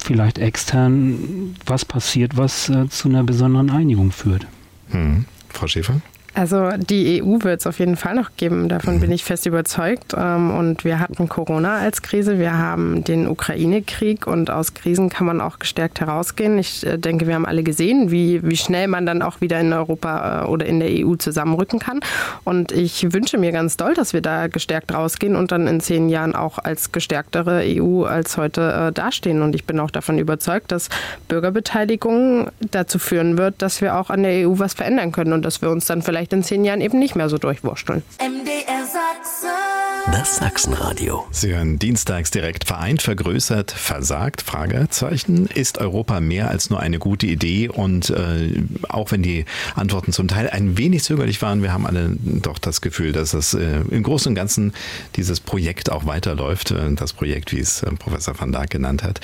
vielleicht 0.05 0.39
extern, 0.39 1.57
was 1.67 1.85
passiert, 1.85 2.37
was 2.37 2.69
äh, 2.69 2.89
zu 2.89 3.09
einer 3.09 3.25
besonderen 3.25 3.71
Einigung 3.71 4.13
führt. 4.13 4.47
Hm. 4.91 5.25
Frau 5.49 5.67
Schäfer? 5.67 6.01
Also 6.35 6.71
die 6.77 7.23
EU 7.23 7.45
wird 7.45 7.61
es 7.61 7.67
auf 7.67 7.79
jeden 7.79 7.95
Fall 7.95 8.17
noch 8.17 8.31
geben, 8.37 8.69
davon 8.69 8.99
bin 8.99 9.13
ich 9.13 9.23
fest 9.23 9.47
überzeugt. 9.47 10.15
Ähm, 10.19 10.51
und 10.51 10.85
wir 10.85 10.99
hatten 10.99 11.29
Corona 11.29 11.79
als 11.79 12.03
Krise, 12.03 12.41
wir 12.41 12.59
haben 12.59 13.05
den 13.05 13.29
Ukraine-Krieg 13.29 14.27
und 14.27 14.51
aus 14.51 14.75
Krisen 14.75 15.11
kann 15.11 15.29
man 15.29 15.41
auch 15.41 15.61
gestärkt 15.61 16.01
herausgehen. 16.01 16.59
Ich 16.59 16.85
äh, 16.85 16.99
denke, 16.99 17.29
wir 17.29 17.37
haben 17.37 17.47
alle 17.47 17.63
gesehen, 17.63 18.11
wie, 18.11 18.43
wie 18.43 18.57
schnell 18.57 18.89
man 18.89 19.07
dann 19.07 19.23
auch 19.23 19.41
wieder 19.41 19.61
in 19.61 19.73
Europa 19.73 20.43
äh, 20.43 20.47
oder 20.47 20.67
in 20.67 20.81
der 20.81 20.91
EU 20.91 21.15
zusammenrücken 21.15 21.79
kann. 21.79 22.01
Und 22.43 22.73
ich 22.73 23.13
wünsche 23.13 23.39
mir 23.39 23.53
ganz 23.53 23.77
doll, 23.77 23.95
dass 23.95 24.13
wir 24.13 24.21
da 24.21 24.49
gestärkt 24.49 24.93
rausgehen 24.93 25.37
und 25.37 25.53
dann 25.53 25.69
in 25.69 25.81
zehn 25.81 26.09
Jahren 26.09 26.35
auch 26.35 26.59
als 26.59 26.91
gestärktere 26.91 27.63
EU 27.65 28.05
als 28.05 28.37
heute 28.37 28.89
äh, 28.89 28.93
dastehen. 28.93 29.41
Und 29.41 29.55
ich 29.55 29.67
bin 29.67 29.79
auch 29.79 29.93
davon 29.93 30.19
überzeugt, 30.19 30.73
dass 30.73 30.89
Bürgerbeteiligung 31.29 32.51
dazu 32.73 32.99
führen 32.99 33.39
wird, 33.39 33.63
dass 33.63 33.81
wir 33.81 33.97
auch 33.97 34.11
an 34.11 34.25
der 34.25 34.49
EU 34.49 34.59
was 34.59 34.75
verändern 34.75 35.13
können 35.13 35.33
und 35.33 35.45
dass 35.45 35.63
wir 35.63 35.71
uns 35.71 35.87
dann 35.87 36.03
vielleicht 36.03 36.24
vielleicht 36.25 36.33
in 36.33 36.43
zehn 36.43 36.65
Jahren 36.65 36.81
eben 36.81 36.99
nicht 36.99 37.17
mehr 37.17 37.29
so 37.29 37.39
durchwursteln. 37.39 38.03
MDR 38.19 38.87
Sachsen. 38.87 39.84
Das 40.13 40.37
Sachsenradio. 40.37 41.25
Sie 41.31 41.55
hören 41.55 41.79
dienstags 41.79 42.31
direkt 42.31 42.65
vereint, 42.65 43.03
vergrößert, 43.03 43.71
versagt? 43.73 44.43
Fragezeichen. 44.43 45.47
Ist 45.47 45.79
Europa 45.79 46.21
mehr 46.21 46.51
als 46.51 46.69
nur 46.71 46.81
eine 46.81 46.99
gute 46.99 47.27
Idee? 47.27 47.69
Und 47.69 48.11
äh, 48.11 48.63
auch 48.89 49.11
wenn 49.11 49.23
die 49.23 49.47
Antworten 49.75 50.13
zum 50.13 50.29
Teil 50.29 50.51
ein 50.51 50.77
wenig 50.79 51.03
zögerlich 51.03 51.41
waren, 51.43 51.63
wir 51.63 51.73
haben 51.73 51.87
alle 51.87 52.17
doch 52.23 52.59
das 52.59 52.83
Gefühl, 52.83 53.13
dass 53.13 53.35
es 53.35 53.55
äh, 53.55 53.81
im 53.91 54.03
Großen 54.03 54.31
und 54.31 54.35
Ganzen 54.35 54.75
dieses 55.17 55.41
Projekt 55.41 55.91
auch 55.91 56.07
weiterläuft. 56.07 56.71
Äh, 56.71 56.95
das 56.95 57.15
Projekt, 57.15 57.53
wie 57.53 57.61
es 57.61 57.83
äh, 57.83 57.91
Professor 57.93 58.39
van 58.39 58.53
Dijk 58.53 58.71
genannt 58.71 59.03
hat. 59.03 59.21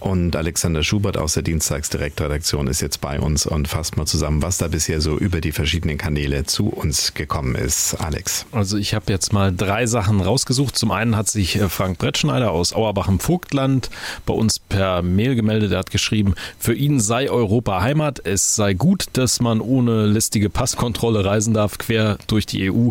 Und 0.00 0.36
Alexander 0.36 0.82
Schubert 0.82 1.18
aus 1.18 1.34
der 1.34 1.42
Dienstagsdirektredaktion 1.42 2.66
ist 2.66 2.80
jetzt 2.80 3.00
bei 3.00 3.20
uns 3.20 3.46
und 3.46 3.68
fasst 3.68 3.96
mal 3.96 4.06
zusammen, 4.06 4.42
was 4.42 4.58
da 4.58 4.68
bisher 4.68 5.00
so 5.00 5.18
über 5.18 5.40
die 5.40 5.52
verschiedenen 5.52 5.98
Kanäle 5.98 6.14
Kanäle 6.14 6.44
zu 6.44 6.68
uns 6.68 7.14
gekommen 7.14 7.54
ist. 7.54 7.94
Alex. 8.00 8.46
Also 8.52 8.76
ich 8.76 8.94
habe 8.94 9.06
jetzt 9.12 9.32
mal 9.32 9.52
drei 9.54 9.86
Sachen 9.86 10.13
rausgesucht. 10.20 10.76
Zum 10.76 10.90
einen 10.90 11.16
hat 11.16 11.28
sich 11.28 11.56
äh, 11.56 11.68
Frank 11.68 11.98
Brettschneider 11.98 12.50
aus 12.50 12.72
Auerbach 12.72 13.08
im 13.08 13.20
Vogtland 13.20 13.90
bei 14.26 14.34
uns 14.34 14.58
per 14.58 15.02
Mail 15.02 15.34
gemeldet. 15.34 15.72
Er 15.72 15.78
hat 15.78 15.90
geschrieben, 15.90 16.34
für 16.58 16.74
ihn 16.74 17.00
sei 17.00 17.30
Europa 17.30 17.80
Heimat. 17.80 18.20
Es 18.24 18.56
sei 18.56 18.74
gut, 18.74 19.06
dass 19.12 19.40
man 19.40 19.60
ohne 19.60 20.06
lästige 20.06 20.50
Passkontrolle 20.50 21.24
reisen 21.24 21.54
darf, 21.54 21.78
quer 21.78 22.18
durch 22.26 22.46
die 22.46 22.70
EU. 22.70 22.90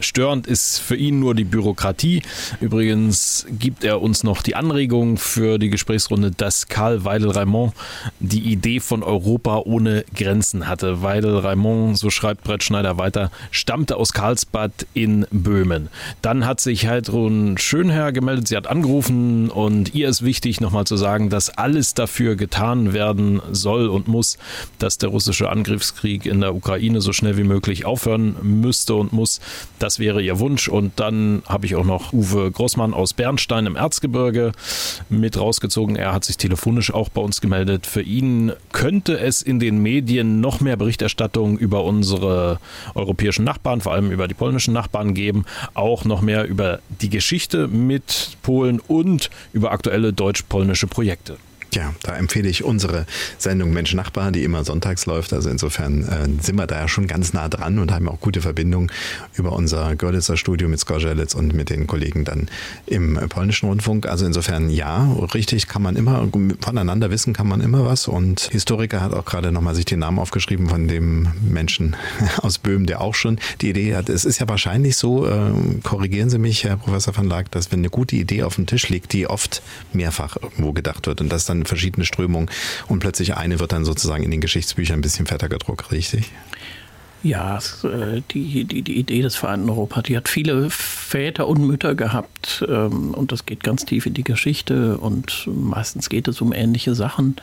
Störend 0.00 0.46
ist 0.46 0.78
für 0.78 0.96
ihn 0.96 1.20
nur 1.20 1.34
die 1.34 1.44
Bürokratie. 1.44 2.22
Übrigens 2.60 3.46
gibt 3.50 3.84
er 3.84 4.00
uns 4.00 4.24
noch 4.24 4.42
die 4.42 4.54
Anregung 4.54 5.18
für 5.18 5.58
die 5.58 5.70
Gesprächsrunde, 5.70 6.30
dass 6.30 6.68
Karl 6.68 7.04
Weidel-Raimond 7.04 7.74
die 8.18 8.50
Idee 8.50 8.80
von 8.80 9.02
Europa 9.02 9.58
ohne 9.58 10.04
Grenzen 10.14 10.68
hatte. 10.68 11.02
Weidel-Raimond, 11.02 11.98
so 11.98 12.10
schreibt 12.10 12.44
Brettschneider, 12.44 12.78
Schneider 12.78 12.98
weiter, 12.98 13.30
stammte 13.50 13.96
aus 13.96 14.12
Karlsbad 14.12 14.86
in 14.94 15.26
Böhmen. 15.30 15.88
Dann 16.22 16.46
hat 16.46 16.57
sich 16.60 16.88
Heidrun 16.88 17.58
Schönherr 17.58 18.12
gemeldet, 18.12 18.48
sie 18.48 18.56
hat 18.56 18.66
angerufen 18.66 19.50
und 19.50 19.94
ihr 19.94 20.08
ist 20.08 20.24
wichtig 20.24 20.60
nochmal 20.60 20.86
zu 20.86 20.96
sagen, 20.96 21.30
dass 21.30 21.50
alles 21.50 21.94
dafür 21.94 22.36
getan 22.36 22.92
werden 22.92 23.40
soll 23.52 23.88
und 23.88 24.08
muss, 24.08 24.38
dass 24.78 24.98
der 24.98 25.10
russische 25.10 25.50
Angriffskrieg 25.50 26.26
in 26.26 26.40
der 26.40 26.54
Ukraine 26.54 27.00
so 27.00 27.12
schnell 27.12 27.36
wie 27.36 27.44
möglich 27.44 27.84
aufhören 27.84 28.36
müsste 28.42 28.94
und 28.94 29.12
muss. 29.12 29.40
Das 29.78 29.98
wäre 29.98 30.22
ihr 30.22 30.38
Wunsch. 30.38 30.68
Und 30.68 30.98
dann 31.00 31.42
habe 31.46 31.66
ich 31.66 31.76
auch 31.76 31.84
noch 31.84 32.12
Uwe 32.12 32.50
Grossmann 32.50 32.94
aus 32.94 33.12
Bernstein 33.12 33.66
im 33.66 33.76
Erzgebirge 33.76 34.52
mit 35.08 35.38
rausgezogen. 35.38 35.96
Er 35.96 36.12
hat 36.12 36.24
sich 36.24 36.36
telefonisch 36.36 36.92
auch 36.92 37.08
bei 37.08 37.20
uns 37.20 37.40
gemeldet. 37.40 37.86
Für 37.86 38.02
ihn 38.02 38.52
könnte 38.72 39.18
es 39.18 39.42
in 39.42 39.60
den 39.60 39.78
Medien 39.78 40.40
noch 40.40 40.60
mehr 40.60 40.76
Berichterstattung 40.76 41.58
über 41.58 41.84
unsere 41.84 42.58
europäischen 42.94 43.44
Nachbarn, 43.44 43.80
vor 43.80 43.92
allem 43.92 44.10
über 44.10 44.26
die 44.26 44.34
polnischen 44.34 44.74
Nachbarn 44.74 45.14
geben, 45.14 45.44
auch 45.74 46.04
noch 46.04 46.22
mehr 46.22 46.47
über 46.48 46.80
die 47.00 47.10
Geschichte 47.10 47.68
mit 47.68 48.36
Polen 48.42 48.80
und 48.80 49.30
über 49.52 49.70
aktuelle 49.70 50.12
deutsch-polnische 50.12 50.86
Projekte. 50.86 51.36
Ja, 51.74 51.94
da 52.02 52.16
empfehle 52.16 52.48
ich 52.48 52.64
unsere 52.64 53.04
Sendung 53.36 53.72
Mensch 53.72 53.92
Nachbar, 53.92 54.32
die 54.32 54.42
immer 54.42 54.64
sonntags 54.64 55.04
läuft. 55.06 55.32
Also 55.32 55.50
insofern 55.50 56.02
äh, 56.02 56.42
sind 56.42 56.56
wir 56.56 56.66
da 56.66 56.80
ja 56.80 56.88
schon 56.88 57.06
ganz 57.06 57.32
nah 57.34 57.48
dran 57.48 57.78
und 57.78 57.92
haben 57.92 58.08
auch 58.08 58.20
gute 58.20 58.40
Verbindungen 58.40 58.90
über 59.34 59.52
unser 59.52 59.94
Görlitzer 59.96 60.36
Studio 60.36 60.68
mit 60.68 60.80
Skorzelitz 60.80 61.34
und 61.34 61.52
mit 61.52 61.68
den 61.68 61.86
Kollegen 61.86 62.24
dann 62.24 62.48
im 62.86 63.18
polnischen 63.28 63.68
Rundfunk. 63.68 64.06
Also 64.06 64.24
insofern 64.24 64.70
ja, 64.70 65.12
richtig 65.34 65.68
kann 65.68 65.82
man 65.82 65.96
immer, 65.96 66.26
voneinander 66.60 67.10
wissen 67.10 67.34
kann 67.34 67.48
man 67.48 67.60
immer 67.60 67.84
was. 67.84 68.08
Und 68.08 68.48
Historiker 68.50 69.02
hat 69.02 69.12
auch 69.12 69.26
gerade 69.26 69.52
nochmal 69.52 69.74
sich 69.74 69.84
den 69.84 69.98
Namen 69.98 70.18
aufgeschrieben 70.18 70.68
von 70.68 70.88
dem 70.88 71.28
Menschen 71.42 71.96
aus 72.38 72.58
Böhmen, 72.58 72.86
der 72.86 73.02
auch 73.02 73.14
schon 73.14 73.38
die 73.60 73.70
Idee 73.70 73.94
hat. 73.94 74.08
Es 74.08 74.24
ist 74.24 74.38
ja 74.38 74.48
wahrscheinlich 74.48 74.96
so, 74.96 75.26
äh, 75.26 75.50
korrigieren 75.82 76.30
Sie 76.30 76.38
mich, 76.38 76.64
Herr 76.64 76.76
Professor 76.76 77.14
van 77.16 77.28
Laak, 77.28 77.50
dass 77.50 77.70
wenn 77.72 77.80
eine 77.80 77.90
gute 77.90 78.16
Idee 78.16 78.42
auf 78.42 78.54
dem 78.54 78.66
Tisch 78.66 78.88
liegt, 78.88 79.12
die 79.12 79.26
oft 79.26 79.62
mehrfach 79.92 80.36
irgendwo 80.40 80.72
gedacht 80.72 81.06
wird 81.06 81.20
und 81.20 81.30
das 81.30 81.44
dann 81.44 81.57
verschiedene 81.64 82.04
Strömungen 82.04 82.50
und 82.88 83.00
plötzlich 83.00 83.36
eine 83.36 83.60
wird 83.60 83.72
dann 83.72 83.84
sozusagen 83.84 84.22
in 84.24 84.30
den 84.30 84.40
Geschichtsbüchern 84.40 84.98
ein 84.98 85.02
bisschen 85.02 85.26
fetter 85.26 85.48
gedruckt, 85.48 85.90
richtig? 85.92 86.30
Ja, 87.22 87.58
äh, 87.82 88.22
die, 88.30 88.64
die, 88.64 88.82
die 88.82 88.96
Idee 88.96 89.22
des 89.22 89.34
vereinten 89.34 89.68
Europa, 89.68 90.02
die 90.02 90.16
hat 90.16 90.28
viele 90.28 90.70
Väter 90.70 91.48
und 91.48 91.66
Mütter 91.66 91.96
gehabt 91.96 92.64
ähm, 92.68 93.12
und 93.12 93.32
das 93.32 93.44
geht 93.44 93.64
ganz 93.64 93.84
tief 93.84 94.06
in 94.06 94.14
die 94.14 94.22
Geschichte 94.22 94.98
und 94.98 95.48
meistens 95.52 96.08
geht 96.10 96.28
es 96.28 96.40
um 96.40 96.52
ähnliche 96.52 96.94
Sachen. 96.94 97.36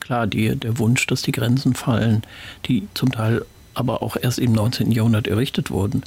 Klar, 0.00 0.26
die, 0.26 0.54
der 0.54 0.78
Wunsch, 0.78 1.06
dass 1.06 1.22
die 1.22 1.32
Grenzen 1.32 1.74
fallen, 1.74 2.22
die 2.66 2.86
zum 2.92 3.10
Teil 3.10 3.46
aber 3.74 4.02
auch 4.02 4.16
erst 4.20 4.38
im 4.38 4.52
19. 4.52 4.92
Jahrhundert 4.92 5.26
errichtet 5.26 5.70
wurden, 5.70 6.02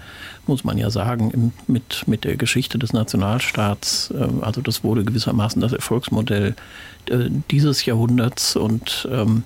muss 0.48 0.64
man 0.64 0.78
ja 0.78 0.90
sagen, 0.90 1.54
mit, 1.68 2.08
mit 2.08 2.24
der 2.24 2.38
Geschichte 2.38 2.78
des 2.78 2.94
Nationalstaats. 2.94 4.14
Ähm, 4.18 4.44
also 4.44 4.62
das 4.62 4.84
wurde 4.84 5.04
gewissermaßen 5.04 5.62
das 5.62 5.74
Erfolgsmodell 5.74 6.56
äh, 7.10 7.30
dieses 7.52 7.86
Jahrhunderts 7.86 8.56
und 8.56 9.08
ähm, 9.12 9.44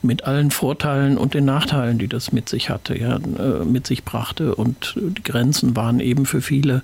mit 0.00 0.24
allen 0.24 0.50
Vorteilen 0.50 1.18
und 1.18 1.34
den 1.34 1.44
Nachteilen, 1.44 1.98
die 1.98 2.08
das 2.08 2.32
mit 2.32 2.48
sich 2.48 2.70
hatte, 2.70 2.98
ja, 2.98 3.16
äh, 3.16 3.64
mit 3.66 3.86
sich 3.86 4.04
brachte. 4.04 4.54
Und 4.54 4.94
die 4.96 5.22
Grenzen 5.22 5.76
waren 5.76 6.00
eben 6.00 6.24
für 6.24 6.40
viele, 6.40 6.82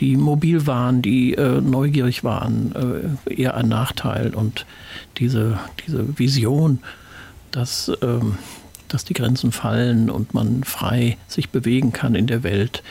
die 0.00 0.16
mobil 0.16 0.66
waren, 0.66 1.02
die 1.02 1.34
äh, 1.34 1.60
neugierig 1.60 2.24
waren, 2.24 3.18
eher 3.26 3.54
ein 3.54 3.68
Nachteil. 3.68 4.34
Und 4.34 4.64
diese, 5.18 5.58
diese 5.86 6.18
Vision, 6.18 6.78
dass, 7.50 7.92
ähm, 8.00 8.38
dass 8.94 9.04
die 9.04 9.14
Grenzen 9.14 9.52
fallen 9.52 10.08
und 10.08 10.34
man 10.34 10.64
frei 10.64 11.16
sich 11.26 11.50
bewegen 11.50 11.92
kann 11.92 12.14
in 12.14 12.26
der 12.26 12.44
Welt, 12.44 12.82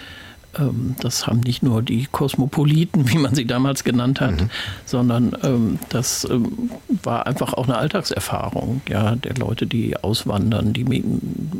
ähm, 0.59 0.95
das 0.99 1.27
haben 1.27 1.39
nicht 1.39 1.63
nur 1.63 1.81
die 1.81 2.07
Kosmopoliten, 2.11 3.09
wie 3.11 3.17
man 3.17 3.35
sie 3.35 3.45
damals 3.45 3.83
genannt 3.83 4.21
hat, 4.21 4.41
mhm. 4.41 4.49
sondern 4.85 5.35
ähm, 5.43 5.79
das 5.89 6.27
ähm, 6.29 6.69
war 7.03 7.25
einfach 7.25 7.53
auch 7.53 7.65
eine 7.65 7.77
Alltagserfahrung 7.77 8.81
ja, 8.87 9.15
der 9.15 9.35
Leute, 9.35 9.65
die 9.65 9.97
auswandern, 9.97 10.73
die, 10.73 10.85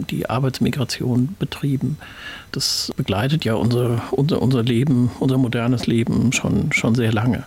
die 0.10 0.30
Arbeitsmigration 0.30 1.36
betrieben. 1.40 1.98
Das 2.52 2.91
begleitet 2.95 3.45
ja 3.45 3.56
unser, 3.56 4.02
unser, 4.11 4.41
unser 4.41 4.64
Leben, 4.64 5.10
unser 5.20 5.38
modernes 5.38 5.88
Leben 5.88 6.34
schon, 6.34 6.72
schon 6.72 6.95
sehr 6.95 7.11
lange. 7.11 7.45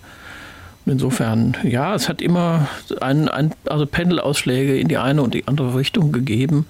Insofern, 0.87 1.57
ja, 1.65 1.95
es 1.95 2.09
hat 2.09 2.23
immer 2.23 2.69
ein, 3.01 3.29
ein, 3.29 3.53
also 3.65 3.87
Pendelausschläge 3.87 4.79
in 4.79 4.87
die 4.87 4.99
eine 4.99 5.21
und 5.23 5.35
die 5.35 5.49
andere 5.49 5.77
Richtung 5.77 6.13
gegeben 6.13 6.67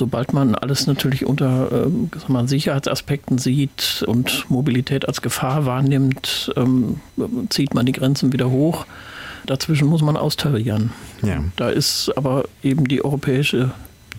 sobald 0.00 0.32
man 0.32 0.54
alles 0.54 0.86
natürlich 0.86 1.26
unter 1.26 1.70
ähm, 1.86 2.10
mal, 2.28 2.48
Sicherheitsaspekten 2.48 3.38
sieht 3.38 4.02
und 4.06 4.48
Mobilität 4.48 5.06
als 5.06 5.20
Gefahr 5.20 5.66
wahrnimmt, 5.66 6.50
ähm, 6.56 7.00
zieht 7.50 7.74
man 7.74 7.86
die 7.86 7.92
Grenzen 7.92 8.32
wieder 8.32 8.50
hoch. 8.50 8.86
Dazwischen 9.46 9.88
muss 9.88 10.02
man 10.02 10.16
austarieren. 10.16 10.92
Ja. 11.22 11.44
Da 11.56 11.68
ist 11.70 12.10
aber 12.16 12.44
eben 12.62 12.88
die 12.88 13.04
europäische 13.04 13.72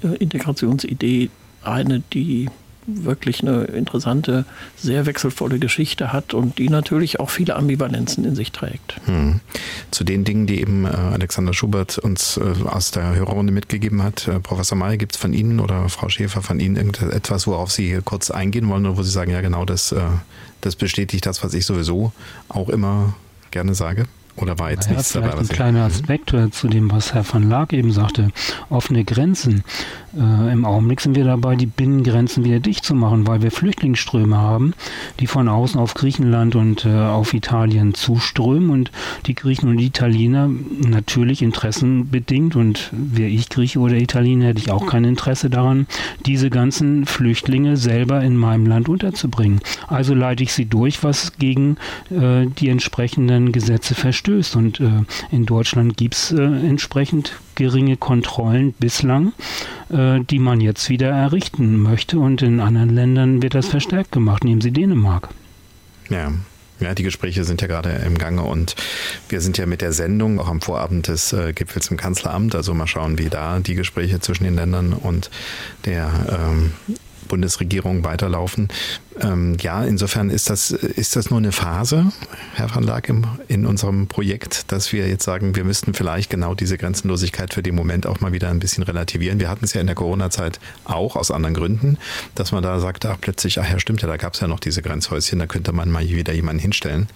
äh, 0.04 0.16
Integrationsidee 0.18 1.30
eine, 1.64 2.04
die 2.14 2.50
wirklich 2.86 3.42
eine 3.42 3.64
interessante, 3.66 4.46
sehr 4.76 5.06
wechselvolle 5.06 5.60
Geschichte 5.60 6.12
hat 6.14 6.34
und 6.34 6.58
die 6.58 6.70
natürlich 6.70 7.20
auch 7.20 7.30
viele 7.30 7.56
Ambivalenzen 7.56 8.26
in 8.26 8.36
sich 8.36 8.52
trägt. 8.52 8.96
Hm. 9.06 9.40
Zu 9.92 10.04
den 10.04 10.24
Dingen, 10.24 10.48
die 10.48 10.62
eben 10.62 10.86
äh, 10.86 10.90
Alexander 10.90 11.54
Schubert 11.54 11.98
uns 11.98 12.38
äh, 12.38 12.68
aus 12.68 12.92
der 12.92 13.16
Hörerrunde 13.16 13.54
mitgegeben 13.54 14.04
hat, 14.04 14.28
äh, 14.28 14.40
Professor 14.40 14.78
May, 14.78 14.98
gibt 14.98 15.14
es 15.14 15.18
von 15.22 15.34
Ihnen 15.34 15.60
oder 15.60 15.90
Frau 15.90 16.10
Schäfer 16.10 16.42
von 16.42 16.60
Ihnen 16.60 16.76
irgendetwas, 16.76 17.48
worauf 17.48 17.72
Sie 17.72 18.00
kurz 18.04 18.32
eingehen 18.32 18.68
wollen 18.70 18.86
oder 18.86 18.98
wo 18.98 19.04
Sie 19.04 19.12
sagen, 19.12 19.32
ja 19.32 19.42
genau, 19.42 19.66
das, 19.66 19.96
das 20.62 20.76
bestätigt 20.76 21.26
das, 21.26 21.44
was 21.44 21.54
ich 21.54 21.66
sowieso 21.66 22.12
auch 22.50 22.70
immer 22.70 23.14
gerne 23.52 23.76
sage? 23.76 24.06
Oder 24.36 24.58
war 24.60 24.72
jetzt 24.72 24.86
naja, 24.86 24.98
nichts 24.98 25.14
dabei? 25.14 25.34
Ein 25.34 25.48
kleiner 25.48 25.84
Aspekt 25.84 26.34
zu 26.52 26.68
dem, 26.68 26.92
was 26.92 27.14
Herr 27.14 27.26
van 27.28 27.50
Laak 27.50 27.74
eben 27.74 27.92
sagte. 27.92 28.30
Offene 28.70 29.04
Grenzen. 29.04 29.64
Äh, 30.16 30.52
Im 30.52 30.66
Augenblick 30.66 31.02
sind 31.02 31.16
wir 31.16 31.26
dabei, 31.26 31.56
die 31.56 31.66
Binnengrenzen 31.66 32.44
wieder 32.44 32.60
dicht 32.60 32.86
zu 32.86 32.96
machen, 32.96 33.28
weil 33.28 33.42
wir 33.42 33.52
Flüchtlingsströme 33.52 34.38
haben, 34.38 34.74
die 35.20 35.28
von 35.28 35.48
außen 35.48 35.80
auf 35.80 35.94
Griechenland 35.94 36.56
und 36.56 36.86
äh, 36.86 36.90
auf 36.90 37.34
Italien 37.34 37.94
zuströmen 37.94 38.70
und 38.70 38.92
die 39.26 39.36
Griechen 39.36 39.70
und 39.70 39.78
die 39.78 39.86
Italiener 39.86 40.50
natürlich 40.80 41.42
interessenbedingt 41.42 42.56
und 42.56 42.90
wäre 42.92 43.30
ich 43.30 43.50
Grieche 43.50 43.80
oder 43.80 43.96
Italiener, 43.96 44.48
hätte 44.48 44.60
ich 44.60 44.72
auch 44.72 44.88
kein 44.88 45.04
Interesse 45.04 45.50
daran, 45.50 45.88
diese 46.26 46.50
ganzen 46.50 47.06
Flüchtlinge 47.06 47.78
selber 47.78 48.22
in 48.22 48.36
meinem 48.38 48.66
Land 48.66 48.90
unterzubringen. 48.90 49.60
Also 49.88 50.14
leite 50.14 50.44
ich 50.44 50.54
sie 50.54 50.66
durch, 50.66 51.04
was 51.04 51.38
gegen 51.38 51.78
äh, 52.10 52.48
die 52.48 52.70
entsprechenden 52.70 53.52
Gesetze 53.52 53.96
verstößt. 53.96 54.22
Und 54.56 54.80
äh, 54.80 54.90
in 55.32 55.46
Deutschland 55.46 55.98
gibt 55.98 56.16
es 56.16 56.32
äh, 56.32 56.42
entsprechend 56.42 57.34
geringe 57.56 57.98
Kontrollen 57.98 58.74
bislang, 58.74 59.34
äh, 59.90 60.20
die 60.22 60.40
man 60.40 60.62
jetzt 60.62 60.90
wieder 60.90 61.10
errichten 61.10 61.82
möchte. 61.82 62.20
Und 62.20 62.42
in 62.42 62.60
anderen 62.60 62.90
Ländern 62.90 63.42
wird 63.42 63.54
das 63.54 63.68
verstärkt 63.68 64.12
gemacht. 64.12 64.44
Nehmen 64.44 64.62
Sie 64.62 64.72
Dänemark. 64.72 65.30
Ja. 66.10 66.32
Ja, 66.80 66.96
die 66.96 67.04
Gespräche 67.04 67.44
sind 67.44 67.62
ja 67.62 67.68
gerade 67.68 67.92
im 67.92 68.18
Gange 68.18 68.42
und 68.42 68.76
wir 69.30 69.40
sind 69.40 69.60
ja 69.60 69.68
mit 69.68 69.82
der 69.82 69.94
Sendung 69.94 70.40
auch 70.40 70.48
am 70.48 70.62
Vorabend 70.62 71.08
des 71.08 71.32
äh, 71.32 71.54
Gipfels 71.54 71.92
im 71.92 71.98
Kanzleramt. 71.98 72.56
Also 72.56 72.74
mal 72.74 72.88
schauen, 72.88 73.20
wie 73.20 73.30
da 73.30 73.60
die 73.60 73.76
Gespräche 73.76 74.20
zwischen 74.20 74.46
den 74.46 74.56
Ländern 74.56 74.94
und 74.94 75.30
der 75.86 76.10
ähm, 76.28 76.72
Bundesregierung 77.32 78.04
weiterlaufen. 78.04 78.68
Ähm, 79.22 79.56
ja, 79.62 79.86
insofern 79.86 80.30
ist 80.30 80.50
das, 80.50 80.72
ist 80.72 81.16
das 81.16 81.30
nur 81.30 81.40
eine 81.40 81.54
Phase, 81.54 82.12
Herr 82.56 82.76
van 82.76 82.84
Laak, 82.84 83.10
in 83.48 83.66
unserem 83.66 84.08
Projekt, 84.08 84.70
dass 84.74 84.92
wir 84.92 85.08
jetzt 85.08 85.24
sagen, 85.24 85.56
wir 85.56 85.64
müssten 85.64 85.94
vielleicht 85.94 86.30
genau 86.30 86.56
diese 86.56 86.78
Grenzenlosigkeit 86.78 87.54
für 87.54 87.64
den 87.64 87.74
Moment 87.74 88.06
auch 88.06 88.20
mal 88.20 88.34
wieder 88.34 88.50
ein 88.50 88.60
bisschen 88.60 88.84
relativieren. 88.84 89.40
Wir 89.40 89.48
hatten 89.48 89.64
es 89.64 89.74
ja 89.74 89.80
in 89.80 89.88
der 89.88 89.96
Corona-Zeit 89.96 90.60
auch 90.84 91.16
aus 91.16 91.32
anderen 91.32 91.56
Gründen, 91.56 91.98
dass 92.36 92.52
man 92.52 92.64
da 92.64 92.82
sagt, 92.82 93.06
ach 93.06 93.18
plötzlich, 93.22 93.62
ach 93.62 93.70
ja, 93.70 93.80
stimmt 93.80 94.02
ja, 94.02 94.10
da 94.10 94.18
gab 94.18 94.34
es 94.34 94.42
ja 94.42 94.48
noch 94.50 94.60
diese 94.60 94.82
Grenzhäuschen, 94.82 95.40
da 95.40 95.48
könnte 95.48 95.72
man 95.72 95.90
mal 95.90 96.06
wieder 96.10 96.34
jemanden 96.34 96.62
hinstellen. 96.62 97.08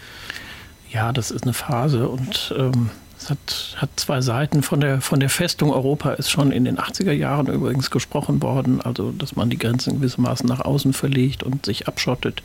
Ja, 0.92 1.12
das 1.12 1.30
ist 1.30 1.44
eine 1.44 1.54
Phase 1.54 2.08
und 2.08 2.56
ähm, 2.58 2.90
es 3.26 3.30
hat, 3.30 3.82
hat 3.82 3.90
zwei 3.96 4.22
Seiten. 4.22 4.64
Von 4.64 4.80
der, 4.80 5.02
von 5.02 5.20
der 5.20 5.30
Festung 5.30 5.72
Europa 5.72 6.14
ist 6.14 6.30
schon 6.30 6.52
in 6.52 6.66
den 6.66 6.78
80er 6.78 7.12
Jahren 7.12 7.48
übrigens 7.48 7.92
gesprochen 7.92 8.42
worden, 8.42 8.82
also 8.82 9.12
dass 9.12 9.36
man 9.36 9.50
die 9.50 9.58
Grenzen 9.58 9.96
gewissermaßen 9.96 10.48
nach 10.48 10.62
außen 10.62 10.94
verlegt 10.94 11.44
und 11.44 11.66
sich 11.66 11.88
abschottet 11.88 12.44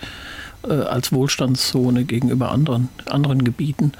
äh, 0.66 0.72
als 0.72 1.12
Wohlstandszone 1.12 2.04
gegenüber 2.04 2.50
anderen, 2.50 2.88
anderen 3.06 3.44
Gebieten. 3.44 3.92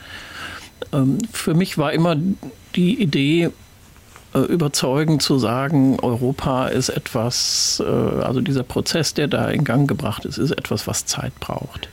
Ähm, 0.92 1.18
für 1.32 1.54
mich 1.54 1.78
war 1.78 1.92
immer 1.92 2.16
die 2.74 3.00
Idee, 3.00 3.50
äh, 4.32 4.38
überzeugend 4.38 5.22
zu 5.22 5.38
sagen, 5.38 5.98
Europa 6.00 6.68
ist 6.68 6.88
etwas, 6.88 7.82
äh, 7.84 7.90
also 7.90 8.40
dieser 8.40 8.62
Prozess, 8.62 9.12
der 9.14 9.28
da 9.28 9.48
in 9.48 9.64
Gang 9.64 9.88
gebracht 9.88 10.24
ist, 10.24 10.38
ist 10.38 10.52
etwas, 10.52 10.86
was 10.86 11.04
Zeit 11.04 11.38
braucht 11.40 11.88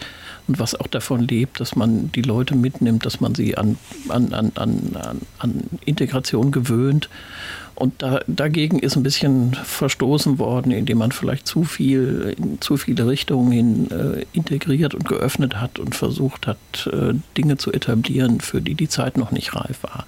was 0.47 0.75
auch 0.75 0.87
davon 0.87 1.27
lebt, 1.27 1.59
dass 1.59 1.75
man 1.75 2.11
die 2.13 2.21
Leute 2.21 2.55
mitnimmt, 2.55 3.05
dass 3.05 3.19
man 3.19 3.35
sie 3.35 3.57
an, 3.57 3.77
an, 4.09 4.33
an, 4.33 4.51
an, 4.55 5.21
an 5.39 5.63
Integration 5.85 6.51
gewöhnt. 6.51 7.09
Und 7.75 8.01
da, 8.01 8.21
dagegen 8.25 8.79
ist 8.79 8.95
ein 8.95 9.03
bisschen 9.03 9.53
verstoßen 9.53 10.39
worden, 10.39 10.71
indem 10.71 10.97
man 10.97 11.11
vielleicht 11.11 11.45
zu 11.45 11.63
viel 11.63 12.35
in 12.37 12.59
zu 12.59 12.77
viele 12.77 13.07
Richtungen 13.07 13.51
hin 13.51 13.91
äh, 13.91 14.25
integriert 14.33 14.95
und 14.95 15.07
geöffnet 15.07 15.61
hat 15.61 15.77
und 15.77 15.93
versucht 15.93 16.47
hat, 16.47 16.57
äh, 16.91 17.13
Dinge 17.37 17.57
zu 17.57 17.71
etablieren, 17.71 18.39
für 18.41 18.61
die 18.61 18.73
die 18.73 18.89
Zeit 18.89 19.17
noch 19.17 19.31
nicht 19.31 19.53
reif 19.55 19.83
war. 19.83 20.05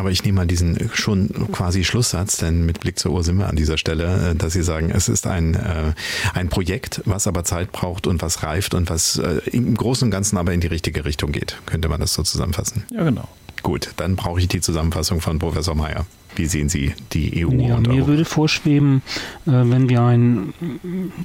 Aber 0.00 0.10
ich 0.10 0.24
nehme 0.24 0.36
mal 0.36 0.46
diesen 0.46 0.90
schon 0.94 1.28
quasi 1.52 1.84
Schlusssatz, 1.84 2.38
denn 2.38 2.64
mit 2.64 2.80
Blick 2.80 2.98
zur 2.98 3.12
Uhr 3.12 3.22
sind 3.22 3.36
wir 3.36 3.48
an 3.48 3.56
dieser 3.56 3.76
Stelle, 3.76 4.30
äh, 4.30 4.34
dass 4.34 4.54
Sie 4.54 4.62
sagen, 4.62 4.90
es 4.90 5.10
ist 5.10 5.26
ein, 5.26 5.54
äh, 5.54 5.92
ein 6.32 6.48
Projekt, 6.48 7.02
was 7.04 7.26
aber 7.26 7.44
Zeit 7.44 7.70
braucht 7.70 8.06
und 8.06 8.22
was 8.22 8.42
reift 8.42 8.72
und 8.72 8.88
was 8.88 9.18
äh, 9.18 9.42
im 9.52 9.74
Großen 9.76 10.06
und 10.06 10.10
Ganzen 10.10 10.38
aber 10.38 10.54
in 10.54 10.60
die 10.60 10.68
richtige 10.68 11.04
Richtung 11.04 11.32
geht. 11.32 11.58
Könnte 11.66 11.90
man 11.90 12.00
das 12.00 12.14
so 12.14 12.22
zusammenfassen? 12.22 12.84
Ja, 12.90 13.04
genau. 13.04 13.28
Gut, 13.62 13.90
dann 13.98 14.16
brauche 14.16 14.40
ich 14.40 14.48
die 14.48 14.62
Zusammenfassung 14.62 15.20
von 15.20 15.38
Professor 15.38 15.74
Meyer. 15.74 16.06
Wie 16.40 16.46
sehen 16.46 16.70
Sie 16.70 16.94
die 17.12 17.44
EU? 17.44 17.52
Ja, 17.52 17.78
mir 17.78 18.06
würde 18.06 18.24
vorschweben, 18.24 19.02
äh, 19.46 19.50
wenn 19.50 19.90
wir 19.90 20.00
ein 20.00 20.54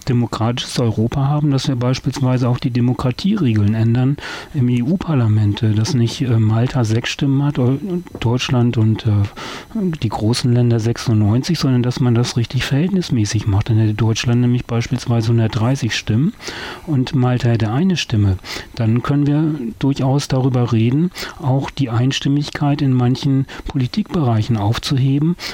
demokratisches 0.10 0.78
Europa 0.78 1.30
haben, 1.30 1.52
dass 1.52 1.70
wir 1.70 1.78
beispielsweise 1.78 2.50
auch 2.50 2.58
die 2.58 2.70
Demokratieregeln 2.70 3.76
ändern 3.76 4.18
im 4.54 4.68
EU-Parlament, 4.70 5.64
dass 5.78 5.94
nicht 5.94 6.20
äh, 6.20 6.38
Malta 6.38 6.84
sechs 6.84 7.12
Stimmen 7.12 7.42
hat, 7.44 7.58
Deutschland 8.20 8.76
und 8.76 9.06
äh, 9.06 9.12
die 10.04 10.10
großen 10.10 10.52
Länder 10.52 10.82
96, 10.82 11.58
sondern 11.58 11.82
dass 11.82 12.02
man 12.02 12.14
das 12.14 12.36
richtig 12.36 12.66
verhältnismäßig 12.66 13.48
macht. 13.48 13.70
Dann 13.70 13.78
hätte 13.78 13.94
Deutschland 13.94 14.42
nämlich 14.42 14.66
beispielsweise 14.66 15.28
130 15.28 15.96
Stimmen 15.96 16.34
und 16.88 17.16
Malta 17.16 17.48
hätte 17.48 17.72
eine 17.72 17.96
Stimme. 17.96 18.36
Dann 18.76 19.02
können 19.02 19.28
wir 19.28 19.56
durchaus 19.80 20.28
darüber 20.28 20.74
reden, 20.74 21.12
auch 21.42 21.70
die 21.70 21.90
Einstimmigkeit 21.90 22.82
in 22.82 22.92
manchen 22.92 23.46
Politikbereichen 23.66 24.58
aufzuheben, 24.58 25.05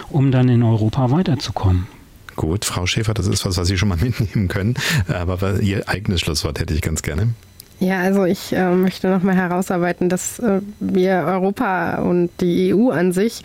um 0.09 0.31
dann 0.31 0.49
in 0.49 0.63
Europa 0.63 1.11
weiterzukommen. 1.11 1.87
Gut, 2.35 2.65
Frau 2.65 2.85
Schäfer, 2.85 3.13
das 3.13 3.27
ist 3.27 3.45
was, 3.45 3.57
was 3.57 3.67
Sie 3.67 3.77
schon 3.77 3.89
mal 3.89 3.97
mitnehmen 4.01 4.47
können. 4.47 4.75
Aber 5.07 5.59
Ihr 5.59 5.87
eigenes 5.87 6.21
Schlusswort 6.21 6.59
hätte 6.59 6.73
ich 6.73 6.81
ganz 6.81 7.01
gerne. 7.01 7.29
Ja, 7.79 7.99
also 7.99 8.25
ich 8.25 8.53
äh, 8.53 8.69
möchte 8.75 9.09
nochmal 9.09 9.35
herausarbeiten, 9.35 10.07
dass 10.07 10.37
äh, 10.37 10.61
wir 10.79 11.23
Europa 11.25 11.95
und 11.95 12.29
die 12.39 12.75
EU 12.75 12.91
an 12.91 13.11
sich 13.11 13.41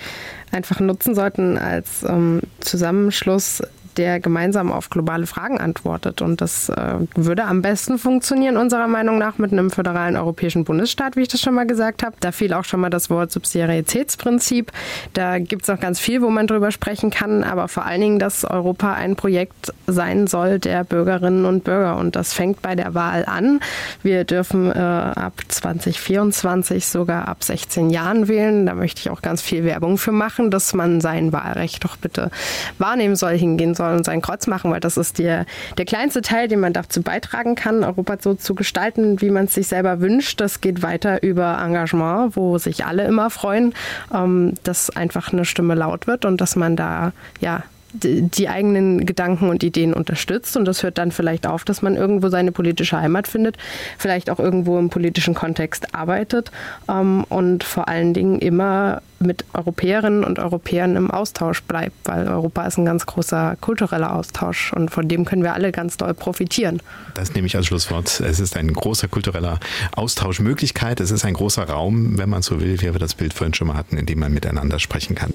einfach 0.52 0.78
nutzen 0.78 1.14
sollten 1.14 1.56
als 1.56 2.02
ähm, 2.02 2.42
Zusammenschluss 2.60 3.62
der 3.96 4.20
gemeinsam 4.20 4.72
auf 4.72 4.90
globale 4.90 5.26
Fragen 5.26 5.58
antwortet. 5.58 6.22
Und 6.22 6.40
das 6.40 6.68
äh, 6.68 6.98
würde 7.14 7.44
am 7.44 7.62
besten 7.62 7.98
funktionieren, 7.98 8.56
unserer 8.56 8.88
Meinung 8.88 9.18
nach, 9.18 9.38
mit 9.38 9.52
einem 9.52 9.70
föderalen 9.70 10.16
europäischen 10.16 10.64
Bundesstaat, 10.64 11.16
wie 11.16 11.22
ich 11.22 11.28
das 11.28 11.40
schon 11.40 11.54
mal 11.54 11.66
gesagt 11.66 12.02
habe. 12.02 12.16
Da 12.20 12.32
fiel 12.32 12.52
auch 12.52 12.64
schon 12.64 12.80
mal 12.80 12.90
das 12.90 13.10
Wort 13.10 13.32
Subsidiaritätsprinzip. 13.32 14.72
Da 15.12 15.38
gibt 15.38 15.62
es 15.62 15.68
noch 15.68 15.80
ganz 15.80 15.98
viel, 16.00 16.22
wo 16.22 16.30
man 16.30 16.46
drüber 16.46 16.70
sprechen 16.70 17.10
kann, 17.10 17.44
aber 17.44 17.68
vor 17.68 17.84
allen 17.86 18.00
Dingen, 18.00 18.18
dass 18.18 18.44
Europa 18.44 18.92
ein 18.92 19.16
Projekt 19.16 19.72
sein 19.86 20.26
soll 20.26 20.58
der 20.58 20.84
Bürgerinnen 20.84 21.44
und 21.44 21.64
Bürger. 21.64 21.96
Und 21.96 22.16
das 22.16 22.32
fängt 22.32 22.62
bei 22.62 22.74
der 22.74 22.94
Wahl 22.94 23.24
an. 23.26 23.60
Wir 24.02 24.24
dürfen 24.24 24.70
äh, 24.70 24.78
ab 24.78 25.34
2024 25.48 26.86
sogar 26.86 27.28
ab 27.28 27.42
16 27.42 27.90
Jahren 27.90 28.28
wählen. 28.28 28.66
Da 28.66 28.74
möchte 28.74 29.00
ich 29.00 29.10
auch 29.10 29.22
ganz 29.22 29.42
viel 29.42 29.64
Werbung 29.64 29.98
für 29.98 30.12
machen, 30.12 30.50
dass 30.50 30.74
man 30.74 31.00
sein 31.00 31.32
Wahlrecht 31.32 31.84
doch 31.84 31.96
bitte 31.96 32.30
wahrnehmen 32.78 33.16
soll, 33.16 33.36
hingehen 33.36 33.74
soll 33.74 33.85
soll 33.86 33.96
und 33.96 34.04
sein 34.04 34.20
Kreuz 34.20 34.46
machen, 34.46 34.70
weil 34.70 34.80
das 34.80 34.96
ist 34.96 35.18
der, 35.18 35.46
der 35.78 35.84
kleinste 35.84 36.22
Teil, 36.22 36.48
den 36.48 36.60
man 36.60 36.72
dazu 36.72 37.02
beitragen 37.02 37.54
kann, 37.54 37.84
Europa 37.84 38.16
so 38.20 38.34
zu 38.34 38.54
gestalten, 38.54 39.20
wie 39.20 39.30
man 39.30 39.46
es 39.46 39.54
sich 39.54 39.68
selber 39.68 40.00
wünscht. 40.00 40.40
Das 40.40 40.60
geht 40.60 40.82
weiter 40.82 41.22
über 41.22 41.58
Engagement, 41.62 42.36
wo 42.36 42.58
sich 42.58 42.84
alle 42.84 43.04
immer 43.04 43.30
freuen, 43.30 43.74
ähm, 44.12 44.54
dass 44.64 44.90
einfach 44.90 45.32
eine 45.32 45.44
Stimme 45.44 45.74
laut 45.74 46.06
wird 46.06 46.24
und 46.24 46.40
dass 46.40 46.56
man 46.56 46.76
da 46.76 47.12
ja 47.40 47.62
die 48.04 48.48
eigenen 48.48 49.06
Gedanken 49.06 49.48
und 49.48 49.62
Ideen 49.62 49.94
unterstützt. 49.94 50.56
Und 50.56 50.64
das 50.64 50.82
hört 50.82 50.98
dann 50.98 51.12
vielleicht 51.12 51.46
auf, 51.46 51.64
dass 51.64 51.82
man 51.82 51.96
irgendwo 51.96 52.28
seine 52.28 52.52
politische 52.52 53.00
Heimat 53.00 53.28
findet, 53.28 53.56
vielleicht 53.98 54.30
auch 54.30 54.38
irgendwo 54.38 54.78
im 54.78 54.90
politischen 54.90 55.34
Kontext 55.34 55.94
arbeitet 55.94 56.50
ähm, 56.88 57.24
und 57.28 57.64
vor 57.64 57.88
allen 57.88 58.14
Dingen 58.14 58.38
immer 58.38 59.02
mit 59.18 59.44
Europäerinnen 59.54 60.24
und 60.24 60.38
Europäern 60.38 60.96
im 60.96 61.10
Austausch 61.10 61.62
bleibt, 61.62 61.96
weil 62.04 62.28
Europa 62.28 62.66
ist 62.66 62.76
ein 62.76 62.84
ganz 62.84 63.06
großer 63.06 63.56
kultureller 63.60 64.14
Austausch 64.14 64.72
und 64.74 64.90
von 64.90 65.08
dem 65.08 65.24
können 65.24 65.42
wir 65.42 65.54
alle 65.54 65.72
ganz 65.72 65.96
doll 65.96 66.12
profitieren. 66.12 66.82
Das 67.14 67.32
nehme 67.34 67.46
ich 67.46 67.56
als 67.56 67.66
Schlusswort. 67.66 68.20
Es 68.20 68.40
ist 68.40 68.56
ein 68.56 68.72
großer 68.72 69.08
kultureller 69.08 69.58
Austauschmöglichkeit. 69.92 71.00
Es 71.00 71.10
ist 71.10 71.24
ein 71.24 71.34
großer 71.34 71.64
Raum, 71.64 72.18
wenn 72.18 72.28
man 72.28 72.42
so 72.42 72.60
will, 72.60 72.80
wie 72.80 72.92
wir 72.92 72.98
das 72.98 73.14
Bild 73.14 73.32
vorhin 73.32 73.54
schon 73.54 73.68
mal 73.68 73.76
hatten, 73.76 73.96
in 73.96 74.06
dem 74.06 74.18
man 74.18 74.32
miteinander 74.32 74.78
sprechen 74.78 75.14
kann. 75.14 75.32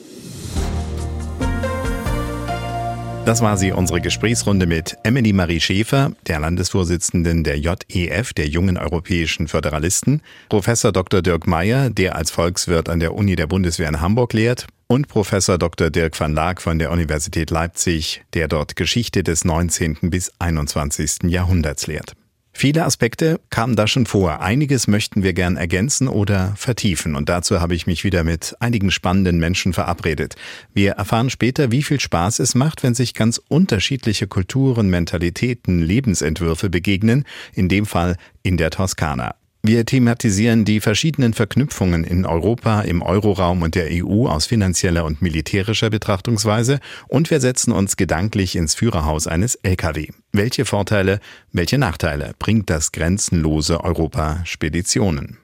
Das 3.23 3.41
war 3.41 3.55
sie, 3.55 3.71
unsere 3.71 4.01
Gesprächsrunde 4.01 4.65
mit 4.65 4.97
Emily 5.03 5.31
Marie 5.31 5.59
Schäfer, 5.59 6.11
der 6.25 6.39
Landesvorsitzenden 6.39 7.43
der 7.43 7.59
JEF, 7.59 8.33
der 8.33 8.47
Jungen 8.47 8.77
Europäischen 8.77 9.47
Föderalisten, 9.47 10.21
Professor 10.49 10.91
Dr. 10.91 11.21
Dirk 11.21 11.45
Meyer, 11.45 11.91
der 11.91 12.15
als 12.15 12.31
Volkswirt 12.31 12.89
an 12.89 12.99
der 12.99 13.13
Uni 13.13 13.35
der 13.35 13.45
Bundeswehr 13.45 13.89
in 13.89 14.01
Hamburg 14.01 14.33
lehrt, 14.33 14.65
und 14.87 15.07
Professor 15.07 15.59
Dr. 15.59 15.91
Dirk 15.91 16.19
van 16.19 16.33
Laak 16.33 16.61
von 16.61 16.79
der 16.79 16.91
Universität 16.91 17.51
Leipzig, 17.51 18.23
der 18.33 18.47
dort 18.47 18.75
Geschichte 18.75 19.23
des 19.23 19.45
19. 19.45 19.97
bis 20.09 20.31
21. 20.39 21.29
Jahrhunderts 21.29 21.85
lehrt. 21.87 22.15
Viele 22.61 22.85
Aspekte 22.85 23.39
kamen 23.49 23.75
da 23.75 23.87
schon 23.87 24.05
vor. 24.05 24.39
Einiges 24.41 24.87
möchten 24.87 25.23
wir 25.23 25.33
gern 25.33 25.57
ergänzen 25.57 26.07
oder 26.07 26.53
vertiefen. 26.55 27.15
Und 27.15 27.27
dazu 27.27 27.59
habe 27.59 27.73
ich 27.73 27.87
mich 27.87 28.03
wieder 28.03 28.23
mit 28.23 28.55
einigen 28.59 28.91
spannenden 28.91 29.39
Menschen 29.39 29.73
verabredet. 29.73 30.35
Wir 30.71 30.91
erfahren 30.91 31.31
später, 31.31 31.71
wie 31.71 31.81
viel 31.81 31.99
Spaß 31.99 32.37
es 32.37 32.53
macht, 32.53 32.83
wenn 32.83 32.93
sich 32.93 33.15
ganz 33.15 33.41
unterschiedliche 33.47 34.27
Kulturen, 34.27 34.91
Mentalitäten, 34.91 35.79
Lebensentwürfe 35.79 36.69
begegnen. 36.69 37.25
In 37.55 37.67
dem 37.67 37.87
Fall 37.87 38.15
in 38.43 38.57
der 38.57 38.69
Toskana. 38.69 39.40
Wir 39.63 39.85
thematisieren 39.85 40.65
die 40.65 40.79
verschiedenen 40.79 41.35
Verknüpfungen 41.35 42.03
in 42.03 42.25
Europa, 42.25 42.81
im 42.81 43.03
Euroraum 43.03 43.61
und 43.61 43.75
der 43.75 43.89
EU 43.91 44.25
aus 44.25 44.47
finanzieller 44.47 45.05
und 45.05 45.21
militärischer 45.21 45.91
Betrachtungsweise 45.91 46.79
und 47.07 47.29
wir 47.29 47.39
setzen 47.39 47.71
uns 47.71 47.95
gedanklich 47.95 48.55
ins 48.55 48.73
Führerhaus 48.73 49.27
eines 49.27 49.55
Lkw. 49.55 50.07
Welche 50.31 50.65
Vorteile, 50.65 51.19
welche 51.51 51.77
Nachteile 51.77 52.33
bringt 52.39 52.71
das 52.71 52.91
grenzenlose 52.91 53.83
Europa 53.83 54.41
Speditionen? 54.45 55.40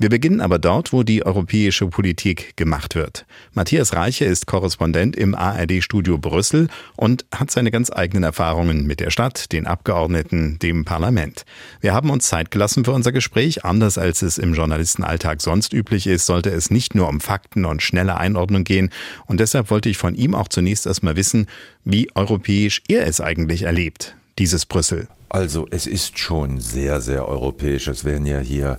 Wir 0.00 0.10
beginnen 0.10 0.40
aber 0.40 0.60
dort, 0.60 0.92
wo 0.92 1.02
die 1.02 1.26
europäische 1.26 1.88
Politik 1.88 2.56
gemacht 2.56 2.94
wird. 2.94 3.26
Matthias 3.52 3.94
Reiche 3.94 4.26
ist 4.26 4.46
Korrespondent 4.46 5.16
im 5.16 5.34
ARD-Studio 5.34 6.18
Brüssel 6.18 6.68
und 6.94 7.26
hat 7.34 7.50
seine 7.50 7.72
ganz 7.72 7.90
eigenen 7.90 8.22
Erfahrungen 8.22 8.86
mit 8.86 9.00
der 9.00 9.10
Stadt, 9.10 9.50
den 9.50 9.66
Abgeordneten, 9.66 10.60
dem 10.60 10.84
Parlament. 10.84 11.44
Wir 11.80 11.94
haben 11.94 12.10
uns 12.10 12.28
Zeit 12.28 12.52
gelassen 12.52 12.84
für 12.84 12.92
unser 12.92 13.10
Gespräch. 13.10 13.64
Anders 13.64 13.98
als 13.98 14.22
es 14.22 14.38
im 14.38 14.54
Journalistenalltag 14.54 15.42
sonst 15.42 15.72
üblich 15.72 16.06
ist, 16.06 16.26
sollte 16.26 16.50
es 16.50 16.70
nicht 16.70 16.94
nur 16.94 17.08
um 17.08 17.20
Fakten 17.20 17.64
und 17.64 17.82
schnelle 17.82 18.18
Einordnung 18.18 18.62
gehen. 18.62 18.90
Und 19.26 19.40
deshalb 19.40 19.68
wollte 19.68 19.88
ich 19.88 19.98
von 19.98 20.14
ihm 20.14 20.36
auch 20.36 20.46
zunächst 20.46 20.86
erstmal 20.86 21.16
wissen, 21.16 21.48
wie 21.84 22.08
europäisch 22.14 22.82
er 22.86 23.08
es 23.08 23.20
eigentlich 23.20 23.62
erlebt, 23.62 24.14
dieses 24.38 24.64
Brüssel. 24.64 25.08
Also 25.28 25.66
es 25.70 25.86
ist 25.86 26.18
schon 26.18 26.60
sehr, 26.60 27.00
sehr 27.00 27.28
europäisch. 27.28 27.88
Es 27.88 28.04
werden 28.04 28.26
ja 28.26 28.38
hier 28.38 28.78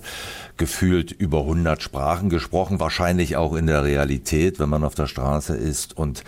gefühlt 0.56 1.10
über 1.12 1.40
100 1.40 1.82
Sprachen 1.82 2.28
gesprochen, 2.28 2.80
wahrscheinlich 2.80 3.36
auch 3.36 3.54
in 3.54 3.66
der 3.66 3.82
Realität, 3.82 4.58
wenn 4.58 4.68
man 4.68 4.84
auf 4.84 4.94
der 4.94 5.06
Straße 5.06 5.56
ist. 5.56 5.96
Und 5.96 6.22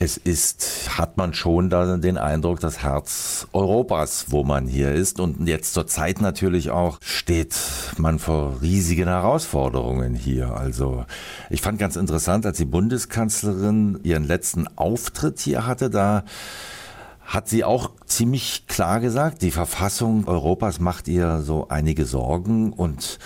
es 0.00 0.16
ist, 0.16 0.98
hat 0.98 1.16
man 1.16 1.34
schon 1.34 1.70
da 1.70 1.96
den 1.96 2.18
Eindruck, 2.18 2.58
das 2.58 2.82
Herz 2.82 3.46
Europas, 3.52 4.26
wo 4.30 4.42
man 4.42 4.66
hier 4.66 4.92
ist. 4.92 5.20
Und 5.20 5.46
jetzt 5.46 5.72
zur 5.72 5.86
Zeit 5.86 6.20
natürlich 6.20 6.70
auch 6.70 6.98
steht 7.00 7.54
man 7.96 8.18
vor 8.18 8.60
riesigen 8.60 9.06
Herausforderungen 9.06 10.14
hier. 10.14 10.56
Also 10.56 11.04
ich 11.48 11.60
fand 11.60 11.78
ganz 11.78 11.94
interessant, 11.94 12.44
als 12.44 12.56
die 12.56 12.64
Bundeskanzlerin 12.64 14.00
ihren 14.02 14.24
letzten 14.24 14.66
Auftritt 14.76 15.38
hier 15.38 15.64
hatte, 15.64 15.90
da 15.90 16.24
hat 17.26 17.48
sie 17.48 17.64
auch 17.64 17.90
ziemlich 18.06 18.66
klar 18.68 19.00
gesagt, 19.00 19.42
die 19.42 19.50
Verfassung 19.50 20.26
Europas 20.28 20.78
macht 20.80 21.08
ihr 21.08 21.42
so 21.42 21.68
einige 21.68 22.04
Sorgen 22.04 22.72
und 22.72 23.18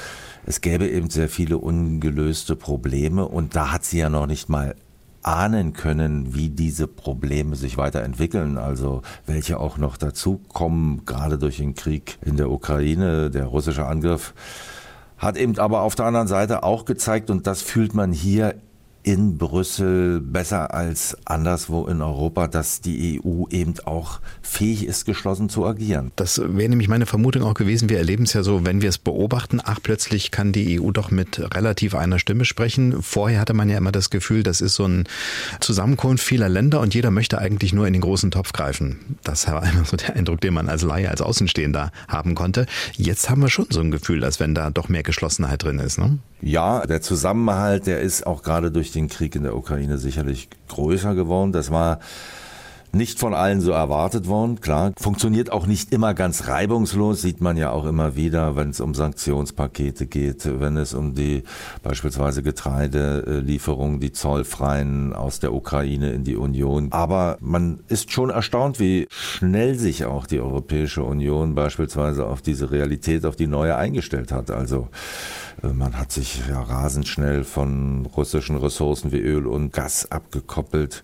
es 0.47 0.63
gäbe 0.63 0.89
eben 0.89 1.11
sehr 1.11 1.29
viele 1.29 1.59
ungelöste 1.59 2.57
Probleme 2.57 3.29
und 3.29 3.55
da 3.55 3.73
hat 3.73 3.85
sie 3.85 3.99
ja 3.99 4.09
noch 4.09 4.27
nicht 4.27 4.49
mal 4.49 4.75
ahnen 5.23 5.75
können, 5.75 6.35
wie 6.35 6.49
diese 6.49 6.87
Probleme 6.87 7.55
sich 7.55 7.77
weiterentwickeln, 7.77 8.57
also 8.57 9.03
welche 9.27 9.61
auch 9.61 9.77
noch 9.77 9.99
dazukommen, 9.99 11.05
gerade 11.05 11.37
durch 11.37 11.59
den 11.59 11.75
Krieg 11.75 12.19
in 12.25 12.39
der 12.39 12.51
Ukraine, 12.51 13.31
der 13.31 13.45
russische 13.45 13.85
Angriff, 13.85 14.33
hat 15.19 15.37
eben 15.37 15.59
aber 15.59 15.83
auf 15.83 15.95
der 15.95 16.07
anderen 16.07 16.27
Seite 16.27 16.63
auch 16.63 16.87
gezeigt, 16.87 17.29
und 17.29 17.47
das 17.47 17.61
fühlt 17.61 17.95
man 17.95 18.13
hier 18.13 18.55
in 19.03 19.39
Brüssel 19.39 20.21
besser 20.21 20.75
als 20.75 21.17
anderswo 21.25 21.87
in 21.87 22.03
Europa, 22.03 22.49
dass 22.49 22.81
die 22.81 23.21
EU 23.25 23.45
eben 23.51 23.75
auch 23.85 24.21
fähig 24.43 24.87
ist, 24.87 25.07
geschlossen 25.07 25.49
zu 25.49 25.65
agieren. 25.65 26.13
Das 26.17 26.39
wäre 26.39 26.69
nämlich 26.69 26.89
meine 26.89 27.07
Vermutung 27.07 27.43
auch 27.43 27.55
gewesen. 27.55 27.89
Wir 27.89 27.99
erleben 27.99 28.25
es 28.25 28.35
ja 28.35 28.43
so, 28.43 28.67
wenn 28.67 28.83
wir 28.83 28.91
es 28.91 28.99
beobachten, 28.99 29.61
ach, 29.65 29.79
plötzlich 29.83 30.31
kann 30.31 30.53
die 30.53 30.81
EU 30.81 30.91
doch 30.91 31.11
mit 31.11 31.41
relativ 31.55 31.95
einer 31.95 32.19
Stimme 32.19 32.45
sprechen. 32.45 33.03
Vorher 33.03 33.41
hatte 33.41 33.55
man 33.55 33.71
ja 33.71 33.79
immer 33.79 33.93
das 33.93 34.11
Gefühl, 34.11 34.43
das 34.43 34.61
ist 34.61 34.75
so 34.75 34.85
ein 34.85 35.05
Zusammenkunft 35.61 36.23
vieler 36.23 36.49
Länder 36.49 36.81
und 36.81 36.95
jeder 36.95 37.11
möchte 37.11 37.39
eigentlich 37.39 37.73
nur 37.73 37.87
in 37.87 37.95
den 37.95 38.03
großen 38.03 38.31
Topf 38.31 38.53
greifen. 38.53 39.17
Das 39.25 39.47
war 39.47 39.63
immer 39.63 39.85
so 39.85 39.97
der 39.97 40.15
Eindruck, 40.15 40.41
den 40.41 40.55
man 40.55 40.69
als 40.69 40.83
Laie, 40.83 41.11
als 41.11 41.23
Außenstehender 41.23 41.91
haben 42.09 42.35
konnte. 42.35 42.67
Jetzt 42.97 43.31
haben 43.31 43.41
wir 43.41 43.49
schon 43.49 43.67
so 43.71 43.81
ein 43.81 43.91
Gefühl, 43.91 44.25
als 44.25 44.41
wenn 44.41 44.55
da 44.55 44.71
doch 44.71 44.89
mehr 44.89 45.03
Geschlossenheit 45.03 45.63
drin 45.63 45.79
ist. 45.79 45.99
Ne? 45.99 46.19
Ja, 46.43 46.87
der 46.87 47.03
Zusammenhalt, 47.03 47.87
der 47.87 48.01
ist 48.01 48.27
auch 48.27 48.43
gerade 48.43 48.71
durch 48.71 48.90
den 48.93 49.09
Krieg 49.09 49.35
in 49.35 49.43
der 49.43 49.57
Ukraine 49.57 49.99
sicherlich 49.99 50.49
größer 50.69 51.15
geworden. 51.15 51.53
Das 51.53 51.71
war 51.71 52.01
nicht 52.93 53.19
von 53.19 53.35
allen 53.35 53.61
so 53.61 53.73
erwartet 53.73 54.27
worden, 54.29 54.61
klar. 54.61 54.93
Funktioniert 54.99 55.53
auch 55.53 55.67
nicht 55.67 55.93
immer 55.93 56.15
ganz 56.15 56.49
reibungslos, 56.49 57.23
sieht 57.23 57.41
man 57.41 57.57
ja 57.57 57.71
auch 57.71 57.85
immer 57.85 58.17
wieder, 58.17 58.57
wenn 58.57 58.71
es 58.71 58.81
um 58.81 58.95
Sanktionspakete 58.95 60.07
geht, 60.07 60.61
wenn 60.61 60.77
es 60.77 60.95
um 60.95 61.15
die 61.15 61.45
beispielsweise 61.83 62.43
Getreidelieferungen, 62.43 64.01
die 64.01 64.13
zollfreien 64.13 65.13
aus 65.13 65.41
der 65.41 65.53
Ukraine 65.53 66.13
in 66.13 66.25
die 66.25 66.37
Union. 66.37 66.89
Aber 66.91 67.39
man 67.41 67.81
ist 67.89 68.13
schon 68.13 68.31
erstaunt, 68.31 68.81
wie 68.81 69.07
schnell 69.11 69.79
sich 69.79 70.05
auch 70.05 70.27
die 70.27 70.41
Europäische 70.41 71.03
Union 71.03 71.55
beispielsweise 71.55 72.27
auf 72.27 72.43
diese 72.43 72.71
Realität, 72.71 73.25
auf 73.25 73.37
die 73.37 73.47
neue 73.47 73.77
eingestellt 73.77 74.33
hat. 74.33 74.51
Also 74.51 74.89
äh, 75.63 75.69
man 75.69 75.99
hat 75.99 76.13
sich 76.13 76.43
ja 76.49 76.61
rasend 76.61 77.09
schnell 77.09 77.45
von 77.45 78.07
russischen 78.07 78.57
Ressourcen 78.57 79.13
wie 79.13 79.21
Öl 79.21 79.47
und 79.47 79.73
Gas 79.73 80.11
abgekoppelt 80.11 81.03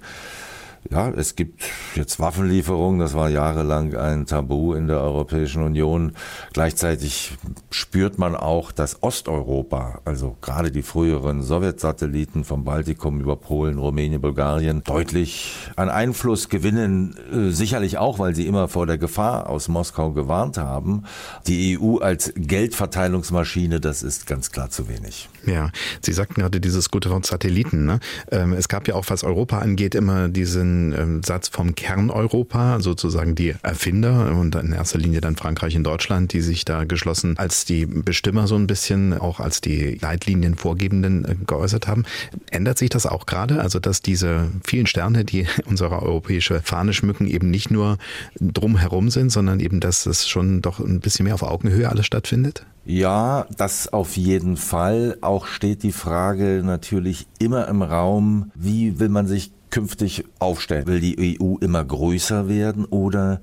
ja, 0.90 1.10
es 1.10 1.36
gibt 1.36 1.62
jetzt 1.94 2.20
Waffenlieferungen, 2.20 3.00
das 3.00 3.14
war 3.14 3.28
jahrelang 3.28 3.94
ein 3.96 4.26
Tabu 4.26 4.74
in 4.74 4.86
der 4.88 5.00
Europäischen 5.00 5.62
Union. 5.62 6.12
Gleichzeitig 6.52 7.36
spürt 7.70 8.18
man 8.18 8.34
auch, 8.34 8.72
dass 8.72 9.02
Osteuropa, 9.02 10.00
also 10.04 10.36
gerade 10.40 10.70
die 10.70 10.82
früheren 10.82 11.42
Sowjetsatelliten 11.42 12.44
vom 12.44 12.64
Baltikum 12.64 13.20
über 13.20 13.36
Polen, 13.36 13.78
Rumänien, 13.78 14.20
Bulgarien, 14.20 14.82
deutlich 14.84 15.70
an 15.76 15.88
Einfluss 15.88 16.48
gewinnen, 16.48 17.16
äh, 17.32 17.50
sicherlich 17.50 17.98
auch, 17.98 18.18
weil 18.18 18.34
sie 18.34 18.46
immer 18.46 18.68
vor 18.68 18.86
der 18.86 18.98
Gefahr 18.98 19.48
aus 19.48 19.68
Moskau 19.68 20.12
gewarnt 20.12 20.58
haben. 20.58 21.04
Die 21.46 21.78
EU 21.78 21.98
als 21.98 22.32
Geldverteilungsmaschine, 22.36 23.80
das 23.80 24.02
ist 24.02 24.26
ganz 24.26 24.50
klar 24.50 24.70
zu 24.70 24.88
wenig. 24.88 25.28
Ja, 25.44 25.70
Sie 26.02 26.12
sagten 26.12 26.40
gerade 26.40 26.60
dieses 26.60 26.90
gute 26.90 27.10
Wort 27.10 27.26
Satelliten. 27.26 27.84
Ne? 27.86 28.00
Ähm, 28.30 28.52
es 28.52 28.68
gab 28.68 28.88
ja 28.88 28.94
auch, 28.94 29.04
was 29.08 29.24
Europa 29.24 29.58
angeht, 29.58 29.94
immer 29.94 30.28
diesen 30.28 30.75
ähm, 30.92 31.22
Satz 31.22 31.48
vom 31.48 31.74
Kerneuropa, 31.74 32.80
sozusagen 32.80 33.34
die 33.34 33.54
Erfinder 33.62 34.36
und 34.36 34.54
in 34.54 34.72
erster 34.72 34.98
Linie 34.98 35.20
dann 35.20 35.36
Frankreich 35.36 35.76
und 35.76 35.84
Deutschland, 35.84 36.32
die 36.32 36.40
sich 36.40 36.64
da 36.64 36.84
geschlossen 36.84 37.34
als 37.38 37.64
die 37.64 37.86
Bestimmer 37.86 38.46
so 38.46 38.56
ein 38.56 38.66
bisschen, 38.66 39.18
auch 39.18 39.40
als 39.40 39.60
die 39.60 39.98
Leitlinien 40.00 40.56
vorgebenden 40.56 41.24
äh, 41.24 41.36
geäußert 41.46 41.86
haben. 41.88 42.04
Ändert 42.50 42.78
sich 42.78 42.90
das 42.90 43.06
auch 43.06 43.26
gerade? 43.26 43.60
Also, 43.60 43.78
dass 43.78 44.02
diese 44.02 44.50
vielen 44.64 44.86
Sterne, 44.86 45.24
die 45.24 45.46
unsere 45.66 46.02
europäische 46.02 46.60
Fahne 46.62 46.92
schmücken, 46.92 47.26
eben 47.26 47.50
nicht 47.50 47.70
nur 47.70 47.98
drumherum 48.40 49.10
sind, 49.10 49.30
sondern 49.30 49.60
eben, 49.60 49.80
dass 49.80 50.06
es 50.06 50.28
schon 50.28 50.62
doch 50.62 50.80
ein 50.80 51.00
bisschen 51.00 51.24
mehr 51.24 51.34
auf 51.34 51.42
Augenhöhe 51.42 51.88
alles 51.88 52.06
stattfindet? 52.06 52.66
Ja, 52.88 53.46
das 53.56 53.92
auf 53.92 54.16
jeden 54.16 54.56
Fall. 54.56 55.18
Auch 55.20 55.46
steht 55.46 55.82
die 55.82 55.90
Frage 55.90 56.62
natürlich 56.64 57.26
immer 57.40 57.66
im 57.66 57.82
Raum, 57.82 58.52
wie 58.54 59.00
will 59.00 59.08
man 59.08 59.26
sich 59.26 59.50
künftig 59.70 60.24
aufstellen? 60.38 60.86
Will 60.86 61.00
die 61.00 61.38
EU 61.40 61.56
immer 61.60 61.84
größer 61.84 62.48
werden 62.48 62.84
oder 62.84 63.40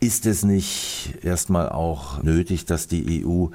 ist 0.00 0.26
es 0.26 0.44
nicht 0.44 1.14
erstmal 1.22 1.68
auch 1.68 2.22
nötig, 2.22 2.64
dass 2.64 2.86
die 2.86 3.24
EU 3.24 3.46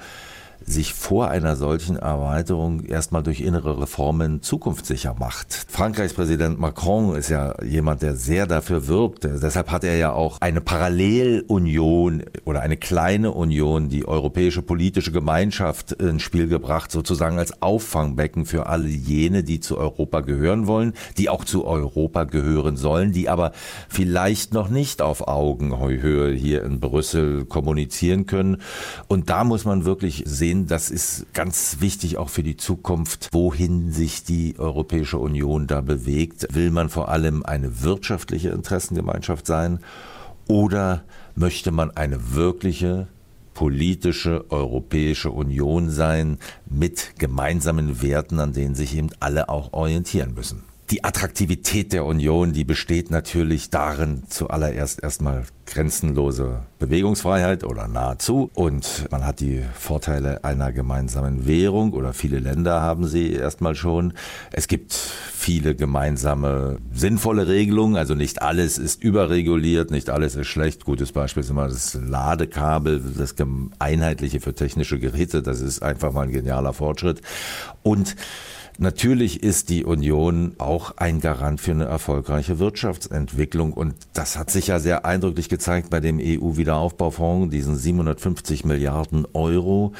sich 0.66 0.94
vor 0.94 1.28
einer 1.28 1.56
solchen 1.56 1.96
Erweiterung 1.96 2.84
erstmal 2.84 3.22
durch 3.22 3.40
innere 3.40 3.80
Reformen 3.80 4.42
zukunftssicher 4.42 5.14
macht. 5.18 5.66
Frankreichs 5.68 6.14
Präsident 6.14 6.58
Macron 6.58 7.16
ist 7.16 7.28
ja 7.28 7.54
jemand, 7.62 8.02
der 8.02 8.16
sehr 8.16 8.46
dafür 8.46 8.86
wirbt. 8.86 9.24
Deshalb 9.24 9.70
hat 9.70 9.84
er 9.84 9.96
ja 9.96 10.12
auch 10.12 10.40
eine 10.40 10.60
Parallelunion 10.60 12.22
oder 12.44 12.60
eine 12.60 12.76
kleine 12.76 13.32
Union, 13.32 13.88
die 13.88 14.06
europäische 14.06 14.62
politische 14.62 15.12
Gemeinschaft 15.12 15.92
ins 15.92 16.22
Spiel 16.22 16.48
gebracht, 16.48 16.90
sozusagen 16.90 17.38
als 17.38 17.62
Auffangbecken 17.62 18.46
für 18.46 18.66
alle 18.66 18.88
jene, 18.88 19.44
die 19.44 19.60
zu 19.60 19.78
Europa 19.78 20.20
gehören 20.20 20.66
wollen, 20.66 20.94
die 21.18 21.28
auch 21.28 21.44
zu 21.44 21.64
Europa 21.64 22.24
gehören 22.24 22.76
sollen, 22.76 23.12
die 23.12 23.28
aber 23.28 23.52
vielleicht 23.88 24.54
noch 24.54 24.68
nicht 24.68 25.02
auf 25.02 25.28
Augenhöhe 25.28 26.32
hier 26.32 26.62
in 26.64 26.80
Brüssel 26.80 27.44
kommunizieren 27.44 28.26
können. 28.26 28.58
Und 29.08 29.30
da 29.30 29.44
muss 29.44 29.64
man 29.64 29.84
wirklich 29.84 30.22
sehen, 30.26 30.53
sehen, 30.54 30.66
das 30.66 30.90
ist 30.90 31.26
ganz 31.32 31.78
wichtig 31.80 32.16
auch 32.16 32.28
für 32.28 32.42
die 32.42 32.56
Zukunft, 32.56 33.30
wohin 33.32 33.92
sich 33.92 34.24
die 34.24 34.54
Europäische 34.58 35.18
Union 35.18 35.66
da 35.66 35.80
bewegt. 35.80 36.46
Will 36.54 36.70
man 36.70 36.88
vor 36.88 37.08
allem 37.08 37.44
eine 37.44 37.82
wirtschaftliche 37.82 38.50
Interessengemeinschaft 38.50 39.46
sein 39.46 39.80
oder 40.46 41.02
möchte 41.34 41.70
man 41.70 41.90
eine 41.90 42.34
wirkliche 42.34 43.08
politische 43.54 44.50
Europäische 44.50 45.30
Union 45.30 45.90
sein 45.90 46.38
mit 46.66 47.14
gemeinsamen 47.18 48.02
Werten, 48.02 48.40
an 48.40 48.52
denen 48.52 48.74
sich 48.74 48.96
eben 48.96 49.10
alle 49.20 49.48
auch 49.48 49.72
orientieren 49.72 50.34
müssen? 50.34 50.73
Die 50.90 51.02
Attraktivität 51.02 51.94
der 51.94 52.04
Union, 52.04 52.52
die 52.52 52.64
besteht 52.64 53.10
natürlich 53.10 53.70
darin, 53.70 54.24
zuallererst 54.28 55.02
erstmal 55.02 55.44
grenzenlose 55.64 56.60
Bewegungsfreiheit 56.78 57.64
oder 57.64 57.88
nahezu. 57.88 58.50
Und 58.52 59.06
man 59.10 59.24
hat 59.24 59.40
die 59.40 59.62
Vorteile 59.72 60.44
einer 60.44 60.72
gemeinsamen 60.72 61.46
Währung 61.46 61.94
oder 61.94 62.12
viele 62.12 62.38
Länder 62.38 62.82
haben 62.82 63.06
sie 63.06 63.32
erstmal 63.32 63.74
schon. 63.74 64.12
Es 64.52 64.68
gibt 64.68 64.92
viele 64.92 65.74
gemeinsame 65.74 66.76
sinnvolle 66.92 67.48
Regelungen. 67.48 67.96
Also 67.96 68.14
nicht 68.14 68.42
alles 68.42 68.76
ist 68.76 69.02
überreguliert, 69.02 69.90
nicht 69.90 70.10
alles 70.10 70.36
ist 70.36 70.48
schlecht. 70.48 70.84
Gutes 70.84 71.12
Beispiel 71.12 71.42
ist 71.42 71.50
immer 71.50 71.68
das 71.68 71.94
Ladekabel, 71.94 73.02
das 73.16 73.34
einheitliche 73.78 74.40
für 74.40 74.54
technische 74.54 74.98
Geräte. 74.98 75.42
Das 75.42 75.62
ist 75.62 75.82
einfach 75.82 76.12
mal 76.12 76.26
ein 76.26 76.32
genialer 76.32 76.74
Fortschritt. 76.74 77.22
Und 77.82 78.16
Natürlich 78.78 79.42
ist 79.42 79.68
die 79.68 79.84
Union 79.84 80.54
auch 80.58 80.96
ein 80.96 81.20
Garant 81.20 81.60
für 81.60 81.70
eine 81.70 81.84
erfolgreiche 81.84 82.58
Wirtschaftsentwicklung. 82.58 83.72
Und 83.72 83.94
das 84.14 84.36
hat 84.36 84.50
sich 84.50 84.66
ja 84.66 84.80
sehr 84.80 85.04
eindrücklich 85.04 85.48
gezeigt 85.48 85.90
bei 85.90 86.00
dem 86.00 86.18
EU-Wiederaufbaufonds, 86.20 87.50
diesen 87.50 87.76
750 87.76 88.64
Milliarden 88.64 89.26
Euro 89.32 89.92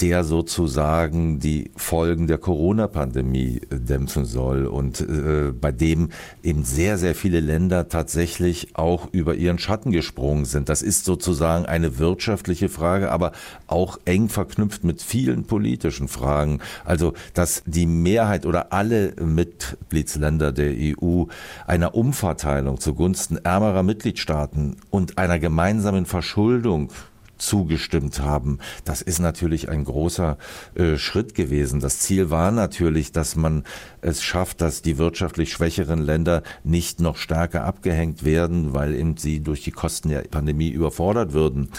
der 0.00 0.24
sozusagen 0.24 1.38
die 1.38 1.70
Folgen 1.76 2.26
der 2.26 2.38
Corona-Pandemie 2.38 3.60
äh, 3.70 3.76
dämpfen 3.76 4.24
soll 4.24 4.66
und 4.66 5.00
äh, 5.00 5.52
bei 5.52 5.72
dem 5.72 6.10
eben 6.42 6.64
sehr, 6.64 6.98
sehr 6.98 7.14
viele 7.14 7.40
Länder 7.40 7.88
tatsächlich 7.88 8.76
auch 8.76 9.08
über 9.12 9.34
ihren 9.34 9.58
Schatten 9.58 9.90
gesprungen 9.92 10.44
sind. 10.44 10.68
Das 10.68 10.82
ist 10.82 11.04
sozusagen 11.04 11.66
eine 11.66 11.98
wirtschaftliche 11.98 12.68
Frage, 12.68 13.10
aber 13.10 13.32
auch 13.66 13.98
eng 14.04 14.28
verknüpft 14.28 14.84
mit 14.84 15.02
vielen 15.02 15.44
politischen 15.44 16.08
Fragen. 16.08 16.60
Also, 16.84 17.14
dass 17.34 17.62
die 17.66 17.86
Mehrheit 17.86 18.46
oder 18.46 18.72
alle 18.72 19.14
Mitgliedsländer 19.20 20.52
der 20.52 20.72
EU 20.76 21.24
einer 21.66 21.94
Umverteilung 21.94 22.80
zugunsten 22.80 23.38
ärmerer 23.38 23.82
Mitgliedstaaten 23.82 24.76
und 24.90 25.18
einer 25.18 25.38
gemeinsamen 25.38 26.06
Verschuldung 26.06 26.90
zugestimmt 27.38 28.20
haben. 28.20 28.58
Das 28.84 29.02
ist 29.02 29.18
natürlich 29.18 29.68
ein 29.68 29.84
großer 29.84 30.38
äh, 30.74 30.96
Schritt 30.96 31.34
gewesen. 31.34 31.80
Das 31.80 32.00
Ziel 32.00 32.30
war 32.30 32.50
natürlich, 32.50 33.12
dass 33.12 33.36
man 33.36 33.64
es 34.00 34.22
schafft, 34.22 34.60
dass 34.60 34.82
die 34.82 34.98
wirtschaftlich 34.98 35.52
schwächeren 35.52 36.00
Länder 36.00 36.42
nicht 36.64 37.00
noch 37.00 37.16
stärker 37.16 37.64
abgehängt 37.64 38.24
werden, 38.24 38.74
weil 38.74 38.94
eben 38.94 39.16
sie 39.16 39.40
durch 39.40 39.62
die 39.62 39.72
Kosten 39.72 40.08
der 40.10 40.22
Pandemie 40.22 40.70
überfordert 40.70 41.32
würden. 41.32 41.70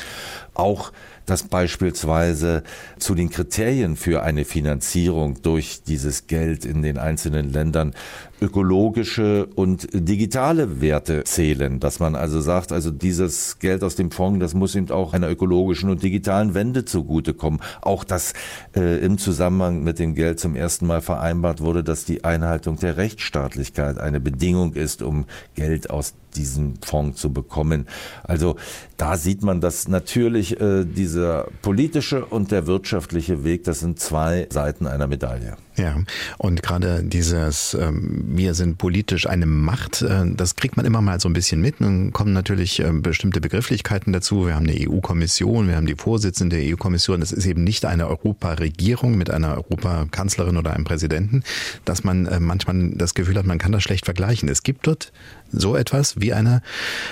Auch 0.54 0.92
dass 1.28 1.44
beispielsweise 1.44 2.64
zu 2.98 3.14
den 3.14 3.30
Kriterien 3.30 3.98
für 3.98 4.24
eine 4.24 4.46
Finanzierung 4.46 5.42
durch 5.42 5.84
dieses 5.84 6.26
Geld 6.26 6.66
in 6.66 6.82
den 6.82 6.98
einzelnen 6.98 7.52
Ländern 7.52 7.94
ökologische 8.42 9.48
und 9.56 9.88
digitale 9.94 10.82
Werte 10.82 11.24
zählen, 11.24 11.80
dass 11.80 12.00
man 12.00 12.16
also 12.16 12.40
sagt, 12.42 12.72
also 12.72 12.92
dieses 12.92 13.60
Geld 13.60 13.84
aus 13.84 13.96
dem 13.96 14.12
Fonds, 14.12 14.40
das 14.40 14.54
muss 14.54 14.76
eben 14.76 14.92
auch 14.92 15.14
einer 15.14 15.30
ökologischen 15.30 15.90
und 15.90 16.04
digitalen 16.04 16.54
Wende 16.54 16.86
zugutekommen. 16.86 17.60
Auch 17.82 18.04
dass 18.04 18.34
äh, 18.76 19.04
im 19.04 19.18
Zusammenhang 19.18 19.84
mit 19.84 20.00
dem 20.00 20.16
Geld 20.16 20.40
zum 20.40 20.56
ersten 20.56 20.88
Mal 20.88 21.02
vereinbart 21.02 21.62
wurde, 21.62 21.84
dass 21.84 22.06
die 22.06 22.24
Einhaltung 22.24 22.78
der 22.78 22.98
Rechtsstaatlichkeit 22.98 23.98
eine 24.00 24.20
Bedingung 24.20 24.74
ist, 24.74 25.02
um 25.02 25.26
Geld 25.56 25.90
aus 25.90 26.14
diesen 26.36 26.78
Fonds 26.84 27.20
zu 27.20 27.34
bekommen. 27.34 27.88
Also 28.24 28.56
da 28.96 29.18
sieht 29.18 29.44
man, 29.44 29.62
dass 29.62 29.88
natürlich 29.88 30.60
äh, 30.62 30.86
dieser 30.86 31.48
politische 31.62 32.26
und 32.26 32.52
der 32.52 32.68
wirtschaftliche 32.68 33.44
Weg, 33.44 33.64
das 33.64 33.80
sind 33.80 34.00
zwei 34.00 34.48
Seiten 34.52 34.88
einer 34.88 35.08
Medaille. 35.08 35.58
Ja, 35.76 35.98
und 36.40 36.64
gerade 36.64 37.04
dieses 37.04 37.76
ähm, 37.80 38.27
Wir 38.30 38.56
sind 38.56 38.78
politisch 38.78 39.26
eine 39.26 39.46
Macht, 39.46 40.02
äh, 40.02 40.26
das 40.36 40.58
kriegt 40.58 40.76
man 40.76 40.86
immer 40.86 41.02
mal 41.02 41.18
so 41.22 41.30
ein 41.30 41.34
bisschen 41.34 41.62
mit. 41.62 41.76
Dann 41.80 42.12
kommen 42.12 42.34
natürlich 42.34 42.82
äh, 42.82 42.92
bestimmte 42.92 43.40
Begrifflichkeiten 43.40 44.12
dazu. 44.12 44.48
Wir 44.48 44.56
haben 44.56 44.68
eine 44.68 44.78
EU-Kommission, 44.78 45.70
wir 45.70 45.78
haben 45.78 45.86
die 45.86 45.96
Vorsitzende 45.96 46.58
der 46.58 46.74
EU-Kommission. 46.74 47.22
Das 47.22 47.32
ist 47.32 47.46
eben 47.46 47.64
nicht 47.64 47.86
eine 47.86 48.10
Europaregierung 48.10 49.18
mit 49.18 49.30
einer 49.30 49.56
Europakanzlerin 49.56 50.58
oder 50.58 50.74
einem 50.74 50.84
Präsidenten, 50.84 51.44
dass 51.86 52.04
man 52.04 52.26
äh, 52.26 52.42
manchmal 52.42 52.90
das 52.96 53.14
Gefühl 53.14 53.38
hat, 53.38 53.46
man 53.46 53.60
kann 53.60 53.72
das 53.72 53.84
schlecht 53.84 54.04
vergleichen. 54.04 54.50
Es 54.50 54.62
gibt 54.62 54.88
dort 54.88 55.14
so 55.52 55.76
etwas 55.76 56.20
wie 56.20 56.34
eine 56.34 56.62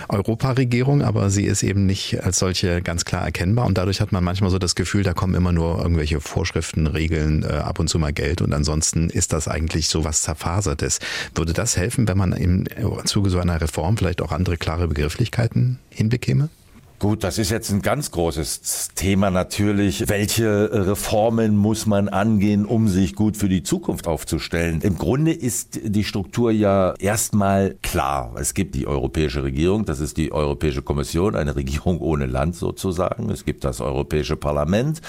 Europaregierung, 0.09 1.01
aber 1.01 1.29
sie 1.29 1.45
ist 1.45 1.63
eben 1.63 1.85
nicht 1.85 2.23
als 2.23 2.39
solche 2.39 2.81
ganz 2.81 3.05
klar 3.05 3.23
erkennbar 3.23 3.65
und 3.65 3.77
dadurch 3.77 4.01
hat 4.01 4.11
man 4.11 4.23
manchmal 4.23 4.49
so 4.49 4.59
das 4.59 4.75
Gefühl, 4.75 5.03
da 5.03 5.13
kommen 5.13 5.35
immer 5.35 5.51
nur 5.51 5.79
irgendwelche 5.79 6.21
Vorschriften, 6.21 6.87
Regeln, 6.87 7.43
äh, 7.43 7.47
ab 7.47 7.79
und 7.79 7.87
zu 7.87 7.99
mal 7.99 8.13
Geld 8.13 8.41
und 8.41 8.53
ansonsten 8.53 9.09
ist 9.09 9.33
das 9.33 9.47
eigentlich 9.47 9.87
so 9.87 10.03
was 10.03 10.21
Zerfasertes. 10.21 10.99
Würde 11.33 11.53
das 11.53 11.77
helfen, 11.77 12.07
wenn 12.07 12.17
man 12.17 12.33
im 12.33 12.65
Zuge 13.05 13.29
so 13.29 13.39
einer 13.39 13.59
Reform 13.61 13.97
vielleicht 13.97 14.21
auch 14.21 14.31
andere 14.31 14.57
klare 14.57 14.87
Begrifflichkeiten 14.87 15.79
hinbekäme? 15.89 16.49
Gut, 16.97 17.25
das 17.25 17.37
ist 17.37 17.51
jetzt 17.51 17.71
ein 17.71 17.81
ganz 17.81 18.09
großes 18.11 18.91
Thema 18.95 19.29
natürlich. 19.29 20.07
Welche 20.07 20.69
Reformen 20.87 21.57
muss 21.57 21.85
man 21.85 22.07
angehen, 22.07 22.65
um 22.65 22.87
sich 22.87 23.15
gut 23.15 23.35
für 23.35 23.49
die 23.49 23.63
Zukunft 23.63 24.07
aufzustellen? 24.07 24.79
Im 24.81 24.97
Grunde 24.97 25.33
ist 25.33 25.81
die 25.83 26.05
Struktur 26.05 26.51
ja 26.51 26.93
erstmal 26.97 27.75
klar. 27.81 28.33
Es 28.39 28.53
gibt 28.53 28.75
die 28.75 28.87
europäische 28.87 29.43
Regierung, 29.43 29.83
das 29.83 29.99
ist 29.99 30.15
die 30.15 30.31
Europäische 30.31 30.83
Kommission, 30.83 31.35
eine 31.35 31.57
Regierung 31.57 31.99
ohne 31.99 32.27
Land 32.27 32.55
sozusagen. 32.55 33.29
Es 33.29 33.43
gibt 33.43 33.65
das 33.65 33.81
Europäische 33.81 34.37
Parlament 34.37 35.01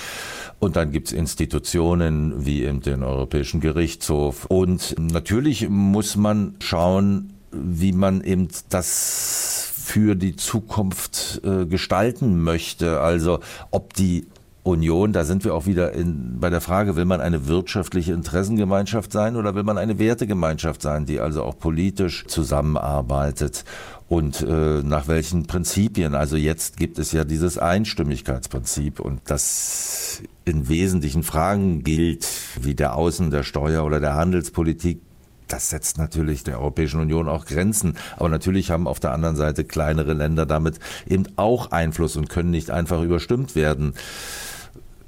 und 0.59 0.75
dann 0.75 0.91
gibt 0.91 1.07
es 1.07 1.13
Institutionen 1.13 2.45
wie 2.45 2.65
eben 2.65 2.81
den 2.81 3.05
Europäischen 3.05 3.61
Gerichtshof. 3.61 4.47
Und 4.47 4.97
natürlich 4.99 5.69
muss 5.69 6.17
man 6.17 6.57
schauen, 6.59 7.33
wie 7.53 7.93
man 7.93 8.23
eben 8.23 8.49
das 8.71 9.76
für 9.87 10.17
die 10.17 10.35
Zukunft 10.35 11.41
äh, 11.45 11.65
gestalten 11.65 12.43
möchte. 12.43 13.01
Also 13.01 13.39
ob 13.71 13.95
die 13.95 14.27
Union, 14.65 15.13
da 15.13 15.25
sind 15.25 15.45
wir 15.45 15.55
auch 15.55 15.67
wieder 15.67 15.93
in, 15.93 16.41
bei 16.41 16.51
der 16.51 16.61
Frage, 16.61 16.97
will 16.97 17.05
man 17.05 17.21
eine 17.21 17.47
wirtschaftliche 17.47 18.13
Interessengemeinschaft 18.13 19.13
sein 19.13 19.37
oder 19.37 19.55
will 19.55 19.63
man 19.63 19.79
eine 19.79 20.01
Wertegemeinschaft 20.01 20.83
sein, 20.83 21.07
die 21.07 21.21
also 21.21 21.45
auch 21.45 21.57
politisch 21.57 22.27
zusammenarbeitet 22.27 23.65
und 24.09 24.43
äh, 24.43 24.83
nach 24.83 25.07
welchen 25.07 25.47
Prinzipien. 25.47 26.17
Also 26.17 26.37
jetzt 26.37 26.79
gibt 26.79 26.99
es 26.99 27.13
ja 27.13 27.23
dieses 27.23 27.57
Einstimmigkeitsprinzip 27.57 28.99
und 28.99 29.21
das 29.27 30.21
in 30.45 30.69
wesentlichen 30.69 31.23
Fragen 31.23 31.85
gilt, 31.85 32.27
wie 32.61 32.75
der 32.75 32.97
Außen-, 32.97 33.31
der 33.31 33.45
Steuer- 33.45 33.85
oder 33.85 34.01
der 34.01 34.15
Handelspolitik, 34.15 35.01
das 35.49 35.71
setzt 35.71 35.99
natürlich 35.99 36.45
der 36.45 36.59
Europäischen 36.61 37.01
Union 37.01 37.29
auch 37.29 37.45
Grenzen. 37.45 37.97
Aber 38.17 38.29
natürlich 38.29 38.71
haben 38.71 38.87
auf 38.87 39.01
der 39.01 39.13
anderen 39.13 39.37
Seite 39.37 39.65
kleinere 39.65 40.13
Länder 40.13 40.47
damit 40.47 40.79
eben 41.07 41.25
auch 41.37 41.71
Einfluss 41.71 42.17
und 42.17 42.29
können 42.29 42.51
nicht 42.51 42.71
einfach 42.71 43.03
überstimmt 43.03 43.55
werden. 43.55 43.95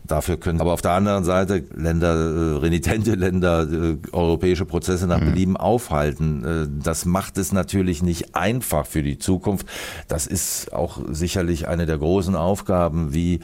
Dafür 0.09 0.39
können 0.39 0.61
aber 0.63 0.73
auf 0.73 0.81
der 0.81 0.93
anderen 0.93 1.23
Seite 1.23 1.65
Länder, 1.77 2.15
äh, 2.15 2.59
renitente 2.59 3.15
Länder, 3.15 3.69
äh, 3.71 3.99
europäische 4.11 4.65
Prozesse 4.65 5.07
nach 5.07 5.21
mhm. 5.21 5.27
Belieben 5.27 5.57
aufhalten. 5.59 6.45
Äh, 6.45 6.83
das 6.83 7.05
macht 7.05 7.37
es 7.37 7.53
natürlich 7.53 8.03
nicht 8.03 8.35
einfach 8.35 8.87
für 8.87 9.03
die 9.03 9.19
Zukunft. 9.19 9.67
Das 10.09 10.27
ist 10.27 10.73
auch 10.73 11.01
sicherlich 11.11 11.69
eine 11.69 11.85
der 11.85 11.99
großen 11.99 12.37
Aufgaben, 12.37 13.13
wie 13.13 13.41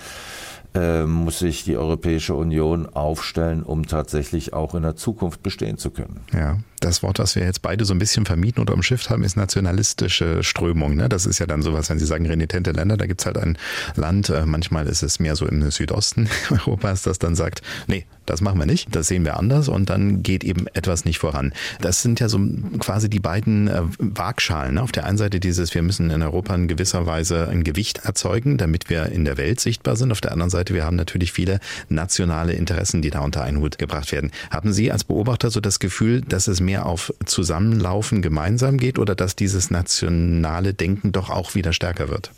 äh, 0.74 1.04
muss 1.04 1.38
sich 1.38 1.64
die 1.64 1.76
Europäische 1.76 2.34
Union 2.34 2.86
aufstellen, 2.86 3.62
um 3.62 3.86
tatsächlich 3.86 4.54
auch 4.54 4.74
in 4.74 4.82
der 4.82 4.96
Zukunft 4.96 5.42
bestehen 5.42 5.76
zu 5.76 5.90
können. 5.90 6.20
Ja, 6.32 6.58
das 6.85 7.02
Wort, 7.02 7.19
das 7.19 7.35
wir 7.35 7.44
jetzt 7.44 7.62
beide 7.62 7.85
so 7.85 7.94
ein 7.94 7.98
bisschen 7.98 8.27
vermieten 8.27 8.61
oder 8.61 8.74
umschifft 8.74 9.11
haben, 9.11 9.24
ist 9.24 9.36
nationalistische 9.36 10.43
Strömung. 10.43 10.94
Ne? 10.94 11.09
Das 11.09 11.27
ist 11.27 11.39
ja 11.39 11.47
dann 11.47 11.62
sowas, 11.62 11.89
wenn 11.90 11.98
Sie 11.98 12.06
sagen 12.06 12.27
renitente 12.27 12.73
Länder, 12.73 12.97
da 12.97 13.06
gibt's 13.06 13.27
halt 13.27 13.39
ein 13.39 13.56
Land, 13.97 14.28
äh, 14.28 14.44
manchmal 14.47 14.86
ist 14.86 15.02
es 15.02 15.19
mehr 15.19 15.36
so 15.36 15.47
im 15.47 15.70
Südosten 15.70 16.28
Europas, 16.51 17.02
das 17.02 17.19
dann 17.19 17.35
sagt, 17.35 17.62
nee, 17.86 18.05
das 18.27 18.40
machen 18.40 18.59
wir 18.59 18.66
nicht, 18.66 18.94
das 18.94 19.09
sehen 19.09 19.24
wir 19.24 19.36
anders 19.36 19.69
und 19.69 19.90
dann 19.90 20.23
geht 20.23 20.44
eben 20.44 20.66
etwas 20.69 21.05
nicht 21.05 21.19
voran. 21.19 21.52
Das 21.81 22.02
sind 22.02 22.20
ja 22.20 22.28
so 22.28 22.40
quasi 22.78 23.11
die 23.11 23.20
beiden 23.20 23.69
äh, 23.69 23.82
Waagschalen. 23.98 24.74
Ne? 24.74 24.82
Auf 24.82 24.93
der 24.93 25.05
einen 25.05 25.19
Seite 25.19 25.40
dieses, 25.40 25.74
wir 25.74 25.82
müssen 25.82 26.11
in 26.11 26.23
Europa 26.23 26.55
in 26.55 26.69
gewisser 26.69 27.06
Weise 27.06 27.48
ein 27.48 27.65
Gewicht 27.65 28.05
erzeugen, 28.05 28.56
damit 28.56 28.89
wir 28.89 29.06
in 29.06 29.24
der 29.24 29.36
Welt 29.36 29.61
sichtbar 29.61 29.97
sind. 29.97 30.12
Auf 30.12 30.20
der 30.20 30.32
anderen 30.32 30.51
Seite, 30.51 30.74
wir 30.74 30.85
haben 30.85 30.97
natürlich 30.97 31.32
viele 31.32 31.61
nationale 31.89 32.52
Interessen, 32.52 33.02
die 33.02 33.11
da 33.11 33.20
unter 33.20 33.43
einen 33.43 33.59
Hut 33.59 33.78
gebracht 33.78 34.12
werden. 34.12 34.31
Haben 34.51 34.73
Sie 34.73 34.90
als 34.90 35.05
Beobachter 35.05 35.51
so 35.51 35.61
das 35.61 35.78
Gefühl, 35.78 36.23
dass 36.23 36.48
es 36.48 36.61
mehr 36.61 36.73
auf 36.78 37.12
Zusammenlaufen 37.24 38.22
gemeinsam 38.22 38.78
geht 38.78 38.98
oder 38.98 39.14
dass 39.14 39.36
dieses 39.36 39.70
nationale 39.70 40.74
Denken 40.74 41.12
doch 41.12 41.30
auch 41.30 41.55
wieder 41.55 41.72
stärker 41.72 42.09
wird? 42.09 42.32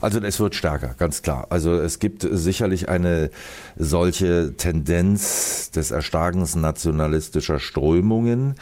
Also 0.00 0.20
es 0.20 0.38
wird 0.38 0.54
stärker, 0.54 0.94
ganz 0.98 1.22
klar. 1.22 1.46
Also 1.48 1.72
es 1.72 1.98
gibt 1.98 2.26
sicherlich 2.30 2.90
eine 2.90 3.30
solche 3.76 4.54
Tendenz 4.54 5.70
des 5.70 5.92
Erstarkens 5.92 6.56
nationalistischer 6.56 7.58
Strömungen. 7.58 8.54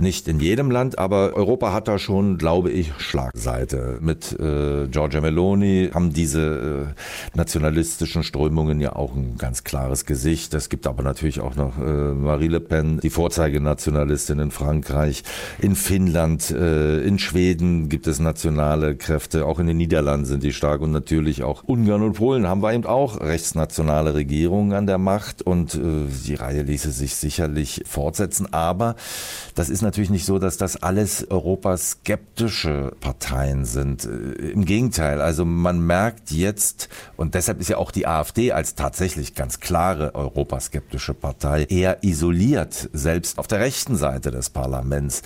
Nicht 0.00 0.28
in 0.28 0.40
jedem 0.40 0.70
Land, 0.70 0.98
aber 0.98 1.34
Europa 1.34 1.74
hat 1.74 1.86
da 1.86 1.98
schon, 1.98 2.38
glaube 2.38 2.70
ich, 2.70 2.90
Schlagseite. 2.96 3.98
Mit 4.00 4.32
äh, 4.32 4.88
Giorgia 4.88 5.20
Meloni 5.20 5.90
haben 5.92 6.14
diese 6.14 6.94
äh, 6.96 7.36
nationalistischen 7.36 8.22
Strömungen 8.22 8.80
ja 8.80 8.96
auch 8.96 9.14
ein 9.14 9.36
ganz 9.36 9.62
klares 9.62 10.06
Gesicht. 10.06 10.54
Es 10.54 10.70
gibt 10.70 10.86
aber 10.86 11.02
natürlich 11.02 11.40
auch 11.40 11.54
noch 11.54 11.76
äh, 11.76 12.14
Marie 12.14 12.48
Le 12.48 12.60
Pen, 12.60 13.00
die 13.00 13.10
Vorzeigenationalistin 13.10 14.38
in 14.38 14.50
Frankreich. 14.50 15.22
In 15.58 15.76
Finnland, 15.76 16.50
äh, 16.50 17.02
in 17.02 17.18
Schweden 17.18 17.90
gibt 17.90 18.06
es 18.06 18.20
nationale 18.20 18.96
Kräfte. 18.96 19.44
Auch 19.44 19.58
in 19.58 19.66
den 19.66 19.76
Niederlanden 19.76 20.24
sind 20.24 20.42
die 20.42 20.54
stark 20.54 20.80
und 20.80 20.92
natürlich 20.92 21.42
auch 21.42 21.62
Ungarn 21.64 22.02
und 22.02 22.14
Polen 22.14 22.48
haben 22.48 22.62
wir 22.62 22.72
eben 22.72 22.86
auch 22.86 23.20
rechtsnationale 23.20 24.14
Regierungen 24.14 24.72
an 24.72 24.86
der 24.86 24.96
Macht 24.96 25.42
und 25.42 25.74
äh, 25.74 26.06
die 26.26 26.36
Reihe 26.36 26.62
ließe 26.62 26.90
sich 26.90 27.16
sicherlich 27.16 27.82
fortsetzen. 27.84 28.50
Aber 28.54 28.96
das 29.54 29.68
ist 29.68 29.82
natürlich 29.82 29.89
nicht 29.98 30.24
so, 30.24 30.38
dass 30.38 30.56
das 30.56 30.82
alles 30.82 31.30
europaskeptische 31.30 32.92
Parteien 33.00 33.64
sind. 33.64 34.04
Äh, 34.04 34.50
Im 34.50 34.64
Gegenteil, 34.64 35.20
also 35.20 35.44
man 35.44 35.84
merkt 35.84 36.30
jetzt, 36.30 36.88
und 37.16 37.34
deshalb 37.34 37.60
ist 37.60 37.68
ja 37.68 37.76
auch 37.76 37.90
die 37.90 38.06
AfD 38.06 38.52
als 38.52 38.74
tatsächlich 38.74 39.34
ganz 39.34 39.60
klare 39.60 40.14
europaskeptische 40.14 41.14
Partei 41.14 41.64
eher 41.64 42.02
isoliert, 42.02 42.88
selbst 42.92 43.38
auf 43.38 43.46
der 43.46 43.60
rechten 43.60 43.96
Seite 43.96 44.30
des 44.30 44.50
Parlaments, 44.50 45.22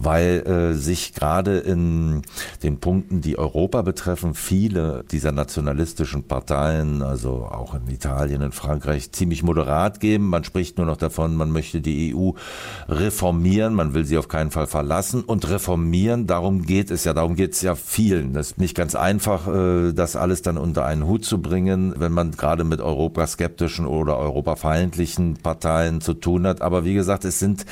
weil 0.00 0.46
äh, 0.46 0.74
sich 0.74 1.14
gerade 1.14 1.58
in 1.58 2.22
den 2.62 2.80
Punkten, 2.80 3.20
die 3.20 3.38
Europa 3.38 3.82
betreffen, 3.82 4.34
viele 4.34 5.04
dieser 5.12 5.30
nationalistischen 5.30 6.24
Parteien, 6.24 7.02
also 7.02 7.44
auch 7.44 7.74
in 7.74 7.86
Italien, 7.88 8.40
in 8.40 8.52
Frankreich, 8.52 9.12
ziemlich 9.12 9.42
moderat 9.42 10.00
geben. 10.00 10.28
Man 10.28 10.42
spricht 10.42 10.78
nur 10.78 10.86
noch 10.86 10.96
davon, 10.96 11.36
man 11.36 11.52
möchte 11.52 11.82
die 11.82 12.14
EU 12.14 12.30
reformieren, 12.88 13.74
man 13.74 13.92
will 13.92 14.06
sie 14.06 14.16
auf 14.16 14.28
keinen 14.28 14.50
Fall 14.50 14.66
verlassen 14.66 15.22
und 15.22 15.48
reformieren. 15.50 16.26
Darum 16.26 16.62
geht 16.62 16.90
es 16.90 17.04
ja, 17.04 17.12
darum 17.12 17.34
geht 17.34 17.52
es 17.52 17.60
ja 17.60 17.74
vielen. 17.74 18.32
Das 18.32 18.52
ist 18.52 18.58
nicht 18.58 18.74
ganz 18.74 18.94
einfach, 18.94 19.48
äh, 19.48 19.92
das 19.92 20.16
alles 20.16 20.40
dann 20.40 20.56
unter 20.56 20.86
einen 20.86 21.06
Hut 21.06 21.26
zu 21.26 21.42
bringen, 21.42 21.94
wenn 21.98 22.12
man 22.12 22.30
gerade 22.30 22.64
mit 22.64 22.80
europaskeptischen 22.80 23.84
oder 23.84 24.16
europafeindlichen 24.16 25.34
Parteien 25.34 26.00
zu 26.00 26.14
tun 26.14 26.46
hat. 26.46 26.62
Aber 26.62 26.86
wie 26.86 26.94
gesagt, 26.94 27.26
es 27.26 27.38
sind 27.38 27.66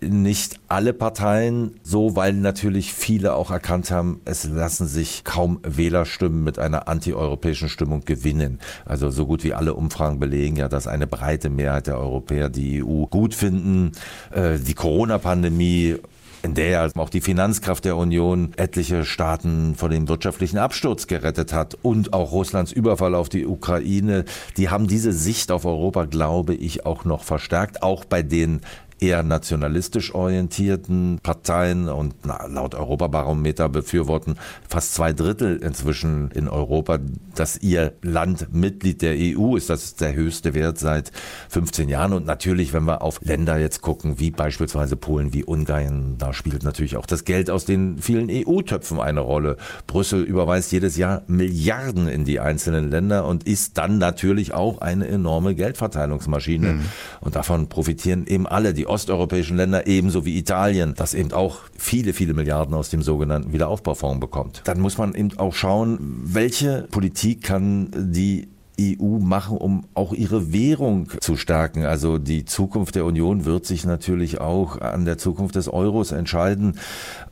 nicht 0.00 0.58
alle 0.66 0.92
Parteien 0.92 1.59
so, 1.82 2.16
weil 2.16 2.32
natürlich 2.32 2.92
viele 2.92 3.34
auch 3.34 3.50
erkannt 3.50 3.90
haben, 3.90 4.20
es 4.24 4.44
lassen 4.44 4.86
sich 4.86 5.24
kaum 5.24 5.60
Wählerstimmen 5.62 6.42
mit 6.44 6.58
einer 6.58 6.88
antieuropäischen 6.88 7.68
Stimmung 7.68 8.04
gewinnen. 8.04 8.58
Also 8.84 9.10
so 9.10 9.26
gut 9.26 9.44
wie 9.44 9.54
alle 9.54 9.74
Umfragen 9.74 10.18
belegen 10.18 10.56
ja, 10.56 10.68
dass 10.68 10.86
eine 10.86 11.06
breite 11.06 11.50
Mehrheit 11.50 11.86
der 11.86 11.98
Europäer 11.98 12.48
die 12.48 12.82
EU 12.82 13.06
gut 13.06 13.34
finden. 13.34 13.92
Äh, 14.30 14.58
die 14.58 14.74
Corona-Pandemie 14.74 15.40
Pandemie 15.40 15.96
in 16.42 16.54
der 16.54 16.90
auch 16.96 17.10
die 17.10 17.20
Finanzkraft 17.20 17.84
der 17.84 17.96
Union 17.96 18.52
etliche 18.56 19.04
Staaten 19.04 19.74
vor 19.74 19.90
dem 19.90 20.08
wirtschaftlichen 20.08 20.58
Absturz 20.58 21.06
gerettet 21.06 21.52
hat 21.52 21.76
und 21.82 22.14
auch 22.14 22.32
Russlands 22.32 22.72
Überfall 22.72 23.14
auf 23.14 23.28
die 23.28 23.46
Ukraine, 23.46 24.24
die 24.56 24.70
haben 24.70 24.88
diese 24.88 25.12
Sicht 25.12 25.52
auf 25.52 25.66
Europa, 25.66 26.06
glaube 26.06 26.54
ich, 26.54 26.86
auch 26.86 27.04
noch 27.04 27.24
verstärkt, 27.24 27.82
auch 27.82 28.04
bei 28.04 28.22
den 28.22 28.60
eher 29.00 29.22
nationalistisch 29.22 30.14
orientierten 30.14 31.18
Parteien 31.22 31.88
und 31.88 32.14
na, 32.24 32.46
laut 32.46 32.74
Europabarometer 32.74 33.68
befürworten 33.68 34.36
fast 34.68 34.94
zwei 34.94 35.12
Drittel 35.12 35.56
inzwischen 35.56 36.30
in 36.32 36.48
Europa, 36.48 36.98
dass 37.34 37.58
ihr 37.58 37.94
Land 38.02 38.52
Mitglied 38.52 39.02
der 39.02 39.14
EU 39.18 39.56
ist. 39.56 39.70
Das 39.70 39.84
ist 39.84 40.00
der 40.00 40.14
höchste 40.14 40.54
Wert 40.54 40.78
seit 40.78 41.12
15 41.48 41.88
Jahren. 41.88 42.12
Und 42.12 42.26
natürlich, 42.26 42.72
wenn 42.72 42.84
wir 42.84 43.02
auf 43.02 43.20
Länder 43.22 43.58
jetzt 43.58 43.80
gucken, 43.80 44.20
wie 44.20 44.30
beispielsweise 44.30 44.96
Polen, 44.96 45.32
wie 45.32 45.44
Ungarn, 45.44 46.16
da 46.18 46.32
spielt 46.32 46.62
natürlich 46.62 46.96
auch 46.96 47.06
das 47.06 47.24
Geld 47.24 47.50
aus 47.50 47.64
den 47.64 47.98
vielen 47.98 48.28
EU-Töpfen 48.30 49.00
eine 49.00 49.20
Rolle. 49.20 49.56
Brüssel 49.86 50.22
überweist 50.22 50.72
jedes 50.72 50.96
Jahr 50.96 51.22
Milliarden 51.26 52.08
in 52.08 52.24
die 52.24 52.40
einzelnen 52.40 52.90
Länder 52.90 53.24
und 53.26 53.44
ist 53.44 53.78
dann 53.78 53.98
natürlich 53.98 54.52
auch 54.52 54.80
eine 54.80 55.08
enorme 55.08 55.54
Geldverteilungsmaschine. 55.54 56.74
Mhm. 56.74 56.84
Und 57.20 57.36
davon 57.36 57.68
profitieren 57.68 58.26
eben 58.26 58.46
alle. 58.46 58.74
Die 58.74 58.86
osteuropäischen 58.90 59.56
Länder 59.56 59.86
ebenso 59.86 60.24
wie 60.24 60.36
Italien, 60.38 60.94
das 60.96 61.14
eben 61.14 61.32
auch 61.32 61.60
viele, 61.76 62.12
viele 62.12 62.34
Milliarden 62.34 62.74
aus 62.74 62.90
dem 62.90 63.02
sogenannten 63.02 63.52
Wiederaufbaufonds 63.52 64.20
bekommt. 64.20 64.62
Dann 64.64 64.80
muss 64.80 64.98
man 64.98 65.14
eben 65.14 65.38
auch 65.38 65.54
schauen, 65.54 65.98
welche 66.24 66.88
Politik 66.90 67.42
kann 67.42 67.90
die 67.94 68.48
EU 68.80 69.18
machen, 69.18 69.56
um 69.56 69.84
auch 69.94 70.12
ihre 70.12 70.52
Währung 70.52 71.08
zu 71.20 71.36
stärken. 71.36 71.84
Also 71.84 72.18
die 72.18 72.44
Zukunft 72.44 72.94
der 72.94 73.04
Union 73.04 73.44
wird 73.44 73.66
sich 73.66 73.84
natürlich 73.84 74.40
auch 74.40 74.80
an 74.80 75.04
der 75.04 75.18
Zukunft 75.18 75.54
des 75.56 75.68
Euros 75.68 76.12
entscheiden. 76.12 76.78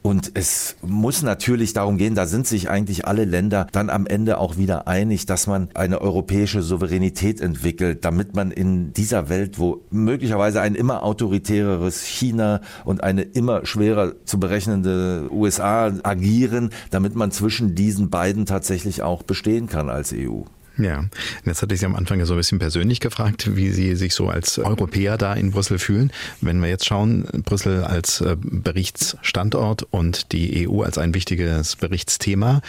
Und 0.03 0.31
es 0.35 0.77
muss 0.83 1.23
natürlich 1.23 1.73
darum 1.73 1.99
gehen, 1.99 2.15
da 2.15 2.27
sind 2.27 2.47
sich 2.47 2.71
eigentlich 2.71 3.07
alle 3.07 3.25
Länder 3.25 3.67
dann 3.73 3.91
am 3.91 4.07
Ende 4.07 4.39
auch 4.39 4.57
wieder 4.57 4.89
einig, 4.89 5.27
dass 5.27 5.47
man 5.47 5.69
eine 5.75 6.01
europäische 6.01 6.63
Souveränität 6.63 7.41
entwickelt, 7.41 8.05
damit 8.05 8.35
man 8.35 8.51
in 8.51 8.93
dieser 8.93 9.29
Welt, 9.29 9.59
wo 9.59 9.83
möglicherweise 9.91 10.61
ein 10.61 10.75
immer 10.75 11.03
autoritäreres 11.03 12.03
China 12.05 12.61
und 12.85 13.03
eine 13.03 13.23
immer 13.23 13.67
schwerer 13.67 14.13
zu 14.25 14.39
berechnende 14.39 15.29
USA 15.31 15.93
agieren, 16.03 16.71
damit 16.91 17.15
man 17.15 17.31
zwischen 17.31 17.75
diesen 17.75 18.11
beiden 18.11 18.47
tatsächlich 18.47 19.03
auch 19.03 19.23
bestehen 19.23 19.69
kann 19.69 19.89
als 19.89 20.13
EU. 20.13 20.43
Ja, 20.79 21.05
jetzt 21.45 21.61
hatte 21.61 21.75
ich 21.75 21.81
Sie 21.81 21.87
am 21.87 21.97
Anfang 21.97 22.21
ja 22.21 22.27
so 22.27 22.35
ein 22.35 22.37
bisschen 22.37 22.61
persönlich 22.61 23.01
gefragt, 23.01 23.57
wie 23.57 23.71
Sie 23.71 23.97
sich 23.97 24.15
so 24.15 24.29
als 24.29 24.59
Europäer 24.59 25.19
da 25.19 25.35
in 25.35 25.51
Brüssel 25.51 25.81
fühlen. 25.81 26.13
Wenn 26.41 26.61
wir 26.61 26.69
jetzt 26.69 26.87
schauen, 26.87 27.27
Brüssel 27.45 27.83
als 27.83 28.21
äh, 28.21 28.37
Berichtsstandort 28.41 29.83
und 29.91 30.31
die 30.31 30.69
EU 30.69 30.83
als 30.83 30.97
ein 30.97 31.15
wichtiges 31.15 31.75
Berichtsthema, 31.75 32.63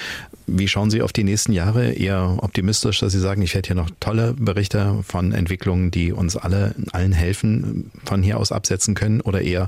wie 0.48 0.68
schauen 0.68 0.90
Sie 0.90 1.04
auf 1.04 1.14
die 1.14 1.24
nächsten 1.24 1.54
Jahre? 1.54 1.92
Eher 1.92 2.38
optimistisch, 2.42 3.00
dass 3.00 3.12
Sie 3.14 3.20
sagen, 3.20 3.44
ich 3.44 3.54
werde 3.54 3.68
hier 3.68 3.76
noch 3.76 3.92
tolle 4.00 4.34
Berichte 4.34 5.04
von 5.08 5.32
Entwicklungen, 5.32 5.92
die 5.92 6.12
uns 6.12 6.36
alle, 6.36 6.74
allen 6.92 7.12
helfen, 7.12 7.92
von 8.06 8.24
hier 8.24 8.40
aus 8.40 8.52
absetzen 8.52 8.96
können? 8.96 9.22
Oder 9.22 9.42
eher, 9.42 9.68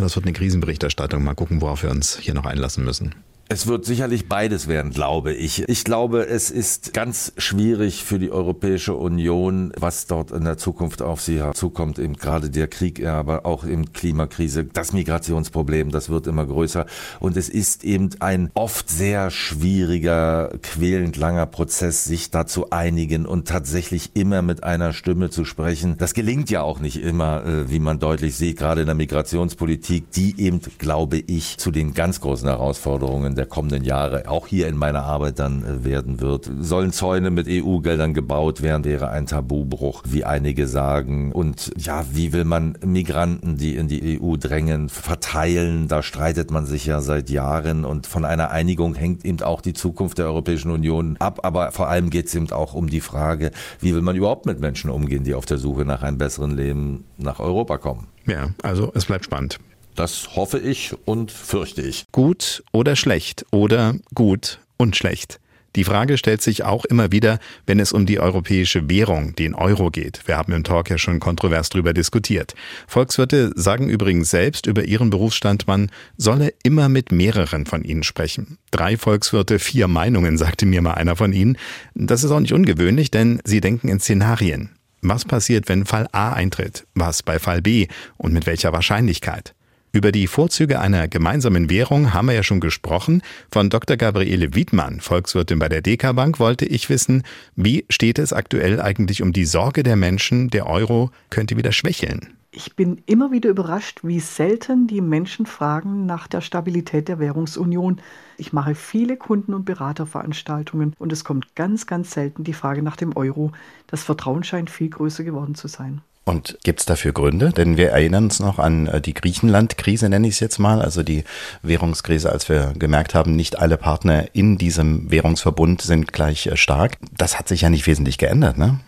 das 0.00 0.14
wird 0.14 0.26
eine 0.26 0.34
Krisenberichterstattung, 0.34 1.24
mal 1.24 1.34
gucken, 1.34 1.62
worauf 1.62 1.82
wir 1.82 1.90
uns 1.90 2.18
hier 2.18 2.34
noch 2.34 2.44
einlassen 2.44 2.84
müssen? 2.84 3.14
Es 3.50 3.66
wird 3.66 3.86
sicherlich 3.86 4.28
beides 4.28 4.68
werden, 4.68 4.92
glaube 4.92 5.32
ich. 5.32 5.66
Ich 5.70 5.82
glaube, 5.82 6.26
es 6.26 6.50
ist 6.50 6.92
ganz 6.92 7.32
schwierig 7.38 8.04
für 8.04 8.18
die 8.18 8.30
Europäische 8.30 8.94
Union, 8.94 9.72
was 9.74 10.06
dort 10.06 10.32
in 10.32 10.44
der 10.44 10.58
Zukunft 10.58 11.00
auf 11.00 11.22
sie 11.22 11.40
zukommt, 11.54 11.98
eben 11.98 12.12
gerade 12.18 12.50
der 12.50 12.68
Krieg, 12.68 13.06
aber 13.06 13.46
auch 13.46 13.64
im 13.64 13.94
Klimakrise, 13.94 14.64
das 14.64 14.92
Migrationsproblem, 14.92 15.90
das 15.90 16.10
wird 16.10 16.26
immer 16.26 16.44
größer. 16.44 16.84
Und 17.20 17.38
es 17.38 17.48
ist 17.48 17.84
eben 17.84 18.10
ein 18.20 18.50
oft 18.52 18.90
sehr 18.90 19.30
schwieriger, 19.30 20.50
quälend 20.62 21.16
langer 21.16 21.46
Prozess, 21.46 22.04
sich 22.04 22.30
da 22.30 22.46
zu 22.46 22.68
einigen 22.68 23.24
und 23.24 23.48
tatsächlich 23.48 24.10
immer 24.12 24.42
mit 24.42 24.62
einer 24.62 24.92
Stimme 24.92 25.30
zu 25.30 25.46
sprechen. 25.46 25.96
Das 25.96 26.12
gelingt 26.12 26.50
ja 26.50 26.60
auch 26.60 26.80
nicht 26.80 27.02
immer, 27.02 27.46
äh, 27.46 27.70
wie 27.70 27.80
man 27.80 27.98
deutlich 27.98 28.36
sieht, 28.36 28.58
gerade 28.58 28.82
in 28.82 28.88
der 28.88 28.94
Migrationspolitik, 28.94 30.10
die 30.10 30.38
eben, 30.38 30.60
glaube 30.76 31.16
ich, 31.16 31.56
zu 31.56 31.70
den 31.70 31.94
ganz 31.94 32.20
großen 32.20 32.46
Herausforderungen 32.46 33.37
der 33.38 33.46
kommenden 33.46 33.84
Jahre 33.84 34.28
auch 34.28 34.46
hier 34.46 34.68
in 34.68 34.76
meiner 34.76 35.04
Arbeit 35.04 35.38
dann 35.38 35.64
äh, 35.64 35.84
werden 35.84 36.20
wird. 36.20 36.50
Sollen 36.60 36.92
Zäune 36.92 37.30
mit 37.30 37.46
EU-Geldern 37.48 38.12
gebaut 38.12 38.60
werden, 38.60 38.84
wäre 38.84 39.08
ein 39.10 39.26
Tabubruch, 39.26 40.02
wie 40.06 40.24
einige 40.24 40.66
sagen. 40.66 41.32
Und 41.32 41.72
ja, 41.76 42.04
wie 42.12 42.32
will 42.32 42.44
man 42.44 42.76
Migranten, 42.84 43.56
die 43.56 43.76
in 43.76 43.88
die 43.88 44.20
EU 44.20 44.36
drängen, 44.36 44.88
verteilen? 44.88 45.88
Da 45.88 46.02
streitet 46.02 46.50
man 46.50 46.66
sich 46.66 46.86
ja 46.86 47.00
seit 47.00 47.30
Jahren 47.30 47.84
und 47.84 48.06
von 48.06 48.24
einer 48.24 48.50
Einigung 48.50 48.94
hängt 48.94 49.24
eben 49.24 49.40
auch 49.40 49.60
die 49.60 49.72
Zukunft 49.72 50.18
der 50.18 50.26
Europäischen 50.26 50.70
Union 50.70 51.16
ab. 51.18 51.40
Aber 51.44 51.72
vor 51.72 51.88
allem 51.88 52.10
geht 52.10 52.26
es 52.26 52.34
eben 52.34 52.50
auch 52.50 52.74
um 52.74 52.90
die 52.90 53.00
Frage, 53.00 53.52
wie 53.80 53.94
will 53.94 54.02
man 54.02 54.16
überhaupt 54.16 54.46
mit 54.46 54.60
Menschen 54.60 54.90
umgehen, 54.90 55.24
die 55.24 55.34
auf 55.34 55.46
der 55.46 55.58
Suche 55.58 55.84
nach 55.84 56.02
einem 56.02 56.18
besseren 56.18 56.56
Leben 56.56 57.04
nach 57.16 57.38
Europa 57.38 57.78
kommen. 57.78 58.08
Ja, 58.26 58.50
also 58.62 58.92
es 58.94 59.06
bleibt 59.06 59.24
spannend. 59.24 59.58
Das 59.98 60.36
hoffe 60.36 60.60
ich 60.60 60.94
und 61.06 61.32
fürchte 61.32 61.82
ich. 61.82 62.06
Gut 62.12 62.62
oder 62.70 62.94
schlecht 62.94 63.44
oder 63.50 63.96
gut 64.14 64.60
und 64.76 64.94
schlecht. 64.94 65.40
Die 65.74 65.82
Frage 65.82 66.18
stellt 66.18 66.40
sich 66.40 66.62
auch 66.62 66.84
immer 66.84 67.10
wieder, 67.10 67.40
wenn 67.66 67.80
es 67.80 67.92
um 67.92 68.06
die 68.06 68.20
europäische 68.20 68.88
Währung, 68.88 69.34
den 69.34 69.56
Euro 69.56 69.90
geht. 69.90 70.22
Wir 70.26 70.36
haben 70.36 70.52
im 70.52 70.62
Talk 70.62 70.88
ja 70.88 70.98
schon 70.98 71.18
kontrovers 71.18 71.70
darüber 71.70 71.94
diskutiert. 71.94 72.54
Volkswirte 72.86 73.50
sagen 73.56 73.88
übrigens 73.88 74.30
selbst 74.30 74.66
über 74.66 74.84
ihren 74.84 75.10
Berufsstand, 75.10 75.66
man 75.66 75.90
solle 76.16 76.54
immer 76.62 76.88
mit 76.88 77.10
mehreren 77.10 77.66
von 77.66 77.82
ihnen 77.82 78.04
sprechen. 78.04 78.58
Drei 78.70 78.96
Volkswirte, 78.96 79.58
vier 79.58 79.88
Meinungen, 79.88 80.38
sagte 80.38 80.64
mir 80.64 80.80
mal 80.80 80.94
einer 80.94 81.16
von 81.16 81.32
ihnen. 81.32 81.58
Das 81.96 82.22
ist 82.22 82.30
auch 82.30 82.38
nicht 82.38 82.52
ungewöhnlich, 82.52 83.10
denn 83.10 83.40
sie 83.42 83.60
denken 83.60 83.88
in 83.88 83.98
Szenarien. 83.98 84.70
Was 85.02 85.24
passiert, 85.24 85.68
wenn 85.68 85.86
Fall 85.86 86.06
A 86.12 86.34
eintritt? 86.34 86.86
Was 86.94 87.24
bei 87.24 87.40
Fall 87.40 87.62
B? 87.62 87.88
Und 88.16 88.32
mit 88.32 88.46
welcher 88.46 88.72
Wahrscheinlichkeit? 88.72 89.54
Über 89.90 90.12
die 90.12 90.26
Vorzüge 90.26 90.80
einer 90.80 91.08
gemeinsamen 91.08 91.70
Währung 91.70 92.12
haben 92.12 92.28
wir 92.28 92.34
ja 92.34 92.42
schon 92.42 92.60
gesprochen. 92.60 93.22
Von 93.50 93.70
Dr. 93.70 93.96
Gabriele 93.96 94.54
Wiedmann, 94.54 95.00
Volkswirtin 95.00 95.58
bei 95.58 95.70
der 95.70 95.80
DK 95.80 96.14
Bank, 96.14 96.38
wollte 96.38 96.66
ich 96.66 96.90
wissen, 96.90 97.22
wie 97.56 97.86
steht 97.88 98.18
es 98.18 98.34
aktuell 98.34 98.82
eigentlich 98.82 99.22
um 99.22 99.32
die 99.32 99.46
Sorge 99.46 99.82
der 99.82 99.96
Menschen, 99.96 100.50
der 100.50 100.66
Euro 100.66 101.10
könnte 101.30 101.56
wieder 101.56 101.72
schwächeln? 101.72 102.34
Ich 102.50 102.76
bin 102.76 103.02
immer 103.06 103.30
wieder 103.30 103.48
überrascht, 103.48 104.00
wie 104.02 104.20
selten 104.20 104.86
die 104.86 105.00
Menschen 105.00 105.46
fragen 105.46 106.04
nach 106.06 106.28
der 106.28 106.42
Stabilität 106.42 107.08
der 107.08 107.18
Währungsunion. 107.18 108.00
Ich 108.36 108.52
mache 108.52 108.74
viele 108.74 109.16
Kunden- 109.16 109.54
und 109.54 109.64
Beraterveranstaltungen 109.64 110.94
und 110.98 111.12
es 111.12 111.24
kommt 111.24 111.54
ganz, 111.56 111.86
ganz 111.86 112.10
selten 112.10 112.44
die 112.44 112.54
Frage 112.54 112.82
nach 112.82 112.96
dem 112.96 113.16
Euro. 113.16 113.52
Das 113.86 114.02
Vertrauen 114.02 114.44
scheint 114.44 114.70
viel 114.70 114.90
größer 114.90 115.24
geworden 115.24 115.54
zu 115.54 115.68
sein. 115.68 116.02
Und 116.28 116.58
gibt 116.62 116.80
es 116.80 116.84
dafür 116.84 117.12
Gründe? 117.12 117.52
Denn 117.52 117.78
wir 117.78 117.88
erinnern 117.88 118.24
uns 118.24 118.38
noch 118.38 118.58
an 118.58 118.86
äh, 118.86 119.00
die 119.00 119.14
Griechenland-Krise, 119.14 120.10
nenne 120.10 120.28
ich 120.28 120.34
es 120.34 120.40
jetzt 120.40 120.58
mal, 120.58 120.82
also 120.82 121.02
die 121.02 121.24
Währungskrise, 121.62 122.30
als 122.30 122.50
wir 122.50 122.74
gemerkt 122.78 123.14
haben, 123.14 123.34
nicht 123.34 123.58
alle 123.58 123.78
Partner 123.78 124.26
in 124.34 124.58
diesem 124.58 125.10
Währungsverbund 125.10 125.80
sind 125.80 126.12
gleich 126.12 126.46
äh, 126.46 126.58
stark. 126.58 126.98
Das 127.16 127.38
hat 127.38 127.48
sich 127.48 127.62
ja 127.62 127.70
nicht 127.70 127.86
wesentlich 127.86 128.18
geändert, 128.18 128.58
ne? 128.58 128.78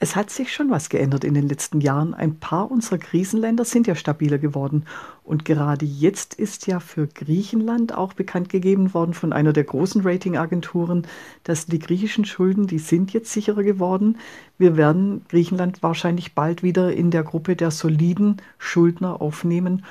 Es 0.00 0.16
hat 0.16 0.28
sich 0.28 0.52
schon 0.52 0.70
was 0.70 0.88
geändert 0.88 1.24
in 1.24 1.34
den 1.34 1.48
letzten 1.48 1.80
Jahren. 1.80 2.14
Ein 2.14 2.38
paar 2.38 2.70
unserer 2.70 2.98
Krisenländer 2.98 3.64
sind 3.64 3.86
ja 3.86 3.94
stabiler 3.94 4.38
geworden. 4.38 4.84
Und 5.22 5.44
gerade 5.44 5.86
jetzt 5.86 6.34
ist 6.34 6.66
ja 6.66 6.80
für 6.80 7.06
Griechenland 7.06 7.94
auch 7.94 8.12
bekannt 8.12 8.48
gegeben 8.48 8.92
worden 8.92 9.14
von 9.14 9.32
einer 9.32 9.52
der 9.52 9.64
großen 9.64 10.02
Ratingagenturen, 10.02 11.06
dass 11.44 11.66
die 11.66 11.78
griechischen 11.78 12.24
Schulden, 12.24 12.66
die 12.66 12.80
sind 12.80 13.12
jetzt 13.12 13.32
sicherer 13.32 13.62
geworden. 13.62 14.18
Wir 14.58 14.76
werden 14.76 15.24
Griechenland 15.28 15.82
wahrscheinlich 15.82 16.34
bald 16.34 16.62
wieder 16.62 16.92
in 16.92 17.10
der 17.10 17.22
Gruppe 17.22 17.56
der 17.56 17.70
soliden 17.70 18.42
Schuldner 18.58 19.22
aufnehmen. 19.22 19.84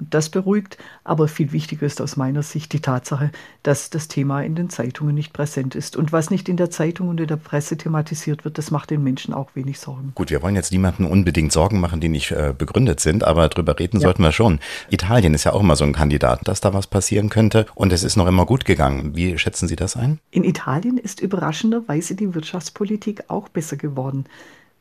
Das 0.00 0.28
beruhigt, 0.28 0.76
aber 1.04 1.28
viel 1.28 1.52
wichtiger 1.52 1.86
ist 1.86 2.00
aus 2.00 2.16
meiner 2.16 2.42
Sicht 2.42 2.72
die 2.72 2.80
Tatsache, 2.80 3.30
dass 3.62 3.90
das 3.90 4.08
Thema 4.08 4.42
in 4.42 4.56
den 4.56 4.68
Zeitungen 4.68 5.14
nicht 5.14 5.32
präsent 5.32 5.76
ist. 5.76 5.96
Und 5.96 6.12
was 6.12 6.30
nicht 6.30 6.48
in 6.48 6.56
der 6.56 6.68
Zeitung 6.68 7.08
und 7.08 7.20
in 7.20 7.28
der 7.28 7.36
Presse 7.36 7.76
thematisiert 7.76 8.44
wird, 8.44 8.58
das 8.58 8.72
macht 8.72 8.90
den 8.90 9.04
Menschen 9.04 9.32
auch 9.32 9.50
wenig 9.54 9.78
Sorgen. 9.78 10.10
Gut, 10.16 10.30
wir 10.30 10.42
wollen 10.42 10.56
jetzt 10.56 10.72
niemanden 10.72 11.04
unbedingt 11.04 11.52
Sorgen 11.52 11.78
machen, 11.78 12.00
die 12.00 12.08
nicht 12.08 12.32
äh, 12.32 12.52
begründet 12.56 12.98
sind, 12.98 13.22
aber 13.22 13.48
drüber 13.48 13.78
reden 13.78 14.00
ja. 14.00 14.06
sollten 14.06 14.24
wir 14.24 14.32
schon. 14.32 14.58
Italien 14.90 15.32
ist 15.32 15.44
ja 15.44 15.52
auch 15.52 15.60
immer 15.60 15.76
so 15.76 15.84
ein 15.84 15.92
Kandidat, 15.92 16.48
dass 16.48 16.60
da 16.60 16.74
was 16.74 16.88
passieren 16.88 17.28
könnte 17.28 17.66
und 17.76 17.92
es 17.92 18.02
ist 18.02 18.16
noch 18.16 18.26
immer 18.26 18.46
gut 18.46 18.64
gegangen. 18.64 19.14
Wie 19.14 19.38
schätzen 19.38 19.68
Sie 19.68 19.76
das 19.76 19.96
ein? 19.96 20.18
In 20.32 20.42
Italien 20.42 20.98
ist 20.98 21.20
überraschenderweise 21.20 22.16
die 22.16 22.34
Wirtschaftspolitik 22.34 23.24
auch 23.28 23.48
besser 23.48 23.76
geworden. 23.76 24.26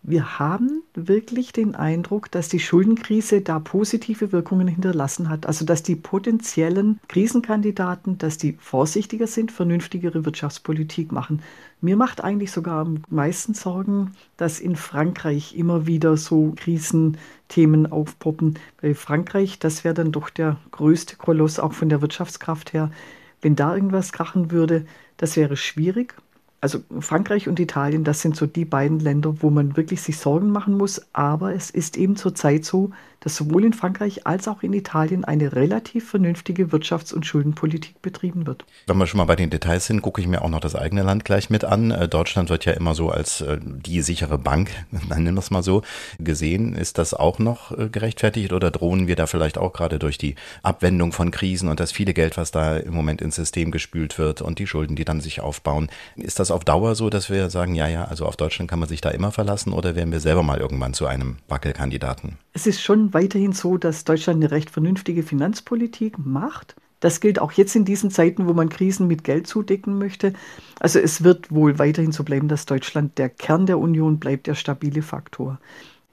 Wir 0.05 0.37
haben 0.37 0.83
wirklich 0.93 1.53
den 1.53 1.75
Eindruck, 1.75 2.29
dass 2.29 2.49
die 2.49 2.59
Schuldenkrise 2.59 3.39
da 3.39 3.59
positive 3.59 4.33
Wirkungen 4.33 4.67
hinterlassen 4.67 5.29
hat. 5.29 5.45
Also 5.45 5.63
dass 5.63 5.81
die 5.81 5.95
potenziellen 5.95 6.99
Krisenkandidaten, 7.07 8.17
dass 8.17 8.37
die 8.37 8.57
vorsichtiger 8.59 9.27
sind, 9.27 9.53
vernünftigere 9.53 10.25
Wirtschaftspolitik 10.25 11.13
machen. 11.13 11.41
Mir 11.79 11.95
macht 11.95 12.21
eigentlich 12.21 12.51
sogar 12.51 12.81
am 12.81 13.03
meisten 13.09 13.53
Sorgen, 13.53 14.11
dass 14.35 14.59
in 14.59 14.75
Frankreich 14.75 15.55
immer 15.55 15.87
wieder 15.87 16.17
so 16.17 16.51
Krisenthemen 16.57 17.89
aufpoppen. 17.89 18.59
Bei 18.81 18.93
Frankreich, 18.95 19.57
das 19.57 19.85
wäre 19.85 19.93
dann 19.93 20.11
doch 20.11 20.29
der 20.29 20.57
größte 20.71 21.15
Koloss 21.15 21.59
auch 21.59 21.71
von 21.71 21.87
der 21.87 22.01
Wirtschaftskraft 22.01 22.73
her. 22.73 22.91
Wenn 23.39 23.55
da 23.55 23.73
irgendwas 23.73 24.11
krachen 24.11 24.51
würde, 24.51 24.85
das 25.15 25.37
wäre 25.37 25.55
schwierig. 25.55 26.13
Also 26.63 26.79
Frankreich 27.01 27.49
und 27.49 27.59
Italien, 27.59 28.05
das 28.05 28.21
sind 28.21 28.37
so 28.37 28.45
die 28.45 28.63
beiden 28.63 28.97
Länder, 29.01 29.41
wo 29.41 29.49
man 29.49 29.75
wirklich 29.75 30.01
sich 30.01 30.17
Sorgen 30.17 30.49
machen 30.49 30.77
muss. 30.77 31.01
Aber 31.11 31.53
es 31.53 31.69
ist 31.69 31.97
eben 31.97 32.15
zurzeit 32.15 32.63
so, 32.63 32.91
dass 33.23 33.37
sowohl 33.37 33.63
in 33.63 33.73
Frankreich 33.73 34.27
als 34.27 34.47
auch 34.47 34.63
in 34.63 34.73
Italien 34.73 35.23
eine 35.23 35.53
relativ 35.53 36.09
vernünftige 36.09 36.67
Wirtschafts- 36.67 37.13
und 37.13 37.25
Schuldenpolitik 37.25 38.01
betrieben 38.01 38.45
wird. 38.45 38.65
Wenn 38.87 38.97
wir 38.97 39.07
schon 39.07 39.17
mal 39.17 39.25
bei 39.25 39.37
den 39.37 39.49
Details 39.49 39.85
sind, 39.85 40.01
gucke 40.01 40.19
ich 40.19 40.27
mir 40.27 40.41
auch 40.41 40.49
noch 40.49 40.59
das 40.59 40.75
eigene 40.75 41.03
Land 41.03 41.23
gleich 41.23 41.49
mit 41.49 41.63
an. 41.63 41.91
Äh, 41.91 42.09
Deutschland 42.09 42.49
wird 42.49 42.65
ja 42.65 42.73
immer 42.73 42.95
so 42.95 43.09
als 43.09 43.39
äh, 43.41 43.57
die 43.61 44.01
sichere 44.01 44.37
Bank, 44.37 44.71
dann 44.91 45.07
nennen 45.23 45.35
wir 45.35 45.39
es 45.39 45.51
mal 45.51 45.63
so, 45.63 45.83
gesehen. 46.19 46.75
Ist 46.75 46.97
das 46.97 47.13
auch 47.13 47.39
noch 47.39 47.77
äh, 47.77 47.87
gerechtfertigt 47.87 48.51
oder 48.51 48.71
drohen 48.71 49.07
wir 49.07 49.15
da 49.15 49.25
vielleicht 49.25 49.57
auch 49.57 49.71
gerade 49.71 49.99
durch 49.99 50.17
die 50.17 50.35
Abwendung 50.61 51.13
von 51.13 51.31
Krisen 51.31 51.69
und 51.69 51.79
das 51.79 51.93
viele 51.93 52.13
Geld, 52.13 52.35
was 52.35 52.51
da 52.51 52.75
im 52.75 52.93
Moment 52.93 53.21
ins 53.21 53.35
System 53.35 53.71
gespült 53.71 54.17
wird 54.17 54.41
und 54.41 54.59
die 54.59 54.67
Schulden, 54.67 54.97
die 54.97 55.05
dann 55.05 55.21
sich 55.21 55.39
aufbauen? 55.39 55.89
Ist 56.17 56.39
das 56.39 56.51
auf 56.51 56.65
Dauer 56.65 56.95
so, 56.95 57.09
dass 57.09 57.29
wir 57.29 57.49
sagen, 57.49 57.73
ja, 57.73 57.87
ja, 57.87 58.03
also 58.05 58.25
auf 58.25 58.35
Deutschland 58.35 58.69
kann 58.69 58.79
man 58.79 58.89
sich 58.89 58.99
da 58.99 59.09
immer 59.09 59.31
verlassen 59.31 59.71
oder 59.71 59.95
werden 59.95 60.11
wir 60.11 60.19
selber 60.19 60.43
mal 60.43 60.59
irgendwann 60.59 60.93
zu 60.93 61.05
einem 61.05 61.37
Wackelkandidaten? 61.47 62.37
Es 62.53 62.67
ist 62.67 62.81
schon 62.81 63.12
weiterhin 63.13 63.53
so, 63.53 63.77
dass 63.77 64.03
Deutschland 64.03 64.43
eine 64.43 64.51
recht 64.51 64.69
vernünftige 64.69 65.23
Finanzpolitik 65.23 66.17
macht. 66.17 66.75
Das 66.99 67.19
gilt 67.19 67.39
auch 67.39 67.51
jetzt 67.51 67.75
in 67.75 67.83
diesen 67.83 68.11
Zeiten, 68.11 68.47
wo 68.47 68.53
man 68.53 68.69
Krisen 68.69 69.07
mit 69.07 69.25
Geld 69.25 69.45
zudecken 69.45 69.97
möchte. 69.97 70.33
Also 70.79 70.99
es 70.99 71.23
wird 71.23 71.51
wohl 71.51 71.77
weiterhin 71.77 72.13
so 72.13 72.23
bleiben, 72.23 72.47
dass 72.47 72.65
Deutschland 72.65 73.17
der 73.17 73.27
Kern 73.29 73.65
der 73.65 73.79
Union 73.79 74.19
bleibt, 74.19 74.47
der 74.47 74.55
stabile 74.55 75.01
Faktor. 75.01 75.59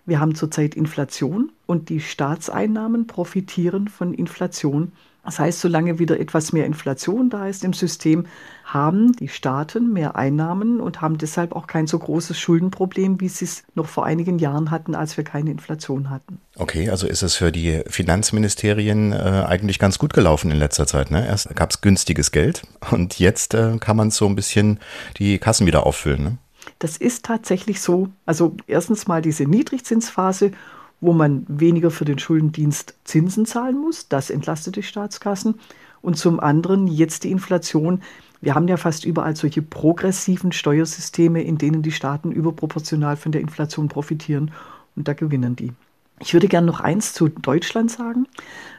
Wir 0.04 0.18
haben 0.18 0.34
zurzeit 0.34 0.74
Inflation 0.74 1.52
und 1.66 1.88
die 1.88 2.00
Staatseinnahmen 2.00 3.06
profitieren 3.06 3.86
von 3.86 4.12
Inflation. 4.12 4.90
Das 5.24 5.38
heißt, 5.38 5.60
solange 5.60 5.98
wieder 5.98 6.18
etwas 6.18 6.52
mehr 6.52 6.66
Inflation 6.66 7.30
da 7.30 7.46
ist 7.46 7.64
im 7.64 7.72
System, 7.72 8.26
haben 8.64 9.12
die 9.12 9.28
Staaten 9.28 9.92
mehr 9.92 10.16
Einnahmen 10.16 10.80
und 10.80 11.00
haben 11.00 11.18
deshalb 11.18 11.52
auch 11.52 11.66
kein 11.66 11.86
so 11.86 11.98
großes 11.98 12.38
Schuldenproblem, 12.38 13.20
wie 13.20 13.28
sie 13.28 13.44
es 13.44 13.64
noch 13.74 13.86
vor 13.86 14.06
einigen 14.06 14.38
Jahren 14.38 14.70
hatten, 14.70 14.94
als 14.94 15.16
wir 15.16 15.24
keine 15.24 15.50
Inflation 15.50 16.08
hatten. 16.08 16.40
Okay, 16.56 16.88
also 16.88 17.06
ist 17.06 17.22
es 17.22 17.34
für 17.34 17.52
die 17.52 17.82
Finanzministerien 17.86 19.12
äh, 19.12 19.44
eigentlich 19.46 19.78
ganz 19.78 19.98
gut 19.98 20.14
gelaufen 20.14 20.50
in 20.50 20.56
letzter 20.56 20.86
Zeit. 20.86 21.10
Ne? 21.10 21.26
Erst 21.26 21.54
gab 21.54 21.70
es 21.70 21.80
günstiges 21.80 22.32
Geld 22.32 22.62
und 22.90 23.18
jetzt 23.18 23.54
äh, 23.54 23.76
kann 23.78 23.96
man 23.96 24.10
so 24.10 24.26
ein 24.26 24.36
bisschen 24.36 24.78
die 25.18 25.38
Kassen 25.38 25.66
wieder 25.66 25.84
auffüllen. 25.86 26.22
Ne? 26.22 26.38
Das 26.78 26.96
ist 26.96 27.24
tatsächlich 27.24 27.80
so. 27.80 28.08
Also 28.26 28.56
erstens 28.66 29.06
mal 29.06 29.22
diese 29.22 29.44
Niedrigzinsphase 29.44 30.52
wo 31.00 31.12
man 31.12 31.44
weniger 31.48 31.90
für 31.90 32.04
den 32.04 32.18
Schuldendienst 32.18 32.94
Zinsen 33.04 33.46
zahlen 33.46 33.78
muss. 33.78 34.08
Das 34.08 34.30
entlastet 34.30 34.76
die 34.76 34.82
Staatskassen. 34.82 35.54
Und 36.02 36.16
zum 36.16 36.40
anderen 36.40 36.86
jetzt 36.86 37.24
die 37.24 37.30
Inflation. 37.30 38.02
Wir 38.40 38.54
haben 38.54 38.68
ja 38.68 38.76
fast 38.76 39.04
überall 39.04 39.36
solche 39.36 39.62
progressiven 39.62 40.52
Steuersysteme, 40.52 41.42
in 41.42 41.58
denen 41.58 41.82
die 41.82 41.92
Staaten 41.92 42.32
überproportional 42.32 43.16
von 43.16 43.32
der 43.32 43.40
Inflation 43.42 43.88
profitieren. 43.88 44.50
Und 44.96 45.08
da 45.08 45.12
gewinnen 45.12 45.56
die. 45.56 45.72
Ich 46.20 46.34
würde 46.34 46.48
gerne 46.48 46.66
noch 46.66 46.80
eins 46.80 47.14
zu 47.14 47.28
Deutschland 47.28 47.90
sagen. 47.90 48.26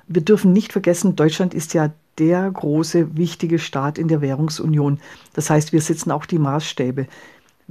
Wir 0.07 0.22
dürfen 0.22 0.53
nicht 0.53 0.72
vergessen, 0.72 1.15
Deutschland 1.15 1.53
ist 1.53 1.73
ja 1.73 1.91
der 2.18 2.49
große, 2.52 3.18
wichtige 3.18 3.57
Staat 3.57 3.98
in 3.98 4.07
der 4.07 4.22
Währungsunion. 4.22 4.99
Das 5.34 5.49
heißt, 5.49 5.73
wir 5.73 5.81
setzen 5.81 6.11
auch 6.11 6.26
die 6.26 6.38
Maßstäbe. 6.38 7.07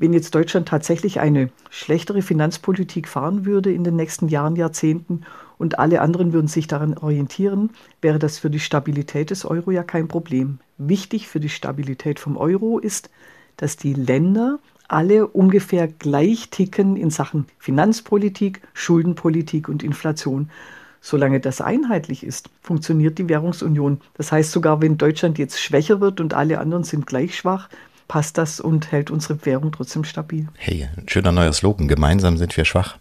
Wenn 0.01 0.14
jetzt 0.14 0.35
Deutschland 0.35 0.66
tatsächlich 0.66 1.20
eine 1.20 1.51
schlechtere 1.68 2.22
Finanzpolitik 2.22 3.06
fahren 3.06 3.44
würde 3.44 3.70
in 3.70 3.85
den 3.85 3.97
nächsten 3.97 4.28
Jahren, 4.28 4.56
Jahrzehnten 4.56 5.24
und 5.59 5.78
alle 5.78 6.01
anderen 6.01 6.32
würden 6.32 6.48
sich 6.48 6.66
daran 6.66 6.97
orientieren, 6.97 7.68
wäre 8.01 8.18
das 8.18 8.39
für 8.39 8.48
die 8.48 8.60
Stabilität 8.60 9.28
des 9.28 9.44
Euro 9.44 9.70
ja 9.72 9.82
kein 9.82 10.09
Problem. 10.09 10.59
Wichtig 10.78 11.28
für 11.28 11.39
die 11.39 11.51
Stabilität 11.51 12.18
vom 12.18 12.39
Euro 12.39 12.78
ist, 12.78 13.10
dass 13.59 13.77
die 13.77 13.93
Länder 13.93 14.59
alle 14.89 15.27
ungefähr 15.27 15.86
gleich 15.86 16.48
ticken 16.48 16.97
in 16.97 17.10
Sachen 17.10 17.44
Finanzpolitik, 17.59 18.62
Schuldenpolitik 18.72 19.68
und 19.68 19.82
Inflation. 19.82 20.48
Solange 21.02 21.40
das 21.40 21.60
einheitlich 21.60 22.24
ist, 22.24 22.48
funktioniert 22.62 23.18
die 23.18 23.28
Währungsunion. 23.28 24.01
Das 24.14 24.32
heißt, 24.32 24.51
sogar 24.51 24.81
wenn 24.81 24.97
Deutschland 24.97 25.36
jetzt 25.36 25.60
schwächer 25.60 26.01
wird 26.01 26.22
und 26.22 26.32
alle 26.32 26.59
anderen 26.59 26.85
sind 26.85 27.06
gleich 27.06 27.36
schwach, 27.36 27.68
passt 28.10 28.38
das 28.38 28.58
und 28.58 28.90
hält 28.90 29.12
unsere 29.12 29.46
Währung 29.46 29.70
trotzdem 29.70 30.02
stabil. 30.02 30.48
Hey, 30.56 30.88
ein 30.96 31.08
schöner 31.08 31.30
neuer 31.30 31.52
Slogan. 31.52 31.86
Gemeinsam 31.86 32.38
sind 32.38 32.56
wir 32.56 32.64
schwach. 32.64 32.98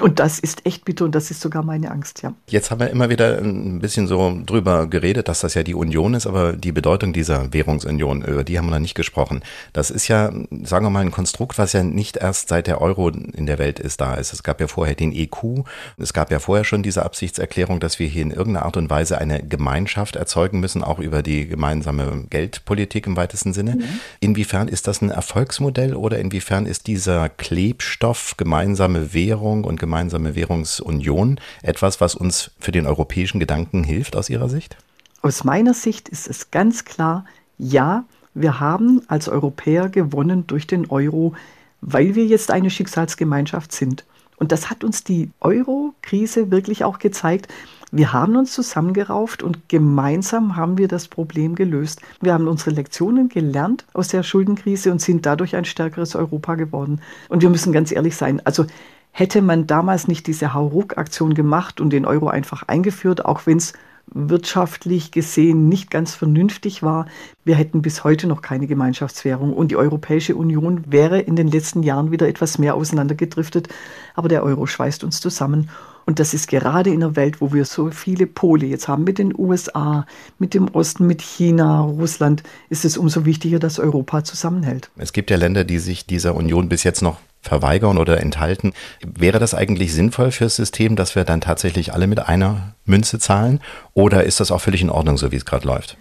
Und 0.00 0.18
das 0.18 0.38
ist 0.40 0.66
echt 0.66 0.84
bitter 0.84 1.04
und 1.04 1.14
das 1.14 1.30
ist 1.30 1.40
sogar 1.40 1.62
meine 1.62 1.90
Angst, 1.90 2.22
ja. 2.22 2.34
Jetzt 2.48 2.70
haben 2.70 2.80
wir 2.80 2.90
immer 2.90 3.08
wieder 3.08 3.38
ein 3.38 3.78
bisschen 3.78 4.08
so 4.08 4.40
drüber 4.44 4.88
geredet, 4.88 5.28
dass 5.28 5.40
das 5.40 5.54
ja 5.54 5.62
die 5.62 5.74
Union 5.74 6.14
ist, 6.14 6.26
aber 6.26 6.54
die 6.54 6.72
Bedeutung 6.72 7.12
dieser 7.12 7.52
Währungsunion, 7.52 8.22
über 8.22 8.42
die 8.42 8.58
haben 8.58 8.66
wir 8.66 8.72
noch 8.72 8.78
nicht 8.80 8.96
gesprochen. 8.96 9.42
Das 9.72 9.90
ist 9.90 10.08
ja, 10.08 10.32
sagen 10.64 10.86
wir 10.86 10.90
mal, 10.90 11.00
ein 11.00 11.12
Konstrukt, 11.12 11.58
was 11.58 11.72
ja 11.72 11.84
nicht 11.84 12.16
erst 12.16 12.48
seit 12.48 12.66
der 12.66 12.80
Euro 12.80 13.10
in 13.10 13.46
der 13.46 13.58
Welt 13.58 13.78
ist, 13.78 14.00
da 14.00 14.14
ist. 14.14 14.32
Es 14.32 14.42
gab 14.42 14.60
ja 14.60 14.66
vorher 14.66 14.96
den 14.96 15.12
EQ, 15.12 15.64
es 15.98 16.12
gab 16.12 16.32
ja 16.32 16.40
vorher 16.40 16.64
schon 16.64 16.82
diese 16.82 17.04
Absichtserklärung, 17.04 17.78
dass 17.78 17.98
wir 18.00 18.08
hier 18.08 18.22
in 18.22 18.32
irgendeiner 18.32 18.66
Art 18.66 18.76
und 18.76 18.90
Weise 18.90 19.18
eine 19.18 19.42
Gemeinschaft 19.46 20.16
erzeugen 20.16 20.58
müssen, 20.58 20.82
auch 20.82 20.98
über 20.98 21.22
die 21.22 21.46
gemeinsame 21.46 22.24
Geldpolitik 22.28 23.06
im 23.06 23.16
weitesten 23.16 23.52
Sinne. 23.52 23.76
Mhm. 23.76 24.00
Inwiefern 24.18 24.66
ist 24.66 24.88
das 24.88 25.00
ein 25.00 25.10
Erfolgsmodell 25.10 25.94
oder 25.94 26.18
inwiefern 26.18 26.66
ist 26.66 26.88
dieser 26.88 27.28
Klebstoff 27.28 28.34
gemeinsame 28.36 29.14
Währung 29.14 29.41
und 29.42 29.78
gemeinsame 29.78 30.12
gemeinsame 30.12 30.34
Währungsunion 30.34 31.40
etwas, 31.62 32.00
was 32.00 32.14
uns 32.14 32.50
für 32.58 32.72
den 32.72 32.86
europäischen 32.86 33.40
Gedanken 33.40 33.84
hilft 33.84 34.16
aus 34.16 34.30
Ihrer 34.30 34.48
Sicht? 34.48 34.76
Aus 35.22 35.44
meiner 35.44 35.74
Sicht 35.74 36.08
ist 36.08 36.28
es 36.28 36.50
ganz 36.50 36.84
klar, 36.84 37.24
ja, 37.58 38.04
wir 38.34 38.60
haben 38.60 39.02
als 39.08 39.28
Europäer 39.28 39.88
gewonnen 39.88 40.46
durch 40.46 40.66
den 40.66 40.90
Euro, 40.90 41.34
weil 41.80 42.14
wir 42.14 42.24
jetzt 42.24 42.50
eine 42.50 42.70
Schicksalsgemeinschaft 42.70 43.72
sind. 43.72 44.04
Und 44.36 44.50
das 44.50 44.70
hat 44.70 44.82
uns 44.82 45.04
die 45.04 45.30
Euro-Krise 45.40 46.50
wirklich 46.50 46.82
auch 46.82 46.98
gezeigt. 46.98 47.46
Wir 47.92 48.12
haben 48.12 48.36
uns 48.36 48.52
zusammengerauft 48.54 49.42
und 49.42 49.68
gemeinsam 49.68 50.56
haben 50.56 50.78
wir 50.78 50.88
das 50.88 51.06
Problem 51.06 51.54
gelöst. 51.54 52.00
Wir 52.20 52.32
haben 52.32 52.48
unsere 52.48 52.70
Lektionen 52.70 53.28
gelernt 53.28 53.84
aus 53.92 54.08
der 54.08 54.22
Schuldenkrise 54.22 54.90
und 54.90 55.00
sind 55.00 55.26
dadurch 55.26 55.54
ein 55.54 55.66
stärkeres 55.66 56.16
Europa 56.16 56.54
geworden. 56.54 57.00
Und 57.28 57.42
wir 57.42 57.50
müssen 57.50 57.72
ganz 57.72 57.92
ehrlich 57.92 58.16
sein, 58.16 58.40
also 58.44 58.64
Hätte 59.12 59.42
man 59.42 59.66
damals 59.66 60.08
nicht 60.08 60.26
diese 60.26 60.54
Hauruck-Aktion 60.54 61.34
gemacht 61.34 61.80
und 61.80 61.90
den 61.90 62.06
Euro 62.06 62.28
einfach 62.28 62.62
eingeführt, 62.64 63.24
auch 63.26 63.46
wenn 63.46 63.58
es 63.58 63.74
wirtschaftlich 64.06 65.10
gesehen 65.12 65.68
nicht 65.68 65.90
ganz 65.90 66.14
vernünftig 66.14 66.82
war, 66.82 67.06
wir 67.44 67.54
hätten 67.54 67.82
bis 67.82 68.04
heute 68.04 68.26
noch 68.26 68.42
keine 68.42 68.66
Gemeinschaftswährung 68.66 69.52
und 69.52 69.70
die 69.70 69.76
Europäische 69.76 70.34
Union 70.34 70.84
wäre 70.86 71.20
in 71.20 71.36
den 71.36 71.48
letzten 71.48 71.82
Jahren 71.82 72.10
wieder 72.10 72.28
etwas 72.28 72.58
mehr 72.58 72.74
auseinandergedriftet. 72.74 73.68
Aber 74.14 74.28
der 74.28 74.42
Euro 74.42 74.66
schweißt 74.66 75.04
uns 75.04 75.20
zusammen. 75.20 75.70
Und 76.06 76.18
das 76.18 76.34
ist 76.34 76.48
gerade 76.48 76.90
in 76.90 77.02
einer 77.02 77.16
Welt, 77.16 77.40
wo 77.40 77.52
wir 77.52 77.64
so 77.64 77.90
viele 77.90 78.26
Pole 78.26 78.66
jetzt 78.66 78.88
haben 78.88 79.04
mit 79.04 79.18
den 79.18 79.32
USA, 79.36 80.06
mit 80.38 80.54
dem 80.54 80.68
Osten, 80.68 81.06
mit 81.06 81.22
China, 81.22 81.80
Russland, 81.80 82.42
ist 82.70 82.84
es 82.84 82.96
umso 82.96 83.24
wichtiger, 83.24 83.58
dass 83.58 83.78
Europa 83.78 84.24
zusammenhält. 84.24 84.90
Es 84.96 85.12
gibt 85.12 85.30
ja 85.30 85.36
Länder, 85.36 85.64
die 85.64 85.78
sich 85.78 86.06
dieser 86.06 86.34
Union 86.34 86.68
bis 86.68 86.84
jetzt 86.84 87.02
noch 87.02 87.18
verweigern 87.40 87.98
oder 87.98 88.20
enthalten. 88.20 88.72
Wäre 89.04 89.38
das 89.38 89.54
eigentlich 89.54 89.92
sinnvoll 89.92 90.30
fürs 90.30 90.56
System, 90.56 90.96
dass 90.96 91.14
wir 91.14 91.24
dann 91.24 91.40
tatsächlich 91.40 91.92
alle 91.92 92.06
mit 92.06 92.20
einer 92.20 92.74
Münze 92.84 93.18
zahlen? 93.18 93.60
Oder 93.94 94.24
ist 94.24 94.40
das 94.40 94.50
auch 94.50 94.60
völlig 94.60 94.80
in 94.82 94.90
Ordnung, 94.90 95.18
so 95.18 95.32
wie 95.32 95.36
es 95.36 95.44
gerade 95.44 95.66
läuft? 95.66 95.96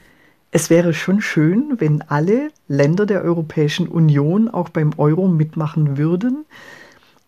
Es 0.52 0.70
wäre 0.70 0.94
schon 0.94 1.22
schön, 1.22 1.76
wenn 1.78 2.02
alle 2.02 2.50
Länder 2.68 3.06
der 3.06 3.24
Europäischen 3.24 3.88
Union 3.88 4.50
auch 4.50 4.70
beim 4.70 4.92
Euro 4.98 5.28
mitmachen 5.28 5.98
würden. 5.98 6.46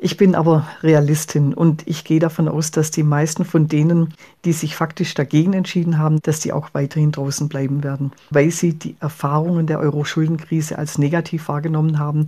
Ich 0.05 0.17
bin 0.17 0.35
aber 0.35 0.67
Realistin 0.83 1.53
und 1.53 1.87
ich 1.87 2.03
gehe 2.03 2.19
davon 2.19 2.49
aus, 2.49 2.71
dass 2.71 2.91
die 2.91 3.03
meisten 3.03 3.45
von 3.45 3.69
denen, 3.69 4.13
die 4.43 4.51
sich 4.51 4.75
faktisch 4.75 5.13
dagegen 5.13 5.53
entschieden 5.53 5.97
haben, 5.97 6.21
dass 6.23 6.41
die 6.41 6.51
auch 6.51 6.71
weiterhin 6.73 7.13
draußen 7.13 7.47
bleiben 7.47 7.85
werden, 7.85 8.11
weil 8.29 8.51
sie 8.51 8.73
die 8.73 8.97
Erfahrungen 8.99 9.65
der 9.65 9.79
Euro-Schuldenkrise 9.79 10.77
als 10.77 10.97
negativ 10.97 11.47
wahrgenommen 11.47 11.99
haben 11.99 12.27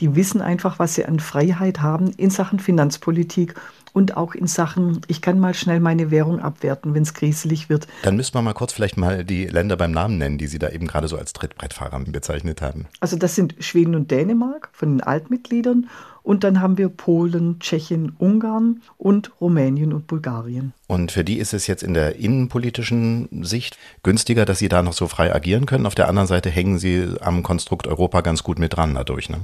die 0.00 0.14
wissen 0.14 0.40
einfach, 0.40 0.78
was 0.78 0.94
sie 0.94 1.04
an 1.04 1.18
Freiheit 1.18 1.80
haben 1.80 2.12
in 2.16 2.30
Sachen 2.30 2.60
Finanzpolitik 2.60 3.54
und 3.92 4.16
auch 4.16 4.34
in 4.34 4.46
Sachen, 4.46 5.00
ich 5.08 5.22
kann 5.22 5.40
mal 5.40 5.54
schnell 5.54 5.80
meine 5.80 6.10
Währung 6.10 6.40
abwerten, 6.40 6.94
wenn 6.94 7.02
es 7.02 7.14
kriselig 7.14 7.68
wird. 7.68 7.88
Dann 8.02 8.16
müssen 8.16 8.34
wir 8.34 8.42
mal 8.42 8.52
kurz 8.52 8.72
vielleicht 8.72 8.96
mal 8.96 9.24
die 9.24 9.46
Länder 9.46 9.76
beim 9.76 9.90
Namen 9.90 10.18
nennen, 10.18 10.38
die 10.38 10.46
Sie 10.46 10.58
da 10.58 10.68
eben 10.68 10.86
gerade 10.86 11.08
so 11.08 11.16
als 11.16 11.32
Trittbrettfahrer 11.32 11.98
bezeichnet 12.06 12.62
haben. 12.62 12.86
Also 13.00 13.16
das 13.16 13.34
sind 13.34 13.56
Schweden 13.58 13.94
und 13.94 14.10
Dänemark 14.10 14.68
von 14.72 14.90
den 14.90 15.00
Altmitgliedern 15.00 15.88
und 16.28 16.44
dann 16.44 16.60
haben 16.60 16.76
wir 16.76 16.90
Polen, 16.90 17.58
Tschechien, 17.58 18.12
Ungarn 18.18 18.82
und 18.98 19.32
Rumänien 19.40 19.94
und 19.94 20.06
Bulgarien. 20.06 20.74
Und 20.86 21.10
für 21.10 21.24
die 21.24 21.38
ist 21.38 21.54
es 21.54 21.66
jetzt 21.66 21.82
in 21.82 21.94
der 21.94 22.16
innenpolitischen 22.16 23.30
Sicht 23.42 23.78
günstiger, 24.02 24.44
dass 24.44 24.58
sie 24.58 24.68
da 24.68 24.82
noch 24.82 24.92
so 24.92 25.08
frei 25.08 25.34
agieren 25.34 25.64
können. 25.64 25.86
Auf 25.86 25.94
der 25.94 26.06
anderen 26.06 26.28
Seite 26.28 26.50
hängen 26.50 26.78
sie 26.78 27.08
am 27.22 27.42
Konstrukt 27.42 27.86
Europa 27.86 28.20
ganz 28.20 28.42
gut 28.42 28.58
mit 28.58 28.76
dran 28.76 28.94
dadurch. 28.94 29.30
Ne? 29.30 29.38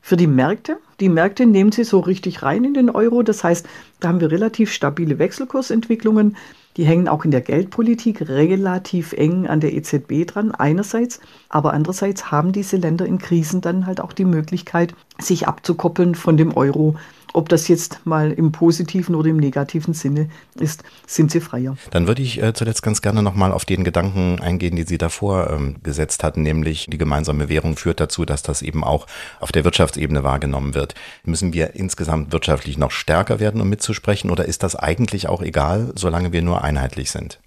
für 0.00 0.16
die 0.16 0.26
Märkte. 0.26 0.78
Die 1.00 1.08
Märkte 1.08 1.44
nehmen 1.44 1.72
sie 1.72 1.84
so 1.84 2.00
richtig 2.00 2.42
rein 2.42 2.64
in 2.64 2.72
den 2.72 2.88
Euro. 2.88 3.22
Das 3.22 3.44
heißt, 3.44 3.66
da 4.00 4.08
haben 4.08 4.20
wir 4.20 4.30
relativ 4.30 4.72
stabile 4.72 5.18
Wechselkursentwicklungen. 5.18 6.36
Die 6.78 6.84
hängen 6.84 7.08
auch 7.08 7.24
in 7.24 7.32
der 7.32 7.40
Geldpolitik 7.40 8.28
relativ 8.28 9.12
eng 9.12 9.48
an 9.48 9.58
der 9.58 9.74
EZB 9.74 10.24
dran, 10.28 10.52
einerseits. 10.52 11.20
Aber 11.48 11.72
andererseits 11.72 12.30
haben 12.30 12.52
diese 12.52 12.76
Länder 12.76 13.04
in 13.04 13.18
Krisen 13.18 13.60
dann 13.60 13.84
halt 13.84 14.00
auch 14.00 14.12
die 14.12 14.24
Möglichkeit, 14.24 14.94
sich 15.18 15.48
abzukoppeln 15.48 16.14
von 16.14 16.36
dem 16.36 16.56
Euro 16.56 16.94
ob 17.34 17.48
das 17.48 17.68
jetzt 17.68 18.00
mal 18.04 18.32
im 18.32 18.52
positiven 18.52 19.14
oder 19.14 19.28
im 19.28 19.36
negativen 19.36 19.94
Sinne 19.94 20.28
ist, 20.54 20.82
sind 21.06 21.30
sie 21.30 21.40
freier. 21.40 21.76
Dann 21.90 22.06
würde 22.06 22.22
ich 22.22 22.42
äh, 22.42 22.52
zuletzt 22.52 22.82
ganz 22.82 23.02
gerne 23.02 23.22
nochmal 23.22 23.52
auf 23.52 23.64
den 23.64 23.84
Gedanken 23.84 24.40
eingehen, 24.40 24.76
den 24.76 24.86
Sie 24.86 24.98
davor 24.98 25.50
ähm, 25.50 25.76
gesetzt 25.82 26.24
hatten, 26.24 26.42
nämlich 26.42 26.86
die 26.88 26.98
gemeinsame 26.98 27.48
Währung 27.48 27.76
führt 27.76 28.00
dazu, 28.00 28.24
dass 28.24 28.42
das 28.42 28.62
eben 28.62 28.84
auch 28.84 29.06
auf 29.40 29.52
der 29.52 29.64
Wirtschaftsebene 29.64 30.24
wahrgenommen 30.24 30.74
wird. 30.74 30.94
Müssen 31.24 31.52
wir 31.52 31.74
insgesamt 31.74 32.32
wirtschaftlich 32.32 32.78
noch 32.78 32.90
stärker 32.90 33.40
werden, 33.40 33.60
um 33.60 33.68
mitzusprechen, 33.68 34.30
oder 34.30 34.44
ist 34.44 34.62
das 34.62 34.76
eigentlich 34.76 35.28
auch 35.28 35.42
egal, 35.42 35.92
solange 35.94 36.32
wir 36.32 36.42
nur 36.42 36.64
einheitlich 36.64 37.10
sind? 37.10 37.40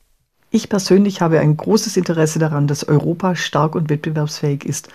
Ich 0.53 0.67
persönlich 0.67 1.21
habe 1.21 1.39
ein 1.39 1.55
großes 1.55 1.95
Interesse 1.95 2.37
daran, 2.37 2.67
dass 2.67 2.83
Europa 2.83 3.35
stark 3.35 3.73
und 3.73 3.89
wettbewerbsfähig 3.89 4.65
ist, 4.65 4.89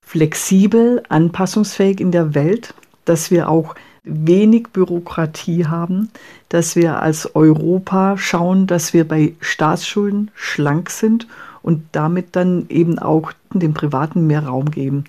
flexibel, 0.00 1.02
anpassungsfähig 1.08 2.00
in 2.00 2.10
der 2.10 2.34
Welt, 2.34 2.74
dass 3.04 3.30
wir 3.30 3.48
auch 3.48 3.76
wenig 4.06 4.68
Bürokratie 4.72 5.66
haben, 5.66 6.10
dass 6.48 6.76
wir 6.76 7.02
als 7.02 7.34
Europa 7.34 8.16
schauen, 8.16 8.66
dass 8.66 8.94
wir 8.94 9.06
bei 9.06 9.34
Staatsschulden 9.40 10.30
schlank 10.34 10.90
sind 10.90 11.26
und 11.62 11.82
damit 11.92 12.36
dann 12.36 12.66
eben 12.68 12.98
auch 12.98 13.32
den 13.52 13.74
Privaten 13.74 14.26
mehr 14.26 14.46
Raum 14.46 14.70
geben. 14.70 15.04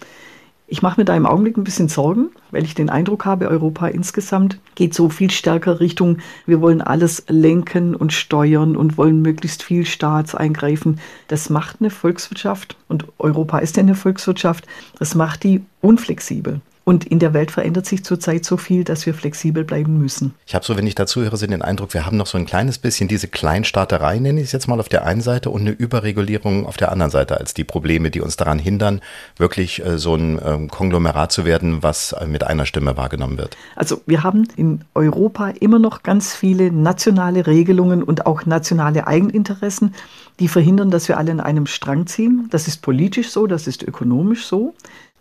Ich 0.69 0.81
mache 0.81 0.99
mir 0.99 1.05
da 1.05 1.15
im 1.15 1.25
Augenblick 1.25 1.55
ein 1.55 1.63
bisschen 1.63 1.87
Sorgen, 1.87 2.29
weil 2.51 2.65
ich 2.65 2.75
den 2.75 2.89
Eindruck 2.89 3.23
habe, 3.23 3.47
Europa 3.47 3.87
insgesamt 3.87 4.59
geht 4.75 4.93
so 4.93 5.07
viel 5.07 5.31
stärker 5.31 5.79
Richtung, 5.79 6.17
wir 6.45 6.59
wollen 6.59 6.81
alles 6.81 7.23
lenken 7.29 7.95
und 7.95 8.11
steuern 8.11 8.75
und 8.75 8.97
wollen 8.97 9.21
möglichst 9.21 9.63
viel 9.63 9.85
Staats 9.85 10.35
eingreifen. 10.35 10.99
Das 11.29 11.49
macht 11.49 11.77
eine 11.79 11.89
Volkswirtschaft 11.89 12.75
und 12.89 13.05
Europa 13.17 13.59
ist 13.59 13.77
ja 13.77 13.83
eine 13.83 13.95
Volkswirtschaft, 13.95 14.67
das 14.99 15.15
macht 15.15 15.43
die 15.43 15.61
unflexibel. 15.79 16.59
Und 16.87 17.03
in 17.03 17.19
der 17.19 17.33
Welt 17.33 17.51
verändert 17.51 17.85
sich 17.85 18.05
zurzeit 18.05 18.45
so 18.45 18.55
viel, 18.55 18.85
dass 18.85 19.05
wir 19.05 19.13
flexibel 19.13 19.65
bleiben 19.65 19.97
müssen. 19.97 20.33
Ich 20.45 20.55
habe 20.55 20.63
so, 20.63 20.77
wenn 20.77 20.87
ich 20.87 20.95
dazu 20.95 21.21
höre, 21.21 21.35
den 21.35 21.61
Eindruck, 21.61 21.93
wir 21.93 22.05
haben 22.05 22.15
noch 22.15 22.27
so 22.27 22.37
ein 22.37 22.45
kleines 22.45 22.77
bisschen 22.77 23.09
diese 23.09 23.27
Kleinstaaterei, 23.27 24.19
nenne 24.19 24.39
ich 24.39 24.45
es 24.45 24.51
jetzt 24.53 24.69
mal 24.69 24.79
auf 24.79 24.87
der 24.87 25.05
einen 25.05 25.19
Seite, 25.19 25.49
und 25.49 25.59
eine 25.59 25.71
Überregulierung 25.71 26.65
auf 26.65 26.77
der 26.77 26.93
anderen 26.93 27.11
Seite 27.11 27.41
als 27.41 27.53
die 27.53 27.65
Probleme, 27.65 28.09
die 28.09 28.21
uns 28.21 28.37
daran 28.37 28.57
hindern, 28.57 29.01
wirklich 29.35 29.85
äh, 29.85 29.97
so 29.97 30.15
ein 30.15 30.39
ähm, 30.41 30.69
Konglomerat 30.69 31.33
zu 31.33 31.43
werden, 31.43 31.83
was 31.83 32.13
äh, 32.13 32.25
mit 32.25 32.45
einer 32.45 32.65
Stimme 32.65 32.95
wahrgenommen 32.95 33.37
wird. 33.37 33.57
Also 33.75 33.99
wir 34.05 34.23
haben 34.23 34.47
in 34.55 34.85
Europa 34.95 35.49
immer 35.59 35.79
noch 35.79 36.03
ganz 36.03 36.33
viele 36.33 36.71
nationale 36.71 37.47
Regelungen 37.47 38.01
und 38.01 38.25
auch 38.25 38.45
nationale 38.45 39.07
Eigeninteressen, 39.07 39.93
die 40.39 40.47
verhindern, 40.47 40.89
dass 40.89 41.09
wir 41.09 41.17
alle 41.17 41.31
in 41.31 41.41
einem 41.41 41.65
Strang 41.65 42.07
ziehen. 42.07 42.47
Das 42.49 42.69
ist 42.69 42.81
politisch 42.81 43.29
so, 43.31 43.45
das 43.45 43.67
ist 43.67 43.83
ökonomisch 43.83 44.45
so. 44.45 44.73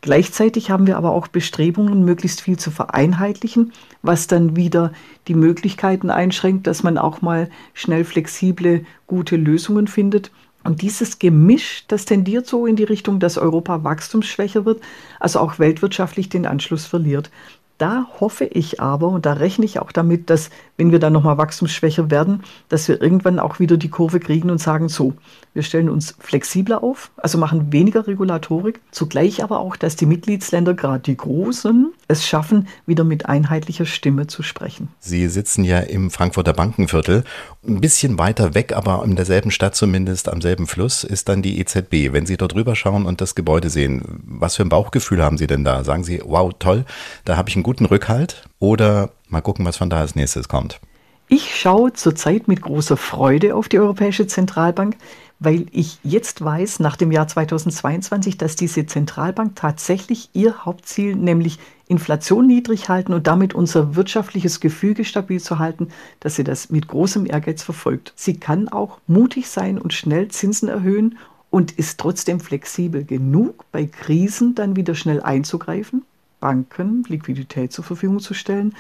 Gleichzeitig 0.03 0.71
haben 0.71 0.87
wir 0.87 0.97
aber 0.97 1.13
auch 1.13 1.27
Bestrebungen, 1.27 2.05
möglichst 2.05 2.41
viel 2.41 2.59
zu 2.59 2.71
vereinheitlichen, 2.71 3.73
was 4.03 4.27
dann 4.27 4.55
wieder 4.55 4.93
die 5.27 5.35
Möglichkeiten 5.35 6.11
einschränkt, 6.11 6.67
dass 6.67 6.83
man 6.83 6.99
auch 6.99 7.23
mal 7.23 7.51
schnell 7.75 8.05
flexible, 8.05 8.85
gute 9.07 9.37
Lösungen 9.37 9.89
findet. 9.89 10.31
Und 10.63 10.83
dieses 10.83 11.19
Gemisch, 11.19 11.85
das 11.89 12.05
tendiert 12.05 12.47
so 12.47 12.67
in 12.67 12.77
die 12.77 12.85
Richtung, 12.85 13.21
dass 13.21 13.39
Europa 13.39 13.85
wachstumsschwächer 13.85 14.65
wird, 14.65 14.83
also 15.21 15.41
auch 15.41 15.59
weltwirtschaftlich 15.59 16.29
den 16.29 16.47
Anschluss 16.47 16.87
verliert. 16.87 17.31
Da 17.79 18.09
hoffe 18.21 18.45
ich 18.45 18.81
aber, 18.81 19.09
und 19.09 19.27
da 19.27 19.35
rechne 19.35 19.65
ich 19.65 19.79
auch 19.79 19.93
damit, 19.93 20.31
dass, 20.31 20.51
wenn 20.77 20.93
wir 20.93 20.99
dann 20.99 21.13
nochmal 21.13 21.39
wachstumsschwächer 21.39 22.11
werden, 22.11 22.43
dass 22.69 22.89
wir 22.89 23.01
irgendwann 23.01 23.39
auch 23.39 23.59
wieder 23.59 23.77
die 23.77 23.89
Kurve 23.89 24.21
kriegen 24.21 24.51
und 24.51 24.59
sagen, 24.59 24.89
so, 24.89 25.15
wir 25.55 25.63
stellen 25.63 25.89
uns 25.89 26.15
flexibler 26.19 26.83
auf, 26.83 27.11
also 27.17 27.39
machen 27.39 27.73
weniger 27.73 28.07
Regulatorik, 28.07 28.81
zugleich 28.91 29.43
aber 29.43 29.61
auch, 29.61 29.77
dass 29.77 29.97
die 29.97 30.07
Mitgliedsländer, 30.07 30.75
gerade 30.75 31.01
die 31.01 31.17
großen, 31.17 31.93
es 32.09 32.27
schaffen, 32.27 32.69
wieder 32.87 33.05
mit 33.05 33.27
einheitlicher 33.27 33.87
Stimme 33.87 34.27
zu 34.27 34.43
sprechen. 34.43 34.89
Sie 35.01 35.29
sitzen 35.29 35.65
ja 35.65 35.81
im 35.81 36.11
Frankfurter 36.11 36.53
Bankenviertel. 36.53 37.25
Ein 37.67 37.81
bisschen 37.81 38.19
weiter 38.19 38.55
weg, 38.55 38.75
aber 38.75 39.03
in 39.05 39.17
derselben 39.17 39.51
Stadt 39.51 39.75
zumindest, 39.75 40.29
am 40.29 40.41
selben 40.41 40.67
Fluss, 40.67 41.05
ist 41.05 41.29
dann 41.29 41.43
die 41.43 41.59
EZB. 41.59 42.13
Wenn 42.13 42.27
Sie 42.27 42.37
dort 42.37 42.55
rüber 42.55 42.77
schauen 42.77 43.07
und 43.07 43.21
das 43.21 43.35
Gebäude 43.35 43.71
sehen, 43.71 44.03
was 44.27 44.57
für 44.57 44.63
ein 44.63 44.69
Bauchgefühl 44.69 45.23
haben 45.23 45.39
Sie 45.39 45.47
denn 45.47 45.65
da? 45.65 45.85
Sagen 45.85 46.05
Sie, 46.05 46.21
wow, 46.25 46.53
toll, 46.59 46.85
da 47.25 47.37
habe 47.37 47.49
ich 47.49 47.57
einen 47.57 47.63
guten 47.63 47.87
Rückhalt? 47.87 48.47
Oder 48.59 49.11
mal 49.29 49.41
gucken, 49.41 49.65
was 49.65 49.77
von 49.77 49.91
da 49.91 50.01
als 50.01 50.15
nächstes 50.15 50.49
kommt? 50.49 50.81
Ich 51.29 51.57
schaue 51.57 51.93
zurzeit 51.93 52.47
mit 52.47 52.63
großer 52.63 52.97
Freude 52.97 53.57
auf 53.57 53.69
die 53.69 53.81
Europäische 53.81 54.29
Zentralbank, 54.29 54.97
weil 55.41 55.67
ich 55.73 55.99
jetzt 56.05 56.43
weiß, 56.43 56.79
nach 56.79 56.97
dem 56.97 57.11
Jahr 57.11 57.27
2022, 57.27 58.39
dass 58.39 58.55
diese 58.55 58.87
Zentralbank 58.87 59.57
tatsächlich 59.57 60.31
ihr 60.35 60.65
Hauptziel, 60.65 61.17
nämlich 61.17 61.59
Inflation 61.89 62.47
niedrig 62.47 62.89
halten 62.89 63.13
und 63.13 63.27
damit 63.27 63.55
unser 63.55 63.97
wirtschaftliches 63.97 64.61
Gefüge 64.61 65.05
stabil 65.05 65.41
zu 65.41 65.59
halten, 65.59 65.89
dass 66.21 66.37
sie 66.37 66.45
das 66.45 66.71
mit 66.71 66.89
großem 66.89 67.27
Ehrgeiz 67.27 67.63
verfolgt. 67.63 68.13
Sie 68.17 68.39
kann 68.39 68.69
auch 68.69 68.99
mutig 69.07 69.49
sein 69.49 69.79
und 69.79 69.93
schnell 69.93 70.29
Zinsen 70.29 70.69
erhöhen 70.69 71.19
und 71.51 71.73
ist 71.73 71.99
trotzdem 71.99 72.41
flexibel 72.41 73.05
genug, 73.05 73.65
bei 73.73 73.87
Krisen 73.87 74.55
dann 74.55 74.77
wieder 74.77 74.95
schnell 74.95 75.23
einzugreifen, 75.23 76.03
Banken 76.47 77.03
Liquidität 77.09 77.73
zur 77.73 77.83
Verfügung 77.83 78.21
zu 78.21 78.33
stellen. 78.33 78.73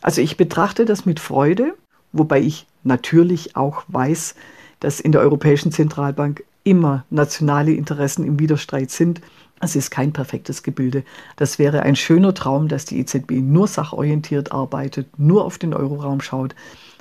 Also 0.00 0.22
ich 0.22 0.38
betrachte 0.38 0.86
das 0.86 1.04
mit 1.04 1.20
Freude, 1.20 1.74
wobei 2.12 2.40
ich 2.40 2.66
natürlich 2.82 3.56
auch 3.56 3.84
weiß, 3.88 4.34
dass 4.80 5.00
in 5.00 5.12
der 5.12 5.20
Europäischen 5.20 5.70
Zentralbank 5.70 6.44
immer 6.62 7.04
nationale 7.10 7.72
Interessen 7.72 8.24
im 8.24 8.38
Widerstreit 8.38 8.90
sind. 8.90 9.20
Es 9.60 9.76
ist 9.76 9.90
kein 9.90 10.14
perfektes 10.14 10.62
Gebilde. 10.62 11.04
Das 11.36 11.58
wäre 11.58 11.82
ein 11.82 11.94
schöner 11.94 12.32
Traum, 12.32 12.68
dass 12.68 12.86
die 12.86 12.98
EZB 13.00 13.32
nur 13.32 13.66
sachorientiert 13.66 14.52
arbeitet, 14.52 15.18
nur 15.18 15.44
auf 15.44 15.58
den 15.58 15.74
Euroraum 15.74 16.22
schaut. 16.22 16.54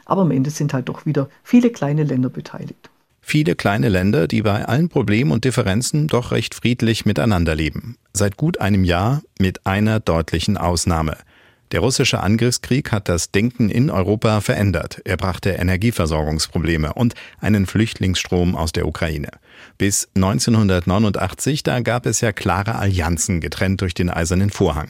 Aber 0.03 0.23
am 0.23 0.31
Ende 0.31 0.49
sind 0.49 0.73
halt 0.73 0.89
doch 0.89 1.05
wieder 1.05 1.29
viele 1.43 1.69
kleine 1.69 2.03
Länder 2.03 2.27
beteiligt. 2.29 2.89
Viele 3.25 3.55
kleine 3.55 3.87
Länder, 3.87 4.27
die 4.27 4.41
bei 4.41 4.65
allen 4.65 4.89
Problemen 4.89 5.31
und 5.31 5.45
Differenzen 5.45 6.07
doch 6.07 6.31
recht 6.31 6.53
friedlich 6.53 7.05
miteinander 7.05 7.55
leben. 7.55 7.95
Seit 8.11 8.35
gut 8.35 8.59
einem 8.59 8.83
Jahr 8.83 9.23
mit 9.39 9.65
einer 9.65 10.01
deutlichen 10.01 10.57
Ausnahme. 10.57 11.17
Der 11.71 11.79
russische 11.79 12.19
Angriffskrieg 12.19 12.91
hat 12.91 13.09
das 13.09 13.31
Denken 13.31 13.69
in 13.69 13.89
Europa 13.89 14.41
verändert. 14.41 15.01
Er 15.05 15.17
brachte 15.17 15.51
Energieversorgungsprobleme 15.51 16.93
und 16.93 17.15
einen 17.39 17.65
Flüchtlingsstrom 17.65 18.55
aus 18.55 18.73
der 18.73 18.87
Ukraine. 18.87 19.29
Bis 19.79 20.09
1989, 20.15 21.63
da 21.63 21.79
gab 21.79 22.05
es 22.05 22.21
ja 22.21 22.33
klare 22.33 22.75
Allianzen 22.75 23.39
getrennt 23.39 23.81
durch 23.81 23.95
den 23.95 24.11
eisernen 24.11 24.51
Vorhang. 24.51 24.89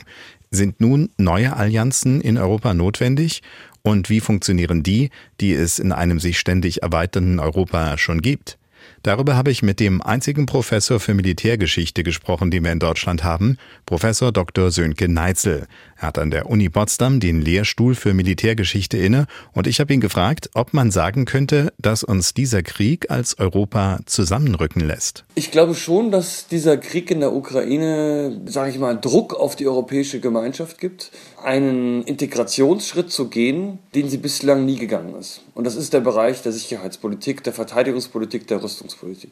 Sind 0.52 0.82
nun 0.82 1.10
neue 1.18 1.56
Allianzen 1.56 2.20
in 2.20 2.38
Europa 2.38 2.74
notwendig? 2.74 3.44
Und 3.86 4.10
wie 4.10 4.22
funktionieren 4.22 4.82
die, 4.82 5.10
die 5.42 5.54
es 5.54 5.78
in 5.78 5.92
einem 5.92 6.20
sich 6.20 6.40
ständig 6.40 6.84
erweiternden 6.84 7.40
Europa 7.40 7.98
schon 7.98 8.22
gibt? 8.22 8.58
Darüber 9.04 9.36
habe 9.36 9.52
ich 9.52 9.64
mit 9.64 9.82
dem 9.82 10.02
einzigen 10.02 10.46
Professor 10.46 11.00
für 11.00 11.14
Militärgeschichte 11.14 12.04
gesprochen, 12.04 12.52
den 12.52 12.64
wir 12.64 12.72
in 12.72 12.80
Deutschland 12.80 13.26
haben, 13.26 13.58
Professor 13.86 14.32
Dr. 14.32 14.72
Sönke 14.72 15.10
Neitzel. 15.10 15.68
Er 15.98 16.08
hat 16.08 16.18
an 16.18 16.32
der 16.32 16.50
Uni 16.50 16.70
Potsdam 16.70 17.20
den 17.20 17.42
Lehrstuhl 17.42 17.96
für 17.96 18.14
Militärgeschichte 18.14 18.98
inne 18.98 19.28
und 19.52 19.68
ich 19.68 19.82
habe 19.82 19.94
ihn 19.94 20.00
gefragt, 20.00 20.50
ob 20.54 20.74
man 20.74 20.90
sagen 20.90 21.26
könnte, 21.26 21.74
dass 21.78 22.04
uns 22.04 22.34
dieser 22.34 22.64
Krieg 22.64 23.12
als 23.12 23.40
Europa 23.40 24.00
zusammenrücken 24.06 24.86
lässt. 24.88 25.26
Ich 25.36 25.52
glaube 25.52 25.76
schon, 25.76 26.12
dass 26.12 26.48
dieser 26.48 26.78
Krieg 26.78 27.12
in 27.12 27.20
der 27.20 27.34
Ukraine, 27.34 28.42
sage 28.46 28.72
ich 28.72 28.80
mal, 28.80 29.00
Druck 29.00 29.34
auf 29.34 29.58
die 29.58 29.68
europäische 29.68 30.22
Gemeinschaft 30.22 30.80
gibt, 30.80 31.12
einen 31.44 32.04
Integrationsschritt 32.04 33.12
zu 33.12 33.28
gehen, 33.28 33.80
den 33.96 34.10
sie 34.10 34.18
bislang 34.18 34.66
nie 34.66 34.78
gegangen 34.78 35.16
ist. 35.16 35.42
Und 35.56 35.66
das 35.66 35.76
ist 35.76 35.94
der 35.94 36.00
Bereich 36.00 36.42
der 36.42 36.52
Sicherheitspolitik, 36.52 37.44
der 37.44 37.54
Verteidigungspolitik, 37.54 38.48
der 38.48 38.64
Rüstungspolitik. 38.64 39.32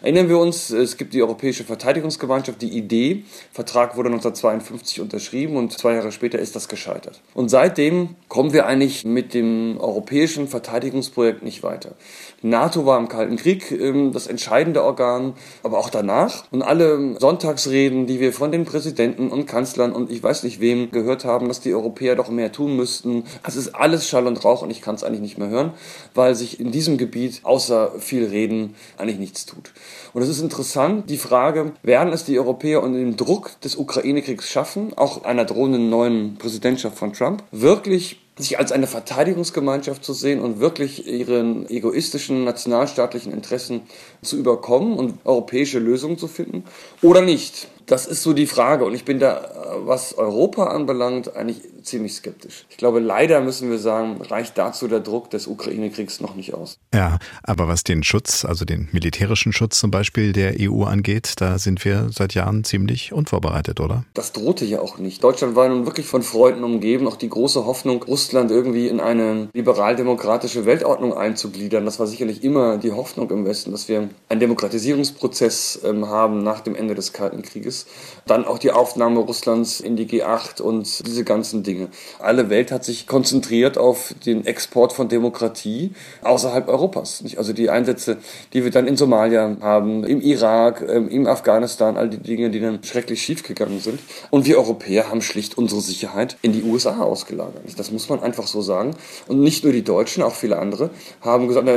Erinnern 0.00 0.28
wir 0.28 0.38
uns, 0.38 0.70
es 0.70 0.96
gibt 0.96 1.14
die 1.14 1.22
Europäische 1.22 1.64
Verteidigungsgemeinschaft, 1.64 2.62
die 2.62 2.76
Idee, 2.76 3.24
Vertrag 3.52 3.96
wurde 3.96 4.08
1952 4.08 5.00
unterschrieben 5.00 5.56
und 5.56 5.72
zwei 5.72 5.94
Jahre 5.94 6.12
später 6.12 6.38
ist 6.38 6.54
das 6.56 6.68
gescheitert. 6.68 7.20
Und 7.34 7.48
seitdem 7.48 8.14
kommen 8.28 8.52
wir 8.52 8.66
eigentlich 8.66 9.04
mit 9.04 9.34
dem 9.34 9.78
europäischen 9.80 10.48
Verteidigungsprojekt 10.48 11.42
nicht 11.42 11.62
weiter. 11.62 11.96
NATO 12.42 12.86
war 12.86 12.98
im 12.98 13.08
Kalten 13.08 13.36
Krieg 13.36 13.72
ähm, 13.72 14.12
das 14.12 14.26
entscheidende 14.26 14.84
Organ, 14.84 15.34
aber 15.62 15.78
auch 15.78 15.90
danach. 15.90 16.44
Und 16.50 16.62
alle 16.62 17.18
Sonntagsreden, 17.18 18.06
die 18.06 18.20
wir 18.20 18.32
von 18.32 18.52
den 18.52 18.64
Präsidenten 18.64 19.30
und 19.30 19.46
Kanzlern 19.46 19.92
und 19.92 20.10
ich 20.10 20.22
weiß 20.22 20.44
nicht 20.44 20.60
wem 20.60 20.90
gehört 20.90 21.24
haben, 21.24 21.48
dass 21.48 21.60
die 21.60 21.74
Europäer 21.74 22.14
doch 22.14 22.30
mehr 22.30 22.52
tun 22.52 22.76
müssten, 22.76 23.24
das 23.44 23.56
ist 23.56 23.74
alles 23.74 24.08
Schall 24.08 24.26
und 24.26 24.44
Rauch 24.44 24.62
und 24.62 24.70
ich 24.70 24.82
kann 24.82 24.94
es 24.94 25.02
eigentlich 25.02 25.20
nicht 25.20 25.38
mehr 25.38 25.48
hören, 25.48 25.72
weil 26.14 26.34
sich 26.34 26.60
in 26.60 26.70
diesem 26.70 26.96
Gebiet 26.96 27.40
außer 27.42 27.92
viel 27.98 28.24
Reden 28.24 28.74
eigentlich 28.96 29.18
nichts 29.18 29.46
tut. 29.46 29.72
Und 30.12 30.22
es 30.22 30.28
ist 30.28 30.40
interessant, 30.40 31.10
die 31.10 31.18
Frage, 31.18 31.72
werden 31.82 32.12
es 32.12 32.24
die 32.24 32.38
Europäer 32.38 32.82
unter 32.82 32.98
dem 32.98 33.16
Druck 33.16 33.60
des 33.62 33.76
Ukraine-Kriegs 33.76 34.48
schaffen, 34.48 34.92
auch 34.96 35.24
einer 35.24 35.44
drohenden 35.44 35.90
neuen 35.90 36.36
Präsidentschaft 36.36 36.96
von 36.96 37.12
Trump, 37.12 37.42
wirklich 37.50 38.20
sich 38.38 38.58
als 38.58 38.72
eine 38.72 38.86
Verteidigungsgemeinschaft 38.86 40.04
zu 40.04 40.12
sehen 40.12 40.40
und 40.40 40.60
wirklich 40.60 41.06
ihren 41.06 41.68
egoistischen 41.68 42.44
nationalstaatlichen 42.44 43.32
Interessen 43.32 43.82
zu 44.22 44.36
überkommen 44.36 44.96
und 44.96 45.14
europäische 45.24 45.78
Lösungen 45.78 46.18
zu 46.18 46.28
finden 46.28 46.64
oder 47.02 47.20
nicht. 47.20 47.68
Das 47.86 48.06
ist 48.06 48.22
so 48.22 48.32
die 48.32 48.46
Frage 48.46 48.84
und 48.84 48.94
ich 48.94 49.04
bin 49.04 49.18
da, 49.18 49.76
was 49.84 50.16
Europa 50.18 50.64
anbelangt, 50.64 51.34
eigentlich 51.34 51.62
ziemlich 51.88 52.14
skeptisch. 52.14 52.66
Ich 52.70 52.76
glaube, 52.76 53.00
leider 53.00 53.40
müssen 53.40 53.70
wir 53.70 53.78
sagen, 53.78 54.20
reicht 54.22 54.56
dazu 54.58 54.88
der 54.88 55.00
Druck 55.00 55.30
des 55.30 55.46
Ukraine-Kriegs 55.46 56.20
noch 56.20 56.34
nicht 56.34 56.54
aus. 56.54 56.78
Ja, 56.94 57.18
aber 57.42 57.68
was 57.68 57.84
den 57.84 58.02
Schutz, 58.02 58.44
also 58.44 58.64
den 58.64 58.88
militärischen 58.92 59.52
Schutz 59.52 59.78
zum 59.78 59.90
Beispiel 59.90 60.32
der 60.32 60.54
EU 60.60 60.84
angeht, 60.84 61.34
da 61.38 61.58
sind 61.58 61.84
wir 61.84 62.08
seit 62.10 62.34
Jahren 62.34 62.64
ziemlich 62.64 63.12
unvorbereitet, 63.12 63.80
oder? 63.80 64.04
Das 64.14 64.32
drohte 64.32 64.64
ja 64.64 64.80
auch 64.80 64.98
nicht. 64.98 65.22
Deutschland 65.22 65.56
war 65.56 65.68
nun 65.68 65.86
wirklich 65.86 66.06
von 66.06 66.22
Freuden 66.22 66.64
umgeben, 66.64 67.06
auch 67.06 67.16
die 67.16 67.28
große 67.28 67.64
Hoffnung, 67.64 68.02
Russland 68.02 68.50
irgendwie 68.50 68.88
in 68.88 69.00
eine 69.00 69.48
liberal-demokratische 69.52 70.66
Weltordnung 70.66 71.14
einzugliedern. 71.14 71.84
Das 71.84 71.98
war 71.98 72.06
sicherlich 72.06 72.42
immer 72.44 72.78
die 72.78 72.92
Hoffnung 72.92 73.30
im 73.30 73.44
Westen, 73.44 73.72
dass 73.72 73.88
wir 73.88 74.08
einen 74.28 74.40
Demokratisierungsprozess 74.40 75.80
ähm, 75.84 76.08
haben 76.08 76.42
nach 76.42 76.60
dem 76.60 76.74
Ende 76.74 76.94
des 76.94 77.12
Kalten 77.12 77.42
Krieges. 77.42 77.86
Dann 78.26 78.44
auch 78.44 78.58
die 78.58 78.72
Aufnahme 78.72 79.20
Russlands 79.20 79.80
in 79.80 79.96
die 79.96 80.06
G8 80.06 80.60
und 80.60 81.06
diese 81.06 81.24
ganzen 81.24 81.62
Dinge. 81.62 81.77
Dinge. 81.78 81.88
Alle 82.18 82.50
Welt 82.50 82.72
hat 82.72 82.84
sich 82.84 83.06
konzentriert 83.06 83.78
auf 83.78 84.14
den 84.26 84.46
Export 84.46 84.92
von 84.92 85.08
Demokratie 85.08 85.92
außerhalb 86.22 86.68
Europas. 86.68 87.22
Also 87.36 87.52
die 87.52 87.70
Einsätze, 87.70 88.18
die 88.52 88.64
wir 88.64 88.70
dann 88.70 88.86
in 88.86 88.96
Somalia 88.96 89.56
haben, 89.60 90.04
im 90.04 90.20
Irak, 90.20 90.84
ähm, 90.88 91.08
im 91.08 91.26
Afghanistan, 91.26 91.96
all 91.96 92.08
die 92.08 92.18
Dinge, 92.18 92.50
die 92.50 92.60
dann 92.60 92.82
schrecklich 92.82 93.22
schiefgegangen 93.22 93.80
sind. 93.80 94.00
Und 94.30 94.46
wir 94.46 94.58
Europäer 94.58 95.08
haben 95.08 95.22
schlicht 95.22 95.56
unsere 95.56 95.80
Sicherheit 95.80 96.36
in 96.42 96.52
die 96.52 96.62
USA 96.62 97.00
ausgelagert. 97.00 97.62
Das 97.76 97.90
muss 97.90 98.08
man 98.08 98.20
einfach 98.20 98.46
so 98.46 98.62
sagen. 98.62 98.94
Und 99.26 99.40
nicht 99.40 99.64
nur 99.64 99.72
die 99.72 99.84
Deutschen, 99.84 100.22
auch 100.22 100.34
viele 100.34 100.58
andere 100.58 100.90
haben 101.20 101.48
gesagt, 101.48 101.68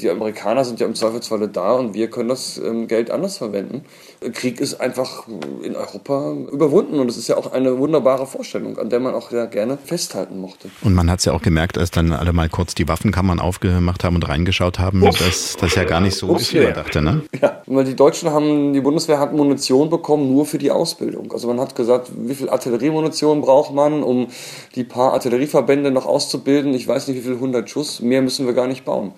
die 0.00 0.10
Amerikaner 0.10 0.64
sind 0.64 0.80
ja 0.80 0.86
im 0.86 0.94
Zweifelsfalle 0.94 1.48
da 1.48 1.74
und 1.74 1.94
wir 1.94 2.08
können 2.08 2.28
das 2.28 2.58
ähm, 2.58 2.88
Geld 2.88 3.10
anders 3.10 3.36
verwenden. 3.36 3.84
Krieg 4.32 4.60
ist 4.60 4.80
einfach 4.80 5.26
in 5.62 5.76
Europa 5.76 6.32
überwunden 6.52 6.98
und 6.98 7.08
es 7.08 7.16
ist 7.16 7.28
ja 7.28 7.36
auch 7.36 7.52
eine 7.52 7.78
wunderbare 7.78 8.26
Vorstellung, 8.26 8.78
an 8.78 8.90
der 8.90 9.00
man 9.00 9.14
auch 9.14 9.32
ja 9.40 9.46
gerne 9.46 9.78
festhalten 9.82 10.38
mochte. 10.38 10.70
Und 10.82 10.94
man 10.94 11.10
hat 11.10 11.20
es 11.20 11.24
ja 11.24 11.32
auch 11.32 11.42
gemerkt, 11.42 11.78
als 11.78 11.90
dann 11.90 12.12
alle 12.12 12.32
mal 12.32 12.48
kurz 12.48 12.74
die 12.74 12.88
Waffenkammern 12.88 13.40
aufgemacht 13.40 14.04
haben 14.04 14.16
und 14.16 14.28
reingeschaut 14.28 14.78
haben, 14.78 15.02
Uff. 15.02 15.18
dass 15.18 15.56
das 15.56 15.74
ja 15.74 15.84
gar 15.84 16.00
nicht 16.00 16.16
so 16.16 16.28
Uff, 16.28 16.40
ist, 16.40 16.54
wie 16.54 16.60
man 16.60 16.74
dachte. 16.74 17.00
Ne? 17.00 17.22
Ja, 17.40 17.62
weil 17.66 17.84
die 17.84 17.96
Deutschen 17.96 18.30
haben, 18.30 18.72
die 18.72 18.80
Bundeswehr 18.80 19.18
hat 19.18 19.32
Munition 19.32 19.90
bekommen 19.90 20.28
nur 20.32 20.46
für 20.46 20.58
die 20.58 20.70
Ausbildung. 20.70 21.32
Also 21.32 21.48
man 21.48 21.60
hat 21.60 21.74
gesagt, 21.74 22.10
wie 22.16 22.34
viel 22.34 22.50
Artilleriemunition 22.50 23.40
braucht 23.40 23.72
man, 23.74 24.02
um 24.02 24.28
die 24.74 24.84
paar 24.84 25.12
Artillerieverbände 25.14 25.90
noch 25.90 26.06
auszubilden. 26.06 26.74
Ich 26.74 26.86
weiß 26.86 27.08
nicht, 27.08 27.16
wie 27.18 27.22
viel 27.22 27.34
100 27.34 27.68
Schuss. 27.68 28.00
Mehr 28.00 28.22
müssen 28.22 28.46
wir 28.46 28.52
gar 28.52 28.66
nicht 28.66 28.84
bauen. 28.84 29.12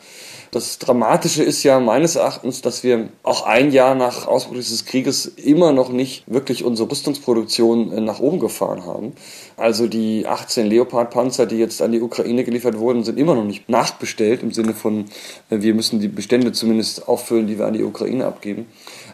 Das 0.55 0.79
Dramatische 0.79 1.43
ist 1.43 1.63
ja 1.63 1.81
meines 1.81 2.17
Erachtens, 2.17 2.61
dass 2.61 2.85
wir 2.85 3.09
auch 3.23 3.47
ein 3.47 3.73
Jahr 3.73 3.95
nach 3.95 4.27
Ausbruch 4.27 4.57
dieses 4.57 4.85
Krieges 4.85 5.25
immer 5.25 5.73
noch 5.73 5.89
nicht 5.89 6.25
wirklich 6.27 6.63
unsere 6.63 6.91
Rüstungsproduktion 6.91 7.91
äh, 7.91 8.01
nach 8.03 8.21
oben 8.21 8.39
gefahren 8.39 8.85
haben. 8.85 9.15
Also 9.57 9.87
die 9.87 10.27
18 10.27 10.67
Leopard-Panzer, 10.67 11.47
die 11.47 11.57
jetzt 11.57 11.81
an 11.81 11.93
die 11.93 12.03
Ukraine 12.03 12.45
geliefert 12.45 12.79
wurden, 12.79 13.03
sind 13.03 13.19
immer 13.19 13.35
noch 13.35 13.45
nicht 13.45 13.71
nachbestellt 13.71 14.43
im 14.43 14.53
Sinne 14.53 14.75
von, 14.75 15.07
äh, 15.49 15.63
wir 15.63 15.73
müssen 15.73 16.01
die 16.01 16.09
Bestände 16.09 16.53
zumindest 16.53 17.09
auffüllen, 17.09 17.47
die 17.47 17.59
wir 17.59 17.65
an 17.65 17.73
die 17.73 17.83
Ukraine 17.83 18.27
abgeben. 18.27 18.67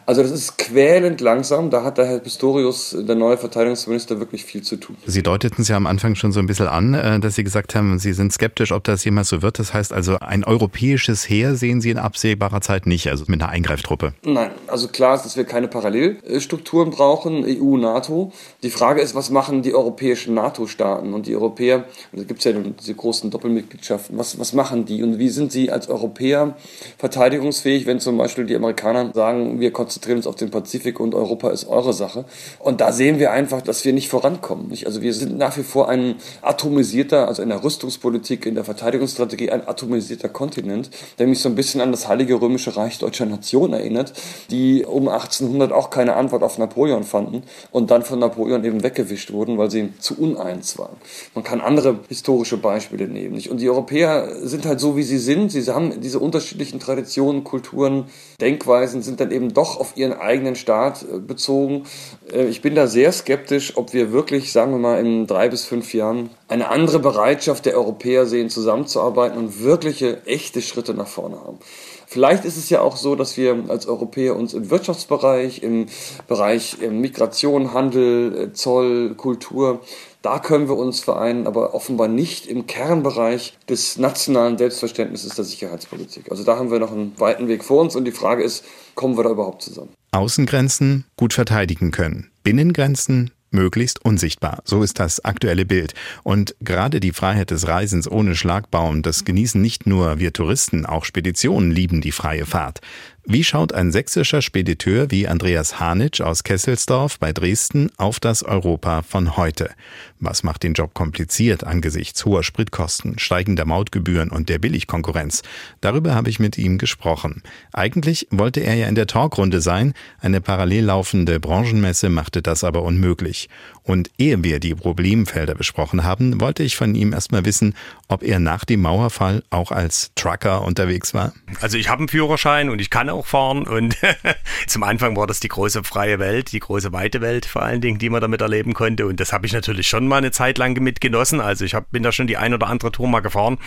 Also 0.09 0.23
das 0.23 0.31
ist 0.31 0.57
quälend 0.57 1.21
langsam. 1.21 1.69
Da 1.69 1.83
hat 1.83 1.99
der 1.99 2.07
Herr 2.07 2.17
Pistorius, 2.17 2.97
der 2.97 3.13
neue 3.13 3.37
Verteidigungsminister, 3.37 4.19
wirklich 4.19 4.43
viel 4.43 4.63
zu 4.63 4.77
tun. 4.77 4.95
Sie 5.05 5.21
deuteten 5.21 5.61
es 5.61 5.67
ja 5.67 5.77
am 5.77 5.85
Anfang 5.85 6.15
schon 6.15 6.31
so 6.31 6.39
ein 6.39 6.47
bisschen 6.47 6.67
an, 6.67 6.95
äh, 6.95 7.19
dass 7.19 7.35
Sie 7.35 7.43
gesagt 7.43 7.75
haben, 7.75 7.99
Sie 7.99 8.13
sind 8.13 8.33
skeptisch, 8.33 8.71
ob 8.71 8.83
das 8.85 9.05
jemals 9.05 9.29
so 9.29 9.43
wird. 9.43 9.59
Das 9.59 9.71
heißt 9.71 9.93
also, 9.93 10.17
ein 10.17 10.43
europäisches 10.43 11.29
Heer 11.29 11.53
sehen 11.53 11.79
Sie 11.79 11.91
in 11.91 11.99
absehbarer 11.99 12.59
Zeit 12.61 12.87
nicht, 12.87 13.07
also 13.07 13.25
mit 13.27 13.39
einer 13.39 13.51
Eingreiftruppe. 13.51 14.13
Nein, 14.23 14.49
also 14.65 14.87
klar 14.87 15.13
ist, 15.13 15.25
dass 15.25 15.37
wir 15.37 15.43
keine 15.43 15.67
Parallelstrukturen 15.67 16.89
brauchen, 16.89 17.45
EU, 17.45 17.77
NATO. 17.77 18.31
Die 18.63 18.71
Frage 18.71 19.01
ist, 19.01 19.13
was 19.13 19.29
machen 19.29 19.61
die 19.61 19.75
europäischen 19.75 20.33
NATO-Staaten 20.33 21.13
und 21.13 21.27
die 21.27 21.35
Europäer, 21.35 21.83
da 22.13 22.23
gibt 22.23 22.39
es 22.39 22.45
ja 22.45 22.53
diese 22.53 22.95
großen 22.95 23.29
Doppelmitgliedschaften, 23.29 24.17
was, 24.17 24.39
was 24.39 24.53
machen 24.53 24.85
die 24.85 25.03
und 25.03 25.19
wie 25.19 25.29
sind 25.29 25.51
sie 25.51 25.69
als 25.69 25.87
Europäer 25.87 26.55
verteidigungsfähig, 26.97 27.85
wenn 27.85 27.99
zum 27.99 28.17
Beispiel 28.17 28.47
die 28.47 28.55
Amerikaner 28.55 29.11
sagen, 29.13 29.59
wir 29.59 29.69
konzentrieren 29.69 29.98
konzentrieren 29.99 30.17
uns 30.17 30.27
auf 30.27 30.35
den 30.35 30.49
Pazifik 30.49 30.99
und 31.01 31.13
Europa 31.13 31.49
ist 31.49 31.67
eure 31.67 31.91
Sache. 31.91 32.23
Und 32.59 32.79
da 32.79 32.93
sehen 32.93 33.19
wir 33.19 33.31
einfach, 33.31 33.61
dass 33.61 33.83
wir 33.83 33.91
nicht 33.91 34.07
vorankommen. 34.07 34.69
Nicht? 34.69 34.85
Also 34.85 35.01
wir 35.01 35.13
sind 35.13 35.37
nach 35.37 35.57
wie 35.57 35.63
vor 35.63 35.89
ein 35.89 36.15
atomisierter, 36.41 37.27
also 37.27 37.41
in 37.41 37.49
der 37.49 37.63
Rüstungspolitik, 37.63 38.45
in 38.45 38.55
der 38.55 38.63
Verteidigungsstrategie 38.63 39.51
ein 39.51 39.67
atomisierter 39.67 40.29
Kontinent, 40.29 40.89
der 41.17 41.27
mich 41.27 41.41
so 41.41 41.49
ein 41.49 41.55
bisschen 41.55 41.81
an 41.81 41.91
das 41.91 42.07
Heilige 42.07 42.39
Römische 42.39 42.77
Reich 42.77 42.97
deutscher 42.97 43.25
Nation 43.25 43.73
erinnert, 43.73 44.13
die 44.49 44.85
um 44.85 45.09
1800 45.09 45.73
auch 45.73 45.89
keine 45.89 46.15
Antwort 46.15 46.43
auf 46.43 46.57
Napoleon 46.57 47.03
fanden 47.03 47.43
und 47.71 47.91
dann 47.91 48.03
von 48.03 48.19
Napoleon 48.19 48.63
eben 48.63 48.83
weggewischt 48.83 49.33
wurden, 49.33 49.57
weil 49.57 49.69
sie 49.69 49.91
zu 49.99 50.17
uneins 50.17 50.77
waren. 50.77 50.95
Man 51.35 51.43
kann 51.43 51.59
andere 51.59 51.99
historische 52.07 52.55
Beispiele 52.55 53.09
nehmen. 53.09 53.35
Nicht? 53.35 53.49
Und 53.49 53.59
die 53.59 53.69
Europäer 53.69 54.29
sind 54.47 54.65
halt 54.65 54.79
so, 54.79 54.95
wie 54.95 55.03
sie 55.03 55.17
sind. 55.17 55.51
Sie 55.51 55.69
haben 55.69 55.99
diese 55.99 56.19
unterschiedlichen 56.19 56.79
Traditionen, 56.79 57.43
Kulturen, 57.43 58.05
Denkweisen, 58.39 59.01
sind 59.01 59.19
dann 59.19 59.31
eben 59.31 59.53
doch 59.53 59.77
auf 59.79 59.88
auf 59.89 59.97
ihren 59.97 60.13
eigenen 60.13 60.55
Staat 60.55 61.03
äh, 61.03 61.19
bezogen. 61.19 61.83
Äh, 62.31 62.45
ich 62.45 62.61
bin 62.61 62.75
da 62.75 62.87
sehr 62.87 63.11
skeptisch, 63.11 63.77
ob 63.77 63.93
wir 63.93 64.11
wirklich, 64.11 64.51
sagen 64.51 64.71
wir 64.71 64.79
mal, 64.79 64.99
in 64.99 65.27
drei 65.27 65.49
bis 65.49 65.65
fünf 65.65 65.93
Jahren 65.93 66.29
eine 66.47 66.69
andere 66.69 66.99
Bereitschaft 66.99 67.65
der 67.65 67.75
Europäer 67.75 68.25
sehen, 68.25 68.49
zusammenzuarbeiten 68.49 69.37
und 69.37 69.63
wirkliche, 69.63 70.25
echte 70.25 70.61
Schritte 70.61 70.93
nach 70.93 71.07
vorne 71.07 71.37
haben. 71.37 71.59
Vielleicht 72.05 72.43
ist 72.45 72.57
es 72.57 72.69
ja 72.71 72.81
auch 72.81 72.97
so, 72.97 73.15
dass 73.15 73.37
wir 73.37 73.65
als 73.67 73.85
Europäer 73.85 74.35
uns 74.35 74.55
im 74.55 74.71
Wirtschaftsbereich, 74.71 75.61
im 75.61 75.87
Bereich 76.27 76.77
äh, 76.81 76.89
Migration, 76.89 77.73
Handel, 77.73 78.51
Zoll, 78.53 79.15
Kultur 79.15 79.81
da 80.21 80.39
können 80.39 80.67
wir 80.67 80.75
uns 80.75 80.99
vereinen, 80.99 81.47
aber 81.47 81.73
offenbar 81.73 82.07
nicht 82.07 82.45
im 82.45 82.67
Kernbereich 82.67 83.57
des 83.69 83.97
nationalen 83.97 84.57
Selbstverständnisses 84.57 85.35
der 85.35 85.45
Sicherheitspolitik. 85.45 86.29
Also 86.29 86.43
da 86.43 86.57
haben 86.57 86.71
wir 86.71 86.79
noch 86.79 86.91
einen 86.91 87.17
weiten 87.19 87.47
Weg 87.47 87.63
vor 87.63 87.81
uns 87.81 87.95
und 87.95 88.05
die 88.05 88.11
Frage 88.11 88.43
ist, 88.43 88.65
kommen 88.95 89.17
wir 89.17 89.23
da 89.23 89.29
überhaupt 89.29 89.61
zusammen? 89.61 89.89
Außengrenzen 90.11 91.05
gut 91.15 91.33
verteidigen 91.33 91.91
können, 91.91 92.31
Binnengrenzen 92.43 93.31
möglichst 93.51 94.03
unsichtbar. 94.03 94.61
So 94.65 94.83
ist 94.83 94.99
das 94.99 95.23
aktuelle 95.25 95.65
Bild. 95.65 95.93
Und 96.23 96.55
gerade 96.61 96.99
die 96.99 97.11
Freiheit 97.11 97.51
des 97.51 97.67
Reisens 97.67 98.09
ohne 98.09 98.35
Schlagbaum, 98.35 99.01
das 99.01 99.25
genießen 99.25 99.61
nicht 99.61 99.85
nur 99.85 100.19
wir 100.19 100.33
Touristen, 100.33 100.85
auch 100.85 101.05
Speditionen 101.05 101.71
lieben 101.71 102.01
die 102.01 102.11
freie 102.11 102.45
Fahrt. 102.45 102.81
Wie 103.25 103.43
schaut 103.43 103.73
ein 103.73 103.91
sächsischer 103.91 104.41
Spediteur 104.41 105.11
wie 105.11 105.27
Andreas 105.27 105.79
Hanitsch 105.79 106.21
aus 106.21 106.43
Kesselsdorf 106.43 107.19
bei 107.19 107.33
Dresden 107.33 107.91
auf 107.97 108.19
das 108.19 108.43
Europa 108.43 109.01
von 109.01 109.35
heute? 109.35 109.71
Was 110.19 110.43
macht 110.43 110.63
den 110.63 110.73
Job 110.73 110.93
kompliziert 110.93 111.63
angesichts 111.65 112.25
hoher 112.25 112.43
Spritkosten, 112.43 113.19
steigender 113.19 113.65
Mautgebühren 113.65 114.29
und 114.31 114.47
der 114.47 114.57
Billigkonkurrenz? 114.57 115.43
Darüber 115.81 116.15
habe 116.15 116.29
ich 116.29 116.39
mit 116.39 116.57
ihm 116.57 116.77
gesprochen. 116.77 117.43
Eigentlich 117.73 118.27
wollte 118.31 118.61
er 118.61 118.75
ja 118.75 118.87
in 118.87 118.95
der 118.95 119.07
Talkrunde 119.07 119.59
sein, 119.59 119.93
eine 120.19 120.39
parallel 120.39 120.85
laufende 120.85 121.39
Branchenmesse 121.39 122.09
machte 122.09 122.41
das 122.41 122.63
aber 122.63 122.83
unmöglich. 122.83 123.49
Und 123.89 124.11
ehe 124.19 124.43
wir 124.43 124.59
die 124.59 124.75
Problemfelder 124.75 125.55
besprochen 125.55 126.03
haben, 126.03 126.39
wollte 126.39 126.61
ich 126.61 126.77
von 126.77 126.93
ihm 126.93 127.11
erstmal 127.11 127.43
wissen, 127.43 127.73
ob 128.07 128.21
er 128.21 128.37
nach 128.37 128.63
dem 128.63 128.81
Mauerfall 128.81 129.41
auch 129.49 129.71
als 129.71 130.11
Trucker 130.13 130.61
unterwegs 130.61 131.15
war. 131.15 131.33
Also 131.59 131.75
ich 131.75 131.89
habe 131.89 132.01
einen 132.01 132.07
Führerschein 132.07 132.69
und 132.69 132.81
ich 132.81 132.91
kann 132.91 133.09
auch 133.09 133.25
fahren 133.25 133.63
und 133.63 133.97
zum 134.67 134.83
Anfang 134.83 135.17
war 135.17 135.25
das 135.25 135.39
die 135.39 135.47
große 135.47 135.83
freie 135.83 136.19
Welt, 136.19 136.51
die 136.51 136.59
große 136.59 136.93
weite 136.93 137.19
Welt 137.21 137.47
vor 137.47 137.63
allen 137.63 137.81
Dingen, 137.81 137.97
die 137.97 138.11
man 138.11 138.21
damit 138.21 138.41
erleben 138.41 138.75
konnte 138.75 139.07
und 139.07 139.19
das 139.19 139.33
habe 139.33 139.47
ich 139.47 139.53
natürlich 139.53 139.87
schon 139.87 140.07
mal 140.07 140.17
eine 140.17 140.29
Zeit 140.29 140.59
lang 140.59 140.79
mitgenossen. 140.79 141.41
Also 141.41 141.65
ich 141.65 141.73
hab, 141.73 141.89
bin 141.89 142.03
da 142.03 142.11
schon 142.11 142.27
die 142.27 142.37
ein 142.37 142.53
oder 142.53 142.67
andere 142.67 142.91
Tour 142.91 143.07
mal 143.07 143.21
gefahren, 143.21 143.57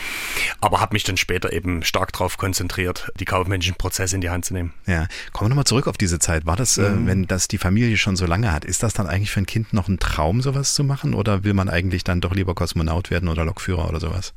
aber 0.61 0.81
habe 0.81 0.95
mich 0.95 1.03
dann 1.03 1.17
später 1.17 1.53
eben 1.53 1.83
stark 1.83 2.13
darauf 2.13 2.39
konzentriert, 2.39 3.11
die 3.19 3.25
kaufmännischen 3.25 3.75
Prozesse 3.75 4.15
in 4.15 4.21
die 4.21 4.31
Hand 4.31 4.45
zu 4.45 4.55
nehmen. 4.55 4.73
Ja, 4.87 5.09
kommen 5.33 5.47
wir 5.47 5.49
nochmal 5.49 5.65
zurück 5.65 5.89
auf 5.89 5.99
diese 5.99 6.21
Zeit. 6.21 6.47
War 6.47 6.55
das, 6.55 6.79
äh, 6.79 6.89
mhm. 6.91 7.07
äh, 7.07 7.11
wenn 7.11 7.27
das 7.27 7.49
die 7.49 7.59
Familie 7.59 7.97
schon 7.97 8.15
so 8.15 8.27
lange 8.27 8.53
hat, 8.53 8.65
ist 8.65 8.85
das 8.85 8.95
dann 8.95 9.09
eigentlich 9.09 9.33
für 9.33 9.41
ein 9.41 9.47
Kind 9.47 9.73
noch 9.73 9.89
ein 9.89 9.99
Traum? 9.99 10.12
Traum, 10.13 10.43
sowas 10.43 10.75
zu 10.75 10.85
machen? 10.85 11.15
Oder 11.15 11.43
will 11.43 11.55
man 11.55 11.69
eigentlich 11.69 12.05
dann 12.05 12.21
doch 12.21 12.35
lieber 12.35 12.55
Kosmonaut 12.55 13.11
werden 13.11 13.29
oder 13.29 13.45
Lokführer 13.45 13.89
oder 13.89 13.99
sowas? 13.99 14.35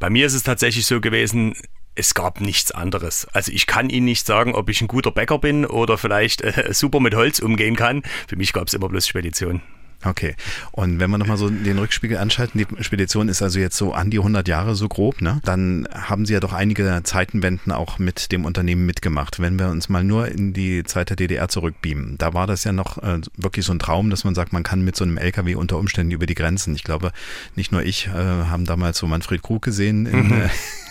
Bei 0.00 0.10
mir 0.10 0.26
ist 0.26 0.34
es 0.34 0.42
tatsächlich 0.42 0.86
so 0.86 1.00
gewesen, 1.00 1.54
es 1.94 2.14
gab 2.14 2.40
nichts 2.40 2.72
anderes. 2.72 3.26
Also 3.32 3.52
ich 3.52 3.66
kann 3.66 3.90
Ihnen 3.90 4.06
nicht 4.06 4.26
sagen, 4.26 4.54
ob 4.54 4.68
ich 4.68 4.80
ein 4.80 4.88
guter 4.88 5.10
Bäcker 5.10 5.38
bin 5.38 5.66
oder 5.66 5.98
vielleicht 5.98 6.40
äh, 6.40 6.72
super 6.72 7.00
mit 7.00 7.14
Holz 7.14 7.38
umgehen 7.38 7.76
kann. 7.76 8.02
Für 8.26 8.36
mich 8.36 8.52
gab 8.52 8.68
es 8.68 8.74
immer 8.74 8.88
bloß 8.88 9.06
Spedition. 9.06 9.62
Okay. 10.04 10.34
Und 10.72 10.98
wenn 10.98 11.10
wir 11.10 11.18
nochmal 11.18 11.36
so 11.36 11.50
den 11.50 11.78
Rückspiegel 11.78 12.16
anschalten, 12.16 12.58
die 12.58 12.82
Spedition 12.82 13.28
ist 13.28 13.42
also 13.42 13.58
jetzt 13.58 13.76
so 13.76 13.92
an 13.92 14.10
die 14.10 14.18
100 14.18 14.48
Jahre 14.48 14.74
so 14.74 14.88
grob, 14.88 15.20
ne? 15.20 15.40
Dann 15.44 15.86
haben 15.92 16.24
Sie 16.24 16.32
ja 16.32 16.40
doch 16.40 16.52
einige 16.52 17.00
Zeitenwenden 17.04 17.70
auch 17.70 17.98
mit 17.98 18.32
dem 18.32 18.44
Unternehmen 18.44 18.86
mitgemacht. 18.86 19.40
Wenn 19.40 19.58
wir 19.58 19.68
uns 19.68 19.88
mal 19.88 20.02
nur 20.02 20.28
in 20.28 20.54
die 20.54 20.84
Zeit 20.84 21.10
der 21.10 21.16
DDR 21.16 21.48
zurückbeamen, 21.48 22.16
da 22.16 22.32
war 22.32 22.46
das 22.46 22.64
ja 22.64 22.72
noch 22.72 22.98
äh, 23.02 23.20
wirklich 23.36 23.66
so 23.66 23.72
ein 23.72 23.78
Traum, 23.78 24.08
dass 24.08 24.24
man 24.24 24.34
sagt, 24.34 24.52
man 24.52 24.62
kann 24.62 24.82
mit 24.82 24.96
so 24.96 25.04
einem 25.04 25.18
LKW 25.18 25.54
unter 25.54 25.76
Umständen 25.76 26.12
über 26.12 26.26
die 26.26 26.34
Grenzen. 26.34 26.74
Ich 26.74 26.84
glaube, 26.84 27.12
nicht 27.54 27.70
nur 27.72 27.82
ich 27.82 28.06
äh, 28.06 28.10
haben 28.10 28.64
damals 28.64 28.98
so 28.98 29.06
Manfred 29.06 29.42
Krug 29.42 29.62
gesehen 29.62 30.06
in, 30.06 30.28
mhm. 30.28 30.32
äh, 30.32 30.48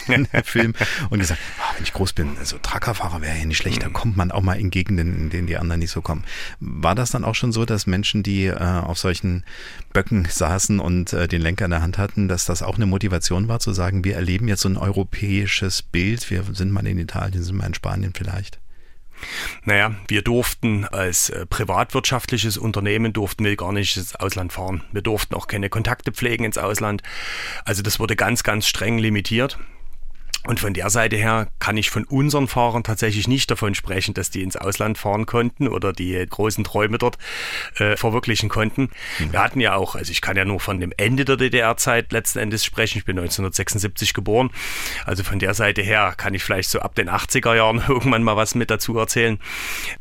Film 0.43 0.73
und 1.09 1.19
gesagt, 1.19 1.39
oh, 1.59 1.75
wenn 1.75 1.83
ich 1.83 1.93
groß 1.93 2.13
bin, 2.13 2.33
so 2.33 2.39
also 2.39 2.57
Truckerfahrer 2.59 3.21
wäre 3.21 3.37
ja 3.37 3.45
nicht 3.45 3.57
schlecht, 3.57 3.83
da 3.83 3.89
mhm. 3.89 3.93
kommt 3.93 4.17
man 4.17 4.31
auch 4.31 4.41
mal 4.41 4.59
in 4.59 4.69
Gegenden, 4.69 5.15
in 5.15 5.29
denen 5.29 5.47
die 5.47 5.57
anderen 5.57 5.79
nicht 5.79 5.91
so 5.91 6.01
kommen. 6.01 6.23
War 6.59 6.95
das 6.95 7.11
dann 7.11 7.23
auch 7.23 7.35
schon 7.35 7.51
so, 7.51 7.65
dass 7.65 7.87
Menschen, 7.87 8.23
die 8.23 8.45
äh, 8.45 8.57
auf 8.57 8.97
solchen 8.97 9.43
Böcken 9.93 10.27
saßen 10.29 10.79
und 10.79 11.13
äh, 11.13 11.27
den 11.27 11.41
Lenker 11.41 11.65
in 11.65 11.71
der 11.71 11.81
Hand 11.81 11.97
hatten, 11.97 12.27
dass 12.27 12.45
das 12.45 12.63
auch 12.63 12.75
eine 12.75 12.85
Motivation 12.85 13.47
war, 13.47 13.59
zu 13.59 13.73
sagen, 13.73 14.03
wir 14.03 14.15
erleben 14.15 14.47
jetzt 14.47 14.61
so 14.61 14.69
ein 14.69 14.77
europäisches 14.77 15.81
Bild, 15.81 16.29
wir 16.29 16.43
sind 16.53 16.71
mal 16.71 16.85
in 16.85 16.97
Italien, 16.97 17.43
sind 17.43 17.57
mal 17.57 17.67
in 17.67 17.73
Spanien 17.73 18.13
vielleicht? 18.15 18.59
Naja, 19.65 19.95
wir 20.07 20.21
durften 20.21 20.85
als 20.85 21.29
äh, 21.29 21.45
privatwirtschaftliches 21.45 22.57
Unternehmen 22.57 23.13
durften 23.13 23.43
wir 23.43 23.55
gar 23.55 23.73
nicht 23.73 23.97
ins 23.97 24.15
Ausland 24.15 24.53
fahren. 24.53 24.83
Wir 24.91 25.01
durften 25.01 25.35
auch 25.35 25.47
keine 25.47 25.69
Kontakte 25.69 26.11
pflegen 26.11 26.45
ins 26.45 26.57
Ausland. 26.57 27.03
Also 27.65 27.81
das 27.81 27.99
wurde 27.99 28.15
ganz, 28.15 28.43
ganz 28.43 28.67
streng 28.67 28.97
limitiert. 28.97 29.59
Und 30.47 30.59
von 30.59 30.73
der 30.73 30.89
Seite 30.89 31.17
her 31.17 31.49
kann 31.59 31.75
ich 31.75 31.89
von 31.89 32.05
unseren 32.05 32.47
Fahrern 32.47 32.83
tatsächlich 32.83 33.27
nicht 33.27 33.51
davon 33.51 33.75
sprechen, 33.75 34.13
dass 34.13 34.29
die 34.29 34.41
ins 34.41 34.55
Ausland 34.55 34.97
fahren 34.97 35.25
konnten 35.25 35.67
oder 35.67 35.91
die 35.91 36.25
großen 36.27 36.63
Träume 36.63 36.97
dort 36.97 37.17
äh, 37.77 37.97
verwirklichen 37.97 38.47
konnten. 38.47 38.89
Mhm. 39.19 39.33
Wir 39.33 39.43
hatten 39.43 39.59
ja 39.59 39.75
auch, 39.75 39.95
also 39.95 40.11
ich 40.11 40.21
kann 40.21 40.37
ja 40.37 40.45
nur 40.45 40.61
von 40.61 40.79
dem 40.79 40.93
Ende 40.95 41.25
der 41.25 41.35
DDR-Zeit 41.35 42.13
letzten 42.13 42.39
Endes 42.39 42.63
sprechen. 42.63 42.99
Ich 42.99 43.05
bin 43.05 43.17
1976 43.17 44.13
geboren. 44.13 44.49
Also 45.05 45.23
von 45.23 45.39
der 45.39 45.53
Seite 45.53 45.81
her 45.81 46.13
kann 46.15 46.33
ich 46.33 46.43
vielleicht 46.43 46.69
so 46.69 46.79
ab 46.79 46.95
den 46.95 47.09
80er 47.09 47.55
Jahren 47.55 47.83
irgendwann 47.87 48.23
mal 48.23 48.37
was 48.37 48.55
mit 48.55 48.71
dazu 48.71 48.97
erzählen. 48.97 49.39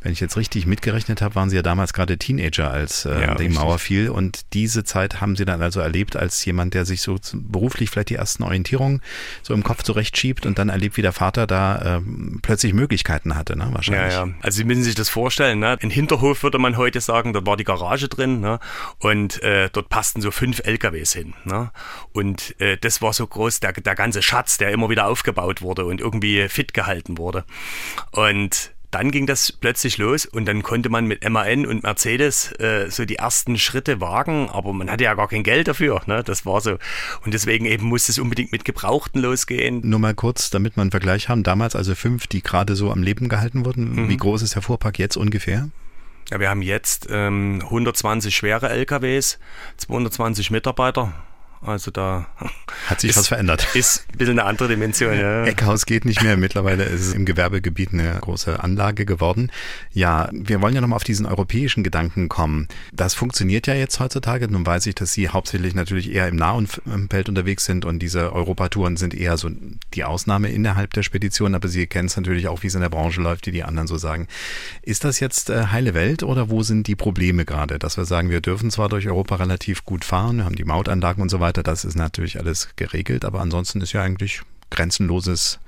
Wenn 0.03 0.13
ich 0.13 0.21
jetzt 0.21 0.37
richtig 0.37 0.67
mitgerechnet 0.67 1.21
habe, 1.21 1.35
waren 1.35 1.51
Sie 1.51 1.57
ja 1.57 1.63
damals 1.63 1.93
gerade 1.93 2.17
Teenager, 2.17 2.71
als 2.71 3.05
äh, 3.07 3.21
ja, 3.21 3.35
die 3.35 3.49
Mauer 3.49 3.81
fiel. 3.81 4.09
Und 4.09 4.55
diese 4.55 4.85
Zeit 4.85 5.21
haben 5.21 5.35
Sie 5.35 5.45
dann 5.45 5.63
also 5.63 5.81
erlebt 5.81 6.15
als 6.15 6.45
jemand, 6.45 6.75
der 6.75 6.85
sich 6.85 7.03
so 7.03 7.19
beruflich 7.35 7.91
vielleicht 7.91 8.11
die 8.11 8.15
ersten 8.15 8.45
Orientierungen 8.45 9.03
so 9.43 9.53
im 9.53 9.65
Kopf 9.65 9.83
zurechtschiebt 9.83 10.28
schiebt 10.29 10.47
und 10.47 10.59
dann 10.59 10.69
erlebt, 10.69 10.97
wie 10.97 11.03
der 11.03 11.13
Vater 11.13 11.47
da 11.47 11.97
äh, 11.97 12.01
plötzlich 12.43 12.75
Möglichkeiten 12.75 13.35
hatte, 13.35 13.57
ne? 13.57 13.69
wahrscheinlich. 13.73 14.15
Ja, 14.15 14.27
ja. 14.27 14.33
Also 14.43 14.57
Sie 14.57 14.65
müssen 14.65 14.83
sich 14.83 14.95
das 14.95 15.09
vorstellen, 15.09 15.59
ne? 15.59 15.79
Ein 15.81 15.91
Hinterhof 15.91 16.43
würde 16.43 16.59
man 16.59 16.77
heute 16.77 17.01
sagen, 17.01 17.33
da 17.33 17.45
war 17.47 17.57
die 17.57 17.65
Garage 17.65 18.09
drin 18.09 18.41
ne? 18.41 18.59
und 18.99 19.43
äh, 19.43 19.71
dort 19.73 19.89
passten 19.89 20.21
so 20.21 20.31
fünf 20.31 20.61
LKWs 20.65 21.15
hin. 21.15 21.35
Ne? 21.45 21.71
Und 22.13 22.61
äh, 22.61 22.77
das 22.77 23.01
war 23.01 23.13
so 23.13 23.27
groß, 23.27 23.61
der, 23.61 23.73
der 23.73 23.95
ganze 23.95 24.23
Schatz, 24.23 24.59
der 24.59 24.71
immer 24.71 24.91
wieder 24.91 25.07
aufgebaut 25.07 25.63
wurde 25.63 25.85
und 25.87 26.01
irgendwie 26.01 26.49
fit 26.49 26.75
gehalten 26.75 27.17
wurde. 27.17 27.45
Und 28.13 28.73
dann 28.91 29.11
ging 29.11 29.27
das 29.27 29.53
plötzlich 29.53 29.99
los 29.99 30.25
und 30.25 30.47
dann 30.47 30.63
konnte 30.63 30.89
man 30.89 31.07
mit 31.07 31.29
MAN 31.29 31.67
und 31.67 31.83
Mercedes 31.83 32.53
äh, 32.59 32.91
so 32.91 33.05
die 33.05 33.17
ersten 33.17 33.59
Schritte 33.59 34.01
wagen, 34.01 34.49
aber 34.49 34.73
man 34.73 34.91
hatte 34.91 35.05
ja 35.05 35.15
gar 35.15 35.29
kein 35.29 35.43
Geld 35.43 35.69
dafür. 35.69 36.01
Ne? 36.07 36.23
Das 36.25 36.47
war 36.47 36.61
so. 36.61 36.79
Und 37.25 37.35
deswegen 37.35 37.67
eben 37.67 37.87
musste 37.87 38.13
es 38.13 38.19
unbedingt 38.19 38.53
mit 38.53 38.65
Gebrauchten 38.65 39.21
losgehen. 39.21 39.81
Nur 39.85 39.99
mal 39.99 40.15
kurz, 40.15 40.51
damit 40.51 40.77
wir 40.77 40.83
einen 40.83 40.91
Vergleich 40.91 41.29
haben. 41.29 41.43
Damals 41.43 41.77
also 41.77 41.95
fünf, 41.95 42.27
die 42.27 42.43
gerade 42.43 42.77
so 42.77 42.91
am 42.91 43.03
Leben 43.03 43.29
gehalten 43.29 43.65
wurden. 43.65 44.05
Mhm. 44.05 44.09
Wie 44.09 44.17
groß 44.17 44.43
ist 44.43 44.55
der 44.55 44.63
Fuhrpark 44.63 44.99
jetzt 44.99 45.17
ungefähr? 45.17 45.69
Ja, 46.31 46.41
wir 46.41 46.51
haben 46.51 46.63
jetzt 46.63 47.09
ähm, 47.11 47.61
120 47.63 48.35
schwere 48.35 48.69
LKWs, 48.69 49.39
220 49.79 50.51
Mitarbeiter 50.51 51.13
also 51.61 51.91
da 51.91 52.27
hat 52.87 53.01
sich 53.01 53.11
ist, 53.11 53.17
was 53.17 53.29
verändert. 53.29 53.67
Ist 53.75 54.07
ein 54.13 54.19
bisschen 54.19 54.39
eine 54.39 54.49
andere 54.49 54.69
Dimension. 54.69 55.19
Ja. 55.19 55.45
Eckhaus 55.45 55.87
geht 55.87 56.05
nicht 56.05 56.23
mehr. 56.23 56.37
Mittlerweile 56.37 56.85
ist 56.85 57.01
es 57.01 57.15
im 57.15 57.25
Gewerbegebiet 57.25 57.93
eine 57.93 58.19
große 58.21 58.63
Anlage 58.63 59.05
geworden. 59.05 59.51
Ja, 59.93 60.29
wir 60.33 60.63
wollen 60.63 60.75
ja 60.75 60.81
nochmal 60.81 60.97
auf 60.97 61.05
diesen 61.05 61.27
europäischen 61.27 61.83
Gedanken 61.83 62.29
kommen. 62.29 62.69
Das 62.93 63.15
funktioniert 63.15 63.67
ja 63.67 63.75
jetzt 63.75 63.99
heutzutage. 63.99 64.49
Nun 64.49 64.65
weiß 64.65 64.87
ich, 64.87 64.95
dass 64.95 65.13
Sie 65.13 65.29
hauptsächlich 65.29 65.75
natürlich 65.75 66.13
eher 66.13 66.29
im 66.29 66.37
Nahumfeld 66.37 67.29
unterwegs 67.29 67.65
sind 67.65 67.85
und 67.85 67.99
diese 67.99 68.33
Europatouren 68.33 68.97
sind 68.97 69.15
eher 69.15 69.37
so 69.37 69.51
die 69.95 70.05
Ausnahme 70.05 70.51
innerhalb 70.51 70.95
der 70.95 71.03
Spedition. 71.03 71.55
Aber 71.55 71.69
Sie 71.69 71.87
kennen 71.87 72.07
es 72.07 72.17
natürlich 72.17 72.49
auch, 72.49 72.63
wie 72.63 72.69
es 72.69 72.75
in 72.75 72.81
der 72.81 72.89
Branche 72.89 73.21
läuft, 73.21 73.47
wie 73.47 73.53
die 73.53 73.65
anderen 73.65 73.89
so 73.89 73.99
sagen. 73.99 74.29
Ist 74.83 75.05
das 75.05 75.19
jetzt 75.21 75.51
äh, 75.51 75.67
heile 75.67 75.95
Welt 75.95 76.23
oder 76.23 76.51
wo 76.51 76.63
sind 76.63 76.87
die 76.87 76.97
Probleme 76.97 77.45
gerade? 77.45 77.79
Dass 77.79 77.97
wir 77.97 78.05
sagen, 78.05 78.31
wir 78.31 78.41
dürfen 78.41 78.71
zwar 78.71 78.89
durch 78.89 79.09
Europa 79.09 79.37
relativ 79.37 79.85
gut 79.85 80.05
fahren, 80.05 80.39
wir 80.39 80.45
haben 80.45 80.55
die 80.55 80.65
Mautanlagen 80.65 81.23
und 81.23 81.29
so 81.29 81.41
weiter 81.41 81.48
weiter, 81.49 81.63
das 81.63 81.85
ist 81.85 81.97
natürlich 81.97 82.39
alles 82.39 82.69
geregelt, 82.77 83.25
aber 83.25 83.41
ansonsten 83.41 83.81
ist 83.81 83.93
ja 83.93 84.03
eigentlich 84.03 84.43
grenzenloses 84.71 85.59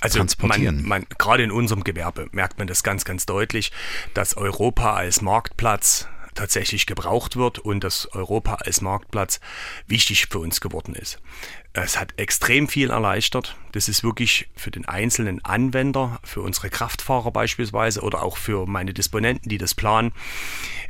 also 0.00 0.18
transportieren. 0.18 0.76
Man, 0.82 0.88
man, 0.88 1.06
gerade 1.16 1.44
in 1.44 1.52
unserem 1.52 1.84
Gewerbe 1.84 2.28
merkt 2.32 2.58
man 2.58 2.66
das 2.66 2.82
ganz, 2.82 3.04
ganz 3.04 3.24
deutlich, 3.24 3.70
dass 4.14 4.36
Europa 4.36 4.94
als 4.94 5.22
Marktplatz 5.22 6.08
tatsächlich 6.34 6.86
gebraucht 6.86 7.36
wird 7.36 7.58
und 7.58 7.84
dass 7.84 8.06
Europa 8.12 8.54
als 8.54 8.80
Marktplatz 8.80 9.40
wichtig 9.86 10.26
für 10.30 10.38
uns 10.38 10.60
geworden 10.60 10.94
ist. 10.94 11.20
Es 11.74 11.98
hat 11.98 12.18
extrem 12.18 12.68
viel 12.68 12.90
erleichtert. 12.90 13.56
Das 13.72 13.88
ist 13.88 14.02
wirklich 14.02 14.48
für 14.56 14.70
den 14.70 14.86
einzelnen 14.86 15.44
Anwender, 15.44 16.20
für 16.24 16.40
unsere 16.40 16.70
Kraftfahrer 16.70 17.30
beispielsweise 17.30 18.00
oder 18.00 18.22
auch 18.22 18.36
für 18.36 18.66
meine 18.66 18.94
Disponenten, 18.94 19.48
die 19.48 19.58
das 19.58 19.74
planen. 19.74 20.12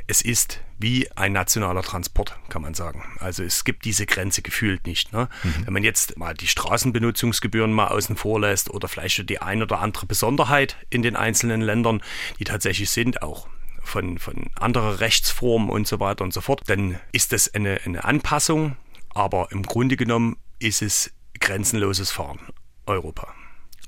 Es 0.07 0.21
ist 0.21 0.59
wie 0.83 1.09
ein 1.15 1.31
nationaler 1.31 1.81
Transport, 1.81 2.37
kann 2.49 2.61
man 2.61 2.75
sagen. 2.75 3.03
Also 3.19 3.41
es 3.41 3.63
gibt 3.63 3.85
diese 3.85 4.05
Grenze 4.05 4.41
gefühlt 4.41 4.85
nicht. 4.85 5.13
Ne? 5.13 5.29
Mhm. 5.41 5.65
Wenn 5.65 5.73
man 5.73 5.83
jetzt 5.83 6.17
mal 6.17 6.33
die 6.33 6.47
Straßenbenutzungsgebühren 6.47 7.71
mal 7.71 7.87
außen 7.87 8.17
vor 8.17 8.39
lässt 8.39 8.69
oder 8.69 8.87
vielleicht 8.87 9.29
die 9.29 9.41
ein 9.41 9.63
oder 9.63 9.79
andere 9.79 10.05
Besonderheit 10.05 10.75
in 10.89 11.01
den 11.01 11.15
einzelnen 11.15 11.61
Ländern, 11.61 12.03
die 12.37 12.43
tatsächlich 12.43 12.91
sind, 12.91 13.23
auch 13.23 13.47
von, 13.81 14.19
von 14.19 14.49
anderer 14.55 14.99
Rechtsformen 14.99 15.69
und 15.69 15.87
so 15.87 15.99
weiter 15.99 16.23
und 16.23 16.33
so 16.33 16.41
fort, 16.41 16.61
dann 16.67 16.99
ist 17.13 17.31
das 17.31 17.53
eine, 17.53 17.79
eine 17.85 18.03
Anpassung, 18.03 18.75
aber 19.13 19.47
im 19.51 19.63
Grunde 19.63 19.95
genommen 19.95 20.37
ist 20.59 20.81
es 20.81 21.11
grenzenloses 21.39 22.11
Fahren 22.11 22.39
Europa. 22.85 23.33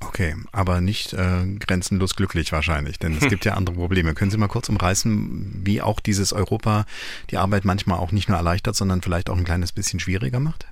Okay, 0.02 0.36
aber 0.52 0.82
nicht 0.82 1.14
äh, 1.14 1.46
grenzenlos 1.60 2.16
glücklich 2.16 2.52
wahrscheinlich, 2.52 3.00
denn 3.00 3.18
es 3.18 3.30
gibt 3.30 3.46
ja 3.46 3.54
andere 3.54 3.76
Probleme. 3.76 4.14
Können 4.14 4.32
Sie 4.32 4.38
mal 4.38 4.48
kurz 4.48 4.70
umreißen, 4.70 5.62
wie 5.64 5.82
auch 5.82 6.00
dieses 6.00 6.34
Europa 6.34 6.86
die 7.32 7.38
Arbeit 7.38 7.66
manchmal 7.66 8.00
auch 8.00 8.12
nicht 8.12 8.28
nur 8.28 8.38
erleichtert, 8.38 8.76
sondern 8.76 9.02
vielleicht 9.02 9.30
auch 9.30 9.38
ein 9.38 9.46
kleines 9.46 9.72
bisschen 9.72 10.00
schwieriger 10.00 10.40
macht? 10.40 10.68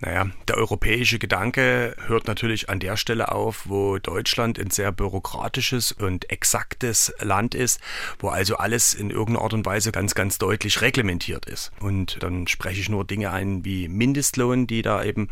Naja, 0.00 0.26
der 0.46 0.56
europäische 0.56 1.18
Gedanke 1.18 1.96
hört 2.06 2.26
natürlich 2.26 2.68
an 2.68 2.80
der 2.80 2.96
Stelle 2.96 3.32
auf, 3.32 3.68
wo 3.68 3.98
Deutschland 3.98 4.58
ein 4.58 4.70
sehr 4.70 4.92
bürokratisches 4.92 5.92
und 5.92 6.30
exaktes 6.30 7.12
Land 7.20 7.54
ist, 7.54 7.80
wo 8.18 8.28
also 8.28 8.56
alles 8.56 8.94
in 8.94 9.10
irgendeiner 9.10 9.44
Art 9.44 9.54
und 9.54 9.66
Weise 9.66 9.92
ganz, 9.92 10.14
ganz 10.14 10.38
deutlich 10.38 10.80
reglementiert 10.80 11.46
ist. 11.46 11.72
Und 11.80 12.22
dann 12.22 12.46
spreche 12.46 12.80
ich 12.80 12.88
nur 12.88 13.04
Dinge 13.04 13.30
ein 13.30 13.64
wie 13.64 13.88
Mindestlohn, 13.88 14.66
die 14.66 14.82
da 14.82 15.02
eben 15.02 15.28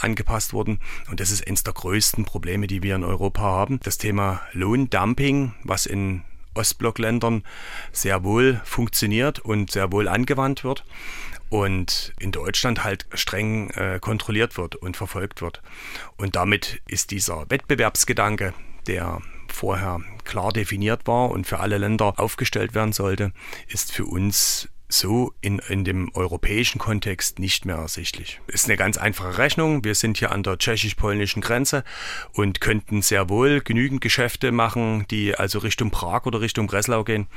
angepasst 0.00 0.52
wurden. 0.52 0.80
Und 1.10 1.20
das 1.20 1.30
ist 1.30 1.46
eines 1.46 1.62
der 1.62 1.74
größten 1.74 2.24
Probleme, 2.24 2.66
die 2.66 2.82
wir 2.82 2.94
in 2.94 3.04
Europa 3.04 3.42
haben. 3.42 3.80
Das 3.82 3.98
Thema 3.98 4.40
Lohndumping, 4.52 5.54
was 5.64 5.86
in 5.86 6.22
Ostblockländern 6.54 7.44
sehr 7.92 8.24
wohl 8.24 8.60
funktioniert 8.64 9.38
und 9.38 9.70
sehr 9.70 9.92
wohl 9.92 10.08
angewandt 10.08 10.64
wird 10.64 10.84
und 11.50 12.14
in 12.18 12.32
Deutschland 12.32 12.84
halt 12.84 13.06
streng 13.12 13.70
äh, 13.70 13.98
kontrolliert 14.00 14.56
wird 14.56 14.76
und 14.76 14.96
verfolgt 14.96 15.42
wird. 15.42 15.60
Und 16.16 16.36
damit 16.36 16.80
ist 16.86 17.10
dieser 17.10 17.50
Wettbewerbsgedanke, 17.50 18.54
der 18.86 19.20
vorher 19.48 20.00
klar 20.24 20.52
definiert 20.52 21.06
war 21.06 21.30
und 21.30 21.46
für 21.46 21.60
alle 21.60 21.76
Länder 21.76 22.14
aufgestellt 22.18 22.74
werden 22.74 22.92
sollte, 22.92 23.32
ist 23.68 23.92
für 23.92 24.06
uns 24.06 24.68
so 24.92 25.32
in, 25.40 25.60
in 25.68 25.84
dem 25.84 26.10
europäischen 26.14 26.78
Kontext 26.78 27.38
nicht 27.38 27.64
mehr 27.64 27.76
ersichtlich. 27.76 28.40
Ist 28.48 28.66
eine 28.66 28.76
ganz 28.76 28.98
einfache 28.98 29.38
Rechnung. 29.38 29.84
Wir 29.84 29.94
sind 29.94 30.18
hier 30.18 30.32
an 30.32 30.42
der 30.42 30.58
tschechisch-polnischen 30.58 31.40
Grenze 31.40 31.84
und 32.32 32.60
könnten 32.60 33.02
sehr 33.02 33.28
wohl 33.28 33.60
genügend 33.60 34.00
Geschäfte 34.00 34.52
machen, 34.52 35.06
die 35.10 35.34
also 35.34 35.60
Richtung 35.60 35.90
Prag 35.90 36.26
oder 36.26 36.40
Richtung 36.40 36.66
Breslau 36.66 37.04
gehen. 37.04 37.28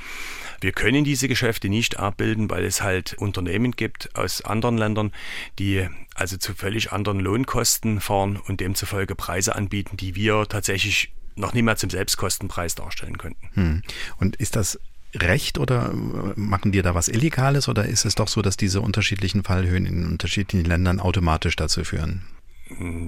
Wir 0.63 0.71
können 0.71 1.03
diese 1.03 1.27
Geschäfte 1.27 1.69
nicht 1.69 1.99
abbilden, 1.99 2.49
weil 2.49 2.63
es 2.63 2.81
halt 2.81 3.13
Unternehmen 3.15 3.73
gibt 3.73 4.15
aus 4.15 4.41
anderen 4.41 4.77
Ländern, 4.77 5.11
die 5.59 5.87
also 6.15 6.37
zu 6.37 6.53
völlig 6.53 6.91
anderen 6.91 7.19
Lohnkosten 7.19 7.99
fahren 7.99 8.37
und 8.37 8.61
demzufolge 8.61 9.15
Preise 9.15 9.55
anbieten, 9.55 9.97
die 9.97 10.15
wir 10.15 10.45
tatsächlich 10.47 11.11
noch 11.35 11.53
nicht 11.53 11.63
mehr 11.63 11.75
zum 11.75 11.89
Selbstkostenpreis 11.89 12.75
darstellen 12.75 13.17
könnten. 13.17 13.49
Hm. 13.53 13.81
Und 14.17 14.37
ist 14.37 14.55
das 14.55 14.79
Recht 15.15 15.59
oder 15.59 15.91
äh, 15.91 16.39
machen 16.39 16.71
die 16.71 16.81
da 16.81 16.95
was 16.95 17.07
Illegales 17.07 17.67
oder 17.67 17.85
ist 17.85 18.05
es 18.05 18.15
doch 18.15 18.27
so, 18.27 18.41
dass 18.41 18.57
diese 18.57 18.81
unterschiedlichen 18.81 19.43
Fallhöhen 19.43 19.85
in 19.85 20.05
unterschiedlichen 20.05 20.65
Ländern 20.65 20.99
automatisch 20.99 21.55
dazu 21.55 21.83
führen? 21.83 22.23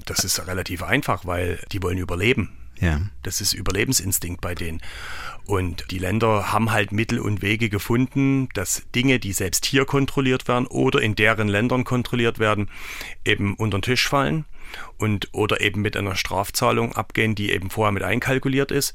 Das 0.06 0.23
ist 0.23 0.45
relativ 0.45 0.84
einfach, 0.84 1.26
weil 1.26 1.60
die 1.72 1.82
wollen 1.82 1.98
überleben. 1.98 2.52
Ja. 2.80 3.02
Das 3.23 3.41
ist 3.41 3.53
Überlebensinstinkt 3.53 4.41
bei 4.41 4.56
denen. 4.56 4.81
Und 5.45 5.91
die 5.91 5.99
Länder 5.99 6.52
haben 6.52 6.72
halt 6.72 6.91
Mittel 6.91 7.19
und 7.19 7.41
Wege 7.41 7.69
gefunden, 7.69 8.49
dass 8.53 8.84
Dinge, 8.93 9.19
die 9.19 9.34
selbst 9.34 9.65
hier 9.65 9.85
kontrolliert 9.85 10.47
werden 10.47 10.68
oder 10.68 11.02
in 11.02 11.15
deren 11.15 11.47
Ländern 11.47 11.84
kontrolliert 11.84 12.39
werden, 12.39 12.69
eben 13.23 13.56
unter 13.56 13.77
den 13.77 13.84
Tisch 13.84 14.07
fallen 14.07 14.45
und 14.97 15.30
oder 15.34 15.61
eben 15.61 15.81
mit 15.81 15.95
einer 15.95 16.15
Strafzahlung 16.15 16.93
abgehen, 16.93 17.35
die 17.35 17.52
eben 17.52 17.69
vorher 17.69 17.91
mit 17.91 18.03
einkalkuliert 18.03 18.72
ist. 18.72 18.93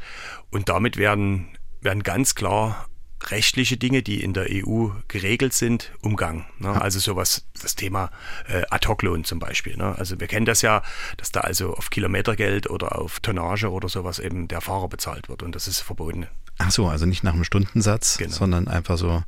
Und 0.51 0.69
damit 0.69 0.97
werden, 0.97 1.49
werden 1.81 2.03
ganz 2.03 2.35
klar 2.35 2.90
rechtliche 3.29 3.77
Dinge, 3.77 4.03
die 4.03 4.23
in 4.23 4.33
der 4.33 4.47
EU 4.51 4.89
geregelt 5.09 5.53
sind, 5.53 5.93
umgangen. 6.01 6.47
Ne? 6.59 6.81
Also 6.81 6.99
sowas, 6.99 7.47
das 7.61 7.77
Thema 7.77 8.11
äh, 8.49 8.63
Ad-Hoc-Lohn 8.71 9.25
zum 9.25 9.39
Beispiel. 9.39 9.77
Ne? 9.77 9.95
Also 9.99 10.21
wir 10.21 10.27
kennen 10.27 10.47
das 10.47 10.63
ja, 10.63 10.83
dass 11.17 11.31
da 11.31 11.41
also 11.41 11.75
auf 11.75 11.91
Kilometergeld 11.91 12.71
oder 12.71 12.99
auf 12.99 13.21
Tonnage 13.21 13.71
oder 13.71 13.89
sowas 13.89 14.19
eben 14.19 14.49
der 14.49 14.61
Fahrer 14.61 14.89
bezahlt 14.89 15.29
wird 15.29 15.43
und 15.43 15.55
das 15.55 15.69
ist 15.69 15.81
verboten. 15.81 16.27
Ach 16.63 16.71
so, 16.71 16.89
also 16.89 17.07
nicht 17.07 17.25
nach 17.25 17.33
einem 17.33 17.45
Stundensatz, 17.45 18.19
genau. 18.19 18.31
sondern 18.31 18.69
einfach 18.69 18.99
so, 18.99 19.23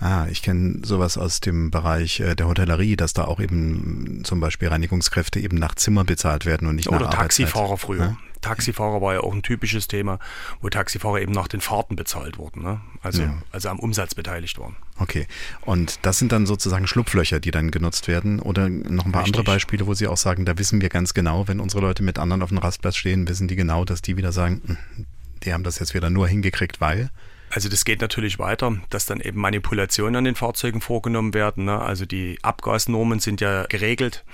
ah, 0.00 0.26
ich 0.28 0.42
kenne 0.42 0.80
sowas 0.82 1.16
aus 1.16 1.38
dem 1.38 1.70
Bereich 1.70 2.18
äh, 2.18 2.34
der 2.34 2.48
Hotellerie, 2.48 2.96
dass 2.96 3.12
da 3.12 3.24
auch 3.24 3.38
eben 3.38 4.22
zum 4.24 4.40
Beispiel 4.40 4.66
Reinigungskräfte 4.66 5.38
eben 5.38 5.58
nach 5.58 5.76
Zimmer 5.76 6.02
bezahlt 6.02 6.44
werden 6.44 6.66
und 6.66 6.74
nicht 6.74 6.88
Oder 6.88 7.06
nach 7.06 7.14
Taxifahrer 7.14 7.78
früher. 7.78 8.00
Ja? 8.00 8.16
Taxifahrer 8.40 9.00
war 9.00 9.14
ja 9.14 9.20
auch 9.20 9.32
ein 9.32 9.44
typisches 9.44 9.86
Thema, 9.86 10.18
wo 10.60 10.70
Taxifahrer 10.70 11.20
eben 11.20 11.30
nach 11.30 11.46
den 11.46 11.60
Fahrten 11.60 11.94
bezahlt 11.94 12.36
wurden, 12.36 12.62
ne? 12.62 12.80
also, 13.00 13.22
ja. 13.22 13.38
also 13.52 13.68
am 13.68 13.78
Umsatz 13.78 14.16
beteiligt 14.16 14.58
waren. 14.58 14.74
Okay, 14.98 15.28
und 15.60 16.00
das 16.02 16.18
sind 16.18 16.32
dann 16.32 16.46
sozusagen 16.46 16.88
Schlupflöcher, 16.88 17.38
die 17.38 17.52
dann 17.52 17.70
genutzt 17.70 18.08
werden 18.08 18.40
oder 18.40 18.68
noch 18.68 19.06
ein 19.06 19.12
paar 19.12 19.22
Richtig. 19.22 19.38
andere 19.38 19.44
Beispiele, 19.44 19.86
wo 19.86 19.94
Sie 19.94 20.08
auch 20.08 20.16
sagen, 20.16 20.44
da 20.44 20.58
wissen 20.58 20.80
wir 20.80 20.88
ganz 20.88 21.14
genau, 21.14 21.46
wenn 21.46 21.60
unsere 21.60 21.80
Leute 21.80 22.02
mit 22.02 22.18
anderen 22.18 22.42
auf 22.42 22.48
dem 22.48 22.58
Rastplatz 22.58 22.96
stehen, 22.96 23.28
wissen 23.28 23.46
die 23.46 23.54
genau, 23.54 23.84
dass 23.84 24.02
die 24.02 24.16
wieder 24.16 24.32
sagen, 24.32 24.60
hm, 24.66 25.06
die 25.44 25.52
haben 25.52 25.64
das 25.64 25.78
jetzt 25.78 25.94
wieder 25.94 26.10
nur 26.10 26.28
hingekriegt, 26.28 26.80
weil. 26.80 27.10
Also 27.54 27.68
das 27.68 27.84
geht 27.84 28.00
natürlich 28.00 28.38
weiter, 28.38 28.78
dass 28.88 29.04
dann 29.04 29.20
eben 29.20 29.38
Manipulationen 29.38 30.16
an 30.16 30.24
den 30.24 30.36
Fahrzeugen 30.36 30.80
vorgenommen 30.80 31.34
werden. 31.34 31.66
Ne? 31.66 31.78
Also 31.78 32.06
die 32.06 32.38
Abgasnormen 32.40 33.20
sind 33.20 33.42
ja 33.42 33.64
geregelt 33.64 34.24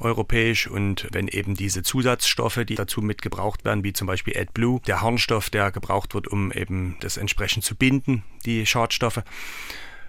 europäisch 0.00 0.66
und 0.66 1.06
wenn 1.12 1.28
eben 1.28 1.54
diese 1.54 1.84
Zusatzstoffe, 1.84 2.64
die 2.66 2.74
dazu 2.74 3.00
mitgebraucht 3.00 3.64
werden, 3.64 3.84
wie 3.84 3.92
zum 3.92 4.08
Beispiel 4.08 4.36
AdBlue, 4.36 4.80
der 4.88 5.02
Harnstoff, 5.02 5.50
der 5.50 5.70
gebraucht 5.70 6.14
wird, 6.14 6.26
um 6.26 6.50
eben 6.50 6.96
das 6.98 7.16
entsprechend 7.16 7.62
zu 7.62 7.76
binden, 7.76 8.24
die 8.44 8.66
Schadstoffe, 8.66 9.22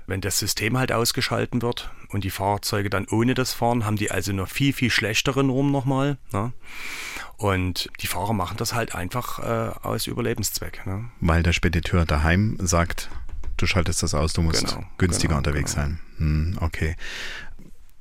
wenn 0.08 0.22
das 0.22 0.40
System 0.40 0.78
halt 0.78 0.92
ausgeschalten 0.92 1.62
wird 1.62 1.92
und 2.10 2.24
die 2.24 2.30
Fahrzeuge 2.30 2.90
dann 2.90 3.08
ohne 3.08 3.34
das 3.34 3.54
fahren, 3.54 3.86
haben 3.86 3.96
die 3.96 4.12
also 4.12 4.34
noch 4.34 4.48
viel, 4.48 4.74
viel 4.74 4.90
schlechtere 4.90 5.44
Normen 5.44 5.72
nochmal. 5.72 6.18
Ne? 6.32 6.54
Und 7.38 7.90
die 8.02 8.08
Fahrer 8.08 8.34
machen 8.34 8.58
das 8.58 8.74
halt 8.74 8.96
einfach 8.96 9.40
äh, 9.40 9.72
aus 9.82 10.08
Überlebenszweck. 10.08 10.86
Ne? 10.86 11.06
Weil 11.20 11.44
der 11.44 11.54
Spediteur 11.54 12.06
daheim 12.06 12.58
sagt, 12.60 13.10
du 13.58 13.66
schaltest 13.66 14.04
das 14.04 14.14
aus, 14.14 14.34
du 14.34 14.42
musst 14.42 14.66
genau, 14.68 14.86
günstiger 14.98 15.30
genau, 15.30 15.38
unterwegs 15.40 15.74
genau. 15.76 15.88
sein. 15.88 16.00
Hm, 16.18 16.58
okay. 16.62 16.96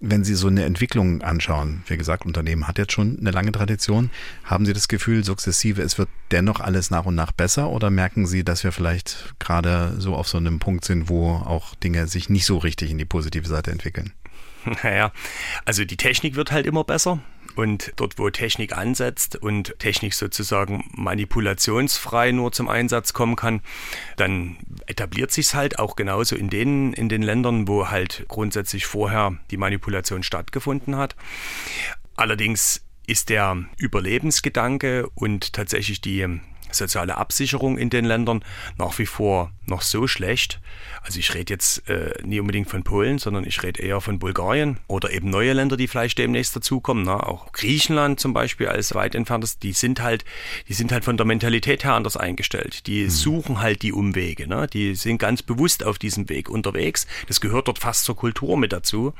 Wenn 0.07 0.23
Sie 0.23 0.35
so 0.35 0.49
eine 0.49 0.65
Entwicklung 0.65 1.23
anschauen, 1.23 1.83
wie 1.87 1.97
gesagt, 1.97 2.27
Unternehmen 2.27 2.69
hat 2.69 2.77
jetzt 2.77 2.93
schon 2.93 3.19
eine 3.19 3.31
lange 3.31 3.53
Tradition, 3.53 4.11
haben 4.45 4.67
Sie 4.67 4.75
das 4.75 4.89
Gefühl, 4.89 5.25
sukzessive, 5.25 5.81
es 5.81 5.97
wird 5.97 6.11
dennoch 6.31 6.61
alles 6.61 6.91
nach 6.91 7.07
und 7.07 7.15
nach 7.15 7.33
besser 7.33 7.71
oder 7.71 7.91
merken 7.91 8.27
Sie, 8.27 8.45
dass 8.45 8.65
wir 8.65 8.73
vielleicht 8.73 9.35
gerade 9.39 9.95
so 9.99 10.15
auf 10.15 10.29
so 10.29 10.37
einem 10.37 10.59
Punkt 10.59 10.85
sind, 10.85 11.09
wo 11.09 11.31
auch 11.31 11.75
Dinge 11.77 12.07
sich 12.07 12.29
nicht 12.29 12.45
so 12.45 12.59
richtig 12.59 12.91
in 12.91 12.99
die 12.99 13.07
positive 13.07 13.49
Seite 13.49 13.71
entwickeln? 13.71 14.13
Naja, 14.83 15.13
also 15.65 15.85
die 15.85 15.97
Technik 15.97 16.37
wird 16.37 16.51
halt 16.51 16.67
immer 16.67 16.85
besser. 16.85 17.21
Und 17.57 17.93
dort, 17.97 18.19
wo 18.19 18.31
Technik 18.31 18.77
ansetzt 18.77 19.37
und 19.37 19.79
Technik 19.79 20.15
sozusagen 20.15 20.85
manipulationsfrei 20.93 22.33
nur 22.33 22.53
zum 22.53 22.69
Einsatz 22.69 23.13
kommen 23.13 23.37
kann, 23.37 23.61
dann 24.17 24.57
etabliert 24.87 25.31
sich 25.31 25.47
es 25.47 25.55
halt 25.55 25.79
auch 25.79 25.97
genauso 25.97 26.37
in 26.37 26.51
den, 26.51 26.93
in 26.93 27.09
den 27.09 27.23
Ländern, 27.23 27.69
wo 27.69 27.89
halt 27.89 28.25
grundsätzlich 28.29 28.87
vorher 28.87 29.37
die 29.51 29.57
Manipulation 29.57 30.23
stattgefunden 30.23 30.97
hat. 30.97 31.15
Allerdings 32.17 32.85
ist 33.07 33.29
der 33.29 33.65
Überlebensgedanke 33.77 35.09
und 35.15 35.53
tatsächlich 35.53 36.01
die 36.01 36.41
soziale 36.75 37.17
Absicherung 37.17 37.79
in 37.79 37.91
den 37.91 38.05
Ländern 38.05 38.45
nach 38.79 38.99
wie 38.99 39.07
vor 39.07 39.51
noch 39.67 39.83
so 39.83 40.07
schlecht. 40.07 40.61
Also 41.03 41.19
ich 41.19 41.35
rede 41.35 41.53
jetzt 41.53 41.89
äh, 41.89 42.15
nie 42.23 42.41
unbedingt 42.41 42.69
von 42.69 42.83
Polen, 42.83 43.19
sondern 43.19 43.45
ich 43.45 43.63
rede 43.63 43.83
eher 43.83 44.01
von 44.01 44.19
Bulgarien 44.19 44.79
oder 44.87 45.11
eben 45.11 45.31
neue 45.31 45.53
Länder, 45.53 45.77
die 45.77 45.87
vielleicht 45.87 46.19
demnächst 46.19 46.57
dazukommen. 46.57 47.05
Ne? 47.05 47.15
Auch 47.15 47.53
Griechenland 47.53 48.21
zum 48.21 48.33
Beispiel 48.33 48.69
als 48.69 48.95
weit 48.95 49.15
entferntes, 49.15 49.59
die 49.59 49.73
sind 49.73 50.03
halt, 50.03 50.25
die 50.69 50.73
sind 50.73 50.93
halt 50.93 51.05
von 51.05 51.17
der 51.17 51.27
Mentalität 51.27 51.85
her 51.85 51.95
anders 51.95 52.17
eingestellt. 52.17 52.87
Die 52.87 53.05
mhm. 53.05 53.11
suchen 53.11 53.61
halt 53.61 53.83
die 53.83 53.93
Umwege. 53.93 54.47
Ne? 54.47 54.67
Die 54.67 54.95
sind 54.95 55.19
ganz 55.19 55.43
bewusst 55.43 55.85
auf 55.85 55.99
diesem 55.99 56.29
Weg 56.29 56.49
unterwegs. 56.49 57.07
Das 57.29 57.41
gehört 57.41 57.69
dort 57.69 57.79
fast 57.79 58.05
zur 58.05 58.17
Kultur 58.17 58.57
mit 58.57 58.73
dazu. 58.73 59.13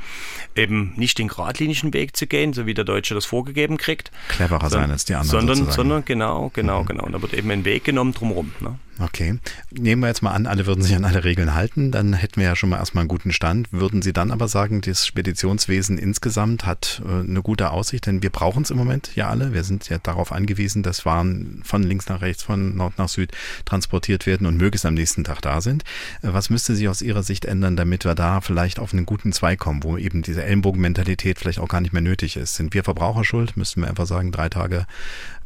Eben 0.55 0.95
nicht 0.97 1.19
den 1.19 1.29
geradlinigen 1.29 1.93
Weg 1.93 2.17
zu 2.17 2.27
gehen, 2.27 2.53
so 2.53 2.67
wie 2.67 2.75
der 2.75 2.85
Deutsche 2.85 3.15
das 3.15 3.25
vorgegeben 3.25 3.77
kriegt. 3.77 4.11
Cleverer 4.29 4.71
sein 4.71 4.91
als 4.91 5.05
die 5.05 5.15
anderen. 5.15 5.31
Sondern, 5.31 5.57
sozusagen. 5.57 5.77
sondern 5.77 6.05
genau, 6.05 6.51
genau, 6.55 6.83
mhm. 6.83 6.87
genau. 6.87 7.05
Und 7.05 7.13
da 7.13 7.23
wird 7.23 7.35
eben 7.35 7.44
ein 7.53 7.65
Weg 7.65 7.85
genommen 7.85 8.13
drumherum. 8.13 8.53
Ne? 8.61 8.79
Okay. 9.01 9.39
Nehmen 9.73 10.03
wir 10.03 10.09
jetzt 10.09 10.23
mal 10.23 10.31
an, 10.31 10.47
alle 10.47 10.67
würden 10.67 10.83
sich 10.83 10.95
an 10.95 11.05
alle 11.05 11.25
Regeln 11.25 11.55
halten, 11.55 11.91
dann 11.91 12.13
hätten 12.13 12.37
wir 12.37 12.45
ja 12.45 12.55
schon 12.55 12.69
mal 12.69 12.79
erstmal 12.79 13.03
einen 13.03 13.09
guten 13.09 13.33
Stand. 13.33 13.73
Würden 13.73 14.03
Sie 14.03 14.13
dann 14.13 14.31
aber 14.31 14.47
sagen, 14.47 14.83
das 14.83 15.05
Speditionswesen 15.05 15.99
insgesamt 15.99 16.65
hat 16.65 17.03
äh, 17.05 17.21
eine 17.21 17.43
gute 17.43 17.71
Aussicht? 17.73 18.07
Denn 18.07 18.23
wir 18.23 18.31
brauchen 18.31 18.63
es 18.63 18.71
im 18.71 18.77
Moment 18.77 19.17
ja 19.17 19.29
alle. 19.29 19.53
Wir 19.53 19.65
sind 19.65 19.89
ja 19.89 19.99
darauf 19.99 20.31
angewiesen, 20.31 20.85
dass 20.85 21.05
Waren 21.05 21.63
von 21.65 21.83
links 21.83 22.09
nach 22.09 22.21
rechts, 22.21 22.45
von 22.45 22.77
Nord 22.77 22.97
nach 22.99 23.09
Süd 23.09 23.33
transportiert 23.65 24.27
werden 24.27 24.47
und 24.47 24.57
möglichst 24.57 24.87
am 24.87 24.95
nächsten 24.95 25.25
Tag 25.25 25.41
da 25.43 25.61
sind. 25.61 25.83
Äh, 26.23 26.29
was 26.33 26.49
müsste 26.49 26.77
sich 26.77 26.89
aus 26.89 27.03
Ihrer 27.03 27.25
Sicht 27.25 27.47
ändern, 27.47 27.75
damit 27.77 28.05
wir 28.05 28.15
da 28.15 28.41
vielleicht 28.41 28.79
auf 28.79 28.93
einen 28.93 29.07
guten 29.07 29.33
Zweig 29.33 29.59
kommen, 29.59 29.83
wo 29.83 29.97
eben 29.97 30.23
diese 30.23 30.45
Ellenbogenmentalität 30.45 31.41
vielleicht 31.41 31.59
auch 31.59 31.69
gar 31.69 31.81
nicht 31.81 31.93
mehr 31.93 32.03
nötig 32.03 32.37
ist? 32.37 32.55
Sind 32.55 32.75
wir 32.75 32.85
Verbraucher 32.85 33.25
schuld? 33.25 33.57
Müssten 33.57 33.81
wir 33.81 33.89
einfach 33.89 34.07
sagen, 34.07 34.31
drei 34.31 34.49
Tage 34.49 34.87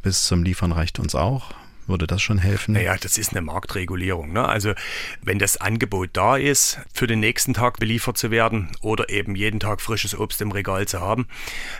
bis 0.03 0.25
zum 0.25 0.43
Liefern 0.43 0.71
reicht 0.71 0.99
uns 0.99 1.15
auch? 1.15 1.55
Würde 1.89 2.05
das 2.05 2.21
schon 2.21 2.37
helfen? 2.37 2.75
Naja, 2.75 2.95
das 2.97 3.17
ist 3.17 3.31
eine 3.31 3.41
Marktregulierung. 3.41 4.31
Ne? 4.31 4.47
Also 4.47 4.73
wenn 5.23 5.39
das 5.39 5.57
Angebot 5.57 6.11
da 6.13 6.37
ist, 6.37 6.79
für 6.93 7.07
den 7.07 7.19
nächsten 7.19 7.55
Tag 7.55 7.79
beliefert 7.79 8.15
zu 8.15 8.29
werden 8.29 8.69
oder 8.81 9.09
eben 9.09 9.35
jeden 9.35 9.59
Tag 9.59 9.81
frisches 9.81 10.17
Obst 10.17 10.39
im 10.41 10.51
Regal 10.51 10.87
zu 10.87 10.99
haben, 10.99 11.27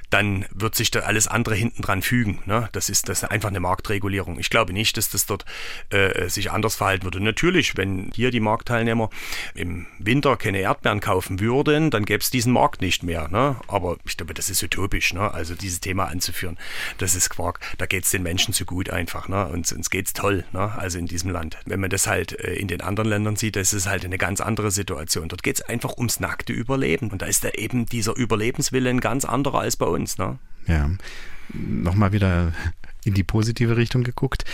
dann 0.09 0.45
wird 0.51 0.73
sich 0.73 0.89
da 0.89 1.01
alles 1.01 1.27
andere 1.27 1.53
hinten 1.53 1.83
dran 1.83 2.01
fügen. 2.01 2.39
Ne? 2.45 2.69
Das, 2.71 2.89
ist, 2.89 3.07
das 3.07 3.23
einfach 3.23 3.49
eine 3.49 3.59
Marktregulierung. 3.59 4.39
Ich 4.39 4.49
glaube 4.49 4.73
nicht, 4.73 4.97
dass 4.97 5.09
das 5.09 5.27
dort 5.27 5.45
äh, 5.91 6.27
sich 6.27 6.49
anders 6.49 6.75
verhalten 6.75 7.03
würde. 7.03 7.21
Natürlich, 7.21 7.77
wenn 7.77 8.09
hier 8.15 8.31
die 8.31 8.39
Marktteilnehmer 8.39 9.11
im 9.53 9.85
Winter 9.99 10.37
keine 10.37 10.59
Erdbeeren 10.59 11.01
kaufen 11.01 11.39
würden, 11.39 11.91
dann 11.91 12.05
gäbe 12.05 12.21
es 12.21 12.31
diesen 12.31 12.51
Markt 12.51 12.81
nicht 12.81 13.03
mehr. 13.03 13.27
Ne? 13.27 13.57
Aber 13.67 13.97
ich 14.05 14.17
glaube, 14.17 14.33
das 14.33 14.49
ist 14.49 14.63
utopisch. 14.63 15.13
Ne? 15.13 15.31
Also 15.31 15.53
dieses 15.53 15.81
Thema 15.81 16.05
anzuführen, 16.05 16.57
das 16.97 17.15
ist 17.15 17.29
Quark. 17.29 17.59
Da 17.77 17.85
geht 17.85 18.05
es 18.05 18.09
den 18.09 18.23
Menschen 18.23 18.55
zu 18.55 18.65
gut 18.65 18.89
einfach. 18.89 19.27
Ne? 19.27 19.47
Und 19.47 19.71
uns 19.71 19.89
geht 19.91 19.98
geht's 19.99 20.13
toll, 20.13 20.45
ne? 20.53 20.71
also 20.77 20.97
in 20.97 21.07
diesem 21.07 21.29
Land. 21.29 21.57
Wenn 21.65 21.81
man 21.81 21.89
das 21.89 22.07
halt 22.07 22.39
äh, 22.39 22.53
in 22.53 22.69
den 22.69 22.79
anderen 22.79 23.09
Ländern 23.09 23.35
sieht, 23.35 23.57
das 23.57 23.73
ist 23.73 23.85
halt 23.85 24.05
eine 24.05 24.17
ganz 24.17 24.39
andere 24.39 24.71
Situation. 24.71 25.27
Dort 25.27 25.43
geht 25.43 25.57
es 25.57 25.61
einfach 25.61 25.97
ums 25.97 26.21
nackte 26.21 26.53
Überleben. 26.53 27.11
Und 27.11 27.21
da 27.21 27.25
ist 27.25 27.43
da 27.43 27.49
eben 27.49 27.85
dieser 27.85 28.15
Überlebenswille 28.15 28.89
ein 28.89 29.01
ganz 29.01 29.25
anderer 29.25 29.59
als 29.59 29.75
bei 29.75 29.87
uns. 29.87 30.17
Ne? 30.17 30.39
Ja, 30.67 30.89
nochmal 31.53 32.13
wieder 32.13 32.53
in 33.03 33.13
die 33.13 33.23
positive 33.23 33.75
Richtung 33.75 34.03
geguckt. 34.03 34.45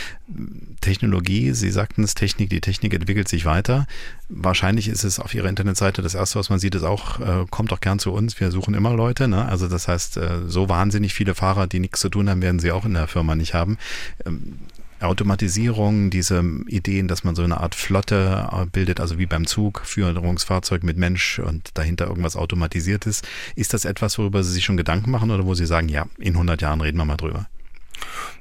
Technologie, 0.82 1.52
Sie 1.52 1.70
sagten 1.70 2.04
es, 2.04 2.16
Technik, 2.16 2.50
die 2.50 2.62
Technik 2.62 2.96
entwickelt 2.96 3.28
sich 3.28 3.46
weiter. 3.46 3.86
Wahrscheinlich 4.30 4.88
ist 4.88 5.04
es 5.04 5.20
auf 5.20 5.36
Ihrer 5.36 5.50
Internetseite 5.50 6.02
das 6.02 6.16
erste, 6.16 6.40
was 6.40 6.50
man 6.50 6.58
sieht, 6.58 6.74
ist 6.74 6.84
auch, 6.84 7.20
äh, 7.20 7.46
kommt 7.52 7.72
doch 7.72 7.82
gern 7.82 8.00
zu 8.00 8.12
uns, 8.12 8.40
wir 8.40 8.50
suchen 8.50 8.74
immer 8.74 8.96
Leute. 8.96 9.28
Ne? 9.28 9.46
Also 9.46 9.68
das 9.68 9.88
heißt, 9.88 10.18
äh, 10.18 10.40
so 10.48 10.70
wahnsinnig 10.70 11.14
viele 11.14 11.36
Fahrer, 11.36 11.68
die 11.68 11.80
nichts 11.80 12.00
zu 12.00 12.10
tun 12.10 12.30
haben, 12.30 12.42
werden 12.42 12.60
Sie 12.60 12.72
auch 12.72 12.86
in 12.86 12.96
der 12.96 13.08
Firma 13.08 13.36
nicht 13.36 13.54
haben. 13.54 13.78
Ähm, 14.26 14.60
Automatisierung, 15.08 16.10
diese 16.10 16.44
Ideen, 16.68 17.08
dass 17.08 17.24
man 17.24 17.36
so 17.36 17.44
eine 17.44 17.60
Art 17.60 17.76
Flotte 17.76 18.50
äh, 18.52 18.66
bildet, 18.66 19.00
also 19.00 19.18
wie 19.18 19.26
beim 19.26 19.48
Zug, 19.48 19.82
Führungsfahrzeug 19.86 20.84
mit 20.84 20.98
Mensch 20.98 21.40
und 21.40 21.72
dahinter 21.74 22.08
irgendwas 22.08 22.36
automatisiert 22.36 23.06
ist. 23.06 23.28
Ist 23.56 23.74
das 23.74 23.86
etwas, 23.86 24.18
worüber 24.18 24.44
Sie 24.44 24.54
sich 24.54 24.66
schon 24.66 24.78
Gedanken 24.78 25.12
machen 25.12 25.32
oder 25.32 25.46
wo 25.46 25.54
Sie 25.54 25.66
sagen, 25.66 25.90
ja, 25.90 26.06
in 26.18 26.34
100 26.34 26.62
Jahren 26.62 26.82
reden 26.82 26.98
wir 26.98 27.06
mal 27.06 27.18
drüber? 27.18 27.48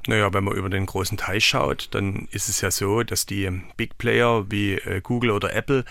Naja, 0.07 0.31
wenn 0.33 0.43
man 0.43 0.55
über 0.55 0.69
den 0.69 0.85
großen 0.85 1.17
Teich 1.17 1.45
schaut, 1.45 1.87
dann 1.91 2.27
ist 2.31 2.47
es 2.47 2.61
ja 2.61 2.69
so, 2.69 3.01
dass 3.01 3.25
die 3.25 3.49
Big 3.75 3.97
Player 3.97 4.45
wie 4.51 4.73
äh, 4.73 5.01
Google 5.01 5.31
oder 5.31 5.53
Apple 5.53 5.83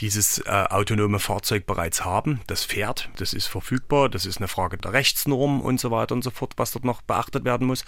dieses 0.00 0.38
äh, 0.38 0.50
autonome 0.50 1.20
Fahrzeug 1.20 1.66
bereits 1.66 2.04
haben. 2.04 2.40
Das 2.48 2.64
fährt, 2.64 3.10
das 3.16 3.32
ist 3.32 3.46
verfügbar, 3.46 4.08
das 4.08 4.26
ist 4.26 4.38
eine 4.38 4.48
Frage 4.48 4.76
der 4.76 4.92
Rechtsnorm 4.92 5.60
und 5.60 5.78
so 5.78 5.90
weiter 5.90 6.14
und 6.14 6.22
so 6.22 6.30
fort, 6.30 6.54
was 6.56 6.72
dort 6.72 6.84
noch 6.84 7.02
beachtet 7.02 7.44
werden 7.44 7.66
muss. 7.66 7.84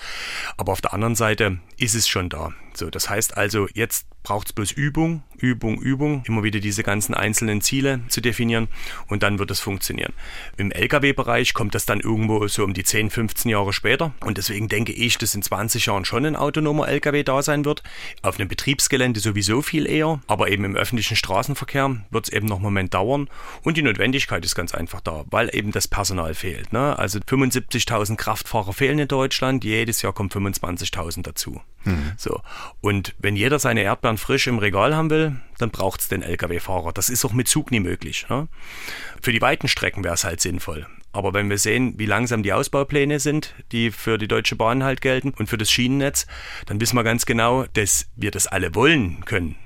Aber 0.57 0.73
auf 0.73 0.81
der 0.81 0.95
anderen 0.95 1.17
Seite 1.17 1.59
ist 1.79 1.95
es 1.95 2.09
schon 2.09 2.29
da. 2.29 2.53
So, 2.75 2.91
das 2.91 3.09
heißt 3.09 3.37
also, 3.37 3.69
jetzt 3.75 4.07
braucht 4.23 4.49
es 4.49 4.53
bloß 4.53 4.73
Übung, 4.73 5.23
Übung, 5.37 5.81
Übung, 5.81 6.23
immer 6.27 6.45
wieder 6.45 6.61
diese 6.61 6.83
ganzen 6.83 7.15
einzelnen 7.15 7.61
Ziele 7.61 8.01
zu 8.09 8.21
definieren 8.21 8.69
und 9.09 9.23
dann 9.23 9.39
wird 9.39 9.51
es 9.51 9.61
funktionieren. 9.61 10.13
Im 10.57 10.71
Lkw-Bereich 10.71 11.55
kommt 11.55 11.75
das 11.75 11.87
dann 11.87 12.01
irgendwo 12.01 12.47
so 12.47 12.63
um 12.63 12.75
die 12.75 12.85
10, 12.85 13.11
15 13.11 13.51
Jahre 13.51 13.73
später 13.73 14.15
und 14.21 14.39
deswegen 14.39 14.69
denke 14.69 14.93
ich, 14.93 15.19
dass 15.19 15.35
in 15.35 15.43
20 15.43 15.87
Jahren 15.87 16.05
schon 16.05 16.25
ein 16.25 16.37
autonomer 16.37 16.89
Lkw 16.89 17.25
da 17.25 17.43
sein 17.43 17.65
wird. 17.65 17.83
Auf 18.23 18.39
einem 18.39 18.49
Betriebsgelände 18.49 19.19
sowieso 19.19 19.63
viel 19.63 19.87
eher, 19.87 20.21
aber 20.29 20.49
eben 20.51 20.65
im 20.65 20.77
öffentlichen 20.77 21.17
Straßenverkehr 21.17 21.97
wird 22.11 22.29
es 22.29 22.33
eben 22.33 22.47
noch 22.47 22.57
einen 22.57 22.65
Moment 22.65 22.95
dauern 22.95 23.29
und 23.63 23.77
die 23.77 23.83
Notwendigkeit 23.83 24.45
ist 24.45 24.55
ganz 24.55 24.73
einfach 24.73 25.01
da, 25.01 25.25
weil 25.31 25.51
eben 25.53 25.73
das 25.73 25.89
Personal 25.89 26.35
fehlt. 26.35 26.73
Ne? 26.73 26.97
Also 26.97 27.19
75.000 27.19 28.17
Kraftfahrer 28.17 28.73
fehlen 28.73 29.01
in 29.01 29.09
Deutschland, 29.09 29.65
jedes 29.65 30.03
Jahr 30.03 30.13
kommen 30.13 30.31
25.000 30.31 31.23
dazu. 31.23 31.61
Mhm. 31.85 32.13
So. 32.17 32.41
Und 32.81 33.15
wenn 33.19 33.37
jeder 33.37 33.59
seine 33.59 33.83
Erdbeeren 33.83 34.19
frisch 34.19 34.47
im 34.47 34.59
Regal 34.59 34.95
haben 34.95 35.11
will, 35.11 35.37
dann 35.59 35.71
braucht 35.71 36.01
es 36.01 36.09
den 36.09 36.23
Lkw-Fahrer. 36.23 36.93
Das 36.93 37.09
ist 37.09 37.25
auch 37.25 37.33
mit 37.33 37.49
Zug 37.49 37.71
nie 37.71 37.81
möglich. 37.81 38.27
Ne? 38.29 38.49
Für 39.21 39.33
die 39.33 39.41
weiten 39.41 39.69
Strecken 39.69 40.05
wäre 40.05 40.15
es 40.15 40.25
halt 40.25 40.41
sinnvoll. 40.41 40.87
Aber 41.13 41.35
wenn 41.35 41.51
wir 41.51 41.59
sehen, 41.59 41.95
wie 41.99 42.07
langsam 42.07 42.43
die 42.43 42.53
Ausbaupläne 42.53 43.21
sind, 43.21 43.55
die 43.71 43.91
für 43.91 44.17
die 44.17 44.29
Deutsche 44.29 44.57
Bahn 44.57 44.83
halt 44.83 45.03
gelten 45.03 45.35
und 45.37 45.47
für 45.47 45.59
das 45.59 45.71
Schienennetz, 45.71 46.27
dann 46.67 46.81
wissen 46.81 46.97
wir 46.97 47.05
ganz 47.05 47.27
genau, 47.27 47.67
dass 47.75 48.07
wir 48.17 48.31
das 48.31 48.47
alle 48.47 48.75
wollen 48.75 49.25
können. 49.27 49.57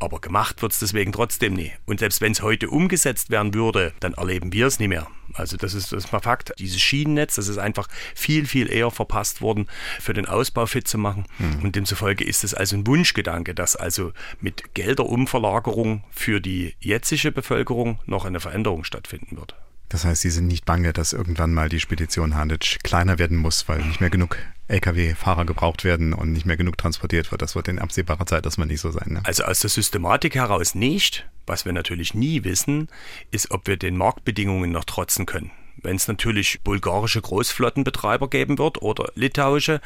Aber 0.00 0.20
gemacht 0.20 0.62
wird 0.62 0.72
es 0.72 0.78
deswegen 0.78 1.12
trotzdem 1.12 1.52
nie. 1.52 1.72
Und 1.86 2.00
selbst 2.00 2.22
wenn 2.22 2.32
es 2.32 2.40
heute 2.42 2.70
umgesetzt 2.70 3.30
werden 3.30 3.52
würde, 3.54 3.92
dann 4.00 4.14
erleben 4.14 4.52
wir 4.52 4.66
es 4.66 4.78
nie 4.78 4.88
mehr. 4.88 5.06
Also 5.34 5.56
das 5.56 5.74
ist, 5.74 5.92
das 5.92 6.04
ist 6.04 6.12
mal 6.12 6.20
Fakt. 6.20 6.52
Dieses 6.58 6.80
Schienennetz, 6.80 7.36
das 7.36 7.48
ist 7.48 7.58
einfach 7.58 7.86
viel, 8.14 8.46
viel 8.46 8.72
eher 8.72 8.90
verpasst 8.90 9.42
worden, 9.42 9.68
für 10.00 10.14
den 10.14 10.26
Ausbau 10.26 10.66
fit 10.66 10.88
zu 10.88 10.98
machen. 10.98 11.26
Mhm. 11.38 11.62
Und 11.62 11.76
demzufolge 11.76 12.24
ist 12.24 12.44
es 12.44 12.54
also 12.54 12.76
ein 12.76 12.86
Wunschgedanke, 12.86 13.54
dass 13.54 13.76
also 13.76 14.12
mit 14.40 14.74
Gelderumverlagerung 14.74 16.02
für 16.10 16.40
die 16.40 16.74
jetzige 16.80 17.30
Bevölkerung 17.30 18.00
noch 18.06 18.24
eine 18.24 18.40
Veränderung 18.40 18.84
stattfinden 18.84 19.36
wird. 19.36 19.54
Das 19.90 20.04
heißt, 20.04 20.22
Sie 20.22 20.30
sind 20.30 20.46
nicht 20.46 20.64
bange, 20.64 20.92
dass 20.92 21.12
irgendwann 21.12 21.52
mal 21.52 21.68
die 21.68 21.80
Spedition 21.80 22.36
Hanitsch 22.36 22.78
kleiner 22.84 23.18
werden 23.18 23.36
muss, 23.36 23.68
weil 23.68 23.82
nicht 23.82 24.00
mehr 24.00 24.08
genug 24.08 24.38
Lkw-Fahrer 24.68 25.44
gebraucht 25.44 25.82
werden 25.82 26.14
und 26.14 26.32
nicht 26.32 26.46
mehr 26.46 26.56
genug 26.56 26.78
transportiert 26.78 27.30
wird. 27.32 27.42
Das 27.42 27.56
wird 27.56 27.66
in 27.66 27.80
absehbarer 27.80 28.24
Zeit 28.24 28.44
erstmal 28.44 28.68
nicht 28.68 28.80
so 28.80 28.92
sein. 28.92 29.14
Ne? 29.14 29.20
Also 29.24 29.42
aus 29.42 29.60
der 29.60 29.68
Systematik 29.68 30.36
heraus 30.36 30.76
nicht. 30.76 31.28
Was 31.46 31.64
wir 31.64 31.72
natürlich 31.72 32.14
nie 32.14 32.44
wissen, 32.44 32.88
ist, 33.32 33.50
ob 33.50 33.66
wir 33.66 33.76
den 33.76 33.96
Marktbedingungen 33.96 34.70
noch 34.70 34.84
trotzen 34.84 35.26
können. 35.26 35.50
Wenn 35.82 35.96
es 35.96 36.06
natürlich 36.06 36.60
bulgarische 36.62 37.20
Großflottenbetreiber 37.20 38.30
geben 38.30 38.58
wird 38.58 38.82
oder 38.82 39.10
litauische, 39.16 39.80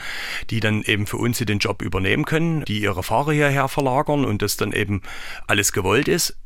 die 0.50 0.60
dann 0.60 0.82
eben 0.82 1.06
für 1.06 1.16
uns 1.16 1.38
den 1.38 1.60
Job 1.60 1.80
übernehmen 1.80 2.26
können, 2.26 2.64
die 2.66 2.82
ihre 2.82 3.02
Fahrer 3.02 3.32
hierher 3.32 3.68
verlagern 3.68 4.26
und 4.26 4.42
das 4.42 4.58
dann 4.58 4.72
eben 4.72 5.00
alles 5.46 5.72
gewollt 5.72 6.08
ist, 6.08 6.36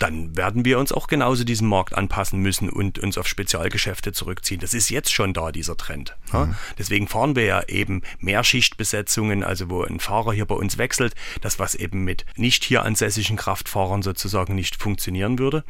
dann 0.00 0.34
werden 0.34 0.64
wir 0.64 0.78
uns 0.78 0.92
auch 0.92 1.08
genauso 1.08 1.44
diesem 1.44 1.68
Markt 1.68 1.94
anpassen 1.94 2.40
müssen 2.40 2.70
und 2.70 2.98
uns 2.98 3.18
auf 3.18 3.28
Spezialgeschäfte 3.28 4.12
zurückziehen. 4.12 4.58
Das 4.58 4.72
ist 4.72 4.88
jetzt 4.88 5.12
schon 5.12 5.34
da, 5.34 5.52
dieser 5.52 5.76
Trend. 5.76 6.16
Mhm. 6.32 6.56
Deswegen 6.78 7.06
fahren 7.06 7.36
wir 7.36 7.44
ja 7.44 7.62
eben 7.68 8.00
Mehrschichtbesetzungen, 8.18 9.44
also 9.44 9.68
wo 9.68 9.82
ein 9.82 10.00
Fahrer 10.00 10.32
hier 10.32 10.46
bei 10.46 10.54
uns 10.54 10.78
wechselt, 10.78 11.14
das 11.42 11.58
was 11.58 11.74
eben 11.74 12.02
mit 12.02 12.24
nicht 12.36 12.64
hier 12.64 12.82
ansässigen 12.82 13.36
Kraftfahrern 13.36 14.00
sozusagen 14.00 14.54
nicht 14.54 14.76
funktionieren 14.76 15.38
würde. 15.38 15.64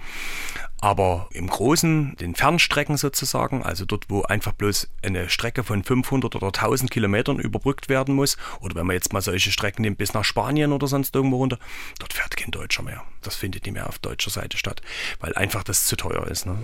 Aber 0.82 1.28
im 1.32 1.46
Großen, 1.46 2.16
den 2.20 2.34
Fernstrecken 2.34 2.96
sozusagen, 2.96 3.62
also 3.62 3.84
dort, 3.84 4.06
wo 4.08 4.22
einfach 4.22 4.52
bloß 4.52 4.88
eine 5.04 5.28
Strecke 5.28 5.62
von 5.62 5.84
500 5.84 6.34
oder 6.34 6.46
1000 6.46 6.90
Kilometern 6.90 7.38
überbrückt 7.38 7.90
werden 7.90 8.14
muss, 8.14 8.38
oder 8.60 8.76
wenn 8.76 8.86
man 8.86 8.94
jetzt 8.94 9.12
mal 9.12 9.20
solche 9.20 9.52
Strecken 9.52 9.82
nimmt 9.82 9.98
bis 9.98 10.14
nach 10.14 10.24
Spanien 10.24 10.72
oder 10.72 10.86
sonst 10.86 11.14
irgendwo 11.14 11.36
runter, 11.36 11.58
dort 11.98 12.14
fährt 12.14 12.34
kein 12.36 12.50
Deutscher 12.50 12.82
mehr. 12.82 13.02
Das 13.20 13.36
findet 13.36 13.66
nicht 13.66 13.74
mehr 13.74 13.88
auf 13.88 13.98
deutscher 13.98 14.30
Seite 14.30 14.56
statt, 14.56 14.80
weil 15.20 15.34
einfach 15.34 15.64
das 15.64 15.84
zu 15.84 15.96
teuer 15.96 16.26
ist. 16.28 16.46
Ne? 16.46 16.56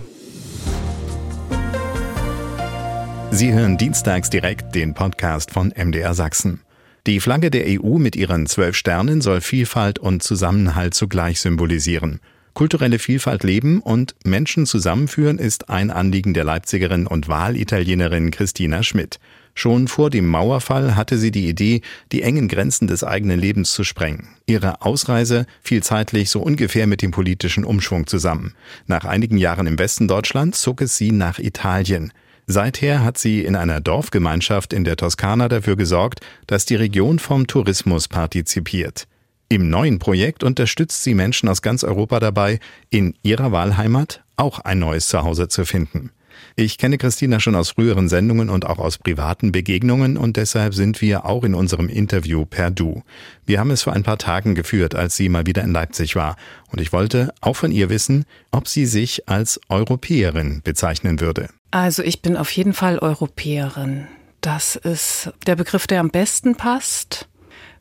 Sie 3.29 3.53
hören 3.53 3.77
dienstags 3.77 4.31
direkt 4.31 4.73
den 4.73 4.95
Podcast 4.95 5.51
von 5.51 5.71
MDR 5.75 6.15
Sachsen. 6.15 6.61
Die 7.05 7.19
Flagge 7.19 7.51
der 7.51 7.65
EU 7.67 7.99
mit 7.99 8.15
ihren 8.15 8.47
zwölf 8.47 8.75
Sternen 8.75 9.21
soll 9.21 9.41
Vielfalt 9.41 9.99
und 9.99 10.23
Zusammenhalt 10.23 10.95
zugleich 10.95 11.39
symbolisieren. 11.39 12.19
Kulturelle 12.57 12.97
Vielfalt 12.97 13.43
leben 13.43 13.81
und 13.81 14.15
Menschen 14.25 14.65
zusammenführen 14.65 15.37
ist 15.37 15.69
ein 15.69 15.91
Anliegen 15.91 16.33
der 16.33 16.43
Leipzigerin 16.43 17.05
und 17.05 17.27
Wahlitalienerin 17.27 18.31
Christina 18.31 18.81
Schmidt. 18.81 19.19
Schon 19.53 19.87
vor 19.87 20.09
dem 20.09 20.25
Mauerfall 20.25 20.95
hatte 20.95 21.19
sie 21.19 21.29
die 21.29 21.47
Idee, 21.49 21.81
die 22.11 22.23
engen 22.23 22.47
Grenzen 22.47 22.87
des 22.87 23.03
eigenen 23.03 23.39
Lebens 23.39 23.73
zu 23.73 23.83
sprengen. 23.83 24.29
Ihre 24.47 24.81
Ausreise 24.81 25.45
fiel 25.61 25.83
zeitlich 25.83 26.31
so 26.31 26.41
ungefähr 26.41 26.87
mit 26.87 27.03
dem 27.03 27.11
politischen 27.11 27.63
Umschwung 27.63 28.07
zusammen. 28.07 28.55
Nach 28.87 29.05
einigen 29.05 29.37
Jahren 29.37 29.67
im 29.67 29.77
Westen 29.77 30.07
Deutschlands 30.07 30.59
zog 30.59 30.81
es 30.81 30.97
sie 30.97 31.11
nach 31.11 31.37
Italien. 31.37 32.11
Seither 32.47 33.03
hat 33.03 33.19
sie 33.19 33.45
in 33.45 33.55
einer 33.55 33.81
Dorfgemeinschaft 33.81 34.73
in 34.73 34.83
der 34.83 34.95
Toskana 34.95 35.47
dafür 35.47 35.75
gesorgt, 35.75 36.21
dass 36.47 36.65
die 36.65 36.75
Region 36.75 37.19
vom 37.19 37.45
Tourismus 37.45 38.07
partizipiert. 38.07 39.07
Im 39.49 39.69
neuen 39.69 39.97
Projekt 39.97 40.43
unterstützt 40.43 41.03
sie 41.03 41.13
Menschen 41.13 41.47
aus 41.47 41.61
ganz 41.61 41.85
Europa 41.85 42.19
dabei, 42.19 42.59
in 42.89 43.13
ihrer 43.23 43.53
Wahlheimat 43.53 44.23
auch 44.35 44.59
ein 44.59 44.79
neues 44.79 45.07
Zuhause 45.07 45.47
zu 45.47 45.63
finden. 45.63 46.11
Ich 46.57 46.77
kenne 46.77 46.97
Christina 46.97 47.39
schon 47.39 47.55
aus 47.55 47.71
früheren 47.71 48.09
Sendungen 48.09 48.49
und 48.49 48.65
auch 48.65 48.77
aus 48.77 48.97
privaten 48.97 49.53
Begegnungen 49.53 50.17
und 50.17 50.35
deshalb 50.35 50.73
sind 50.73 51.01
wir 51.01 51.25
auch 51.25 51.45
in 51.45 51.55
unserem 51.55 51.87
Interview 51.87 52.45
per 52.45 52.71
Du. 52.71 53.03
Wir 53.45 53.59
haben 53.59 53.71
es 53.71 53.83
vor 53.83 53.93
ein 53.93 54.03
paar 54.03 54.17
Tagen 54.17 54.53
geführt, 54.53 54.95
als 54.95 55.15
sie 55.15 55.29
mal 55.29 55.45
wieder 55.45 55.63
in 55.63 55.71
Leipzig 55.71 56.15
war 56.15 56.35
und 56.69 56.81
ich 56.81 56.91
wollte 56.91 57.33
auch 57.39 57.55
von 57.55 57.71
ihr 57.71 57.89
wissen, 57.89 58.25
ob 58.51 58.67
sie 58.67 58.85
sich 58.85 59.29
als 59.29 59.61
Europäerin 59.69 60.61
bezeichnen 60.63 61.21
würde. 61.21 61.47
Also 61.71 62.03
ich 62.03 62.21
bin 62.21 62.35
auf 62.35 62.51
jeden 62.51 62.73
Fall 62.73 62.99
Europäerin. 62.99 64.07
Das 64.41 64.75
ist 64.75 65.31
der 65.45 65.55
Begriff, 65.55 65.87
der 65.87 66.01
am 66.01 66.09
besten 66.09 66.55
passt. 66.55 67.27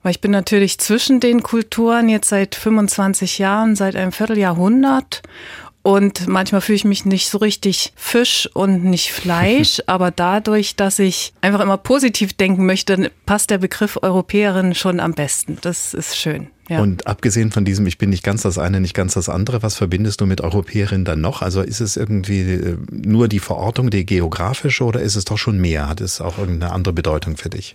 Weil 0.06 0.12
ich 0.12 0.20
bin 0.20 0.30
natürlich 0.30 0.78
zwischen 0.78 1.18
den 1.18 1.42
Kulturen 1.42 2.08
jetzt 2.08 2.28
seit 2.28 2.54
25 2.54 3.38
Jahren, 3.38 3.74
seit 3.74 3.96
einem 3.96 4.12
Vierteljahrhundert. 4.12 5.22
Und 5.82 6.28
manchmal 6.28 6.60
fühle 6.60 6.76
ich 6.76 6.84
mich 6.84 7.04
nicht 7.06 7.28
so 7.28 7.38
richtig 7.38 7.92
Fisch 7.96 8.48
und 8.54 8.84
nicht 8.84 9.10
Fleisch, 9.10 9.82
aber 9.88 10.12
dadurch, 10.12 10.76
dass 10.76 11.00
ich 11.00 11.32
einfach 11.40 11.58
immer 11.58 11.76
positiv 11.76 12.34
denken 12.34 12.66
möchte, 12.66 13.10
passt 13.26 13.50
der 13.50 13.58
Begriff 13.58 13.98
Europäerin 14.00 14.76
schon 14.76 15.00
am 15.00 15.12
besten. 15.12 15.58
Das 15.62 15.92
ist 15.92 16.16
schön. 16.16 16.50
Ja. 16.68 16.82
Und 16.82 17.08
abgesehen 17.08 17.50
von 17.50 17.64
diesem, 17.64 17.84
ich 17.88 17.98
bin 17.98 18.10
nicht 18.10 18.22
ganz 18.22 18.42
das 18.42 18.58
eine, 18.58 18.80
nicht 18.80 18.94
ganz 18.94 19.14
das 19.14 19.28
andere, 19.28 19.64
was 19.64 19.74
verbindest 19.74 20.20
du 20.20 20.26
mit 20.26 20.40
Europäerin 20.40 21.04
dann 21.04 21.20
noch? 21.20 21.42
Also 21.42 21.62
ist 21.62 21.80
es 21.80 21.96
irgendwie 21.96 22.42
äh, 22.42 22.76
nur 22.92 23.26
die 23.26 23.40
Verortung, 23.40 23.90
die 23.90 24.06
geografische 24.06 24.84
oder 24.84 25.00
ist 25.00 25.16
es 25.16 25.24
doch 25.24 25.38
schon 25.38 25.60
mehr? 25.60 25.88
Hat 25.88 26.00
es 26.00 26.20
auch 26.20 26.38
irgendeine 26.38 26.72
andere 26.72 26.94
Bedeutung 26.94 27.36
für 27.36 27.50
dich? 27.50 27.74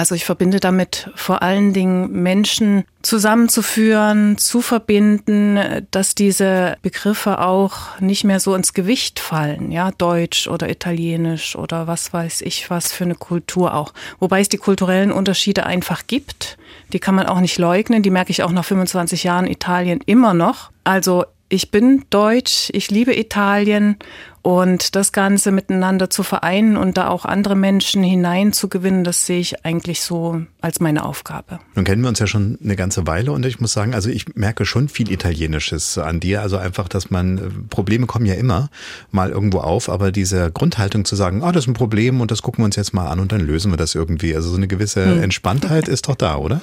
Also 0.00 0.14
ich 0.14 0.24
verbinde 0.24 0.60
damit 0.60 1.10
vor 1.14 1.42
allen 1.42 1.74
Dingen 1.74 2.10
Menschen 2.22 2.84
zusammenzuführen, 3.02 4.38
zu 4.38 4.62
verbinden, 4.62 5.86
dass 5.90 6.14
diese 6.14 6.78
Begriffe 6.80 7.38
auch 7.38 8.00
nicht 8.00 8.24
mehr 8.24 8.40
so 8.40 8.54
ins 8.54 8.72
Gewicht 8.72 9.20
fallen, 9.20 9.70
ja, 9.70 9.90
Deutsch 9.90 10.48
oder 10.48 10.70
Italienisch 10.70 11.54
oder 11.54 11.86
was 11.86 12.14
weiß 12.14 12.40
ich 12.40 12.70
was 12.70 12.94
für 12.94 13.04
eine 13.04 13.14
Kultur 13.14 13.74
auch. 13.74 13.92
Wobei 14.18 14.40
es 14.40 14.48
die 14.48 14.56
kulturellen 14.56 15.12
Unterschiede 15.12 15.66
einfach 15.66 16.06
gibt. 16.06 16.56
Die 16.94 16.98
kann 16.98 17.14
man 17.14 17.26
auch 17.26 17.40
nicht 17.40 17.58
leugnen. 17.58 18.02
Die 18.02 18.08
merke 18.08 18.30
ich 18.30 18.42
auch 18.42 18.52
nach 18.52 18.64
25 18.64 19.24
Jahren 19.24 19.46
Italien 19.46 20.00
immer 20.06 20.32
noch. 20.32 20.70
Also 20.82 21.26
ich 21.50 21.70
bin 21.70 22.06
deutsch, 22.08 22.70
ich 22.72 22.90
liebe 22.90 23.14
Italien 23.14 23.96
und 24.42 24.96
das 24.96 25.12
Ganze 25.12 25.52
miteinander 25.52 26.08
zu 26.08 26.22
vereinen 26.22 26.76
und 26.76 26.96
da 26.96 27.08
auch 27.08 27.24
andere 27.24 27.56
Menschen 27.56 28.02
hineinzugewinnen, 28.02 29.04
das 29.04 29.26
sehe 29.26 29.40
ich 29.40 29.64
eigentlich 29.66 30.00
so 30.02 30.42
als 30.60 30.80
meine 30.80 31.04
Aufgabe. 31.04 31.58
Nun 31.74 31.84
kennen 31.84 32.02
wir 32.02 32.08
uns 32.08 32.18
ja 32.18 32.26
schon 32.26 32.58
eine 32.62 32.76
ganze 32.76 33.06
Weile 33.06 33.32
und 33.32 33.44
ich 33.44 33.60
muss 33.60 33.72
sagen, 33.72 33.94
also 33.94 34.08
ich 34.08 34.34
merke 34.34 34.64
schon 34.64 34.88
viel 34.88 35.10
Italienisches 35.10 35.98
an 35.98 36.20
dir. 36.20 36.40
Also 36.40 36.56
einfach, 36.56 36.88
dass 36.88 37.10
man, 37.10 37.66
Probleme 37.68 38.06
kommen 38.06 38.26
ja 38.26 38.34
immer 38.34 38.70
mal 39.10 39.30
irgendwo 39.30 39.58
auf, 39.58 39.90
aber 39.90 40.10
diese 40.10 40.50
Grundhaltung 40.50 41.04
zu 41.04 41.16
sagen, 41.16 41.42
ah, 41.42 41.48
oh, 41.48 41.52
das 41.52 41.64
ist 41.64 41.68
ein 41.68 41.74
Problem 41.74 42.20
und 42.20 42.30
das 42.30 42.40
gucken 42.42 42.62
wir 42.62 42.66
uns 42.66 42.76
jetzt 42.76 42.94
mal 42.94 43.08
an 43.08 43.20
und 43.20 43.32
dann 43.32 43.40
lösen 43.40 43.70
wir 43.70 43.76
das 43.76 43.94
irgendwie. 43.94 44.34
Also 44.34 44.50
so 44.50 44.56
eine 44.56 44.68
gewisse 44.68 45.04
hm. 45.04 45.22
Entspanntheit 45.22 45.88
ist 45.88 46.08
doch 46.08 46.14
da, 46.14 46.36
oder? 46.36 46.62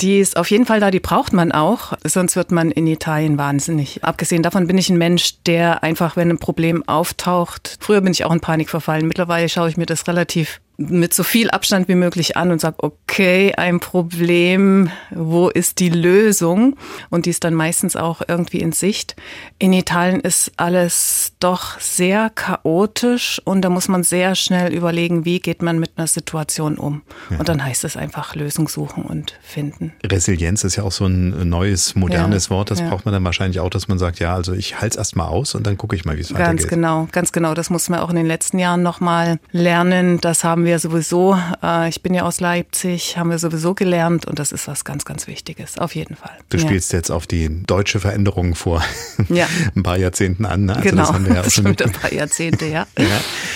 Die 0.00 0.20
ist 0.20 0.36
auf 0.36 0.50
jeden 0.50 0.64
Fall 0.64 0.78
da, 0.78 0.92
die 0.92 1.00
braucht 1.00 1.32
man 1.32 1.50
auch, 1.50 1.94
sonst 2.04 2.36
wird 2.36 2.52
man 2.52 2.70
in 2.70 2.86
Italien 2.86 3.36
wahnsinnig. 3.36 4.04
Abgesehen 4.04 4.44
davon 4.44 4.68
bin 4.68 4.78
ich 4.78 4.90
ein 4.90 4.98
Mensch, 4.98 5.42
der 5.42 5.82
einfach, 5.82 6.14
wenn 6.14 6.30
ein 6.30 6.38
Problem 6.38 6.86
auftaucht, 6.86 7.78
früher 7.80 8.00
bin 8.00 8.12
ich 8.12 8.24
auch 8.24 8.32
in 8.32 8.40
Panik 8.40 8.70
verfallen, 8.70 9.08
mittlerweile 9.08 9.48
schaue 9.48 9.68
ich 9.68 9.76
mir 9.76 9.86
das 9.86 10.06
relativ 10.06 10.60
mit 10.80 11.12
so 11.12 11.24
viel 11.24 11.50
Abstand 11.50 11.88
wie 11.88 11.96
möglich 11.96 12.36
an 12.36 12.52
und 12.52 12.60
sage, 12.60 12.76
okay, 12.78 13.52
ein 13.56 13.80
Problem, 13.80 14.90
wo 15.10 15.48
ist 15.48 15.80
die 15.80 15.88
Lösung? 15.88 16.76
Und 17.10 17.26
die 17.26 17.30
ist 17.30 17.42
dann 17.42 17.54
meistens 17.54 17.96
auch 17.96 18.22
irgendwie 18.26 18.60
in 18.60 18.70
Sicht. 18.70 19.16
In 19.58 19.72
Italien 19.72 20.20
ist 20.20 20.52
alles 20.56 21.32
doch 21.40 21.80
sehr 21.80 22.30
chaotisch 22.30 23.42
und 23.44 23.62
da 23.62 23.70
muss 23.70 23.88
man 23.88 24.04
sehr 24.04 24.36
schnell 24.36 24.72
überlegen, 24.72 25.24
wie 25.24 25.40
geht 25.40 25.62
man 25.62 25.80
mit 25.80 25.90
einer 25.96 26.06
Situation 26.06 26.78
um. 26.78 27.02
Ja. 27.28 27.40
Und 27.40 27.48
dann 27.48 27.64
heißt 27.64 27.82
es 27.82 27.96
einfach 27.96 28.36
Lösung 28.36 28.68
suchen 28.68 29.02
und 29.02 29.36
finden. 29.42 29.92
Resilienz 30.04 30.62
ist 30.62 30.76
ja 30.76 30.84
auch 30.84 30.92
so 30.92 31.06
ein 31.06 31.48
neues, 31.48 31.96
modernes 31.96 32.46
ja, 32.46 32.50
Wort. 32.50 32.70
Das 32.70 32.78
ja. 32.78 32.88
braucht 32.88 33.04
man 33.04 33.12
dann 33.12 33.24
wahrscheinlich 33.24 33.58
auch, 33.58 33.70
dass 33.70 33.88
man 33.88 33.98
sagt, 33.98 34.20
ja, 34.20 34.32
also 34.32 34.52
ich 34.52 34.80
halte 34.80 34.94
es 34.94 34.96
erstmal 34.96 35.26
aus 35.26 35.56
und 35.56 35.66
dann 35.66 35.76
gucke 35.76 35.96
ich 35.96 36.04
mal, 36.04 36.16
wie 36.16 36.20
es 36.20 36.32
weitergeht. 36.32 36.60
Ganz 36.60 36.68
genau, 36.68 37.08
ganz 37.10 37.32
genau. 37.32 37.54
Das 37.54 37.68
muss 37.68 37.88
man 37.88 37.98
auch 37.98 38.10
in 38.10 38.16
den 38.16 38.26
letzten 38.26 38.60
Jahren 38.60 38.84
nochmal 38.84 39.40
lernen. 39.50 40.20
Das 40.20 40.44
haben 40.44 40.64
wir 40.64 40.67
wir 40.68 40.78
sowieso, 40.78 41.36
äh, 41.62 41.88
ich 41.88 42.02
bin 42.02 42.14
ja 42.14 42.22
aus 42.22 42.40
Leipzig, 42.40 43.16
haben 43.16 43.30
wir 43.30 43.38
sowieso 43.38 43.74
gelernt 43.74 44.26
und 44.26 44.38
das 44.38 44.52
ist 44.52 44.68
was 44.68 44.84
ganz, 44.84 45.04
ganz 45.04 45.26
Wichtiges, 45.26 45.78
auf 45.78 45.94
jeden 45.94 46.14
Fall. 46.14 46.30
Du 46.50 46.58
spielst 46.58 46.92
ja. 46.92 46.98
jetzt 46.98 47.10
auf 47.10 47.26
die 47.26 47.64
deutsche 47.66 48.00
Veränderung 48.00 48.54
vor 48.54 48.84
ja. 49.28 49.46
ein 49.74 49.82
paar 49.82 49.96
Jahrzehnten 49.96 50.44
an. 50.44 50.66
Ne? 50.66 50.76
Also 50.76 50.90
genau, 50.90 51.02
das 51.02 51.12
haben 51.12 51.26
wir 51.26 51.34
ja 51.34 51.40
auch 51.40 51.50
schon 51.50 51.66
ein 51.66 51.74
paar 51.74 52.12
Jahrzehnte, 52.12 52.66
ja. 52.66 52.86
ja. 52.98 53.04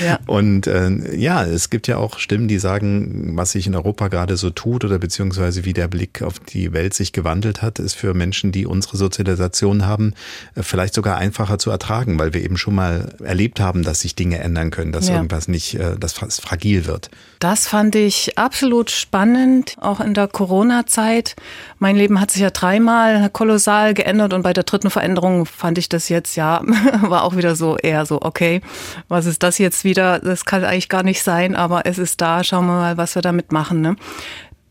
ja. 0.04 0.18
Und 0.26 0.66
äh, 0.66 1.14
ja, 1.14 1.44
es 1.44 1.70
gibt 1.70 1.86
ja 1.86 1.98
auch 1.98 2.18
Stimmen, 2.18 2.48
die 2.48 2.58
sagen, 2.58 3.36
was 3.36 3.52
sich 3.52 3.66
in 3.66 3.74
Europa 3.74 4.08
gerade 4.08 4.36
so 4.36 4.50
tut 4.50 4.84
oder 4.84 4.98
beziehungsweise 4.98 5.64
wie 5.66 5.74
der 5.74 5.88
Blick 5.88 6.22
auf 6.22 6.38
die 6.40 6.72
Welt 6.72 6.94
sich 6.94 7.12
gewandelt 7.12 7.60
hat, 7.60 7.78
ist 7.78 7.94
für 7.94 8.14
Menschen, 8.14 8.52
die 8.52 8.64
unsere 8.66 8.96
Sozialisation 8.96 9.84
haben, 9.84 10.14
äh, 10.54 10.62
vielleicht 10.62 10.94
sogar 10.94 11.18
einfacher 11.18 11.58
zu 11.58 11.70
ertragen, 11.70 12.18
weil 12.18 12.32
wir 12.32 12.42
eben 12.42 12.56
schon 12.56 12.74
mal 12.74 13.14
erlebt 13.22 13.60
haben, 13.60 13.82
dass 13.82 14.00
sich 14.00 14.14
Dinge 14.14 14.38
ändern 14.38 14.70
können, 14.70 14.92
dass 14.92 15.10
irgendwas 15.10 15.46
nicht, 15.46 15.74
äh, 15.74 15.98
dass 15.98 16.14
fragil 16.14 16.86
wird. 16.86 17.01
Verändert? 17.02 17.10
Das 17.38 17.66
fand 17.66 17.96
ich 17.96 18.38
absolut 18.38 18.90
spannend, 18.90 19.76
auch 19.80 20.00
in 20.00 20.14
der 20.14 20.28
Corona-Zeit. 20.28 21.34
Mein 21.78 21.96
Leben 21.96 22.20
hat 22.20 22.30
sich 22.30 22.42
ja 22.42 22.50
dreimal 22.50 23.30
kolossal 23.30 23.94
geändert 23.94 24.32
und 24.32 24.42
bei 24.42 24.52
der 24.52 24.64
dritten 24.64 24.90
Veränderung 24.90 25.46
fand 25.46 25.78
ich 25.78 25.88
das 25.88 26.08
jetzt, 26.08 26.36
ja, 26.36 26.62
war 27.02 27.24
auch 27.24 27.36
wieder 27.36 27.56
so 27.56 27.76
eher 27.76 28.06
so, 28.06 28.20
okay, 28.22 28.60
was 29.08 29.26
ist 29.26 29.42
das 29.42 29.58
jetzt 29.58 29.84
wieder? 29.84 30.20
Das 30.20 30.44
kann 30.44 30.64
eigentlich 30.64 30.88
gar 30.88 31.02
nicht 31.02 31.22
sein, 31.22 31.56
aber 31.56 31.84
es 31.86 31.98
ist 31.98 32.20
da, 32.20 32.44
schauen 32.44 32.66
wir 32.66 32.74
mal, 32.74 32.96
was 32.96 33.14
wir 33.14 33.22
damit 33.22 33.50
machen. 33.50 33.80
Ne? 33.80 33.96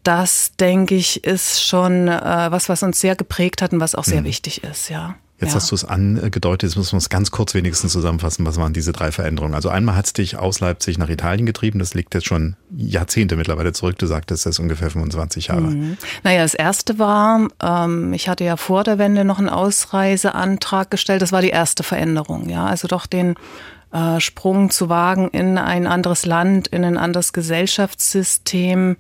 Das, 0.04 0.54
denke 0.60 0.96
ich, 0.96 1.24
ist 1.24 1.64
schon 1.64 2.08
äh, 2.08 2.48
was, 2.50 2.70
was 2.70 2.84
uns 2.84 3.00
sehr 3.00 3.16
geprägt 3.16 3.62
hat 3.62 3.74
und 3.74 3.82
was 3.82 3.96
auch 3.96 4.06
sehr 4.06 4.22
mhm. 4.22 4.26
wichtig 4.26 4.64
ist, 4.64 4.90
ja. 4.90 5.16
Jetzt 5.42 5.50
ja. 5.50 5.56
hast 5.56 5.72
du 5.72 5.76
es 5.76 5.84
angedeutet, 5.84 6.70
jetzt 6.70 6.78
müssen 6.78 6.94
wir 6.94 7.00
es 7.00 7.10
ganz 7.10 7.32
kurz 7.32 7.56
wenigstens 7.56 7.92
zusammenfassen. 7.92 8.46
Was 8.46 8.58
waren 8.58 8.74
diese 8.74 8.94
drei 8.94 9.12
Veränderungen? 9.12 9.56
Also 9.56 9.70
einmal 9.70 9.96
hat 9.96 10.06
es 10.06 10.14
dich 10.14 10.38
aus 10.38 10.60
Leipzig 10.60 11.00
nach 11.00 11.10
Italien 11.10 11.48
getrieben. 11.48 11.80
Das 11.80 11.96
liegt 11.96 12.14
jetzt 12.14 12.28
schon 12.28 12.56
Jahrzehnte 12.78 13.36
mittlerweile 13.36 13.74
zurück. 13.74 13.98
Du 13.98 14.06
sagtest, 14.06 14.46
das 14.46 14.56
ist 14.56 14.60
ungefähr 14.60 14.92
25 14.92 15.48
Jahre. 15.48 15.62
Mhm. 15.62 15.98
Naja, 16.24 16.44
das 16.44 16.54
erste 16.54 17.00
war, 17.00 17.48
ähm, 17.62 18.14
ich 18.14 18.30
hatte 18.30 18.44
ja 18.44 18.56
vor 18.56 18.84
der 18.84 19.00
Wende 19.00 19.26
noch 19.26 19.40
einen 19.40 19.50
Ausreiseantrag 19.50 20.92
gestellt. 20.92 21.24
Das 21.24 21.32
war 21.32 21.42
die 21.42 21.50
erste 21.50 21.82
Veränderung. 21.82 22.48
Ja, 22.48 22.68
also 22.68 22.88
doch 22.88 23.08
den 23.08 23.34
äh, 23.92 24.20
Sprung 24.20 24.70
zu 24.70 24.90
wagen 24.90 25.30
in 25.30 25.58
ein 25.58 25.88
anderes 25.88 26.26
Land, 26.26 26.68
in 26.68 26.86
ein 26.86 26.98
anderes 26.98 27.34
Gesellschaftssystem 27.34 28.98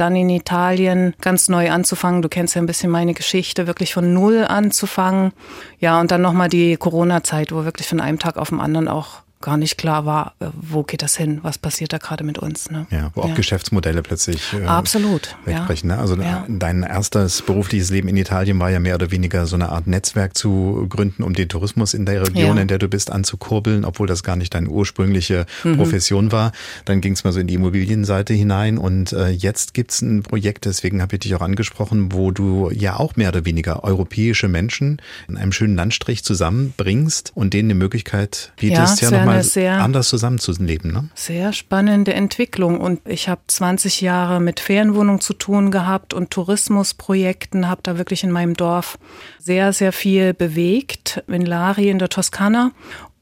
dann 0.00 0.16
in 0.16 0.30
Italien 0.30 1.14
ganz 1.20 1.48
neu 1.48 1.70
anzufangen. 1.70 2.22
Du 2.22 2.28
kennst 2.28 2.54
ja 2.54 2.62
ein 2.62 2.66
bisschen 2.66 2.90
meine 2.90 3.14
Geschichte, 3.14 3.66
wirklich 3.66 3.94
von 3.94 4.12
Null 4.12 4.44
anzufangen. 4.44 5.32
Ja, 5.78 6.00
und 6.00 6.10
dann 6.10 6.22
nochmal 6.22 6.48
die 6.48 6.76
Corona-Zeit, 6.76 7.52
wo 7.52 7.64
wirklich 7.64 7.88
von 7.88 8.00
einem 8.00 8.18
Tag 8.18 8.36
auf 8.36 8.48
den 8.48 8.60
anderen 8.60 8.88
auch 8.88 9.22
gar 9.40 9.56
nicht 9.56 9.78
klar 9.78 10.04
war, 10.04 10.34
äh, 10.40 10.46
wo 10.54 10.82
geht 10.82 11.02
das 11.02 11.16
hin, 11.16 11.40
was 11.42 11.58
passiert 11.58 11.92
da 11.92 11.98
gerade 11.98 12.24
mit 12.24 12.38
uns. 12.38 12.70
Ne? 12.70 12.86
Ja, 12.90 13.10
wo 13.14 13.22
auch 13.22 13.28
ja. 13.28 13.34
Geschäftsmodelle 13.34 14.02
plötzlich 14.02 14.52
äh, 14.52 14.64
Absolut, 14.64 15.36
wegbrechen. 15.44 15.90
Ja. 15.90 15.96
Ne? 15.96 16.02
Also 16.02 16.16
ja. 16.16 16.44
dein 16.48 16.82
erstes 16.82 17.42
berufliches 17.42 17.90
Leben 17.90 18.08
in 18.08 18.16
Italien 18.16 18.58
war 18.58 18.70
ja 18.70 18.80
mehr 18.80 18.96
oder 18.96 19.10
weniger 19.10 19.46
so 19.46 19.56
eine 19.56 19.68
Art 19.68 19.86
Netzwerk 19.86 20.36
zu 20.36 20.86
gründen, 20.88 21.22
um 21.22 21.34
den 21.34 21.48
Tourismus 21.48 21.94
in 21.94 22.04
der 22.04 22.26
Region, 22.26 22.58
in 22.58 22.68
der 22.68 22.78
du 22.78 22.88
bist, 22.88 23.10
anzukurbeln, 23.10 23.84
obwohl 23.84 24.06
das 24.06 24.22
gar 24.22 24.36
nicht 24.36 24.54
deine 24.54 24.68
ursprüngliche 24.68 25.46
mhm. 25.62 25.76
Profession 25.76 26.32
war. 26.32 26.52
Dann 26.84 27.00
ging 27.00 27.12
es 27.12 27.24
mal 27.24 27.32
so 27.32 27.40
in 27.40 27.46
die 27.46 27.54
Immobilienseite 27.54 28.34
hinein 28.34 28.78
und 28.78 29.12
äh, 29.12 29.28
jetzt 29.28 29.74
gibt's 29.74 30.02
ein 30.02 30.22
Projekt, 30.22 30.64
deswegen 30.64 31.00
habe 31.00 31.16
ich 31.16 31.20
dich 31.20 31.34
auch 31.34 31.42
angesprochen, 31.42 32.12
wo 32.12 32.32
du 32.32 32.70
ja 32.72 32.96
auch 32.96 33.16
mehr 33.16 33.28
oder 33.28 33.44
weniger 33.44 33.84
europäische 33.84 34.48
Menschen 34.48 35.00
in 35.28 35.36
einem 35.36 35.52
schönen 35.52 35.76
Landstrich 35.76 36.24
zusammenbringst 36.24 37.32
und 37.34 37.54
denen 37.54 37.70
eine 37.70 37.78
Möglichkeit 37.78 38.52
bietest, 38.56 39.00
ja, 39.02 39.10
ja 39.10 39.27
nochmal 39.28 39.44
sehr, 39.44 39.82
anders 39.82 40.08
zusammenzuleben. 40.08 40.92
Ne? 40.92 41.08
Sehr 41.14 41.52
spannende 41.52 42.14
Entwicklung. 42.14 42.80
Und 42.80 43.00
ich 43.06 43.28
habe 43.28 43.40
20 43.46 44.00
Jahre 44.00 44.40
mit 44.40 44.60
Ferienwohnungen 44.60 45.20
zu 45.20 45.34
tun 45.34 45.70
gehabt 45.70 46.14
und 46.14 46.30
Tourismusprojekten, 46.30 47.68
habe 47.68 47.82
da 47.82 47.98
wirklich 47.98 48.24
in 48.24 48.30
meinem 48.30 48.54
Dorf 48.54 48.98
sehr, 49.38 49.72
sehr 49.72 49.92
viel 49.92 50.34
bewegt, 50.34 51.22
in 51.26 51.44
Lari 51.44 51.88
in 51.88 51.98
der 51.98 52.08
Toskana. 52.08 52.72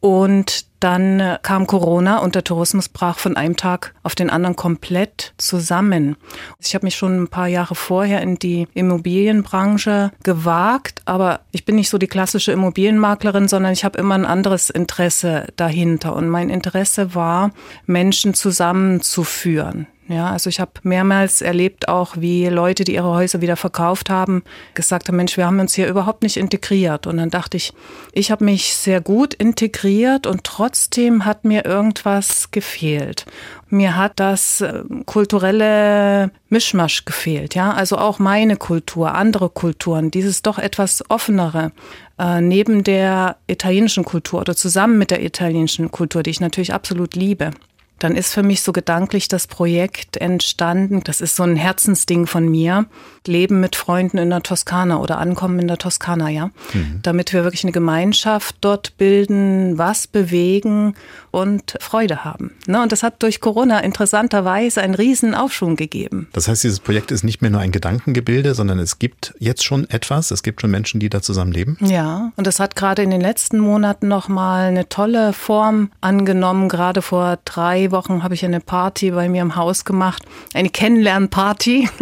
Und 0.00 0.66
dann 0.86 1.38
kam 1.42 1.66
Corona 1.66 2.18
und 2.18 2.36
der 2.36 2.44
Tourismus 2.44 2.88
brach 2.88 3.18
von 3.18 3.36
einem 3.36 3.56
Tag 3.56 3.92
auf 4.04 4.14
den 4.14 4.30
anderen 4.30 4.54
komplett 4.54 5.34
zusammen. 5.36 6.14
Ich 6.60 6.76
habe 6.76 6.86
mich 6.86 6.94
schon 6.94 7.24
ein 7.24 7.28
paar 7.28 7.48
Jahre 7.48 7.74
vorher 7.74 8.22
in 8.22 8.36
die 8.36 8.68
Immobilienbranche 8.72 10.12
gewagt, 10.22 11.02
aber 11.04 11.40
ich 11.50 11.64
bin 11.64 11.74
nicht 11.74 11.90
so 11.90 11.98
die 11.98 12.06
klassische 12.06 12.52
Immobilienmaklerin, 12.52 13.48
sondern 13.48 13.72
ich 13.72 13.84
habe 13.84 13.98
immer 13.98 14.14
ein 14.14 14.24
anderes 14.24 14.70
Interesse 14.70 15.48
dahinter. 15.56 16.14
Und 16.14 16.28
mein 16.28 16.50
Interesse 16.50 17.16
war, 17.16 17.50
Menschen 17.86 18.32
zusammenzuführen. 18.34 19.88
Ja, 20.08 20.30
also 20.30 20.48
ich 20.48 20.60
habe 20.60 20.70
mehrmals 20.84 21.42
erlebt 21.42 21.88
auch, 21.88 22.16
wie 22.16 22.46
Leute, 22.46 22.84
die 22.84 22.94
ihre 22.94 23.08
Häuser 23.08 23.40
wieder 23.40 23.56
verkauft 23.56 24.08
haben, 24.08 24.44
gesagt 24.74 25.08
haben, 25.08 25.16
Mensch, 25.16 25.36
wir 25.36 25.46
haben 25.46 25.58
uns 25.58 25.74
hier 25.74 25.88
überhaupt 25.88 26.22
nicht 26.22 26.36
integriert. 26.36 27.08
Und 27.08 27.16
dann 27.16 27.30
dachte 27.30 27.56
ich, 27.56 27.72
ich 28.12 28.30
habe 28.30 28.44
mich 28.44 28.76
sehr 28.76 29.00
gut 29.00 29.34
integriert 29.34 30.28
und 30.28 30.44
trotzdem 30.44 31.24
hat 31.24 31.44
mir 31.44 31.64
irgendwas 31.64 32.52
gefehlt. 32.52 33.26
Mir 33.68 33.96
hat 33.96 34.20
das 34.20 34.60
äh, 34.60 34.84
kulturelle 35.06 36.30
Mischmasch 36.50 37.04
gefehlt, 37.04 37.56
ja, 37.56 37.72
also 37.72 37.98
auch 37.98 38.20
meine 38.20 38.56
Kultur, 38.56 39.12
andere 39.12 39.48
Kulturen, 39.48 40.12
dieses 40.12 40.42
doch 40.42 40.60
etwas 40.60 41.02
offenere, 41.10 41.72
äh, 42.16 42.40
neben 42.40 42.84
der 42.84 43.38
italienischen 43.48 44.04
Kultur 44.04 44.40
oder 44.40 44.54
zusammen 44.54 44.98
mit 44.98 45.10
der 45.10 45.24
italienischen 45.24 45.90
Kultur, 45.90 46.22
die 46.22 46.30
ich 46.30 46.40
natürlich 46.40 46.72
absolut 46.72 47.16
liebe 47.16 47.50
dann 47.98 48.14
ist 48.14 48.34
für 48.34 48.42
mich 48.42 48.62
so 48.62 48.72
gedanklich 48.72 49.28
das 49.28 49.46
Projekt 49.46 50.16
entstanden. 50.16 51.02
Das 51.04 51.20
ist 51.20 51.36
so 51.36 51.42
ein 51.42 51.56
Herzensding 51.56 52.26
von 52.26 52.48
mir. 52.48 52.86
Leben 53.26 53.60
mit 53.60 53.74
Freunden 53.74 54.18
in 54.18 54.30
der 54.30 54.42
Toskana 54.42 54.98
oder 54.98 55.18
Ankommen 55.18 55.58
in 55.58 55.68
der 55.68 55.78
Toskana, 55.78 56.28
ja. 56.28 56.46
Mhm. 56.72 57.00
Damit 57.02 57.32
wir 57.32 57.42
wirklich 57.42 57.64
eine 57.64 57.72
Gemeinschaft 57.72 58.56
dort 58.60 58.96
bilden, 58.98 59.78
was 59.78 60.06
bewegen 60.06 60.94
und 61.30 61.76
Freude 61.80 62.24
haben. 62.24 62.52
Ne? 62.66 62.82
Und 62.82 62.92
das 62.92 63.02
hat 63.02 63.22
durch 63.22 63.40
Corona 63.40 63.80
interessanterweise 63.80 64.80
einen 64.80 64.94
riesen 64.94 65.34
Aufschwung 65.34 65.76
gegeben. 65.76 66.28
Das 66.32 66.48
heißt, 66.48 66.64
dieses 66.64 66.80
Projekt 66.80 67.10
ist 67.10 67.24
nicht 67.24 67.42
mehr 67.42 67.50
nur 67.50 67.60
ein 67.60 67.72
Gedankengebilde, 67.72 68.54
sondern 68.54 68.78
es 68.78 68.98
gibt 68.98 69.34
jetzt 69.38 69.64
schon 69.64 69.88
etwas. 69.90 70.30
Es 70.30 70.42
gibt 70.42 70.60
schon 70.60 70.70
Menschen, 70.70 71.00
die 71.00 71.08
da 71.08 71.20
zusammen 71.20 71.52
leben. 71.52 71.76
Ja, 71.80 72.32
und 72.36 72.46
das 72.46 72.60
hat 72.60 72.76
gerade 72.76 73.02
in 73.02 73.10
den 73.10 73.20
letzten 73.20 73.58
Monaten 73.58 74.08
nochmal 74.08 74.68
eine 74.68 74.88
tolle 74.88 75.32
Form 75.32 75.90
angenommen. 76.00 76.68
Gerade 76.68 77.02
vor 77.02 77.38
drei 77.44 77.85
Wochen 77.92 78.22
habe 78.22 78.34
ich 78.34 78.44
eine 78.44 78.60
Party 78.60 79.10
bei 79.10 79.28
mir 79.28 79.42
im 79.42 79.56
Haus 79.56 79.84
gemacht, 79.84 80.22
eine 80.54 80.70
Kennenlernparty. 80.70 81.88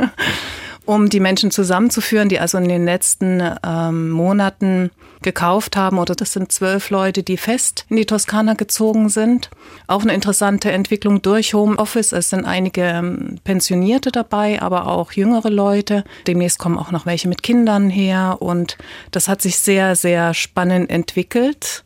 um 0.86 1.08
die 1.08 1.20
Menschen 1.20 1.50
zusammenzuführen, 1.50 2.28
die 2.28 2.38
also 2.38 2.58
in 2.58 2.68
den 2.68 2.84
letzten 2.84 3.42
ähm, 3.64 4.10
Monaten 4.10 4.90
gekauft 5.22 5.76
haben. 5.76 5.98
Oder 5.98 6.14
das 6.14 6.32
sind 6.32 6.52
zwölf 6.52 6.90
Leute, 6.90 7.22
die 7.22 7.36
fest 7.36 7.86
in 7.88 7.96
die 7.96 8.04
Toskana 8.04 8.54
gezogen 8.54 9.08
sind. 9.08 9.50
Auch 9.86 10.02
eine 10.02 10.12
interessante 10.12 10.70
Entwicklung 10.70 11.22
durch 11.22 11.54
Homeoffice. 11.54 12.12
Es 12.12 12.30
sind 12.30 12.44
einige 12.44 12.82
ähm, 12.82 13.38
Pensionierte 13.42 14.12
dabei, 14.12 14.60
aber 14.60 14.86
auch 14.86 15.12
jüngere 15.12 15.50
Leute. 15.50 16.04
Demnächst 16.26 16.58
kommen 16.58 16.78
auch 16.78 16.92
noch 16.92 17.06
welche 17.06 17.28
mit 17.28 17.42
Kindern 17.42 17.88
her. 17.88 18.36
Und 18.40 18.76
das 19.10 19.28
hat 19.28 19.40
sich 19.40 19.58
sehr, 19.58 19.96
sehr 19.96 20.34
spannend 20.34 20.90
entwickelt. 20.90 21.82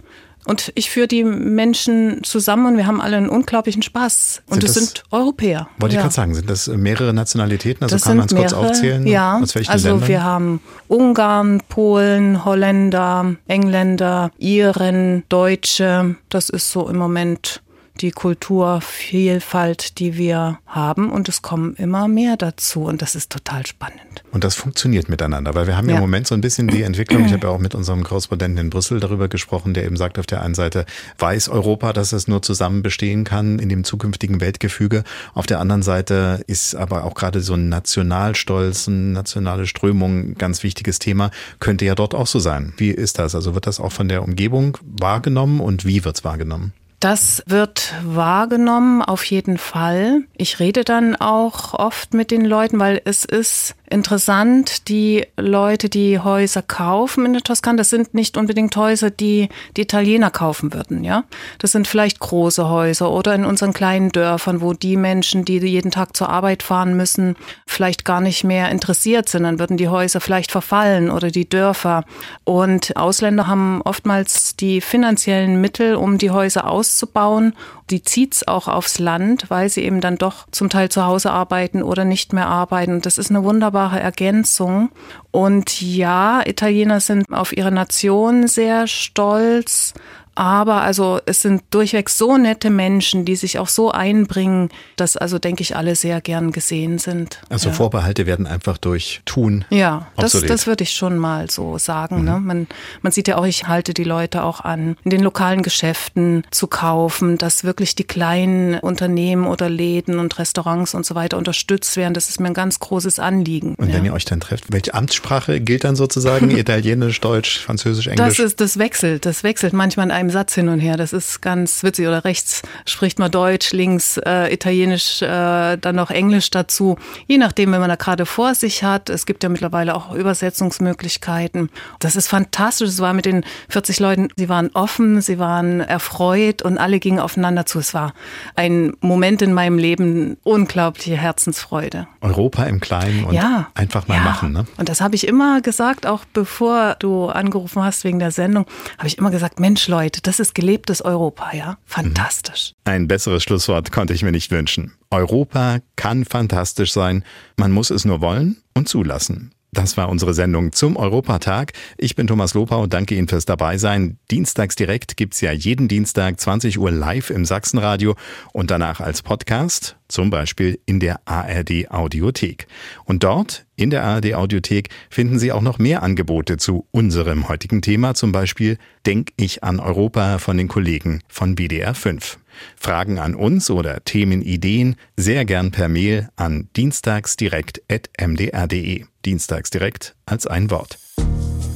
Und 0.49 0.73
ich 0.77 0.89
führe 0.89 1.07
die 1.07 1.25
Menschen 1.25 2.25
zusammen 2.25 2.65
und 2.65 2.77
wir 2.79 2.87
haben 2.87 3.03
alle 3.03 3.19
einen 3.19 3.29
unglaublichen 3.29 3.83
Spaß. 3.83 4.41
Und 4.49 4.65
es 4.65 4.73
sind 4.73 5.03
Europäer. 5.11 5.69
Wollte 5.79 5.97
ja. 5.97 6.01
ich 6.01 6.05
gerade 6.05 6.15
sagen, 6.15 6.35
sind 6.35 6.49
das 6.49 6.69
mehrere 6.69 7.13
Nationalitäten? 7.13 7.85
Also 7.85 7.97
das 7.97 8.05
kann 8.05 8.17
man 8.17 8.27
es 8.27 8.35
kurz 8.35 8.55
aufzählen? 8.55 9.07
Ja, 9.07 9.39
aus 9.43 9.55
welchen 9.55 9.71
also 9.71 9.91
Ländern? 9.91 10.09
wir 10.09 10.25
haben 10.25 10.61
Ungarn, 10.89 11.61
Polen, 11.69 12.47
Holländer, 12.47 13.37
Engländer, 13.47 14.31
Iren, 14.39 15.25
Deutsche. 15.29 16.17
Das 16.31 16.49
ist 16.49 16.73
so 16.73 16.89
im 16.89 16.97
Moment 16.97 17.61
die 18.01 18.11
Kulturvielfalt, 18.11 19.99
die 19.99 20.17
wir 20.17 20.59
haben. 20.67 21.11
Und 21.11 21.29
es 21.29 21.43
kommen 21.43 21.75
immer 21.75 22.09
mehr 22.09 22.37
dazu. 22.37 22.85
Und 22.85 23.03
das 23.03 23.15
ist 23.15 23.31
total 23.31 23.67
spannend. 23.67 24.25
Und 24.31 24.45
das 24.45 24.55
funktioniert 24.55 25.09
miteinander, 25.09 25.55
weil 25.55 25.67
wir 25.67 25.77
haben 25.77 25.89
ja, 25.89 25.97
im 25.97 26.01
Moment 26.01 26.27
so 26.27 26.35
ein 26.35 26.41
bisschen 26.41 26.69
die 26.69 26.83
Entwicklung. 26.83 27.25
Ich 27.25 27.33
habe 27.33 27.47
ja 27.47 27.53
auch 27.53 27.59
mit 27.59 27.75
unserem 27.75 28.05
Korrespondenten 28.05 28.59
in 28.59 28.71
Brüssel 28.71 29.01
darüber 29.01 29.29
gesprochen, 29.29 29.75
der 29.75 29.85
eben 29.85 29.97
sagt, 29.97 30.19
auf 30.19 30.27
der 30.27 30.43
einen 30.43 30.55
Seite 30.55 30.85
weiß 31.19 31.49
Europa, 31.49 31.93
dass 31.93 32.13
es 32.13 32.29
nur 32.29 32.43
zusammen 32.43 32.83
bestehen 32.83 33.25
kann 33.25 33.59
in 33.59 33.69
dem 33.69 33.85
zukünftigen 33.85 34.41
Weltgefüge. 34.41 35.05
Auf 35.35 35.47
der 35.47 35.61
anderen 35.61 35.83
Seite 35.83 36.43
ist 36.47 36.75
aber 36.75 37.05
auch 37.05 37.15
gerade 37.15 37.41
so 37.41 37.55
ein 37.55 37.69
Nationalstolz, 37.69 38.89
eine 38.89 38.97
nationale 38.97 39.67
Strömung 39.67 40.31
ein 40.31 40.35
ganz 40.35 40.63
wichtiges 40.63 40.99
Thema. 40.99 41.31
Könnte 41.61 41.85
ja 41.85 41.95
dort 41.95 42.15
auch 42.15 42.27
so 42.27 42.39
sein. 42.39 42.73
Wie 42.77 42.91
ist 42.91 43.19
das? 43.19 43.35
Also 43.35 43.55
wird 43.55 43.67
das 43.67 43.81
auch 43.81 43.93
von 43.93 44.09
der 44.09 44.23
Umgebung 44.23 44.79
wahrgenommen 44.83 45.61
und 45.61 45.85
wie 45.85 46.05
wird 46.05 46.17
es 46.17 46.25
wahrgenommen? 46.25 46.73
Das 47.01 47.45
wird 47.47 47.95
wahrgenommen, 48.03 49.03
auf 49.03 49.25
jeden 49.25 49.57
Fall. 49.57 50.23
Ich 50.37 50.59
rede 50.59 50.83
dann 50.83 51.15
auch 51.15 51.75
oft 51.75 52.13
mit 52.13 52.33
den 52.33 52.45
Leuten, 52.45 52.81
weil 52.81 53.01
es 53.05 53.25
ist 53.25 53.77
interessant, 53.91 54.89
die 54.89 55.27
Leute, 55.37 55.89
die 55.89 56.19
Häuser 56.19 56.63
kaufen 56.63 57.27
in 57.27 57.33
der 57.33 57.43
Toskana, 57.43 57.79
das 57.79 57.91
sind 57.91 58.15
nicht 58.15 58.37
unbedingt 58.37 58.77
Häuser, 58.77 59.11
die 59.11 59.49
die 59.77 59.83
Italiener 59.83 60.31
kaufen 60.31 60.73
würden, 60.73 61.05
ja. 61.05 61.25
Das 61.59 61.73
sind 61.73 61.89
vielleicht 61.89 62.21
große 62.21 62.69
Häuser 62.69 63.11
oder 63.11 63.35
in 63.35 63.45
unseren 63.45 63.73
kleinen 63.73 64.11
Dörfern, 64.11 64.61
wo 64.61 64.73
die 64.73 64.97
Menschen, 64.97 65.45
die 65.45 65.59
jeden 65.59 65.91
Tag 65.91 66.17
zur 66.17 66.29
Arbeit 66.29 66.63
fahren 66.63 66.97
müssen, 66.97 67.37
vielleicht 67.67 68.05
gar 68.05 68.21
nicht 68.21 68.45
mehr 68.45 68.71
interessiert 68.71 69.29
sind. 69.29 69.45
Dann 69.45 69.59
würden 69.59 69.77
die 69.77 69.89
Häuser 69.89 70.21
vielleicht 70.21 70.51
verfallen 70.51 71.11
oder 71.11 71.31
die 71.31 71.49
Dörfer. 71.49 72.05
Und 72.45 72.97
Ausländer 72.97 73.47
haben 73.47 73.83
oftmals 73.83 74.57
die 74.57 74.81
finanziellen 74.81 75.61
Mittel, 75.61 75.95
um 75.95 76.19
die 76.19 76.31
Häuser 76.31 76.69
auszubauen 76.69 77.55
die 77.91 78.03
zieht's 78.03 78.47
auch 78.47 78.69
aufs 78.69 78.99
Land, 78.99 79.47
weil 79.49 79.69
sie 79.69 79.83
eben 79.83 80.01
dann 80.01 80.17
doch 80.17 80.47
zum 80.51 80.69
Teil 80.69 80.91
zu 80.91 81.07
Hause 81.07 81.31
arbeiten 81.31 81.83
oder 81.83 82.05
nicht 82.05 82.33
mehr 82.33 82.47
arbeiten. 82.47 82.93
Und 82.93 83.07
das 83.07 83.19
ist 83.19 83.31
eine 83.31 83.45
wunderbare 83.45 83.78
Ergänzung. 83.87 84.91
Und 85.31 85.81
ja, 85.81 86.43
Italiener 86.47 87.01
sind 87.01 87.31
auf 87.33 87.57
ihre 87.57 87.73
Nation 87.73 88.47
sehr 88.47 88.87
stolz, 88.87 89.95
aber 90.39 90.83
also 90.83 91.19
es 91.27 91.43
sind 91.43 91.63
durchweg 91.71 92.09
so 92.09 92.37
nette 92.37 92.71
Menschen, 92.71 93.25
die 93.25 93.35
sich 93.35 93.59
auch 93.59 93.69
so 93.69 93.91
einbringen, 93.91 94.69
dass 94.95 95.17
also 95.17 95.41
denke 95.41 95.63
ich 95.63 95.75
alle 95.75 95.97
sehr 95.97 96.21
gern 96.21 96.53
gesehen 96.53 96.99
sind. 96.99 97.41
Also 97.49 97.71
ja. 97.71 97.75
Vorbehalte 97.75 98.25
werden 98.25 98.47
einfach 98.47 98.79
durch 98.79 99.21
Tun. 99.25 99.65
Ja, 99.71 100.07
das, 100.17 100.33
das 100.33 100.69
würde 100.69 100.85
ich 100.85 100.93
schon 100.93 101.19
mal 101.19 101.51
so 101.51 101.77
sagen. 101.79 102.23
Ne? 102.23 102.39
Mhm. 102.39 102.47
Ne? 102.47 102.55
Man, 102.55 102.67
man 103.03 103.13
sieht 103.13 103.27
ja 103.27 103.37
auch, 103.37 103.47
ich 103.47 103.67
halte 103.67 103.95
die 103.95 104.05
Leute 104.05 104.45
auch 104.45 104.61
an, 104.61 104.97
in 105.03 105.11
den 105.11 105.23
lokalen 105.25 105.63
Geschäften 105.63 106.45
zu 106.53 106.69
kaufen, 106.69 107.37
dass 107.37 107.65
wirklich 107.65 107.97
die 107.97 108.05
kleinen 108.05 108.79
Unternehmen 108.79 109.45
oder 109.45 109.69
Läden 109.69 110.21
und 110.21 110.39
Restaurants 110.39 110.95
und 110.95 111.05
so 111.05 111.17
weiter 111.17 111.37
unterstützt 111.37 111.97
werden. 111.97 112.15
Das 112.15 112.29
ist 112.29 112.39
mir 112.39 112.47
ein 112.47 112.55
ganz 112.55 112.79
großes 112.79 113.19
Anliegen. 113.19 113.75
Und 113.75 113.89
wenn 113.89 114.05
ja. 114.05 114.11
ihr 114.11 114.15
euch 114.15 114.25
dann 114.25 114.39
trefft, 114.39 114.73
welche 114.73 114.95
Amtssprache 114.95 115.61
gilt 115.61 115.83
dann 115.83 115.97
sozusagen? 115.97 116.51
Italienisch, 116.57 117.21
Deutsch, 117.21 117.59
Französisch, 117.59 118.07
Englisch? 118.07 118.37
Das 118.37 118.39
ist, 118.39 118.61
das 118.61 118.79
wechselt, 118.79 119.27
das 119.27 119.43
wechselt 119.43 119.73
manchmal 119.73 120.07
in 120.07 120.13
einem 120.13 120.28
einem 120.29 120.31
Satz 120.31 120.55
hin 120.55 120.69
und 120.69 120.81
her. 120.81 120.97
Das 120.97 121.13
ist 121.13 121.41
ganz 121.41 121.83
witzig. 121.83 122.07
Oder 122.07 122.25
rechts 122.25 122.63
spricht 122.85 123.19
man 123.19 123.31
Deutsch, 123.31 123.73
links 123.73 124.19
äh, 124.19 124.53
Italienisch, 124.53 125.23
äh, 125.23 125.77
dann 125.77 125.97
noch 125.97 126.11
Englisch 126.11 126.51
dazu. 126.51 126.97
Je 127.27 127.39
nachdem, 127.39 127.73
wenn 127.73 127.81
man 127.81 127.89
da 127.89 127.97
gerade 127.97 128.27
vor 128.27 128.55
sich 128.55 128.85
hat. 128.85 129.09
Es 129.09 129.27
gibt 129.27 129.43
ja 129.43 129.49
mittlerweile 129.49 129.95
auch 129.95 130.15
Übersetzungsmöglichkeiten. 130.15 131.71
Das 131.99 132.17
ist 132.17 132.29
fantastisch. 132.29 132.89
Es 132.89 133.01
war 133.01 133.15
mit 133.15 133.25
den 133.25 133.45
40 133.69 134.01
Leuten, 134.01 134.29
sie 134.37 134.49
waren 134.49 134.71
offen, 134.75 135.21
sie 135.21 135.39
waren 135.39 135.81
erfreut 135.81 136.63
und 136.63 136.79
alle 136.79 137.01
gingen 137.01 137.21
aufeinander 137.21 137.65
zu. 137.67 137.79
Es 137.79 137.95
war 137.95 138.13
ein 138.55 138.93
Moment 139.01 139.43
in 139.43 139.53
meinem 139.53 139.79
Leben, 139.79 140.37
unglaubliche 140.43 141.17
Herzensfreude. 141.17 142.07
Europa 142.21 142.65
im 142.65 142.81
Kleinen 142.81 143.25
und 143.25 143.35
ja, 143.35 143.69
einfach 143.75 144.09
mal 144.09 144.17
ja. 144.17 144.23
machen. 144.23 144.53
Ne? 144.53 144.67
Und 144.77 144.89
das 144.89 145.01
habe 145.01 145.15
ich 145.15 145.27
immer 145.27 145.61
gesagt, 145.61 146.07
auch 146.07 146.25
bevor 146.33 146.97
du 146.99 147.27
angerufen 147.27 147.83
hast 147.83 148.05
wegen 148.05 148.19
der 148.19 148.31
Sendung, 148.31 148.67
habe 148.99 149.09
ich 149.09 149.19
immer 149.19 149.31
gesagt, 149.31 149.61
Mensch 149.61 149.89
Leute, 149.89 150.18
das 150.23 150.41
ist 150.41 150.55
gelebtes 150.55 151.03
Europa, 151.03 151.55
ja. 151.55 151.79
Fantastisch. 151.85 152.73
Mhm. 152.85 152.93
Ein 152.93 153.09
besseres 153.09 153.43
Schlusswort 153.43 153.93
konnte 153.93 154.15
ich 154.15 154.23
mir 154.23 154.33
nicht 154.33 154.51
wünschen. 154.51 154.95
Europa 155.11 155.79
kann 155.97 156.25
fantastisch 156.25 156.93
sein. 156.93 157.25
Man 157.57 157.73
muss 157.73 157.91
es 157.91 158.05
nur 158.05 158.21
wollen 158.21 158.63
und 158.75 158.89
zulassen. 158.89 159.53
Das 159.71 159.99
war 159.99 160.09
unsere 160.09 160.33
Sendung 160.33 160.73
zum 160.73 160.97
Europatag. 160.97 161.73
Ich 161.99 162.17
bin 162.17 162.27
Thomas 162.27 162.55
Lopau 162.55 162.87
danke 162.87 163.15
Ihnen 163.15 163.29
fürs 163.29 163.45
Dabeisein. 163.45 164.19
Dienstags 164.31 164.77
direkt 164.77 165.19
gibt's 165.19 165.43
ja 165.43 165.53
jeden 165.53 165.89
Dienstag 165.89 166.41
20 166.41 166.79
Uhr 166.79 166.91
live 166.91 167.29
im 167.29 167.45
Sachsenradio 167.45 168.15
und 168.55 168.71
danach 168.71 169.01
als 169.01 169.23
Podcast, 169.23 169.97
zum 170.09 170.31
Beispiel 170.31 170.81
in 170.87 171.01
der 171.01 171.21
ARD 171.27 171.91
Audiothek. 171.91 172.67
Und 173.05 173.25
dort, 173.25 173.67
in 173.77 173.91
der 173.91 174.05
ARD 174.05 174.35
Audiothek, 174.35 174.89
finden 175.11 175.39
Sie 175.39 175.53
auch 175.53 175.63
noch 175.63 175.79
mehr 175.79 176.03
Angebote 176.03 176.57
zu 176.57 176.87
unserem 176.91 177.49
heutigen 177.49 177.83
Thema, 177.83 178.15
zum 178.15 178.33
Beispiel 178.33 178.79
Denk 179.05 179.33
ich 179.37 179.63
an 179.65 179.81
Europa 179.81 180.39
von 180.39 180.57
den 180.57 180.69
Kollegen 180.69 181.23
von 181.29 181.55
BDR 181.57 181.95
5. 181.95 182.39
Fragen 182.77 183.19
an 183.19 183.35
uns 183.35 183.71
oder 183.71 184.05
Themenideen 184.05 184.97
sehr 185.17 185.45
gern 185.45 185.71
per 185.71 185.89
Mail 185.89 186.29
an 186.37 186.69
dienstagsdirekt.mdr.de. 186.77 189.05
Dienstagsdirekt 189.25 190.15
als 190.27 190.47
ein 190.47 190.71
Wort. 190.71 190.99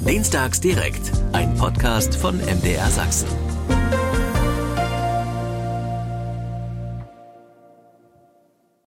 Dienstagsdirekt, 0.07 1.13
ein 1.33 1.55
Podcast 1.55 2.17
von 2.17 2.39
MDR 2.39 2.91
Sachsen. 2.91 3.29